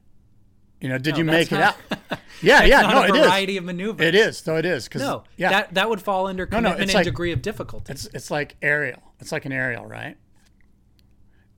You 0.82 0.90
know, 0.90 0.98
did 0.98 1.14
No, 1.14 1.18
you 1.20 1.24
make 1.26 1.52
it 1.52 1.56
that's 1.58 1.78
out? 2.12 2.20
Yeah, 2.42 2.64
yeah, 2.64 2.82
not 2.82 2.94
no, 2.94 3.02
a 3.02 3.06
it 3.08 3.16
is. 3.20 3.26
variety 3.26 3.58
of 3.58 3.64
maneuvers. 3.64 4.06
It 4.06 4.14
is, 4.14 4.42
though 4.44 4.58
it 4.58 4.66
is 4.66 4.84
because 4.86 5.02
No, 5.02 5.24
yeah, 5.38 5.50
that 5.50 5.74
that 5.74 5.90
would 5.90 6.02
fall 6.02 6.28
under 6.28 6.46
no, 6.46 6.50
commitment 6.58 6.82
it's 6.82 6.92
and 6.92 6.96
like- 6.96 7.06
degree 7.06 7.32
of 7.32 7.42
difficulty. 7.42 7.92
it's 7.94 8.06
it's 8.14 8.30
like 8.30 8.56
aerial. 8.62 9.02
It's 9.20 9.32
like 9.32 9.46
an 9.46 9.52
aerial, 9.52 9.86
right? 9.88 10.18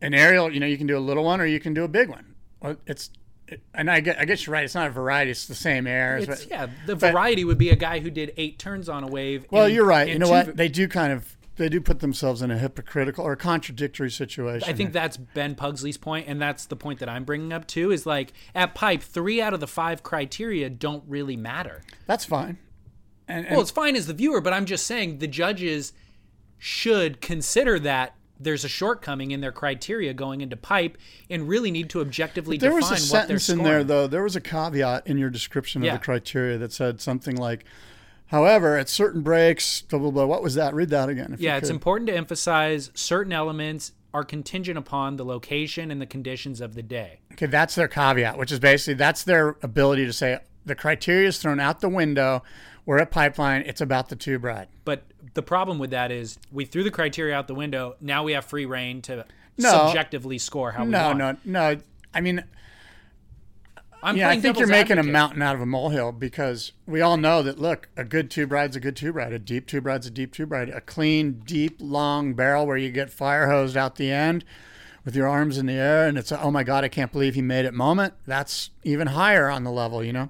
An 0.01 0.13
aerial, 0.13 0.51
you 0.53 0.59
know, 0.61 0.65
you 0.65 0.77
can 0.77 0.87
do 0.87 0.97
a 0.97 0.99
little 0.99 1.25
one 1.25 1.41
or 1.41 1.45
you 1.45 1.59
can 1.59 1.73
do 1.73 1.83
a 1.83 1.87
big 1.89 2.07
one. 2.09 2.35
Well, 2.61 2.77
it's 2.87 3.09
it, 3.49 3.61
and 3.73 3.89
I 3.91 3.99
get, 3.99 4.17
I 4.19 4.25
guess 4.25 4.45
you're 4.45 4.53
right. 4.53 4.63
It's 4.63 4.75
not 4.75 4.87
a 4.87 4.91
variety. 4.91 5.31
It's 5.31 5.47
the 5.47 5.55
same 5.55 5.87
air. 5.87 6.19
Yeah, 6.49 6.67
the 6.85 6.95
variety 6.95 7.43
would 7.43 7.57
be 7.57 7.71
a 7.71 7.75
guy 7.75 7.99
who 7.99 8.09
did 8.09 8.33
eight 8.37 8.59
turns 8.59 8.87
on 8.87 9.03
a 9.03 9.07
wave. 9.07 9.45
Well, 9.51 9.65
in- 9.65 9.73
you're 9.73 9.85
right. 9.85 10.07
You 10.07 10.19
know 10.19 10.27
two- 10.27 10.31
what? 10.31 10.55
They 10.57 10.69
do 10.69 10.87
kind 10.87 11.11
of 11.11 11.35
they 11.59 11.69
do 11.69 11.79
put 11.81 11.99
themselves 11.99 12.41
in 12.41 12.49
a 12.49 12.57
hypocritical 12.57 13.23
or 13.23 13.35
contradictory 13.35 14.09
situation. 14.09 14.67
I 14.67 14.73
think 14.73 14.93
that's 14.93 15.17
Ben 15.17 15.53
Pugsley's 15.55 15.97
point, 15.97 16.27
and 16.27 16.41
that's 16.41 16.65
the 16.65 16.75
point 16.75 16.99
that 16.99 17.09
I'm 17.09 17.25
bringing 17.25 17.53
up 17.53 17.67
too. 17.67 17.91
Is 17.91 18.05
like 18.05 18.33
at 18.55 18.73
pipe, 18.73 19.03
three 19.03 19.41
out 19.41 19.53
of 19.53 19.59
the 19.59 19.67
five 19.67 20.01
criteria 20.01 20.69
don't 20.69 21.03
really 21.07 21.35
matter. 21.37 21.83
that's 22.07 22.25
fine. 22.25 22.57
And, 23.27 23.45
and 23.45 23.53
Well, 23.55 23.61
it's 23.61 23.71
fine 23.71 23.95
as 23.95 24.07
the 24.07 24.13
viewer, 24.13 24.41
but 24.41 24.53
I'm 24.53 24.65
just 24.65 24.87
saying 24.87 25.19
the 25.19 25.27
judges 25.27 25.93
should 26.57 27.21
consider 27.21 27.77
that 27.79 28.15
there's 28.39 28.63
a 28.63 28.69
shortcoming 28.69 29.31
in 29.31 29.41
their 29.41 29.51
criteria 29.51 30.13
going 30.13 30.39
into 30.41 30.55
pipe, 30.55 30.97
and 31.29 31.47
really 31.47 31.71
need 31.71 31.89
to 31.89 31.99
objectively 31.99 32.57
there 32.57 32.71
define 32.71 32.91
was 32.91 33.11
a 33.11 33.13
what 33.13 33.27
they're 33.27 33.37
sentence 33.37 33.49
in 33.49 33.63
there 33.63 33.83
though. 33.83 34.07
There 34.07 34.23
was 34.23 34.37
a 34.37 34.41
caveat 34.41 35.07
in 35.07 35.17
your 35.17 35.29
description 35.29 35.81
of 35.81 35.87
Yeah. 35.87 35.97
the 35.97 36.03
criteria 36.03 36.57
that 36.57 36.71
said 36.71 37.01
something 37.01 37.35
like, 37.35 37.65
"However, 38.29 38.77
at 38.77 38.89
certain 38.89 39.21
breaks, 39.21 39.81
blah 39.83 39.99
blah 39.99 40.11
blah." 40.11 40.25
What 40.25 40.41
was 40.41 40.55
that? 40.55 40.73
Read 40.73 40.89
that 40.89 41.09
again. 41.09 41.33
If 41.33 41.39
Yeah, 41.41 41.57
it's 41.57 41.69
important 41.69 42.07
to 42.07 42.15
emphasize 42.15 42.91
certain 42.95 43.33
elements 43.33 43.91
are 44.13 44.23
contingent 44.23 44.77
upon 44.77 45.17
the 45.17 45.25
location 45.25 45.91
and 45.91 46.01
the 46.01 46.05
conditions 46.05 46.61
of 46.61 46.73
the 46.73 46.81
day. 46.81 47.19
Okay, 47.33 47.45
that's 47.45 47.75
their 47.75 47.87
caveat, 47.87 48.37
which 48.37 48.51
is 48.51 48.59
basically 48.59 48.95
that's 48.95 49.23
their 49.23 49.55
ability 49.61 50.05
to 50.05 50.13
say 50.13 50.39
the 50.65 50.75
criteria 50.75 51.27
is 51.27 51.37
thrown 51.37 51.59
out 51.59 51.81
the 51.81 51.89
window. 51.89 52.41
We're 52.85 52.97
at 52.99 53.11
pipeline. 53.11 53.63
It's 53.67 53.81
about 53.81 54.09
the 54.09 54.15
tube 54.15 54.43
ride. 54.43 54.67
But 54.83 55.03
the 55.35 55.43
problem 55.43 55.77
with 55.77 55.91
that 55.91 56.11
is 56.11 56.39
we 56.51 56.65
threw 56.65 56.83
the 56.83 56.89
criteria 56.91 57.35
out 57.35 57.47
the 57.47 57.53
window. 57.53 57.95
Now 58.01 58.23
we 58.23 58.31
have 58.33 58.45
free 58.45 58.65
reign 58.65 59.01
to 59.03 59.25
No. 59.59 59.69
subjectively 59.69 60.39
score 60.39 60.71
how 60.71 60.85
we 60.85 60.89
No, 60.89 61.07
want. 61.13 61.17
no, 61.19 61.37
no. 61.45 61.77
I 62.13 62.21
mean, 62.21 62.43
I'm 64.01 64.15
yeah, 64.15 64.29
I 64.29 64.39
think 64.39 64.57
you're 64.57 64.67
making 64.67 64.97
a 64.97 65.03
mountain 65.03 65.41
out 65.41 65.55
of 65.55 65.61
a 65.61 65.65
molehill 65.65 66.13
because 66.13 66.71
we 66.85 67.01
all 67.01 67.17
know 67.17 67.43
that. 67.43 67.59
Look, 67.59 67.89
a 67.97 68.03
good 68.03 68.31
tube 68.31 68.51
ride's 68.51 68.75
a 68.75 68.79
good 68.79 68.95
tube 68.95 69.15
ride. 69.15 69.33
A 69.33 69.39
deep 69.39 69.67
tube 69.67 69.85
ride's 69.85 70.07
a 70.07 70.11
deep 70.11 70.33
tube 70.33 70.51
ride. 70.51 70.69
A 70.69 70.81
clean, 70.81 71.41
deep, 71.45 71.77
long 71.79 72.33
barrel 72.33 72.65
where 72.65 72.77
you 72.77 72.91
get 72.91 73.09
fire 73.09 73.49
hosed 73.49 73.75
out 73.75 73.97
the 73.97 74.11
end 74.11 74.45
with 75.03 75.15
your 75.15 75.27
arms 75.27 75.57
in 75.57 75.65
the 75.65 75.73
air, 75.73 76.07
and 76.07 76.17
it's 76.17 76.31
a, 76.31 76.41
oh 76.41 76.51
my 76.51 76.63
god, 76.63 76.83
I 76.83 76.87
can't 76.87 77.11
believe 77.11 77.35
he 77.35 77.41
made 77.41 77.65
it 77.65 77.73
moment. 77.73 78.13
That's 78.25 78.69
even 78.83 79.07
higher 79.07 79.49
on 79.49 79.63
the 79.63 79.71
level, 79.71 80.03
you 80.03 80.13
know. 80.13 80.29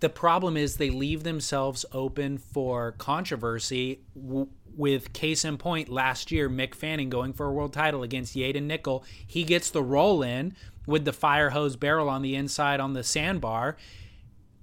The 0.00 0.08
problem 0.08 0.56
is 0.56 0.76
they 0.76 0.90
leave 0.90 1.22
themselves 1.22 1.84
open 1.92 2.38
for 2.38 2.92
controversy. 2.92 4.00
W- 4.14 4.48
with 4.76 5.12
case 5.12 5.44
in 5.44 5.56
point, 5.56 5.88
last 5.88 6.32
year 6.32 6.50
Mick 6.50 6.74
Fanning 6.74 7.08
going 7.08 7.32
for 7.32 7.46
a 7.46 7.52
world 7.52 7.72
title 7.72 8.02
against 8.02 8.34
Yadin 8.34 8.64
Nicol, 8.64 9.04
he 9.24 9.44
gets 9.44 9.70
the 9.70 9.82
roll 9.82 10.22
in 10.22 10.54
with 10.86 11.04
the 11.04 11.12
fire 11.12 11.50
hose 11.50 11.76
barrel 11.76 12.08
on 12.08 12.22
the 12.22 12.34
inside 12.34 12.80
on 12.80 12.92
the 12.92 13.02
sandbar, 13.02 13.76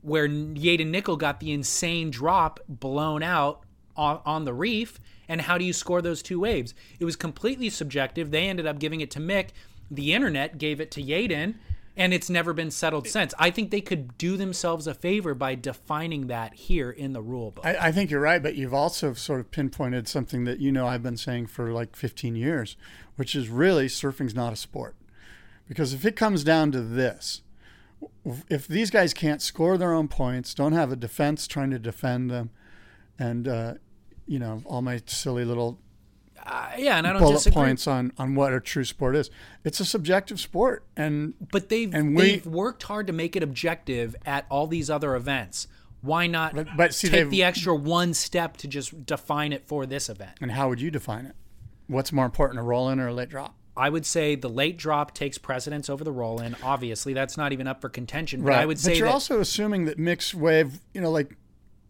where 0.02 0.28
Yadin 0.28 0.88
Nicol 0.88 1.18
got 1.18 1.40
the 1.40 1.52
insane 1.52 2.12
drop 2.12 2.60
blown 2.68 3.24
out 3.24 3.64
on, 3.96 4.20
on 4.26 4.46
the 4.46 4.54
reef. 4.54 5.00
And 5.28 5.42
how 5.42 5.58
do 5.58 5.64
you 5.64 5.74
score 5.74 6.02
those 6.02 6.22
two 6.22 6.40
waves? 6.40 6.74
It 7.00 7.06
was 7.06 7.16
completely 7.16 7.70
subjective. 7.70 8.32
They 8.32 8.48
ended 8.48 8.68
up 8.68 8.80
giving 8.80 9.02
it 9.02 9.12
to 9.12 9.20
Mick. 9.20 9.50
The 9.90 10.14
internet 10.14 10.58
gave 10.58 10.82
it 10.82 10.92
to 10.92 11.04
Yadin, 11.04 11.56
and 11.96 12.14
it's 12.14 12.30
never 12.30 12.54
been 12.54 12.72
settled 12.72 13.08
since. 13.08 13.34
I 13.38 13.50
think 13.50 13.72
they 13.72 13.82
could 13.82 14.18
do 14.18 14.38
themselves 14.38 14.88
a 14.88 14.94
favor 14.94 15.34
by 15.34 15.56
defining 15.56 16.28
that 16.28 16.54
here 16.54 16.90
in 16.90 17.14
the 17.14 17.22
rule 17.22 17.52
book. 17.52 17.66
I, 17.66 17.88
I 17.88 17.92
think 17.92 18.10
you're 18.10 18.22
right, 18.22 18.42
but 18.42 18.56
you've 18.56 18.74
also 18.74 19.14
sort 19.14 19.40
of 19.40 19.52
pinpointed 19.52 20.08
something 20.08 20.46
that 20.46 20.60
you 20.60 20.72
know 20.72 20.88
I've 20.88 21.04
been 21.04 21.18
saying 21.18 21.48
for 21.48 21.72
like 21.72 21.96
15 21.96 22.36
years, 22.36 22.76
which 23.16 23.36
is 23.36 23.50
really 23.50 23.88
surfing's 23.88 24.36
not 24.36 24.52
a 24.52 24.58
sport. 24.58 24.96
Because 25.72 25.94
if 25.94 26.04
it 26.04 26.18
comes 26.18 26.44
down 26.44 26.74
to 26.74 26.82
this, 26.82 27.44
if 28.50 28.68
these 28.68 28.90
guys 28.90 29.14
can't 29.14 29.42
score 29.42 29.78
their 29.78 29.94
own 29.94 30.10
points, 30.10 30.54
don't 30.54 30.74
have 30.74 30.92
a 30.92 30.98
defense 30.98 31.48
trying 31.48 31.70
to 31.72 31.80
defend 31.80 32.30
them, 32.30 32.50
and 33.18 33.48
uh, 33.48 33.76
you 34.28 34.38
know 34.38 34.62
all 34.66 34.82
my 34.82 35.02
silly 35.06 35.46
little 35.46 35.80
Uh, 36.46 36.72
yeah, 36.78 36.98
and 36.98 37.08
I 37.08 37.14
don't 37.14 37.22
bullet 37.22 37.36
disagree. 37.36 37.54
points 37.56 37.88
on 37.88 38.12
on 38.18 38.36
what 38.36 38.52
a 38.52 38.60
true 38.60 38.84
sport 38.84 39.16
is. 39.16 39.30
It's 39.64 39.80
a 39.80 39.86
subjective 39.86 40.42
sport, 40.42 40.84
and 40.98 41.36
But 41.54 41.70
they've 41.70 41.94
And 41.96 42.16
we- 42.18 42.22
they've 42.22 42.46
worked 42.46 42.84
hard 42.84 43.08
to 43.08 43.14
make 43.14 43.38
it 43.38 43.42
objective 43.44 44.14
at 44.26 44.46
all 44.50 44.68
these 44.68 44.90
other 44.90 45.16
events. 45.16 45.70
Why 46.02 46.28
not 46.28 46.54
But- 46.54 46.68
but 46.76 46.94
see, 46.94 47.08
take 47.08 47.30
the 47.30 47.44
extra 47.44 47.74
one 47.74 48.14
step 48.14 48.58
to 48.58 48.68
just 48.68 49.06
define 49.06 49.54
it 49.54 49.66
for 49.70 49.86
this 49.86 50.10
event? 50.10 50.34
and 50.42 50.52
how 50.52 50.68
would 50.68 50.82
you 50.82 50.92
define 50.92 51.26
it? 51.28 51.36
What's 51.88 52.12
more 52.12 52.26
important, 52.26 52.60
a 52.60 52.64
roll 52.64 52.90
in 52.90 53.00
or 53.00 53.08
a 53.08 53.14
late 53.14 53.30
drop? 53.30 53.56
I 53.76 53.90
would 53.90 54.06
say 54.06 54.36
the 54.36 54.50
late 54.50 54.78
drop 54.78 55.14
takes 55.14 55.38
precedence 55.38 55.90
over 55.90 56.04
the 56.04 56.12
roll 56.12 56.42
in. 56.42 56.56
Obviously, 56.62 57.14
that's 57.14 57.38
not 57.38 57.54
even 57.54 57.68
up 57.68 57.82
for 57.82 57.90
contention. 57.90 58.44
But 58.44 58.54
I 58.54 58.66
would 58.66 58.80
say 58.80 58.92
but 58.92 58.98
you're 58.98 59.08
that 59.08 59.14
also 59.14 59.40
assuming 59.40 59.86
that 59.86 59.98
Mick's 59.98 60.34
wave, 60.34 60.82
you 60.94 61.02
know, 61.02 61.12
like 61.12 61.38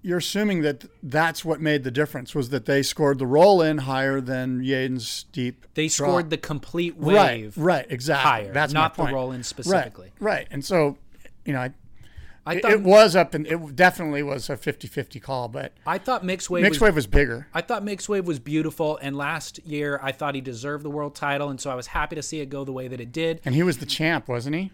you're 0.04 0.18
assuming 0.18 0.62
that 0.62 0.86
that's 1.04 1.46
what 1.46 1.62
made 1.62 1.84
the 1.84 1.92
difference 1.92 2.34
was 2.34 2.50
that 2.50 2.66
they 2.66 2.82
scored 2.82 3.20
the 3.20 3.26
roll 3.26 3.62
in 3.62 3.80
higher 3.80 4.20
than 4.20 4.62
Yadin's 4.62 5.08
steep. 5.08 5.66
they 5.76 5.88
drop. 5.88 6.10
scored 6.10 6.30
the 6.30 6.38
complete 6.38 6.98
wave. 6.98 7.58
right, 7.58 7.84
right 7.84 7.86
exactly. 7.90 8.30
higher, 8.30 8.54
that's 8.54 8.74
not 8.74 8.96
the 8.96 9.04
roll-in 9.04 9.44
specifically. 9.44 10.12
Right, 10.20 10.40
right. 10.40 10.48
And 10.50 10.66
so, 10.66 10.98
you 11.46 11.54
know, 11.54 11.60
I, 11.62 11.74
I 12.46 12.56
it, 12.56 12.62
thought 12.62 12.72
it 12.72 12.82
was 12.82 13.16
up 13.16 13.34
and 13.36 13.46
it 13.46 13.76
definitely 13.76 14.24
was 14.24 14.50
a 14.50 14.58
50-50 14.58 15.22
call, 15.22 15.48
but 15.48 15.74
I 15.86 15.98
thought 16.00 16.24
Mick's 16.24 16.50
wave 16.50 16.64
Mick's 16.64 16.76
was 16.76 16.82
wave 16.82 16.96
was 16.96 17.08
bigger. 17.08 17.48
I 17.54 17.62
thought 17.62 17.84
Mick's 17.84 18.10
Wave 18.10 18.26
was 18.26 18.40
beautiful, 18.40 18.98
and 19.02 19.16
last 19.16 19.60
year 19.66 20.00
I 20.02 20.12
thought 20.12 20.34
he 20.34 20.42
deserved 20.42 20.84
the 20.84 20.90
world 20.90 21.14
title, 21.16 21.50
and 21.50 21.62
so 21.62 21.70
I 21.70 21.76
was 21.76 21.88
happy 21.88 22.16
to 22.16 22.24
see 22.24 22.40
it 22.40 22.48
go 22.50 22.66
the 22.66 22.72
way 22.72 22.88
that 22.88 23.00
it 23.00 23.12
did. 23.12 23.42
And 23.46 23.54
he 23.54 23.62
was 23.62 23.78
the 23.78 23.86
champ, 23.86 24.28
wasn't 24.28 24.56
he? 24.56 24.72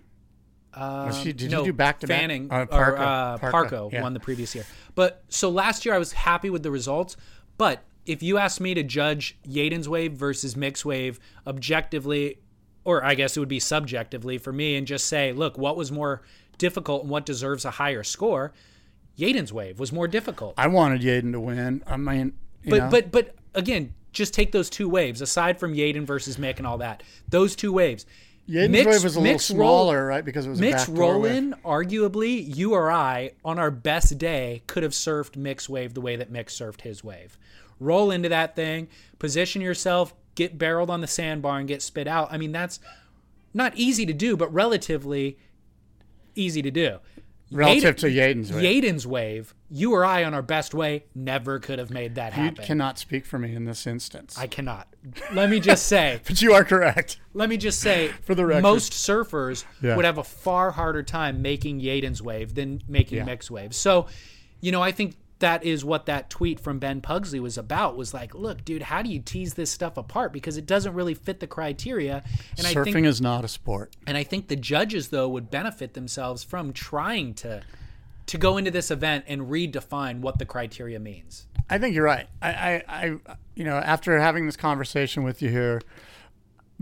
Um, 0.74 1.12
he- 1.12 1.34
did 1.34 1.42
he 1.42 1.48
no, 1.50 1.66
do 1.66 1.74
back-to-back? 1.74 2.20
Fanning 2.20 2.52
Uh, 2.52 2.68
or 2.72 2.98
uh, 2.98 3.38
Parko, 3.38 3.52
Parko 3.52 3.92
yeah. 3.92 4.02
won 4.02 4.14
the 4.14 4.20
previous 4.20 4.54
year. 4.56 4.66
But 4.96 5.24
so 5.28 5.50
last 5.50 5.86
year 5.86 5.96
I 5.96 5.98
was 5.98 6.14
happy 6.14 6.50
with 6.50 6.64
the 6.64 6.72
results. 6.72 7.18
But 7.58 7.84
if 8.06 8.24
you 8.24 8.38
asked 8.38 8.62
me 8.62 8.74
to 8.76 8.84
judge 8.84 9.38
Yadin's 9.46 9.90
wave 9.90 10.14
versus 10.14 10.56
Mick's 10.56 10.86
Wave 10.86 11.20
objectively, 11.46 12.40
or 12.86 13.04
I 13.04 13.16
guess 13.16 13.36
it 13.36 13.40
would 13.42 13.50
be 13.50 13.60
subjectively 13.60 14.38
for 14.38 14.54
me, 14.54 14.76
and 14.78 14.88
just 14.88 15.08
say, 15.08 15.34
look, 15.34 15.58
what 15.58 15.76
was 15.76 15.92
more 15.92 16.22
difficult 16.58 17.02
and 17.04 17.10
what 17.12 17.26
deserves 17.26 17.66
a 17.66 17.72
higher 17.72 18.04
score? 18.04 18.54
Yadin's 19.18 19.52
wave 19.52 19.80
was 19.80 19.92
more 19.92 20.08
difficult. 20.08 20.54
I 20.58 20.68
wanted 20.68 21.02
Yadin 21.02 21.32
to 21.32 21.40
win. 21.40 21.84
I 21.88 21.98
mean, 21.98 22.34
you 22.64 22.72
But 22.72 22.78
know, 22.78 22.90
but 22.92 23.12
but 23.12 23.36
again, 23.56 23.94
just 24.12 24.34
take 24.34 24.52
those 24.52 24.70
two 24.70 24.88
waves 24.90 25.22
aside 25.22 25.60
from 25.60 25.74
Yadin 25.74 26.06
versus 26.06 26.38
Mick 26.38 26.58
and 26.58 26.68
all 26.68 26.78
that. 26.80 27.02
Those 27.30 27.56
two 27.56 27.74
waves. 27.74 28.06
Yadin's 28.48 28.70
Mick's- 28.70 28.86
wave 28.88 29.04
was 29.04 29.16
a 29.16 29.20
little 29.20 29.36
Mick's 29.36 29.52
roll- 29.52 29.58
smaller, 29.86 30.06
right? 30.06 30.24
Because 30.24 30.46
it 30.46 30.50
was 30.50 30.60
a 30.60 30.64
Mick's 30.64 30.86
backdoor 30.86 31.20
wave. 31.20 31.32
roll-in, 31.34 31.56
arguably, 31.66 32.56
you 32.56 32.74
or 32.74 32.90
I, 32.92 33.32
on 33.44 33.60
our 33.60 33.72
best 33.72 34.18
day, 34.18 34.62
could 34.68 34.84
have 34.84 34.94
surfed 34.94 35.32
Mick's 35.32 35.68
wave 35.68 35.94
the 35.96 36.02
way 36.02 36.16
that 36.16 36.32
Mick 36.32 36.46
surfed 36.46 36.82
his 36.82 37.04
wave. 37.04 37.38
Roll 37.80 38.10
into 38.10 38.30
that 38.30 38.56
thing, 38.56 38.88
position 39.20 39.62
yourself, 39.62 40.14
get 40.36 40.58
barreled 40.58 40.90
on 40.90 41.02
the 41.02 41.08
sandbar, 41.08 41.60
and 41.60 41.68
get 41.68 41.82
spit 41.82 42.08
out. 42.08 42.32
I 42.32 42.38
mean, 42.38 42.52
that's 42.54 42.80
not 43.54 43.74
easy 43.76 44.06
to 44.06 44.14
do, 44.14 44.38
but 44.38 44.52
relatively 44.54 45.38
easy 46.38 46.62
to 46.62 46.72
do. 46.72 47.00
relative 47.50 47.96
Yadin- 47.96 48.00
to 48.00 48.08
Yadin's 48.08 48.52
wave. 48.52 48.84
Yadin's 48.84 49.08
wave, 49.08 49.54
you 49.70 49.94
or 49.94 50.04
I 50.04 50.26
on 50.26 50.34
our 50.34 50.42
best 50.42 50.74
way 50.74 51.06
never 51.16 51.60
could 51.60 51.80
have 51.80 51.90
made 51.90 52.16
that 52.16 52.34
happen. 52.34 52.62
You 52.62 52.68
cannot 52.68 53.00
speak 53.00 53.26
for 53.26 53.40
me 53.40 53.56
in 53.56 53.64
this 53.64 53.88
instance. 53.88 54.38
I 54.38 54.48
cannot. 54.48 54.88
Let 55.34 55.50
me 55.50 55.62
just 55.62 55.86
say, 55.86 56.20
but 56.28 56.42
you 56.42 56.52
are 56.54 56.66
correct. 56.66 57.22
let 57.34 57.48
me 57.48 57.56
just 57.56 57.80
say, 57.80 58.10
For 58.24 58.36
the 58.36 58.46
record. 58.46 58.64
most 58.64 58.92
surfers 58.92 59.64
Yeah. 59.82 59.96
would 59.96 60.04
have 60.04 60.18
a 60.18 60.26
far 60.26 60.72
harder 60.72 61.04
time 61.04 61.42
making 61.42 61.80
Yadin's 61.80 62.22
wave 62.22 62.54
than 62.54 62.82
making 62.88 63.20
Yeah. 63.20 63.24
Mick's 63.26 63.50
wave. 63.50 63.74
So, 63.74 64.08
you 64.60 64.74
know, 64.74 64.84
I 64.84 64.92
think 64.92 65.16
that 65.40 65.64
is 65.64 65.86
what 65.86 66.06
that 66.08 66.30
tweet 66.30 66.60
from 66.60 66.80
Ben 66.80 67.02
Pugsley 67.02 67.40
was 67.40 67.58
about. 67.58 67.96
Was 67.96 68.14
like, 68.14 68.34
look, 68.34 68.66
dude, 68.66 68.84
how 68.84 69.02
do 69.02 69.10
you 69.10 69.20
tease 69.20 69.54
this 69.54 69.70
stuff 69.70 69.98
apart 69.98 70.34
because 70.34 70.58
it 70.58 70.66
doesn't 70.66 70.94
really 70.94 71.14
fit 71.14 71.40
the 71.40 71.48
criteria? 71.48 72.24
And 72.58 72.66
I 72.66 72.74
Surfing 72.74 72.94
think, 72.94 73.08
is 73.08 73.22
not 73.22 73.46
a 73.46 73.48
sport. 73.48 73.96
and 74.06 74.18
I 74.18 74.24
think 74.24 74.48
the 74.48 74.56
judges 74.56 75.10
though 75.10 75.28
would 75.30 75.52
benefit 75.52 75.94
themselves 75.94 76.44
from 76.44 76.74
trying 76.74 77.34
to 77.36 77.62
to 78.28 78.38
go 78.38 78.58
into 78.58 78.70
this 78.72 78.92
event 78.92 79.24
and 79.28 79.44
redefine 79.44 80.20
what 80.20 80.38
the 80.38 80.46
criteria 80.46 81.00
means. 81.00 81.48
I 81.70 81.78
think 81.78 81.96
you're 81.96 82.04
right. 82.04 82.28
I, 82.42 82.50
I, 82.50 82.84
I, 82.88 83.06
you 83.56 83.64
know, 83.64 83.78
after 83.78 84.20
having 84.20 84.46
this 84.46 84.58
conversation 84.58 85.24
with 85.24 85.42
you 85.42 85.50
here, 85.50 85.82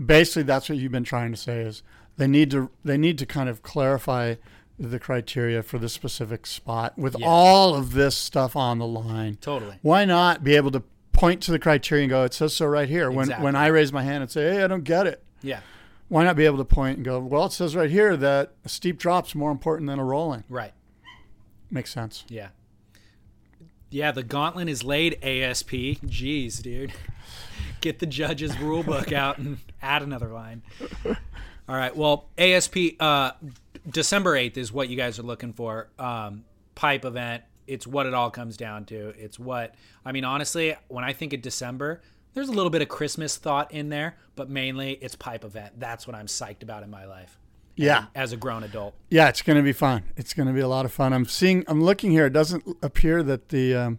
basically 0.04 0.42
that's 0.42 0.68
what 0.68 0.78
you've 0.78 0.92
been 0.92 1.04
trying 1.04 1.30
to 1.30 1.36
say 1.36 1.60
is 1.60 1.82
they 2.16 2.26
need 2.26 2.50
to 2.50 2.70
they 2.84 2.96
need 2.98 3.18
to 3.18 3.26
kind 3.26 3.48
of 3.48 3.62
clarify 3.62 4.34
the 4.78 4.98
criteria 4.98 5.62
for 5.62 5.78
the 5.78 5.88
specific 5.88 6.46
spot 6.46 6.98
with 6.98 7.16
all 7.22 7.74
of 7.74 7.92
this 7.92 8.16
stuff 8.16 8.56
on 8.56 8.78
the 8.78 8.86
line. 8.86 9.38
Totally. 9.40 9.78
Why 9.82 10.04
not 10.04 10.44
be 10.44 10.56
able 10.56 10.70
to 10.72 10.82
point 11.12 11.42
to 11.42 11.50
the 11.50 11.58
criteria 11.58 12.04
and 12.04 12.10
go, 12.10 12.24
it 12.24 12.34
says 12.34 12.54
so 12.54 12.66
right 12.66 12.88
here. 12.88 13.10
When 13.10 13.30
when 13.40 13.56
I 13.56 13.68
raise 13.68 13.92
my 13.92 14.02
hand 14.02 14.22
and 14.22 14.30
say, 14.30 14.54
hey, 14.54 14.62
I 14.62 14.66
don't 14.66 14.84
get 14.84 15.06
it. 15.06 15.22
Yeah. 15.42 15.60
Why 16.08 16.24
not 16.24 16.36
be 16.36 16.44
able 16.44 16.58
to 16.58 16.64
point 16.64 16.98
and 16.98 17.04
go, 17.04 17.18
well, 17.18 17.46
it 17.46 17.52
says 17.52 17.74
right 17.74 17.90
here 17.90 18.16
that 18.16 18.52
a 18.64 18.68
steep 18.68 18.98
drop's 18.98 19.34
more 19.34 19.50
important 19.50 19.88
than 19.88 19.98
a 19.98 20.04
rolling. 20.04 20.44
Right. 20.48 20.72
Makes 21.70 21.92
sense. 21.92 22.24
Yeah. 22.28 22.48
Yeah, 23.90 24.12
the 24.12 24.22
gauntlet 24.22 24.68
is 24.68 24.84
laid, 24.84 25.14
ASP. 25.22 25.70
Jeez, 25.70 26.60
dude. 26.62 26.92
Get 27.80 27.98
the 27.98 28.06
judge's 28.06 28.58
rule 28.58 28.82
book 28.82 29.12
out 29.12 29.38
and 29.38 29.58
add 29.80 30.02
another 30.02 30.28
line. 30.28 30.62
All 31.68 31.76
right. 31.76 31.96
Well, 31.96 32.28
ASP, 32.38 32.76
uh, 33.00 33.32
December 33.88 34.34
8th 34.36 34.56
is 34.56 34.72
what 34.72 34.88
you 34.88 34.96
guys 34.96 35.18
are 35.18 35.22
looking 35.22 35.52
for. 35.52 35.88
Um, 35.98 36.44
pipe 36.74 37.04
event. 37.04 37.42
It's 37.66 37.86
what 37.86 38.06
it 38.06 38.14
all 38.14 38.30
comes 38.30 38.56
down 38.56 38.84
to. 38.86 39.08
It's 39.18 39.38
what, 39.38 39.74
I 40.04 40.12
mean, 40.12 40.24
honestly, 40.24 40.76
when 40.88 41.04
I 41.04 41.12
think 41.12 41.32
of 41.32 41.42
December, 41.42 42.00
there's 42.34 42.48
a 42.48 42.52
little 42.52 42.70
bit 42.70 42.82
of 42.82 42.88
Christmas 42.88 43.36
thought 43.36 43.72
in 43.72 43.88
there, 43.88 44.16
but 44.36 44.48
mainly 44.48 44.92
it's 45.00 45.16
pipe 45.16 45.44
event. 45.44 45.78
That's 45.80 46.06
what 46.06 46.14
I'm 46.14 46.26
psyched 46.26 46.62
about 46.62 46.82
in 46.84 46.90
my 46.90 47.06
life 47.06 47.38
Yeah. 47.74 48.04
as 48.14 48.32
a 48.32 48.36
grown 48.36 48.62
adult. 48.62 48.94
Yeah, 49.10 49.28
it's 49.28 49.42
going 49.42 49.56
to 49.56 49.62
be 49.64 49.72
fun. 49.72 50.04
It's 50.16 50.32
going 50.34 50.46
to 50.46 50.52
be 50.52 50.60
a 50.60 50.68
lot 50.68 50.84
of 50.84 50.92
fun. 50.92 51.12
I'm 51.12 51.24
seeing. 51.24 51.64
I'm 51.66 51.82
looking 51.82 52.10
here. 52.12 52.26
It 52.26 52.32
doesn't 52.32 52.64
appear 52.82 53.22
that 53.24 53.48
the 53.48 53.74
um, 53.74 53.98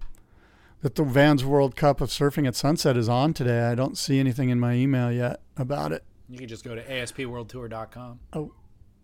that 0.81 0.95
the 0.95 1.03
Vans 1.03 1.43
World 1.43 1.75
Cup 1.75 1.99
of 1.99 2.09
Surfing 2.09 2.47
at 2.47 2.55
Sunset 2.55 2.95
is 2.95 3.09
on 3.09 3.33
today. 3.33 3.61
I 3.63 3.75
don't 3.75 3.97
see 3.97 4.19
anything 4.19 4.49
in 4.49 4.59
my 4.59 4.73
email 4.75 5.11
yet 5.11 5.41
about 5.57 5.91
it. 5.91 6.03
You 6.29 6.37
can 6.37 6.47
just 6.47 6.63
go 6.63 6.75
to 6.75 6.83
aspworldtour.com. 6.83 8.19
Oh, 8.33 8.51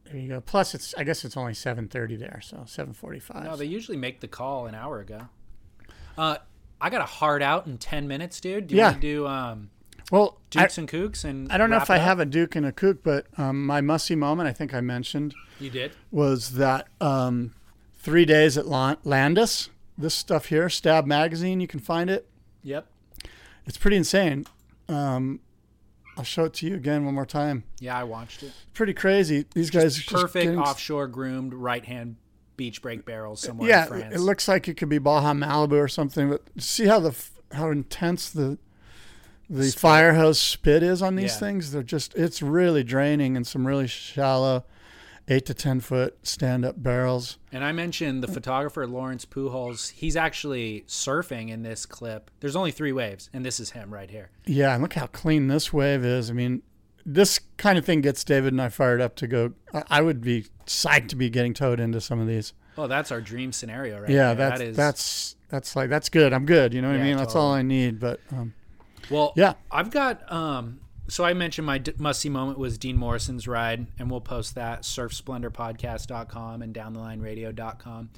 there 0.06 0.18
you 0.18 0.28
go. 0.28 0.42
Plus, 0.42 0.74
it's. 0.76 0.94
I 0.98 1.04
guess 1.04 1.24
it's 1.26 1.38
only 1.38 1.54
7:30 1.54 2.18
there, 2.20 2.40
so 2.44 2.58
7:45. 2.68 3.44
No, 3.46 3.56
they 3.56 3.66
usually 3.66 3.98
make 3.98 4.20
the 4.20 4.28
call 4.28 4.68
an 4.68 4.76
hour 4.76 5.00
ago. 5.00 5.28
Uh, 6.18 6.38
I 6.82 6.90
got 6.90 7.02
a 7.02 7.06
hard 7.06 7.42
out 7.42 7.66
in 7.68 7.78
ten 7.78 8.08
minutes, 8.08 8.40
dude. 8.40 8.68
Do 8.68 8.76
you 8.76 8.80
Yeah. 8.82 8.90
want 8.90 9.02
to 9.02 9.08
do 9.16 9.28
um, 9.28 9.70
well, 10.12 10.40
I, 10.56 10.62
Dukes 10.64 10.78
and 10.78 10.88
Kooks? 10.90 11.24
And 11.24 11.52
I 11.52 11.58
don't 11.58 11.70
know 11.70 11.78
if 11.78 11.90
I 11.90 11.96
up? 11.98 12.02
have 12.04 12.20
a 12.20 12.26
Duke 12.26 12.56
and 12.56 12.66
a 12.66 12.72
Kook, 12.72 13.02
but 13.04 13.26
um, 13.38 13.66
my 13.66 13.80
musty 13.82 14.16
moment, 14.16 14.48
I 14.50 14.54
think 14.54 14.74
I 14.74 14.82
mentioned, 14.82 15.34
You 15.60 15.70
did. 15.70 15.94
was 16.12 16.52
that 16.56 16.88
um, 17.02 17.54
three 17.96 18.26
days 18.26 18.58
at 18.58 18.66
Landes. 18.68 19.70
This 19.98 20.14
stuff 20.14 20.48
here, 20.48 20.70
Stab 20.70 21.06
Magazine. 21.06 21.62
You 21.62 21.68
can 21.68 21.80
find 21.80 22.10
it. 22.10 22.28
Yep. 22.64 22.88
It's 23.66 23.78
pretty 23.78 23.96
insane. 23.98 24.46
Um, 24.90 25.40
I'll 26.18 26.24
show 26.24 26.46
it 26.46 26.54
to 26.56 26.68
you 26.68 26.76
again 26.76 27.06
one 27.06 27.16
more 27.16 27.26
time. 27.26 27.64
Yeah, 27.80 27.98
I 27.98 28.04
watched 28.04 28.44
it. 28.44 28.52
Pretty 28.74 28.94
crazy. 28.94 29.46
These 29.54 29.70
guys 29.72 29.96
just 29.96 30.10
Perfect 30.10 30.44
getting- 30.46 30.60
offshore 30.60 31.08
groomed 31.08 31.54
right 31.54 31.84
hand 31.84 32.18
beach 32.56 32.82
break 32.84 33.04
barrels 33.04 33.42
somewhere 33.42 33.68
Yeah, 33.68 33.82
in 33.84 33.88
France. 33.88 34.16
it 34.16 34.20
looks 34.20 34.48
like 34.48 34.68
it 34.68 34.76
could 34.76 34.90
be 34.90 35.00
Baja 35.00 35.34
Malibu 35.34 35.74
or 35.84 35.88
something. 35.88 36.30
But 36.30 36.44
see 36.60 36.86
how 36.86 37.00
the 37.00 37.16
how 37.52 37.72
intense 37.72 38.30
the 38.30 38.58
the 39.50 39.72
fire 39.72 40.14
hose 40.14 40.40
spit 40.40 40.84
is 40.84 41.02
on 41.02 41.16
these 41.16 41.34
Yeah. 41.34 41.40
things. 41.40 41.72
They're 41.72 41.82
just 41.84 42.14
it's 42.16 42.42
really 42.42 42.84
draining 42.84 43.36
and 43.36 43.46
some 43.46 43.66
really 43.66 43.88
shallow, 43.88 44.66
eight 45.28 45.46
to 45.46 45.54
ten 45.54 45.80
foot 45.80 46.18
stand 46.26 46.66
up 46.66 46.82
barrels. 46.82 47.38
and 47.52 47.64
I 47.64 47.72
mentioned 47.72 48.22
the 48.24 48.28
photographer 48.28 48.86
Lawrence 48.88 49.26
Pujols. 49.26 49.92
He's 49.92 50.16
actually 50.16 50.84
surfing 50.88 51.50
in 51.50 51.64
this 51.64 51.86
clip. 51.86 52.30
There's 52.40 52.56
only 52.56 52.72
three 52.72 52.92
waves, 52.92 53.30
and 53.34 53.46
this 53.46 53.60
is 53.60 53.72
him 53.72 53.94
right 53.94 54.10
here. 54.10 54.30
Yeah, 54.46 54.74
and 54.74 54.82
look 54.82 54.94
how 54.94 55.08
clean 55.08 55.48
this 55.48 55.72
wave 55.72 56.04
is. 56.04 56.30
I 56.30 56.34
mean, 56.34 56.62
this 57.06 57.40
kind 57.58 57.78
of 57.78 57.86
thing 57.86 58.02
gets 58.02 58.24
David 58.24 58.54
and 58.54 58.62
I 58.62 58.70
fired 58.70 59.02
up 59.02 59.16
to 59.18 59.28
go. 59.28 59.54
I, 59.90 60.02
would 60.02 60.22
be 60.22 60.46
psyched 60.66 61.10
to 61.10 61.16
be 61.16 61.30
getting 61.30 61.54
towed 61.54 61.80
into 61.80 62.00
some 62.02 62.20
of 62.20 62.28
these. 62.28 62.54
Oh, 62.78 62.88
that's 62.88 63.12
our 63.12 63.22
dream 63.22 63.52
scenario, 63.52 64.00
right? 64.00 64.10
yeah, 64.10 64.34
there. 64.34 64.50
that's 64.50 64.60
that 64.60 64.68
is 64.68 64.78
that's 64.78 65.36
that's 65.50 65.76
like 65.76 65.90
that's 65.90 66.10
good. 66.10 66.34
I'm 66.34 66.46
good. 66.46 66.74
You 66.74 66.82
know 66.82 66.90
what 66.90 66.98
Yeah, 66.98 67.04
I 67.04 67.08
mean? 67.08 67.18
That's 67.18 67.36
all 67.36 67.52
I 67.54 67.62
need. 67.62 68.00
But 68.00 68.20
um, 68.32 68.54
Well, 69.10 69.34
Yeah. 69.36 69.54
I've 69.72 69.90
got. 69.92 70.30
Um, 70.32 70.80
so 71.08 71.24
I 71.26 71.34
mentioned 71.34 71.66
my 71.66 71.78
d- 71.78 71.94
must 71.98 72.22
see 72.22 72.30
moment 72.30 72.58
was 72.58 72.78
Dean 72.78 72.98
Morrison's 72.98 73.48
ride, 73.48 73.88
and 74.00 74.10
we'll 74.10 74.22
post 74.22 74.56
that 74.56 74.84
surfsplendorpodcast.com 74.84 76.62
and 76.62 76.74
downthelineradio.com. 76.74 78.10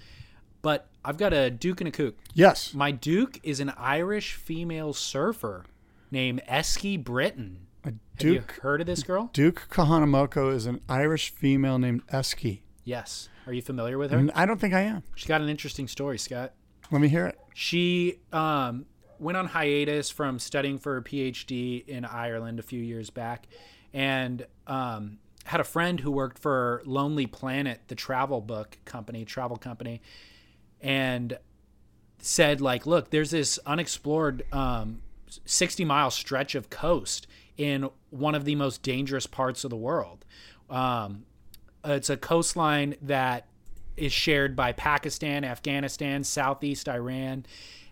But 0.61 0.87
I've 1.03 1.17
got 1.17 1.33
a 1.33 1.51
Duke 1.51 1.81
and 1.81 1.87
a 1.87 1.91
Kook. 1.91 2.15
yes, 2.33 2.73
My 2.73 2.91
Duke 2.91 3.39
is 3.43 3.59
an 3.59 3.71
Irish 3.77 4.33
female 4.33 4.93
surfer 4.93 5.65
named 6.09 6.41
Easkey 6.49 7.01
Britton. 7.03 7.67
Have 7.83 7.95
Duke 8.17 8.53
you 8.57 8.61
heard 8.61 8.81
of 8.81 8.87
this 8.87 9.03
girl? 9.03 9.29
Duke 9.33 9.67
Kahanamoku 9.69 10.51
is 10.53 10.65
an 10.65 10.81
Irish 10.89 11.29
female 11.29 11.77
named 11.77 12.05
Easkey. 12.07 12.61
Yes. 12.83 13.29
Are 13.45 13.53
you 13.53 13.61
familiar 13.61 13.97
with 13.99 14.09
her? 14.11 14.27
I 14.33 14.45
don't 14.47 14.59
think 14.59 14.73
I 14.73 14.81
am. 14.81 15.03
She's 15.13 15.27
got 15.27 15.41
an 15.41 15.49
interesting 15.49 15.87
story, 15.87 16.17
Scott. 16.17 16.53
Let 16.91 17.01
me 17.01 17.09
hear 17.09 17.27
it. 17.27 17.37
She 17.53 18.19
um, 18.33 18.85
went 19.19 19.37
on 19.37 19.47
hiatus 19.47 20.09
from 20.09 20.39
studying 20.39 20.77
for 20.77 20.97
a 20.97 21.03
PhD 21.03 21.87
in 21.87 22.05
Ireland 22.05 22.59
a 22.59 22.63
few 22.63 22.81
years 22.81 23.09
back, 23.09 23.47
and 23.93 24.45
um, 24.67 25.19
had 25.45 25.59
a 25.59 25.63
friend 25.63 25.99
who 25.99 26.11
worked 26.11 26.39
for 26.39 26.81
Lonely 26.85 27.27
Planet, 27.27 27.81
the 27.87 27.95
travel 27.95 28.41
book 28.41 28.77
company, 28.85 29.25
travel 29.25 29.57
company, 29.57 30.01
and 30.81 31.37
said 32.19 32.61
like, 32.61 32.85
look, 32.85 33.11
there's 33.11 33.31
this 33.31 33.59
unexplored 33.65 34.43
um, 34.51 35.01
60 35.45 35.85
mile 35.85 36.11
stretch 36.11 36.55
of 36.55 36.69
coast 36.69 37.27
in 37.57 37.89
one 38.09 38.35
of 38.35 38.45
the 38.45 38.55
most 38.55 38.81
dangerous 38.81 39.27
parts 39.27 39.63
of 39.63 39.69
the 39.69 39.75
world. 39.77 40.25
Um, 40.69 41.25
it's 41.83 42.09
a 42.09 42.17
coastline 42.17 42.95
that 43.03 43.47
is 43.95 44.11
shared 44.11 44.55
by 44.55 44.71
Pakistan, 44.71 45.43
Afghanistan, 45.43 46.23
Southeast 46.23 46.89
Iran, 46.89 47.45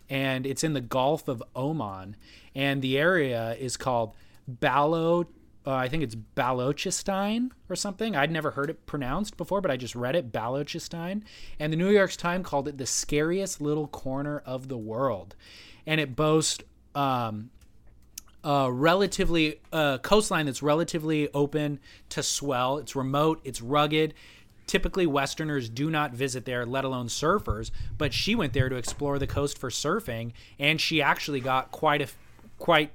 and 0.08 0.46
it's 0.46 0.64
in 0.64 0.72
the 0.72 0.80
Gulf 0.80 1.28
of 1.28 1.42
Oman. 1.56 2.16
And 2.54 2.82
the 2.82 2.98
area 2.98 3.54
is 3.58 3.76
called 3.76 4.14
Balo. 4.50 5.26
Uh, 5.66 5.72
I 5.72 5.88
think 5.88 6.02
it's 6.02 6.14
Balochistan 6.14 7.50
or 7.70 7.76
something. 7.76 8.14
I'd 8.14 8.30
never 8.30 8.50
heard 8.50 8.68
it 8.68 8.84
pronounced 8.84 9.36
before, 9.36 9.60
but 9.60 9.70
I 9.70 9.76
just 9.76 9.94
read 9.94 10.14
it 10.14 10.30
Balochistan. 10.30 11.22
And 11.58 11.72
the 11.72 11.76
New 11.76 11.90
York 11.90 12.12
Times 12.12 12.46
called 12.46 12.68
it 12.68 12.76
the 12.76 12.86
scariest 12.86 13.60
little 13.60 13.88
corner 13.88 14.42
of 14.44 14.68
the 14.68 14.76
world. 14.76 15.34
And 15.86 16.00
it 16.00 16.14
boasts 16.14 16.62
um, 16.94 17.50
a 18.44 18.70
relatively 18.70 19.60
uh, 19.72 19.98
coastline 19.98 20.46
that's 20.46 20.62
relatively 20.62 21.30
open 21.32 21.80
to 22.10 22.22
swell. 22.22 22.76
It's 22.76 22.94
remote. 22.94 23.40
It's 23.42 23.62
rugged. 23.62 24.12
Typically, 24.66 25.06
Westerners 25.06 25.68
do 25.68 25.90
not 25.90 26.12
visit 26.12 26.44
there, 26.44 26.64
let 26.64 26.84
alone 26.84 27.08
surfers. 27.08 27.70
But 27.98 28.14
she 28.14 28.34
went 28.34 28.52
there 28.52 28.68
to 28.68 28.76
explore 28.76 29.18
the 29.18 29.26
coast 29.26 29.58
for 29.58 29.70
surfing, 29.70 30.32
and 30.58 30.80
she 30.80 31.02
actually 31.02 31.40
got 31.40 31.70
quite 31.70 32.02
a 32.02 32.08
quite 32.58 32.92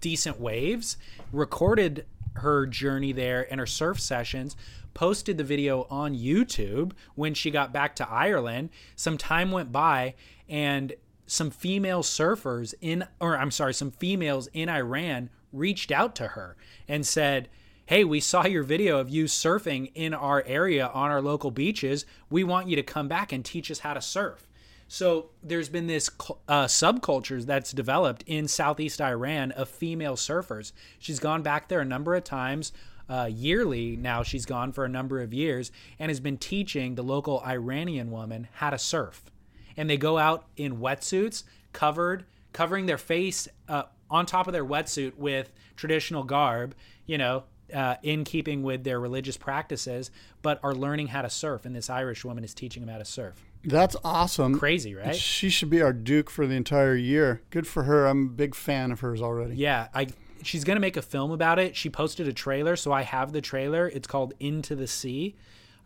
decent 0.00 0.40
waves. 0.40 0.96
Recorded 1.32 2.06
her 2.34 2.66
journey 2.66 3.12
there 3.12 3.46
and 3.50 3.60
her 3.60 3.66
surf 3.66 3.98
sessions. 4.00 4.56
Posted 4.94 5.36
the 5.36 5.44
video 5.44 5.86
on 5.90 6.14
YouTube 6.14 6.92
when 7.14 7.34
she 7.34 7.50
got 7.50 7.72
back 7.72 7.96
to 7.96 8.08
Ireland. 8.08 8.70
Some 8.94 9.18
time 9.18 9.50
went 9.52 9.70
by, 9.72 10.14
and 10.48 10.94
some 11.26 11.50
female 11.50 12.02
surfers 12.02 12.72
in, 12.80 13.06
or 13.20 13.36
I'm 13.36 13.50
sorry, 13.50 13.74
some 13.74 13.90
females 13.90 14.48
in 14.52 14.68
Iran 14.68 15.28
reached 15.52 15.90
out 15.90 16.14
to 16.16 16.28
her 16.28 16.56
and 16.88 17.06
said, 17.06 17.48
Hey, 17.86 18.02
we 18.02 18.18
saw 18.18 18.44
your 18.44 18.64
video 18.64 18.98
of 18.98 19.08
you 19.08 19.26
surfing 19.26 19.92
in 19.94 20.12
our 20.12 20.42
area 20.44 20.88
on 20.88 21.12
our 21.12 21.22
local 21.22 21.52
beaches. 21.52 22.04
We 22.28 22.42
want 22.42 22.66
you 22.66 22.74
to 22.74 22.82
come 22.82 23.06
back 23.06 23.30
and 23.30 23.44
teach 23.44 23.70
us 23.70 23.78
how 23.78 23.94
to 23.94 24.00
surf. 24.00 24.48
So 24.88 25.30
there's 25.40 25.68
been 25.68 25.86
this 25.86 26.10
uh, 26.48 26.64
subculture 26.64 27.46
that's 27.46 27.70
developed 27.70 28.24
in 28.26 28.48
southeast 28.48 29.00
Iran 29.00 29.52
of 29.52 29.68
female 29.68 30.16
surfers. 30.16 30.72
She's 30.98 31.20
gone 31.20 31.42
back 31.42 31.68
there 31.68 31.78
a 31.78 31.84
number 31.84 32.16
of 32.16 32.24
times. 32.24 32.72
Uh, 33.08 33.30
yearly 33.32 33.94
now, 33.96 34.24
she's 34.24 34.46
gone 34.46 34.72
for 34.72 34.84
a 34.84 34.88
number 34.88 35.20
of 35.20 35.32
years 35.32 35.70
and 36.00 36.10
has 36.10 36.18
been 36.18 36.38
teaching 36.38 36.96
the 36.96 37.04
local 37.04 37.40
Iranian 37.46 38.10
woman 38.10 38.48
how 38.54 38.70
to 38.70 38.78
surf 38.78 39.30
and 39.76 39.88
they 39.88 39.96
go 39.96 40.18
out 40.18 40.46
in 40.56 40.78
wetsuits, 40.78 41.44
covered, 41.72 42.24
covering 42.52 42.86
their 42.86 42.98
face 42.98 43.46
uh, 43.68 43.84
on 44.10 44.26
top 44.26 44.46
of 44.46 44.52
their 44.52 44.64
wetsuit 44.64 45.16
with 45.16 45.52
traditional 45.76 46.24
garb, 46.24 46.74
you 47.04 47.18
know, 47.18 47.44
uh, 47.74 47.96
in 48.02 48.24
keeping 48.24 48.62
with 48.62 48.84
their 48.84 49.00
religious 49.00 49.36
practices, 49.36 50.10
but 50.42 50.60
are 50.62 50.74
learning 50.74 51.08
how 51.08 51.22
to 51.22 51.30
surf. 51.30 51.64
And 51.64 51.74
this 51.74 51.90
Irish 51.90 52.24
woman 52.24 52.44
is 52.44 52.54
teaching 52.54 52.84
them 52.84 52.92
how 52.92 52.98
to 52.98 53.04
surf. 53.04 53.44
That's 53.64 53.96
awesome. 54.04 54.58
Crazy, 54.58 54.94
right? 54.94 55.14
She 55.14 55.50
should 55.50 55.70
be 55.70 55.82
our 55.82 55.92
Duke 55.92 56.30
for 56.30 56.46
the 56.46 56.54
entire 56.54 56.94
year. 56.94 57.42
Good 57.50 57.66
for 57.66 57.82
her. 57.84 58.06
I'm 58.06 58.26
a 58.26 58.30
big 58.30 58.54
fan 58.54 58.92
of 58.92 59.00
hers 59.00 59.20
already. 59.20 59.56
Yeah, 59.56 59.88
I. 59.94 60.08
She's 60.42 60.62
gonna 60.62 60.80
make 60.80 60.96
a 60.96 61.02
film 61.02 61.32
about 61.32 61.58
it. 61.58 61.74
She 61.74 61.90
posted 61.90 62.28
a 62.28 62.32
trailer, 62.32 62.76
so 62.76 62.92
I 62.92 63.02
have 63.02 63.32
the 63.32 63.40
trailer. 63.40 63.88
It's 63.88 64.06
called 64.06 64.34
Into 64.38 64.76
the 64.76 64.86
Sea. 64.86 65.34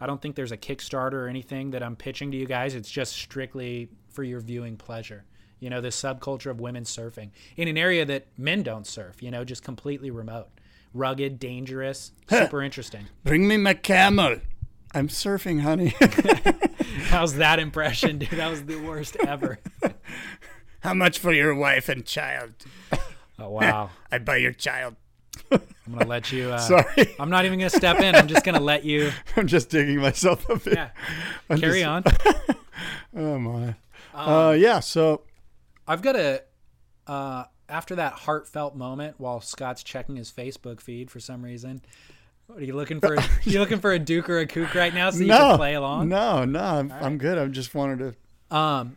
I 0.00 0.06
don't 0.06 0.20
think 0.20 0.34
there's 0.34 0.52
a 0.52 0.56
Kickstarter 0.56 1.12
or 1.12 1.28
anything 1.28 1.70
that 1.70 1.82
I'm 1.82 1.96
pitching 1.96 2.30
to 2.32 2.36
you 2.36 2.46
guys. 2.46 2.74
It's 2.74 2.90
just 2.90 3.12
strictly 3.12 3.88
for 4.08 4.22
your 4.22 4.40
viewing 4.40 4.76
pleasure. 4.76 5.24
You 5.60 5.70
know, 5.70 5.80
this 5.80 6.00
subculture 6.00 6.50
of 6.50 6.60
women 6.60 6.84
surfing 6.84 7.30
in 7.56 7.68
an 7.68 7.76
area 7.76 8.04
that 8.06 8.26
men 8.38 8.62
don't 8.62 8.86
surf, 8.86 9.22
you 9.22 9.30
know, 9.30 9.44
just 9.44 9.62
completely 9.62 10.10
remote, 10.10 10.48
rugged, 10.94 11.38
dangerous, 11.38 12.12
super 12.28 12.62
interesting. 12.62 13.06
Bring 13.24 13.46
me 13.48 13.56
my 13.56 13.74
camel. 13.74 14.36
I'm 14.92 15.08
surfing, 15.08 15.60
honey. 15.60 15.94
How's 17.10 17.34
that 17.36 17.58
impression, 17.60 18.18
dude? 18.18 18.30
That 18.30 18.50
was 18.50 18.64
the 18.64 18.76
worst 18.76 19.16
ever. 19.16 19.58
How 20.80 20.94
much 20.94 21.18
for 21.18 21.32
your 21.32 21.54
wife 21.54 21.88
and 21.88 22.04
child? 22.04 22.54
Oh, 23.38 23.50
wow. 23.50 23.90
I 24.12 24.18
buy 24.18 24.36
your 24.38 24.52
child. 24.52 24.96
I'm 25.52 25.60
gonna 25.92 26.06
let 26.06 26.32
you. 26.32 26.50
Uh, 26.50 26.58
Sorry. 26.58 27.14
I'm 27.18 27.30
not 27.30 27.44
even 27.44 27.58
gonna 27.58 27.70
step 27.70 28.00
in. 28.00 28.14
I'm 28.14 28.26
just 28.28 28.44
gonna 28.44 28.60
let 28.60 28.84
you. 28.84 29.10
I'm 29.36 29.46
just 29.46 29.70
digging 29.70 30.00
myself 30.00 30.48
a 30.48 30.56
bit. 30.56 30.74
Yeah. 30.74 30.90
I'm 31.48 31.58
Carry 31.60 31.80
just- 31.82 31.88
on. 31.88 32.04
Oh 33.16 33.38
my. 33.38 33.68
Um, 34.14 34.28
uh, 34.28 34.50
yeah. 34.52 34.80
So 34.80 35.22
I've 35.86 36.02
got 36.02 36.16
a. 36.16 36.42
Uh, 37.06 37.44
after 37.70 37.94
that 37.96 38.12
heartfelt 38.12 38.74
moment, 38.74 39.14
while 39.18 39.40
Scott's 39.40 39.82
checking 39.82 40.16
his 40.16 40.30
Facebook 40.30 40.80
feed 40.80 41.10
for 41.10 41.20
some 41.20 41.42
reason, 41.42 41.80
what, 42.46 42.58
are 42.58 42.64
you 42.64 42.74
looking 42.74 43.00
for? 43.00 43.16
you 43.44 43.60
looking 43.60 43.80
for 43.80 43.92
a 43.92 43.98
Duke 43.98 44.28
or 44.28 44.40
a 44.40 44.46
Kook 44.46 44.74
right 44.74 44.92
now, 44.92 45.10
so 45.10 45.20
you 45.20 45.26
no, 45.26 45.38
can 45.38 45.56
play 45.56 45.74
along? 45.74 46.08
no, 46.08 46.44
no. 46.44 46.60
I'm, 46.60 46.92
I'm 46.92 47.18
good. 47.18 47.38
I 47.38 47.46
just 47.46 47.74
wanted 47.74 48.14
to. 48.50 48.56
Um, 48.56 48.96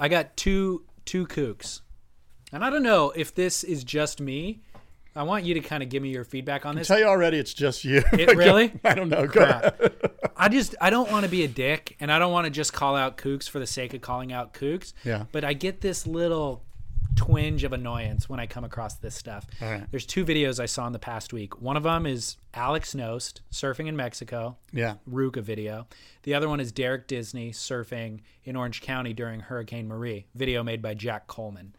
I 0.00 0.08
got 0.08 0.36
two 0.36 0.84
two 1.04 1.26
kooks, 1.26 1.82
and 2.52 2.64
I 2.64 2.70
don't 2.70 2.82
know 2.82 3.12
if 3.14 3.34
this 3.34 3.62
is 3.62 3.84
just 3.84 4.20
me. 4.20 4.60
I 5.16 5.22
want 5.22 5.44
you 5.44 5.54
to 5.54 5.60
kind 5.60 5.82
of 5.82 5.90
give 5.90 6.02
me 6.02 6.08
your 6.08 6.24
feedback 6.24 6.66
on 6.66 6.74
this. 6.74 6.88
Tell 6.88 6.98
you 6.98 7.04
already, 7.04 7.38
it's 7.38 7.54
just 7.54 7.84
you. 7.84 8.02
It 8.14 8.36
really? 8.36 8.72
I 8.82 8.94
don't 8.94 9.08
know. 9.08 9.26
Go 9.26 9.44
Crap. 9.44 9.80
ahead. 9.80 9.92
I 10.36 10.48
just 10.48 10.74
I 10.80 10.90
don't 10.90 11.10
want 11.10 11.24
to 11.24 11.30
be 11.30 11.44
a 11.44 11.48
dick, 11.48 11.96
and 12.00 12.10
I 12.10 12.18
don't 12.18 12.32
want 12.32 12.46
to 12.46 12.50
just 12.50 12.72
call 12.72 12.96
out 12.96 13.16
kooks 13.16 13.48
for 13.48 13.60
the 13.60 13.66
sake 13.66 13.94
of 13.94 14.00
calling 14.00 14.32
out 14.32 14.54
kooks. 14.54 14.92
Yeah. 15.04 15.24
But 15.30 15.44
I 15.44 15.52
get 15.52 15.82
this 15.82 16.06
little 16.06 16.63
twinge 17.16 17.64
of 17.64 17.72
annoyance 17.72 18.28
when 18.28 18.40
I 18.40 18.46
come 18.46 18.64
across 18.64 18.94
this 18.96 19.14
stuff. 19.14 19.46
Right. 19.60 19.84
There's 19.90 20.06
two 20.06 20.24
videos 20.24 20.58
I 20.60 20.66
saw 20.66 20.86
in 20.86 20.92
the 20.92 20.98
past 20.98 21.32
week. 21.32 21.60
One 21.60 21.76
of 21.76 21.82
them 21.84 22.06
is 22.06 22.36
Alex 22.54 22.94
Knost 22.94 23.40
surfing 23.52 23.86
in 23.86 23.96
Mexico, 23.96 24.56
Yeah. 24.72 24.94
RVCA 25.10 25.42
video. 25.42 25.86
The 26.24 26.34
other 26.34 26.48
one 26.48 26.60
is 26.60 26.72
Derek 26.72 27.06
Disney 27.06 27.50
surfing 27.52 28.20
in 28.44 28.56
Orange 28.56 28.80
County 28.80 29.12
during 29.12 29.40
Hurricane 29.40 29.86
Marie, 29.88 30.26
video 30.34 30.62
made 30.62 30.82
by 30.82 30.94
Jack 30.94 31.26
Coleman. 31.26 31.74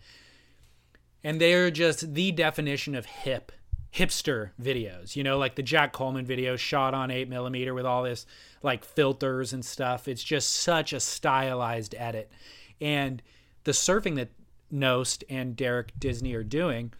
And 1.23 1.41
they're 1.41 1.71
just 1.71 2.13
the 2.13 2.31
definition 2.31 2.93
of 2.95 3.05
hip, 3.05 3.51
hipster 3.93 4.51
videos. 4.61 5.15
You 5.15 5.23
know, 5.23 5.37
like 5.37 5.55
the 5.55 5.63
Jack 5.63 5.91
Coleman 5.91 6.25
video 6.25 6.55
shot 6.55 6.93
on 6.93 7.09
8 7.09 7.27
millimeter 7.29 7.73
with 7.73 7.85
all 7.85 8.03
this 8.03 8.25
like 8.61 8.83
filters 8.85 9.51
and 9.53 9.65
stuff. 9.65 10.07
It's 10.07 10.23
just 10.23 10.51
such 10.51 10.93
a 10.93 10.99
stylized 10.99 11.95
edit. 11.97 12.31
And 12.79 13.21
the 13.63 13.71
surfing 13.71 14.15
that 14.17 14.29
Knost 14.71 15.23
and 15.29 15.55
Derek 15.55 15.91
Disney 15.99 16.33
are 16.33 16.43
doing 16.43 16.93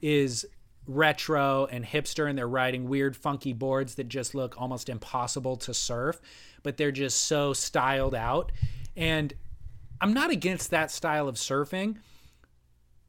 is 0.00 0.46
retro 0.86 1.66
and 1.66 1.84
hipster 1.84 2.28
and 2.28 2.36
they're 2.36 2.48
riding 2.48 2.88
weird 2.88 3.16
funky 3.16 3.52
boards 3.52 3.94
that 3.94 4.08
just 4.08 4.34
look 4.34 4.60
almost 4.60 4.88
impossible 4.88 5.56
to 5.56 5.72
surf 5.72 6.20
but 6.62 6.76
they're 6.76 6.92
just 6.92 7.26
so 7.26 7.52
styled 7.52 8.14
out. 8.14 8.52
And 8.96 9.32
i'm 10.00 10.12
not 10.12 10.30
against 10.30 10.70
that 10.70 10.90
style 10.90 11.28
of 11.28 11.36
surfing. 11.36 11.96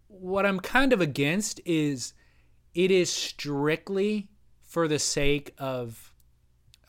What 0.08 0.46
i'm 0.46 0.60
kind 0.60 0.94
of 0.94 1.02
against 1.02 1.60
is 1.66 2.14
it 2.74 2.92
is 2.92 3.12
strictly 3.12 4.30
for 4.64 4.88
the 4.88 5.00
sake 5.00 5.54
of 5.58 6.12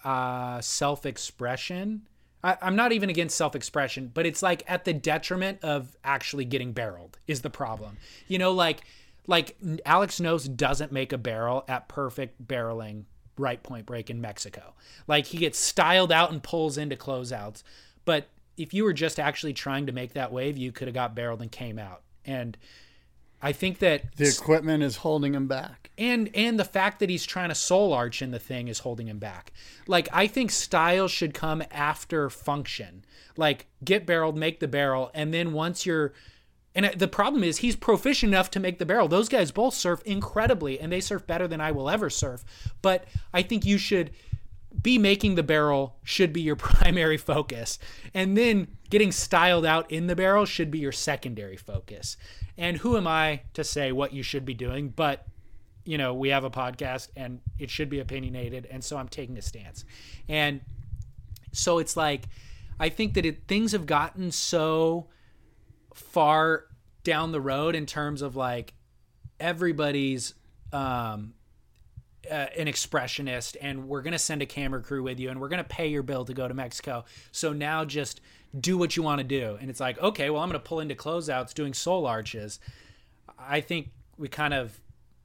uh, 0.05 0.60
self-expression 0.60 2.06
I, 2.44 2.56
i'm 2.62 2.76
not 2.76 2.92
even 2.92 3.10
against 3.10 3.36
self-expression 3.36 4.12
but 4.14 4.26
it's 4.26 4.42
like 4.42 4.62
at 4.68 4.84
the 4.84 4.92
detriment 4.92 5.64
of 5.64 5.96
actually 6.04 6.44
getting 6.44 6.72
barreled 6.72 7.18
is 7.26 7.42
the 7.42 7.50
problem. 7.50 7.96
You 8.28 8.38
know 8.38 8.52
like 8.52 8.82
like 9.26 9.56
alex 9.84 10.20
Knost 10.20 10.56
doesn't 10.56 10.92
make 10.92 11.12
a 11.12 11.18
barrel 11.18 11.64
at 11.66 11.88
perfect 11.88 12.46
barreling 12.46 13.04
right 13.36 13.60
point 13.60 13.86
break 13.86 14.10
in 14.10 14.20
mexico. 14.20 14.74
Like 15.08 15.26
he 15.26 15.38
gets 15.38 15.58
styled 15.58 16.12
out 16.12 16.30
and 16.30 16.42
pulls 16.42 16.78
into 16.78 16.94
closeouts 16.94 17.62
but 18.04 18.28
if 18.56 18.72
you 18.72 18.84
were 18.84 18.92
just 18.92 19.18
actually 19.18 19.54
trying 19.54 19.86
to 19.86 19.92
make 19.92 20.12
that 20.12 20.30
wave 20.30 20.56
you 20.56 20.70
could 20.70 20.86
have 20.86 20.94
got 20.94 21.14
barreled 21.16 21.42
and 21.42 21.50
came 21.50 21.78
out. 21.78 22.02
And 22.26 22.56
i 23.44 23.52
think 23.52 23.78
that 23.78 24.16
The 24.16 24.28
equipment 24.28 24.82
is 24.82 24.96
holding 24.96 25.34
him 25.34 25.46
back. 25.46 25.90
and 25.96 26.28
and 26.34 26.58
the 26.58 26.64
fact 26.64 26.98
that 27.00 27.08
he's 27.10 27.24
trying 27.24 27.50
to 27.50 27.54
soul 27.54 27.92
arch 27.92 28.20
in 28.22 28.30
the 28.32 28.38
thing 28.40 28.66
is 28.68 28.80
holding 28.80 29.06
him 29.06 29.18
back. 29.20 29.52
Like 29.86 30.08
I 30.12 30.26
think 30.26 30.50
style 30.50 31.06
should 31.06 31.34
come 31.34 31.62
after 31.70 32.28
function. 32.30 33.04
Like 33.36 33.66
get 33.84 34.04
barreled, 34.06 34.36
make 34.36 34.58
the 34.58 34.66
barrel, 34.68 35.10
and 35.14 35.32
then 35.32 35.52
once 35.52 35.86
you're 35.86 36.12
and 36.74 36.86
the 36.98 37.06
problem 37.06 37.44
is 37.44 37.58
he's 37.58 37.76
proficient 37.76 38.32
enough 38.32 38.50
to 38.50 38.58
make 38.60 38.78
the 38.80 38.86
barrel. 38.86 39.06
Those 39.06 39.28
guys 39.28 39.52
both 39.52 39.74
surf 39.74 40.02
incredibly 40.04 40.80
and 40.80 40.90
they 40.92 41.00
surf 41.00 41.24
better 41.26 41.46
than 41.46 41.60
I 41.60 41.70
will 41.70 41.88
ever 41.88 42.10
surf. 42.10 42.44
But 42.82 43.04
I 43.32 43.42
think 43.42 43.64
you 43.64 43.78
should 43.78 44.10
be 44.82 44.98
making 44.98 45.36
the 45.36 45.44
barrel 45.44 45.96
should 46.02 46.32
be 46.32 46.40
your 46.40 46.56
primary 46.72 47.16
focus. 47.18 47.78
And 48.12 48.36
then 48.36 48.66
getting 48.90 49.12
styled 49.12 49.64
out 49.64 49.88
in 49.92 50.08
the 50.08 50.16
barrel 50.16 50.46
should 50.46 50.70
be 50.72 50.80
your 50.80 50.90
secondary 50.92 51.56
focus. 51.56 52.16
And 52.56 52.76
who 52.78 52.97
am 52.97 53.06
I 53.06 53.43
to 53.55 53.64
say 53.64 53.93
what 53.93 54.12
you 54.12 54.22
should 54.22 54.44
be 54.44 54.55
doing? 54.55 54.89
But, 54.90 55.26
you 55.85 55.98
know, 55.98 56.14
we 56.14 56.28
have 56.28 56.44
a 56.44 56.51
podcast 56.51 57.09
and 57.16 57.40
it 57.59 57.70
should 57.70 57.89
be 57.89 58.01
opinionated. 58.01 58.66
And 58.70 58.82
so 58.82 58.97
I'm 58.97 59.09
taking 59.09 59.36
a 59.36 59.43
stance. 59.43 59.85
And 60.28 60.60
so 61.52 61.78
it's 61.78 61.97
like, 61.97 62.24
I 62.78 62.89
think 62.89 63.14
that 63.14 63.26
it, 63.26 63.47
things 63.48 63.72
have 63.72 63.86
gotten 63.86 64.31
so 64.31 65.09
far 65.93 66.66
down 67.02 67.32
the 67.32 67.40
road 67.40 67.74
in 67.74 67.86
terms 67.86 68.22
of 68.22 68.35
like 68.35 68.74
everybody's 69.39 70.35
um, 70.72 71.35
uh, 72.31 72.47
an 72.56 72.66
expressionist 72.66 73.56
and 73.60 73.89
we're 73.89 74.02
going 74.02 74.12
to 74.12 74.18
send 74.18 74.43
a 74.43 74.47
camera 74.47 74.82
crew 74.82 75.02
with 75.02 75.20
you 75.20 75.31
and 75.31 75.40
we're 75.40 75.48
going 75.48 75.62
to 75.62 75.68
pay 75.68 75.89
your 75.89 76.02
bill 76.02 76.24
to 76.24 76.35
go 76.35 76.48
to 76.48 76.55
Mexico. 76.55 77.05
So 77.32 77.52
now 77.52 77.85
just 77.85 78.20
do 78.59 78.78
what 78.78 78.97
you 78.97 79.02
want 79.02 79.18
to 79.18 79.24
do. 79.24 79.56
And 79.60 79.68
it's 79.70 79.81
like, 79.81 79.98
okay, 80.01 80.31
well, 80.31 80.43
I'm 80.43 80.48
going 80.48 80.60
to 80.60 80.66
pull 80.66 80.81
into 80.81 80.94
closeouts 80.94 81.55
doing 81.55 81.74
soul 81.74 82.06
arches. 82.06 82.60
I 83.39 83.60
think 83.60 83.90
we 84.16 84.28
kind 84.28 84.55
of 84.55 84.78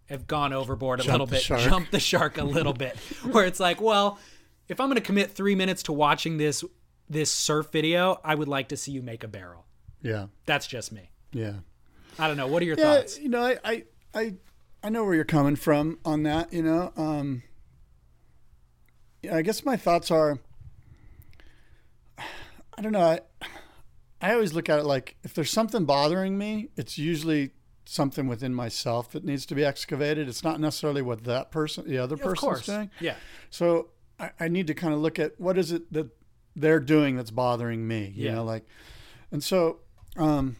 have 0.07 0.25
gone 0.27 0.53
overboard 0.53 0.99
a 0.99 1.03
Jump 1.03 1.11
little 1.13 1.27
bit, 1.27 1.41
shark. 1.41 1.61
jumped 1.61 1.91
the 1.91 1.99
shark 1.99 2.37
a 2.37 2.43
little 2.43 2.73
bit, 2.73 2.97
where 3.31 3.45
it's 3.45 3.59
like, 3.59 3.79
well, 3.79 4.17
if 4.67 4.79
I'm 4.79 4.87
going 4.87 4.95
to 4.95 5.01
commit 5.01 5.31
three 5.31 5.55
minutes 5.55 5.83
to 5.83 5.93
watching 5.93 6.37
this 6.37 6.63
this 7.11 7.31
surf 7.31 7.71
video, 7.71 8.19
I 8.23 8.35
would 8.35 8.47
like 8.47 8.69
to 8.69 8.77
see 8.77 8.91
you 8.91 9.01
make 9.01 9.23
a 9.23 9.27
barrel. 9.27 9.65
Yeah. 10.03 10.27
That's 10.45 10.67
just 10.67 10.91
me. 10.91 11.09
Yeah. 11.31 11.53
I 12.19 12.27
don't 12.27 12.37
know. 12.37 12.47
What 12.47 12.61
are 12.61 12.65
your 12.65 12.77
Yeah, 12.77 12.97
thoughts? 12.97 13.17
you 13.19 13.29
know, 13.29 13.43
I, 13.43 13.57
I, 13.63 13.83
I, 14.13 14.33
I 14.83 14.89
know 14.89 15.03
where 15.03 15.15
you're 15.15 15.23
coming 15.25 15.55
from 15.55 15.97
on 16.05 16.23
that. 16.23 16.53
You 16.53 16.61
know, 16.63 16.93
um, 16.97 17.41
yeah, 19.23 19.35
I 19.35 19.41
guess 19.41 19.65
my 19.65 19.75
thoughts 19.77 20.11
are. 20.11 20.39
I 22.79 22.81
don't 22.81 22.93
know. 22.93 23.01
I, 23.01 23.19
I 24.21 24.33
always 24.33 24.53
look 24.53 24.69
at 24.69 24.79
it 24.79 24.85
like 24.85 25.17
if 25.23 25.33
there's 25.33 25.51
something 25.51 25.83
bothering 25.83 26.37
me, 26.37 26.69
it's 26.77 26.97
usually 26.97 27.51
something 27.83 28.25
within 28.27 28.53
myself 28.55 29.11
that 29.11 29.25
needs 29.25 29.45
to 29.47 29.55
be 29.55 29.65
excavated. 29.65 30.29
It's 30.29 30.45
not 30.45 30.61
necessarily 30.61 31.01
what 31.01 31.25
that 31.25 31.51
person, 31.51 31.89
the 31.89 31.97
other 31.97 32.15
Of 32.15 32.21
person's 32.21 32.65
doing. 32.65 32.89
Yeah. 33.01 33.15
So 33.49 33.89
I, 34.17 34.31
I 34.39 34.47
need 34.47 34.67
to 34.67 34.73
kind 34.73 34.93
of 34.93 35.01
look 35.01 35.19
at 35.19 35.37
what 35.41 35.57
is 35.57 35.73
it 35.73 35.91
that 35.91 36.07
they're 36.55 36.79
doing 36.79 37.17
that's 37.17 37.31
bothering 37.31 37.85
me. 37.85 38.13
You 38.15 38.27
Yeah. 38.27 38.35
know, 38.35 38.43
like, 38.45 38.65
and 39.29 39.43
so, 39.43 39.79
um, 40.15 40.55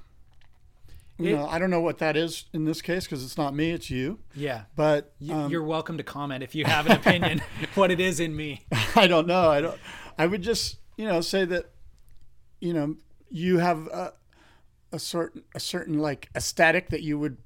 you 1.18 1.30
It- 1.30 1.38
know, 1.38 1.48
I 1.48 1.58
don't 1.58 1.70
know 1.70 1.80
what 1.82 2.00
that 2.00 2.18
is 2.18 2.46
in 2.52 2.66
this 2.66 2.82
case 2.82 3.06
because 3.06 3.24
it's 3.24 3.38
not 3.38 3.56
me, 3.56 3.72
it's 3.72 3.90
you. 3.90 4.20
Yeah. 4.36 4.64
But 4.76 5.14
um, 5.32 5.50
You're 5.50 5.64
welcome 5.64 5.96
to 5.98 6.04
comment 6.04 6.44
if 6.44 6.54
you 6.54 6.66
have 6.66 6.86
an 6.86 6.92
opinion 6.94 7.42
what 7.76 7.92
it 7.92 8.02
is 8.02 8.20
in 8.20 8.36
me. 8.36 8.66
I 8.98 9.08
don't 9.08 9.26
know. 9.26 9.50
I 9.50 9.62
don't. 9.62 9.80
I 10.18 10.28
would 10.28 10.42
just, 10.42 10.80
you 10.98 11.06
know, 11.08 11.22
say 11.22 11.46
that, 11.46 11.70
you 12.60 12.74
know, 12.74 12.96
you 13.30 13.58
have 13.60 13.88
a, 13.88 14.14
a 14.92 15.00
certain 15.00 15.44
a 15.56 15.60
certain 15.60 16.00
like 16.00 16.30
aesthetic 16.36 16.90
that 16.90 17.02
you 17.02 17.18
would 17.20 17.38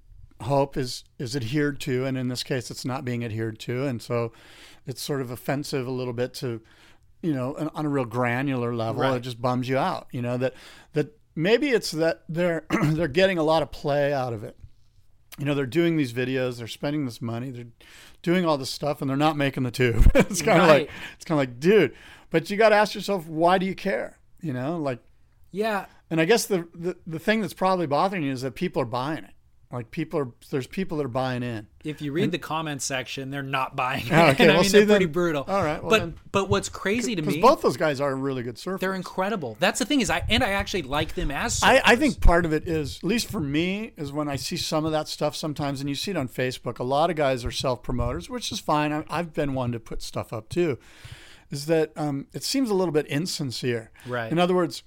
hope 0.41 0.75
is 0.77 1.03
is 1.19 1.35
adhered 1.35 1.79
to, 1.81 2.05
and 2.05 2.17
in 2.17 2.27
this 2.27 2.43
case, 2.43 2.69
it's 2.71 2.85
not 2.85 3.05
being 3.05 3.23
adhered 3.23 3.59
to, 3.59 3.85
and 3.85 4.01
so 4.01 4.31
it's 4.85 5.01
sort 5.01 5.21
of 5.21 5.31
offensive 5.31 5.87
a 5.87 5.91
little 5.91 6.13
bit 6.13 6.33
to, 6.33 6.61
you 7.21 7.33
know, 7.33 7.55
on- 7.57 7.69
on 7.73 7.85
a 7.85 7.89
real 7.89 8.05
granular 8.05 8.75
level. 8.75 9.01
Right. 9.01 9.15
It 9.15 9.21
just 9.21 9.41
bums 9.41 9.69
you 9.69 9.77
out. 9.77 10.07
You 10.11 10.21
know 10.21 10.37
that 10.37 10.53
that 10.93 11.17
maybe 11.35 11.69
it's 11.69 11.91
that 11.91 12.23
they're 12.29 12.65
they're 12.83 13.07
getting 13.07 13.37
a 13.37 13.43
lot 13.43 13.61
of 13.63 13.71
play 13.71 14.13
out 14.13 14.33
of 14.33 14.43
it. 14.43 14.57
You 15.39 15.45
know, 15.45 15.55
they're 15.55 15.65
doing 15.65 15.97
these 15.97 16.13
videos, 16.13 16.57
they're 16.59 16.67
spending 16.67 17.05
this 17.05 17.19
money, 17.21 17.49
they're 17.49 17.65
doing 18.21 18.45
all 18.45 18.55
this 18.57 18.69
stuff, 18.69 19.01
and 19.01 19.09
they're 19.09 19.17
not 19.17 19.35
making 19.35 19.63
the 19.63 19.71
tube. 19.71 20.11
it's 20.15 20.41
kind 20.43 20.61
of 20.61 20.67
Right. 20.67 20.81
like 20.81 20.89
it's 21.15 21.25
kind 21.25 21.39
of 21.41 21.47
like, 21.49 21.59
dude. 21.59 21.95
But 22.29 22.49
you 22.49 22.57
got 22.57 22.69
to 22.69 22.75
ask 22.75 22.93
yourself, 22.95 23.27
why 23.27 23.57
do 23.57 23.65
you 23.65 23.73
care? 23.75 24.17
You 24.43 24.53
know, 24.53 24.77
like, 24.77 24.99
Yeah. 25.51 25.85
and 26.11 26.19
I 26.21 26.25
guess 26.25 26.45
the, 26.45 26.67
the 26.75 26.95
the 27.07 27.19
thing 27.19 27.41
that's 27.41 27.53
probably 27.53 27.87
bothering 27.87 28.23
you 28.23 28.31
is 28.31 28.41
that 28.41 28.55
people 28.55 28.81
are 28.81 28.85
buying 28.85 29.23
it. 29.23 29.31
Like 29.71 29.89
people 29.89 30.19
are, 30.19 30.27
there's 30.51 30.67
people 30.67 30.97
that 30.99 31.05
are 31.05 31.09
buying 31.09 31.41
in. 31.41 31.65
If 31.83 31.99
you 31.99 32.11
read 32.11 32.31
the 32.31 32.37
comments 32.37 32.85
section, 32.85 33.31
they're 33.31 33.41
not 33.41 33.75
buying 33.75 34.03
ah, 34.11 34.13
it. 34.13 34.27
Oh, 34.27 34.31
okay, 34.33 34.43
I 34.43 34.47
well, 34.49 34.61
mean, 34.61 34.69
see, 34.69 34.77
they're 34.79 34.85
pretty 34.85 35.05
then- 35.05 35.11
brutal. 35.11 35.45
all 35.47 35.63
right, 35.63 35.81
well, 35.81 35.89
but 35.89 35.99
then- 35.99 36.15
but 36.31 36.47
what's 36.47 36.69
crazy 36.69 37.15
to 37.15 37.23
me, 37.23 37.41
both 37.41 37.63
those 37.63 37.75
guys 37.75 37.99
are 37.99 38.15
really 38.15 38.43
good 38.43 38.57
surfers. 38.57 38.81
they're 38.81 38.93
incredible. 38.93 39.57
That's 39.59 39.79
the 39.79 39.85
thing 39.85 40.01
is, 40.01 40.11
I 40.11 40.23
and 40.29 40.43
I 40.43 40.49
actually 40.49 40.83
like 40.83 41.15
them 41.15 41.31
as. 41.31 41.59
I, 41.63 41.81
I 41.83 41.95
think 41.95 42.21
part 42.21 42.45
of 42.45 42.53
it 42.53 42.67
is, 42.67 42.97
at 42.97 43.03
least 43.03 43.31
for 43.31 43.39
me, 43.39 43.93
is 43.97 44.11
when 44.11 44.27
I 44.29 44.35
see 44.35 44.57
some 44.57 44.85
of 44.85 44.91
that 44.91 45.07
stuff 45.07 45.35
sometimes, 45.35 45.79
and 45.79 45.89
you 45.89 45.95
see 45.95 46.11
it 46.11 46.17
on 46.17 46.27
Facebook. 46.27 46.77
A 46.77 46.83
lot 46.83 47.09
of 47.09 47.15
guys 47.15 47.43
are 47.43 47.51
self 47.51 47.81
promoters, 47.81 48.29
which 48.29 48.51
is 48.51 48.59
fine. 48.59 48.93
I, 48.93 49.05
I've 49.09 49.33
been 49.33 49.55
one 49.55 49.71
to 49.71 49.79
put 49.79 50.03
stuff 50.03 50.31
up 50.33 50.49
too. 50.49 50.77
Is 51.51 51.65
that 51.67 51.91
um, 51.95 52.27
it 52.33 52.43
seems 52.43 52.69
a 52.69 52.73
little 52.73 52.91
bit 52.93 53.05
insincere. 53.07 53.91
Right. 54.07 54.31
In 54.31 54.39
other 54.39 54.53
words, 54.55 54.83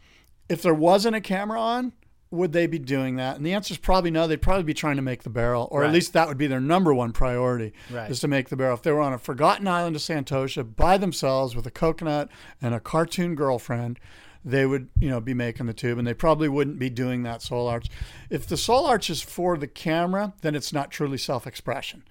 if 0.48 0.62
there 0.62 0.74
wasn't 0.74 1.16
a 1.16 1.20
camera 1.20 1.60
on, 1.60 1.92
would 2.30 2.52
they 2.52 2.66
be 2.66 2.78
doing 2.78 3.16
that? 3.16 3.36
And 3.36 3.46
the 3.46 3.52
answer 3.54 3.72
is 3.72 3.78
probably 3.78 4.10
no. 4.10 4.26
They'd 4.26 4.42
probably 4.42 4.64
be 4.64 4.74
trying 4.74 4.96
to 4.96 5.02
make 5.02 5.22
the 5.22 5.30
barrel, 5.30 5.68
or 5.70 5.80
Right. 5.82 5.86
at 5.88 5.92
least 5.94 6.12
that 6.14 6.26
would 6.26 6.36
be 6.38 6.48
their 6.48 6.60
number 6.60 6.92
one 6.92 7.12
priority, 7.12 7.72
Right. 7.90 8.10
is 8.10 8.18
to 8.20 8.28
make 8.28 8.48
the 8.48 8.56
barrel. 8.56 8.74
If 8.74 8.82
they 8.82 8.90
were 8.90 9.00
on 9.00 9.12
a 9.12 9.18
forgotten 9.18 9.68
island 9.68 9.94
of 9.94 10.02
Santosha 10.02 10.64
by 10.76 10.98
themselves 10.98 11.54
with 11.54 11.66
a 11.66 11.70
coconut 11.70 12.28
and 12.60 12.74
a 12.74 12.80
cartoon 12.80 13.36
girlfriend, 13.36 14.00
they 14.44 14.66
would, 14.66 14.88
you 14.98 15.08
know, 15.08 15.20
be 15.20 15.34
making 15.34 15.66
the 15.66 15.72
tube, 15.72 15.98
and 15.98 16.06
they 16.06 16.14
probably 16.14 16.48
wouldn't 16.48 16.78
be 16.78 16.90
doing 16.90 17.22
that 17.22 17.42
soul 17.42 17.68
arch. 17.68 17.88
If 18.28 18.46
the 18.46 18.56
soul 18.56 18.86
arch 18.86 19.08
is 19.08 19.22
for 19.22 19.56
the 19.56 19.66
camera, 19.68 20.34
then 20.42 20.54
it's 20.54 20.72
not 20.72 20.90
truly 20.90 21.18
self-expression. 21.18 22.02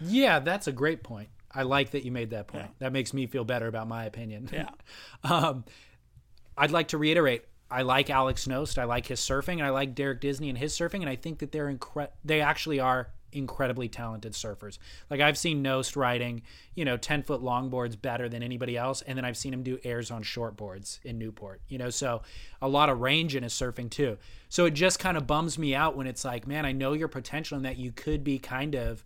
Yeah, 0.00 0.38
that's 0.40 0.66
a 0.66 0.72
great 0.72 1.02
point. 1.02 1.28
I 1.56 1.62
like 1.62 1.92
that 1.92 2.04
you 2.04 2.12
made 2.12 2.30
that 2.30 2.48
point. 2.48 2.68
That 2.80 2.92
makes 2.92 3.14
me 3.14 3.26
feel 3.26 3.44
better 3.44 3.66
about 3.66 3.88
my 3.88 4.04
opinion. 4.04 4.48
Yeah. 4.52 4.68
um, 5.24 5.64
I'd 6.56 6.70
like 6.70 6.88
to 6.88 6.98
reiterate. 6.98 7.44
I 7.70 7.82
like 7.82 8.10
Alex 8.10 8.46
Knost. 8.46 8.78
I 8.78 8.84
like 8.84 9.06
his 9.06 9.20
surfing, 9.20 9.54
and 9.54 9.64
I 9.64 9.70
like 9.70 9.94
Derek 9.94 10.20
Disney 10.20 10.50
and 10.50 10.58
his 10.58 10.76
surfing, 10.76 11.00
and 11.00 11.08
I 11.08 11.16
think 11.16 11.38
that 11.38 11.52
they're 11.52 11.72
incre- 11.72 12.10
They 12.24 12.40
actually 12.40 12.78
are 12.78 13.08
incredibly 13.32 13.88
talented 13.88 14.32
surfers. 14.32 14.78
Like 15.10 15.20
I've 15.20 15.36
seen 15.36 15.64
Knost 15.64 15.96
riding, 15.96 16.42
you 16.74 16.84
know, 16.84 16.96
ten 16.96 17.22
foot 17.22 17.42
longboards 17.42 18.00
better 18.00 18.28
than 18.28 18.42
anybody 18.42 18.76
else, 18.76 19.02
and 19.02 19.16
then 19.16 19.24
I've 19.24 19.36
seen 19.36 19.52
him 19.52 19.62
do 19.62 19.78
airs 19.82 20.10
on 20.10 20.22
shortboards 20.22 21.02
in 21.04 21.18
Newport. 21.18 21.62
You 21.68 21.78
know, 21.78 21.90
so 21.90 22.22
a 22.60 22.68
lot 22.68 22.88
of 22.90 23.00
range 23.00 23.34
in 23.34 23.42
his 23.42 23.52
surfing 23.52 23.90
too. 23.90 24.18
So 24.48 24.66
it 24.66 24.74
just 24.74 24.98
kind 24.98 25.16
of 25.16 25.26
bums 25.26 25.58
me 25.58 25.74
out 25.74 25.96
when 25.96 26.06
it's 26.06 26.24
like, 26.24 26.46
man, 26.46 26.66
I 26.66 26.72
know 26.72 26.92
your 26.92 27.08
potential 27.08 27.56
and 27.56 27.64
that 27.64 27.78
you 27.78 27.92
could 27.92 28.22
be 28.22 28.38
kind 28.38 28.74
of 28.74 29.02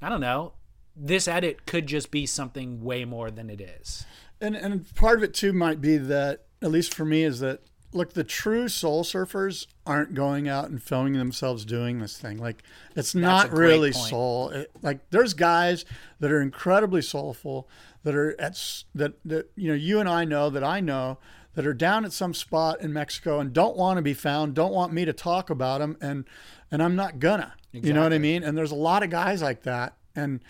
I 0.00 0.08
don't 0.08 0.20
know. 0.20 0.52
This 0.96 1.26
edit 1.26 1.66
could 1.66 1.86
just 1.86 2.10
be 2.10 2.26
something 2.26 2.82
way 2.82 3.04
more 3.04 3.30
than 3.30 3.50
it 3.50 3.60
is. 3.60 4.06
And 4.40 4.56
and 4.56 4.92
part 4.94 5.18
of 5.18 5.24
it 5.24 5.34
too 5.34 5.52
might 5.52 5.80
be 5.80 5.96
that, 5.96 6.44
at 6.62 6.70
least 6.70 6.94
for 6.94 7.04
me, 7.04 7.22
is 7.22 7.40
that 7.40 7.62
look, 7.94 8.12
the 8.12 8.24
true 8.24 8.68
soul 8.68 9.04
surfers 9.04 9.66
aren't 9.86 10.14
going 10.14 10.48
out 10.48 10.68
and 10.68 10.82
filming 10.82 11.14
themselves 11.14 11.64
doing 11.64 12.00
this 12.00 12.18
thing. 12.18 12.38
Like 12.38 12.62
it's 12.94 13.14
not 13.14 13.52
really 13.52 13.92
point. 13.92 14.08
soul. 14.08 14.48
It, 14.50 14.70
like 14.82 15.08
there's 15.10 15.32
guys 15.32 15.84
that 16.20 16.30
are 16.30 16.42
incredibly 16.42 17.00
soulful 17.00 17.68
that 18.02 18.14
are 18.14 18.38
at 18.40 18.60
that 18.94 19.14
that 19.24 19.50
you 19.56 19.68
know 19.68 19.74
you 19.74 20.00
and 20.00 20.08
I 20.08 20.24
know 20.24 20.50
that 20.50 20.64
I 20.64 20.80
know 20.80 21.18
that 21.54 21.66
are 21.66 21.74
down 21.74 22.04
at 22.04 22.12
some 22.12 22.34
spot 22.34 22.80
in 22.80 22.92
Mexico 22.92 23.38
and 23.38 23.52
don't 23.52 23.76
want 23.76 23.96
to 23.96 24.02
be 24.02 24.14
found, 24.14 24.54
don't 24.54 24.74
want 24.74 24.92
me 24.92 25.04
to 25.04 25.12
talk 25.12 25.48
about 25.48 25.78
them, 25.78 25.96
and 26.00 26.24
and 26.70 26.82
I'm 26.82 26.96
not 26.96 27.18
gonna. 27.18 27.54
You 27.72 27.92
know 27.92 28.04
what 28.04 28.12
I 28.12 28.18
mean? 28.18 28.44
And 28.44 28.56
there's 28.56 28.70
a 28.70 28.76
lot 28.76 29.02
of 29.02 29.10
guys 29.10 29.42
like 29.42 29.64
that, 29.64 29.96
and 30.14 30.40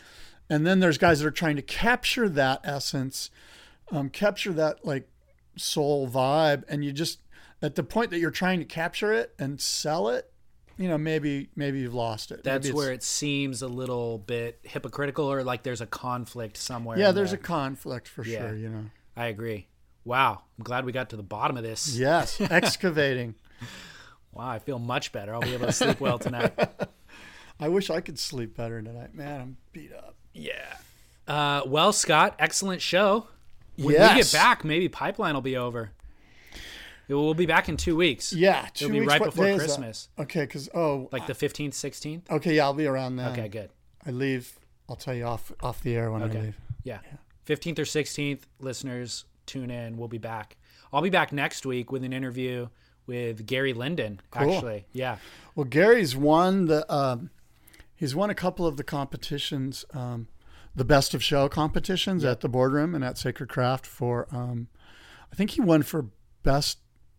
and 0.51 0.67
then 0.67 0.81
there's 0.81 0.99
guys 0.99 1.21
that 1.21 1.27
are 1.27 1.31
trying 1.31 1.57
to 1.57 1.63
capture 1.63 2.29
that 2.29 2.61
essence 2.65 3.31
um, 3.91 4.09
capture 4.11 4.53
that 4.53 4.85
like 4.85 5.09
soul 5.57 6.09
vibe 6.09 6.65
and 6.69 6.85
you 6.85 6.93
just 6.93 7.21
at 7.63 7.75
the 7.77 7.83
point 7.83 8.11
that 8.11 8.19
you're 8.19 8.31
trying 8.31 8.59
to 8.59 8.65
capture 8.65 9.13
it 9.13 9.35
and 9.39 9.61
sell 9.61 10.09
it 10.09 10.31
you 10.77 10.89
know 10.89 10.99
maybe 10.99 11.49
maybe 11.55 11.79
you've 11.81 11.95
lost 11.95 12.31
it 12.33 12.43
That's 12.43 12.73
where 12.73 12.93
it 12.93 13.03
seems 13.03 13.63
a 13.63 13.69
little 13.69 14.19
bit 14.19 14.59
hypocritical 14.65 15.31
or 15.31 15.45
like 15.45 15.63
there's 15.63 15.81
a 15.81 15.87
conflict 15.87 16.57
somewhere. 16.57 16.99
yeah 16.99 17.13
there's 17.13 17.33
a 17.33 17.37
conflict 17.39 18.09
for 18.09 18.25
Yeah. 18.25 18.49
sure 18.49 18.57
you 18.57 18.69
know 18.69 18.85
I 19.17 19.27
agree. 19.27 19.69
Wow. 20.05 20.43
I'm 20.59 20.65
glad 20.65 20.85
we 20.85 20.91
got 20.93 21.11
to 21.11 21.17
the 21.17 21.23
bottom 21.23 21.57
of 21.57 21.63
this. 21.63 21.97
yes 21.97 22.41
excavating 22.41 23.37
Wow. 24.33 24.49
I 24.49 24.59
feel 24.59 24.81
much 24.81 25.13
better. 25.13 25.33
I'll 25.33 25.41
be 25.41 25.55
able 25.55 25.67
to 25.67 25.73
sleep 25.73 26.01
well 26.01 26.19
tonight. 26.19 26.53
i 27.61 27.69
wish 27.69 27.91
i 27.91 28.01
could 28.01 28.19
sleep 28.19 28.57
better 28.57 28.81
tonight 28.83 29.15
man 29.15 29.41
i'm 29.41 29.57
beat 29.73 29.93
up 29.93 30.15
Yeah. 30.33 30.53
Uh, 31.27 31.63
well, 31.67 31.93
Scott, 31.95 32.35
excellent 32.39 32.83
show. 32.83 33.29
When 33.77 33.87
we 33.89 33.95
get 33.95 34.31
back, 34.31 34.63
maybe 34.63 34.91
Pipeline 34.91 35.33
will 35.33 35.41
be 35.41 35.57
over. 35.57 35.91
We'll 37.09 37.33
be 37.35 37.47
back 37.47 37.69
in 37.69 37.77
two 37.77 37.97
weeks. 37.97 38.33
yeah 38.33 38.69
two 38.75 38.87
It'll 38.87 38.93
be 38.95 39.01
weeks, 39.01 39.11
right 39.13 39.23
before? 39.23 39.57
Christmas. 39.57 40.09
okay 40.19 40.43
because 40.43 40.69
oh 40.75 41.09
Like 41.13 41.27
the 41.27 41.33
15th, 41.35 41.71
16th? 41.73 42.31
okay 42.31 42.57
yeah 42.57 42.65
i'll 42.65 42.75
be 42.75 42.87
around 42.87 43.17
then 43.17 43.33
Okay, 43.33 43.49
good. 43.49 43.71
i 44.07 44.11
leave 44.11 44.59
i'll 44.89 44.97
tell 44.97 45.15
you 45.15 45.25
off 45.25 45.51
off 45.63 45.83
the 45.83 45.95
air 45.97 46.11
when 46.11 46.23
i 46.23 46.27
leave 46.27 46.57
Yeah. 46.83 46.99
15th 47.47 47.79
or 47.79 47.83
16th, 47.85 48.41
listeners, 48.59 49.25
tune 49.45 49.71
in. 49.71 49.97
We'll 49.99 50.09
be 50.09 50.17
back. 50.19 50.57
I'll 50.93 51.03
be 51.03 51.11
back 51.11 51.31
next 51.33 51.67
week 51.67 51.93
with 51.93 52.03
an 52.05 52.13
interview 52.15 52.69
with 53.07 53.45
Gary 53.47 53.75
Linden, 53.75 54.21
Cool. 54.31 54.55
actually. 54.55 54.87
Yeah. 54.95 55.17
Well, 55.55 55.65
Gary's 55.65 56.17
won 56.17 56.65
the. 56.67 56.91
Um, 56.91 57.29
he's 57.95 58.15
won 58.15 58.31
a 58.31 58.35
couple 58.35 58.67
of 58.67 58.77
the 58.77 58.85
competitions. 58.85 59.85
Um, 59.93 60.29
the 60.77 60.85
best 60.85 61.15
of 61.15 61.23
show 61.23 61.49
competitions 61.49 62.25
at 62.25 62.41
the 62.41 62.49
boardroom 62.49 62.95
and 62.95 63.05
at 63.05 63.17
Sacred 63.17 63.49
Craft 63.49 63.87
for. 63.87 64.27
Um, 64.33 64.69
I 65.33 65.37
think 65.37 65.51
he 65.51 65.61
won 65.61 65.83
for 65.83 66.07
best 66.43 66.79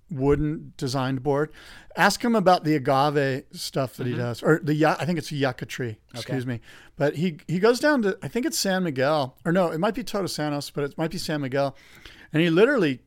wooden 0.09 0.73
designed 0.77 1.23
board. 1.23 1.51
Ask 1.95 2.23
him 2.23 2.35
about 2.35 2.63
the 2.63 2.75
agave 2.75 3.45
stuff 3.53 3.95
that 3.95 4.07
he 4.07 4.13
does, 4.13 4.43
or 4.43 4.59
the 4.61 4.85
I 4.85 5.05
think 5.05 5.17
it's 5.17 5.31
a 5.31 5.35
yucca 5.35 5.65
tree. 5.65 5.99
Excuse 6.13 6.45
me, 6.45 6.61
but 6.95 7.15
he 7.15 7.37
he 7.47 7.59
goes 7.59 7.79
down 7.79 8.01
to 8.03 8.17
I 8.21 8.27
think 8.27 8.45
it's 8.45 8.59
San 8.59 8.83
Miguel, 8.83 9.37
or 9.45 9.51
no, 9.51 9.69
it 9.69 9.79
might 9.79 9.95
be 9.95 10.03
Todos 10.03 10.33
Santos, 10.33 10.69
but 10.69 10.83
it 10.83 10.97
might 10.97 11.11
be 11.11 11.17
San 11.17 11.41
Miguel, 11.41 11.75
and 12.31 12.41
he 12.41 12.49
literally 12.49 13.01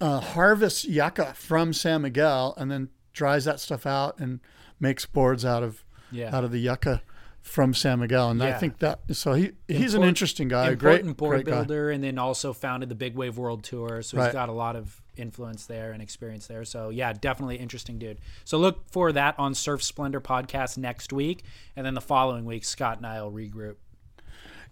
uh, 0.00 0.20
harvests 0.20 0.84
yucca 0.84 1.34
from 1.34 1.72
San 1.72 2.02
Miguel 2.02 2.54
and 2.56 2.70
then 2.70 2.90
dries 3.12 3.44
that 3.46 3.60
stuff 3.60 3.86
out 3.86 4.18
and 4.18 4.40
makes 4.78 5.06
boards 5.06 5.44
out 5.44 5.62
of 5.62 5.84
Yeah. 6.10 6.34
out 6.36 6.44
of 6.44 6.52
the 6.52 6.58
yucca 6.60 7.02
from 7.42 7.74
San 7.74 8.00
Miguel. 8.00 8.30
And 8.30 8.42
I 8.42 8.52
think 8.54 8.78
that 8.80 9.00
so 9.12 9.34
he 9.34 9.52
he's 9.68 9.94
an 9.94 10.02
interesting 10.02 10.48
guy, 10.48 10.70
important 10.70 11.04
great 11.04 11.16
board 11.16 11.34
great 11.44 11.46
guy. 11.46 11.58
builder, 11.62 11.90
and 11.90 12.02
then 12.02 12.18
also 12.18 12.52
founded 12.52 12.88
the 12.88 12.94
Big 12.96 13.14
Wave 13.14 13.38
World 13.38 13.62
Tour. 13.64 14.02
So 14.02 14.16
Right. 14.18 14.24
he's 14.26 14.32
got 14.32 14.48
a 14.48 14.52
lot 14.52 14.74
of 14.76 15.00
influence 15.16 15.64
there 15.66 15.92
and 15.92 16.02
experience 16.02 16.46
there. 16.48 16.64
So 16.64 16.88
yeah, 16.90 17.12
definitely 17.12 17.56
interesting 17.56 17.98
dude. 17.98 18.18
So 18.44 18.58
look 18.58 18.90
for 18.90 19.12
that 19.12 19.34
on 19.38 19.54
Surf 19.54 19.82
Splendor 19.82 20.20
podcast 20.20 20.76
next 20.76 21.12
week, 21.12 21.44
and 21.76 21.86
then 21.86 21.94
the 21.94 22.00
following 22.00 22.44
week, 22.44 22.64
Scott 22.64 22.96
and 22.98 23.06
I 23.06 23.22
will 23.22 23.30
regroup. 23.32 23.76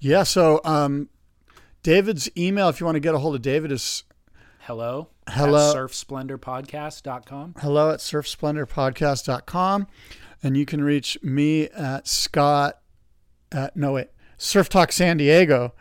Yeah. 0.01 0.25
So 0.25 0.61
um, 0.65 1.09
David's 1.85 2.29
email, 2.37 2.69
if 2.69 2.81
you 2.81 2.87
want 2.87 2.97
to 2.97 3.01
get 3.01 3.15
a 3.15 3.19
hold 3.19 3.35
of 3.37 3.43
David, 3.43 3.71
is 3.73 4.03
Hello, 4.61 5.09
Hello. 5.29 5.71
at 5.71 5.77
surfsplendorpodcast.com. 5.77 7.55
hello 7.61 7.91
at 7.91 8.01
surfsplendorpodcast.com. 8.01 9.87
And 10.45 10.59
you 10.59 10.67
can 10.67 10.85
reach 10.85 11.17
me 11.23 11.69
at 11.71 12.07
Scott 12.07 12.79
at, 13.51 13.75
no, 13.75 13.93
wait, 13.93 14.09
Surf 14.37 14.69
Talk 14.69 14.93
San 14.93 15.17
Diego 15.17 15.73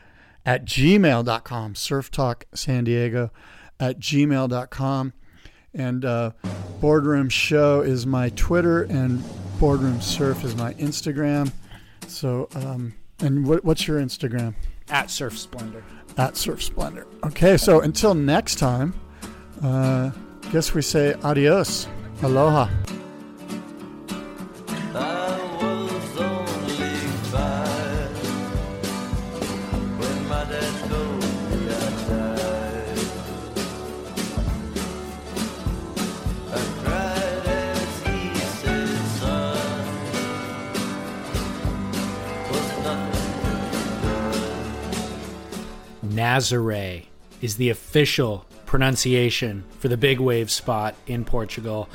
at 0.45 0.63
gmail.com. 0.63 1.75
Surf 1.75 2.09
Talk 2.09 2.45
San 2.53 2.85
Diego 2.85 3.29
at 3.77 3.99
gmail.com. 3.99 5.13
And 5.73 6.05
uh, 6.05 6.31
Boardroom 6.79 7.27
Show 7.29 7.81
is 7.81 8.05
my 8.05 8.29
Twitter, 8.29 8.83
and 8.83 9.21
Boardroom 9.59 9.99
Surf 10.01 10.43
is 10.45 10.55
my 10.55 10.73
Instagram. 10.75 11.51
So, 12.07 12.47
um, 12.55 12.93
and 13.19 13.45
what, 13.45 13.65
what's 13.65 13.85
your 13.87 13.99
Instagram? 13.99 14.53
At 14.89 15.09
Surf 15.09 15.37
Splendor. 15.37 15.83
At 16.17 16.37
Surf 16.37 16.63
Splendor. 16.63 17.07
Okay, 17.25 17.57
so 17.57 17.81
until 17.81 18.13
next 18.13 18.59
time, 18.59 18.93
uh, 19.61 20.11
guess 20.51 20.73
we 20.73 20.81
say 20.81 21.15
adios. 21.23 21.87
Aloha. 22.21 22.69
Nazare 46.23 47.03
is 47.41 47.57
the 47.57 47.69
official 47.69 48.45
pronunciation 48.65 49.65
for 49.79 49.89
the 49.89 49.97
big 49.97 50.21
wave 50.21 50.49
spot 50.49 50.95
in 51.05 51.25
Portugal. 51.25 51.89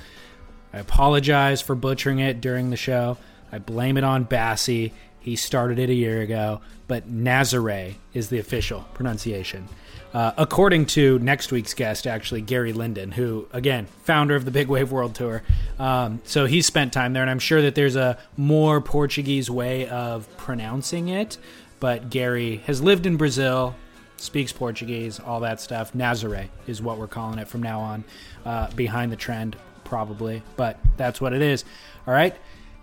I 0.70 0.78
apologize 0.78 1.62
for 1.62 1.74
butchering 1.74 2.18
it 2.18 2.42
during 2.42 2.68
the 2.68 2.76
show. 2.76 3.16
I 3.50 3.58
blame 3.58 3.96
it 3.96 4.04
on 4.04 4.24
Bassi. 4.24 4.92
He 5.18 5.34
started 5.34 5.78
it 5.78 5.88
a 5.88 5.94
year 5.94 6.20
ago, 6.20 6.60
but 6.88 7.10
Nazare 7.10 7.94
is 8.12 8.28
the 8.28 8.38
official 8.38 8.84
pronunciation. 8.92 9.66
Uh, 10.12 10.32
according 10.36 10.84
to 10.86 11.18
next 11.20 11.50
week's 11.50 11.72
guest, 11.72 12.06
actually, 12.06 12.42
Gary 12.42 12.74
Linden, 12.74 13.12
who, 13.12 13.48
again, 13.54 13.86
founder 14.04 14.36
of 14.36 14.44
the 14.44 14.50
Big 14.50 14.68
Wave 14.68 14.92
World 14.92 15.14
Tour. 15.14 15.42
Um, 15.78 16.20
so 16.24 16.44
he 16.44 16.60
spent 16.60 16.92
time 16.92 17.14
there, 17.14 17.22
and 17.22 17.30
I'm 17.30 17.38
sure 17.38 17.62
that 17.62 17.74
there's 17.74 17.96
a 17.96 18.18
more 18.36 18.82
Portuguese 18.82 19.50
way 19.50 19.88
of 19.88 20.28
pronouncing 20.36 21.08
it. 21.08 21.38
But 21.80 22.10
Gary 22.10 22.56
has 22.66 22.82
lived 22.82 23.06
in 23.06 23.16
Brazil, 23.16 23.74
speaks 24.18 24.52
Portuguese, 24.52 25.20
all 25.20 25.40
that 25.40 25.60
stuff. 25.60 25.92
Nazare 25.92 26.48
is 26.66 26.82
what 26.82 26.98
we're 26.98 27.06
calling 27.06 27.38
it 27.38 27.48
from 27.48 27.62
now 27.62 27.80
on. 27.80 28.04
Uh, 28.44 28.70
behind 28.72 29.10
the 29.12 29.16
trend, 29.16 29.56
probably, 29.84 30.42
but 30.56 30.78
that's 30.96 31.20
what 31.20 31.32
it 31.32 31.42
is. 31.42 31.64
All 32.06 32.14
right. 32.14 32.34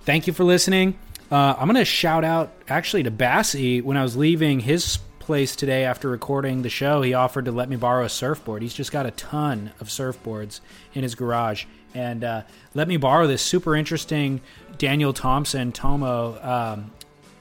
Thank 0.01 0.27
you 0.27 0.33
for 0.33 0.43
listening. 0.43 0.97
Uh, 1.31 1.55
I'm 1.57 1.67
going 1.67 1.75
to 1.75 1.85
shout 1.85 2.23
out 2.23 2.53
actually 2.69 3.03
to 3.03 3.11
Bassi 3.11 3.81
when 3.81 3.97
I 3.97 4.03
was 4.03 4.15
leaving 4.15 4.59
his 4.59 4.99
place 5.19 5.55
today 5.55 5.83
after 5.85 6.07
recording 6.07 6.61
the 6.61 6.69
show. 6.69 7.01
He 7.01 7.15
offered 7.15 7.45
to 7.45 7.51
let 7.51 7.67
me 7.67 7.75
borrow 7.75 8.05
a 8.05 8.09
surfboard. 8.09 8.61
He's 8.61 8.75
just 8.75 8.91
got 8.91 9.07
a 9.07 9.11
ton 9.11 9.71
of 9.79 9.87
surfboards 9.87 10.59
in 10.93 11.01
his 11.01 11.15
garage. 11.15 11.65
And 11.95 12.23
uh, 12.23 12.41
let 12.75 12.87
me 12.87 12.97
borrow 12.97 13.25
this 13.25 13.41
super 13.41 13.75
interesting 13.75 14.41
Daniel 14.77 15.13
Thompson 15.13 15.71
Tomo 15.71 16.37
um, 16.41 16.91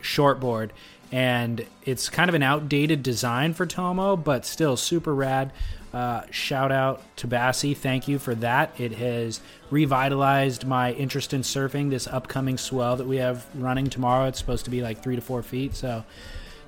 shortboard 0.00 0.70
and 1.14 1.64
it's 1.84 2.08
kind 2.08 2.28
of 2.28 2.34
an 2.34 2.42
outdated 2.42 3.04
design 3.04 3.54
for 3.54 3.66
Tomo, 3.66 4.16
but 4.16 4.44
still 4.44 4.76
super 4.76 5.14
rad. 5.14 5.52
Uh, 5.92 6.22
shout 6.32 6.72
out 6.72 7.04
to 7.18 7.28
Bassi, 7.28 7.72
thank 7.72 8.08
you 8.08 8.18
for 8.18 8.34
that. 8.34 8.74
It 8.80 8.94
has 8.94 9.40
revitalized 9.70 10.66
my 10.66 10.92
interest 10.94 11.32
in 11.32 11.42
surfing. 11.42 11.88
This 11.88 12.08
upcoming 12.08 12.58
swell 12.58 12.96
that 12.96 13.06
we 13.06 13.18
have 13.18 13.46
running 13.54 13.86
tomorrow, 13.86 14.26
it's 14.26 14.40
supposed 14.40 14.64
to 14.64 14.72
be 14.72 14.82
like 14.82 15.04
three 15.04 15.14
to 15.14 15.22
four 15.22 15.44
feet, 15.44 15.76
so 15.76 16.04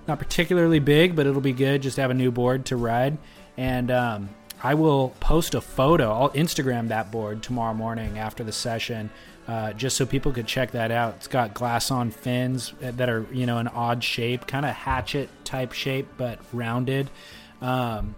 not 0.07 0.21
particularly 0.21 0.79
big, 0.79 1.17
but 1.17 1.27
it'll 1.27 1.41
be 1.41 1.53
good 1.53 1.83
just 1.83 1.97
to 1.97 2.03
have 2.03 2.13
a 2.13 2.15
new 2.15 2.31
board 2.31 2.67
to 2.67 2.77
ride. 2.77 3.19
And 3.57 3.91
um, 3.91 4.29
I 4.63 4.75
will 4.75 5.09
post 5.19 5.57
a 5.57 5.61
photo. 5.61 6.13
I'll 6.13 6.31
Instagram 6.31 6.87
that 6.89 7.11
board 7.11 7.43
tomorrow 7.43 7.75
morning 7.75 8.17
after 8.17 8.45
the 8.45 8.53
session, 8.53 9.11
uh, 9.49 9.73
just 9.73 9.97
so 9.97 10.07
people 10.07 10.33
could 10.33 10.47
check 10.47 10.73
that 10.73 10.91
out. 10.91 11.15
It's 11.17 11.29
got 11.29 11.55
glass 11.55 11.91
on 11.91 12.11
fins 12.11 12.73
that 12.81 13.09
are 13.09 13.27
you 13.33 13.47
know 13.47 13.59
an 13.59 13.69
odd 13.69 14.03
shape, 14.03 14.47
kind 14.47 14.67
of 14.67 14.75
hatchet 14.75 15.29
type 15.45 15.73
shape, 15.73 16.09
but 16.17 16.39
rounded. 16.53 17.11
Um, 17.61 18.15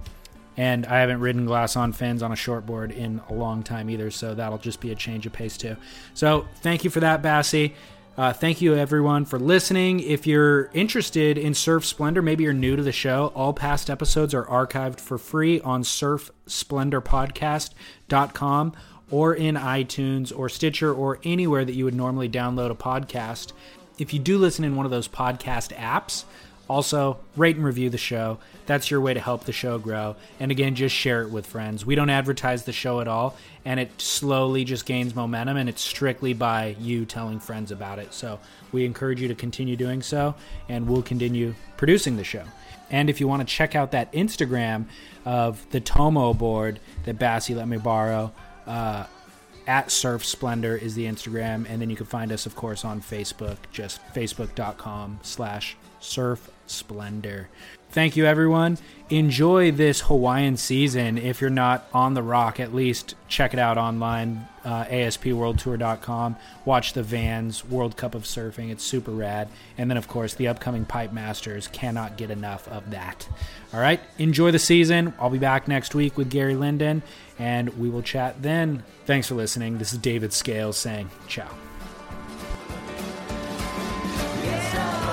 and 0.56 0.86
I 0.86 0.98
haven't 0.98 1.20
ridden 1.20 1.46
glass 1.46 1.76
on 1.76 1.92
fins 1.92 2.22
on 2.22 2.32
a 2.32 2.34
shortboard 2.34 2.90
in 2.90 3.20
a 3.28 3.34
long 3.34 3.62
time 3.62 3.88
either, 3.88 4.10
so 4.10 4.34
that'll 4.34 4.58
just 4.58 4.80
be 4.80 4.90
a 4.90 4.96
change 4.96 5.24
of 5.24 5.32
pace 5.32 5.56
too. 5.56 5.76
So 6.14 6.48
thank 6.56 6.82
you 6.82 6.90
for 6.90 6.98
that, 7.00 7.22
Bassi. 7.22 7.74
Uh, 8.16 8.32
thank 8.32 8.60
you 8.60 8.74
everyone 8.74 9.24
for 9.24 9.38
listening. 9.38 10.00
If 10.00 10.26
you're 10.26 10.70
interested 10.74 11.38
in 11.38 11.54
Surf 11.54 11.86
Splendor, 11.86 12.22
maybe 12.22 12.42
you're 12.42 12.52
new 12.52 12.74
to 12.74 12.82
the 12.82 12.90
show, 12.90 13.30
all 13.36 13.52
past 13.52 13.88
episodes 13.88 14.34
are 14.34 14.44
archived 14.46 14.98
for 14.98 15.18
free 15.18 15.60
on 15.60 15.84
surfsplendorpodcast.com 15.84 18.72
or 19.10 19.34
in 19.34 19.54
iTunes 19.54 20.36
or 20.36 20.48
Stitcher 20.48 20.92
or 20.92 21.18
anywhere 21.24 21.64
that 21.64 21.74
you 21.74 21.84
would 21.84 21.94
normally 21.94 22.28
download 22.28 22.70
a 22.70 22.74
podcast. 22.74 23.52
If 23.98 24.12
you 24.12 24.20
do 24.20 24.38
listen 24.38 24.64
in 24.64 24.76
one 24.76 24.84
of 24.86 24.90
those 24.90 25.08
podcast 25.08 25.74
apps, 25.76 26.24
also, 26.68 27.18
rate 27.34 27.56
and 27.56 27.64
review 27.64 27.88
the 27.88 27.96
show. 27.96 28.38
That's 28.66 28.90
your 28.90 29.00
way 29.00 29.14
to 29.14 29.20
help 29.20 29.44
the 29.44 29.52
show 29.52 29.78
grow. 29.78 30.16
And 30.38 30.50
again, 30.50 30.74
just 30.74 30.94
share 30.94 31.22
it 31.22 31.30
with 31.30 31.46
friends. 31.46 31.86
We 31.86 31.94
don't 31.94 32.10
advertise 32.10 32.64
the 32.64 32.72
show 32.72 33.00
at 33.00 33.08
all, 33.08 33.36
and 33.64 33.80
it 33.80 33.90
slowly 34.00 34.64
just 34.64 34.84
gains 34.84 35.14
momentum, 35.14 35.56
and 35.56 35.66
it's 35.68 35.80
strictly 35.80 36.34
by 36.34 36.76
you 36.78 37.06
telling 37.06 37.40
friends 37.40 37.72
about 37.72 37.98
it. 37.98 38.12
So 38.12 38.38
we 38.70 38.84
encourage 38.84 39.18
you 39.18 39.28
to 39.28 39.34
continue 39.34 39.76
doing 39.76 40.02
so, 40.02 40.34
and 40.68 40.86
we'll 40.86 41.00
continue 41.00 41.54
producing 41.78 42.18
the 42.18 42.24
show. 42.24 42.44
And 42.90 43.08
if 43.08 43.18
you 43.18 43.28
want 43.28 43.40
to 43.40 43.54
check 43.54 43.74
out 43.74 43.92
that 43.92 44.12
Instagram 44.12 44.86
of 45.24 45.64
the 45.70 45.80
Tomo 45.80 46.34
board 46.34 46.80
that 47.04 47.18
Bassi 47.18 47.54
let 47.54 47.66
me 47.66 47.78
borrow, 47.78 48.32
uh, 48.68 49.06
at 49.66 49.90
Surf 49.90 50.24
Splendor 50.24 50.76
is 50.76 50.94
the 50.94 51.04
Instagram, 51.06 51.68
and 51.68 51.80
then 51.80 51.90
you 51.90 51.96
can 51.96 52.06
find 52.06 52.30
us, 52.32 52.46
of 52.46 52.54
course, 52.54 52.84
on 52.84 53.00
Facebook, 53.00 53.56
just 53.72 54.00
facebook.com 54.14 55.20
slash 55.22 55.76
Surf 56.00 56.50
Splendor 56.66 57.48
thank 57.90 58.16
you, 58.16 58.26
everyone. 58.26 58.78
Enjoy 59.10 59.72
this 59.72 60.02
Hawaiian 60.02 60.58
season. 60.58 61.16
If 61.16 61.40
you're 61.40 61.48
not 61.48 61.86
on 61.94 62.12
the 62.12 62.22
rock, 62.22 62.60
at 62.60 62.74
least 62.74 63.14
check 63.26 63.54
it 63.54 63.58
out 63.58 63.78
online, 63.78 64.46
uh, 64.66 64.84
aspworldtour.com. 64.84 66.36
Watch 66.66 66.92
the 66.92 67.02
Vans 67.02 67.64
World 67.64 67.96
Cup 67.96 68.14
of 68.14 68.24
Surfing. 68.24 68.70
It's 68.70 68.84
super 68.84 69.10
rad. 69.10 69.48
And 69.78 69.90
then, 69.90 69.96
of 69.96 70.08
course, 70.08 70.34
the 70.34 70.48
upcoming 70.48 70.84
Pipe 70.84 71.12
Masters. 71.12 71.68
Cannot 71.68 72.18
get 72.18 72.30
enough 72.30 72.68
of 72.68 72.90
that. 72.90 73.26
All 73.72 73.80
right, 73.80 74.00
enjoy 74.18 74.50
the 74.50 74.58
season. 74.58 75.14
I'll 75.18 75.30
be 75.30 75.38
back 75.38 75.68
next 75.68 75.94
week 75.94 76.18
with 76.18 76.28
Gary 76.28 76.54
Linden, 76.54 77.02
and 77.38 77.70
we 77.78 77.88
will 77.88 78.02
chat 78.02 78.42
then. 78.42 78.82
Thanks 79.06 79.26
for 79.28 79.36
listening. 79.36 79.78
This 79.78 79.94
is 79.94 79.98
David 79.98 80.34
Scales 80.34 80.76
saying 80.76 81.10
ciao. 81.28 81.48
Yeah. 84.44 85.07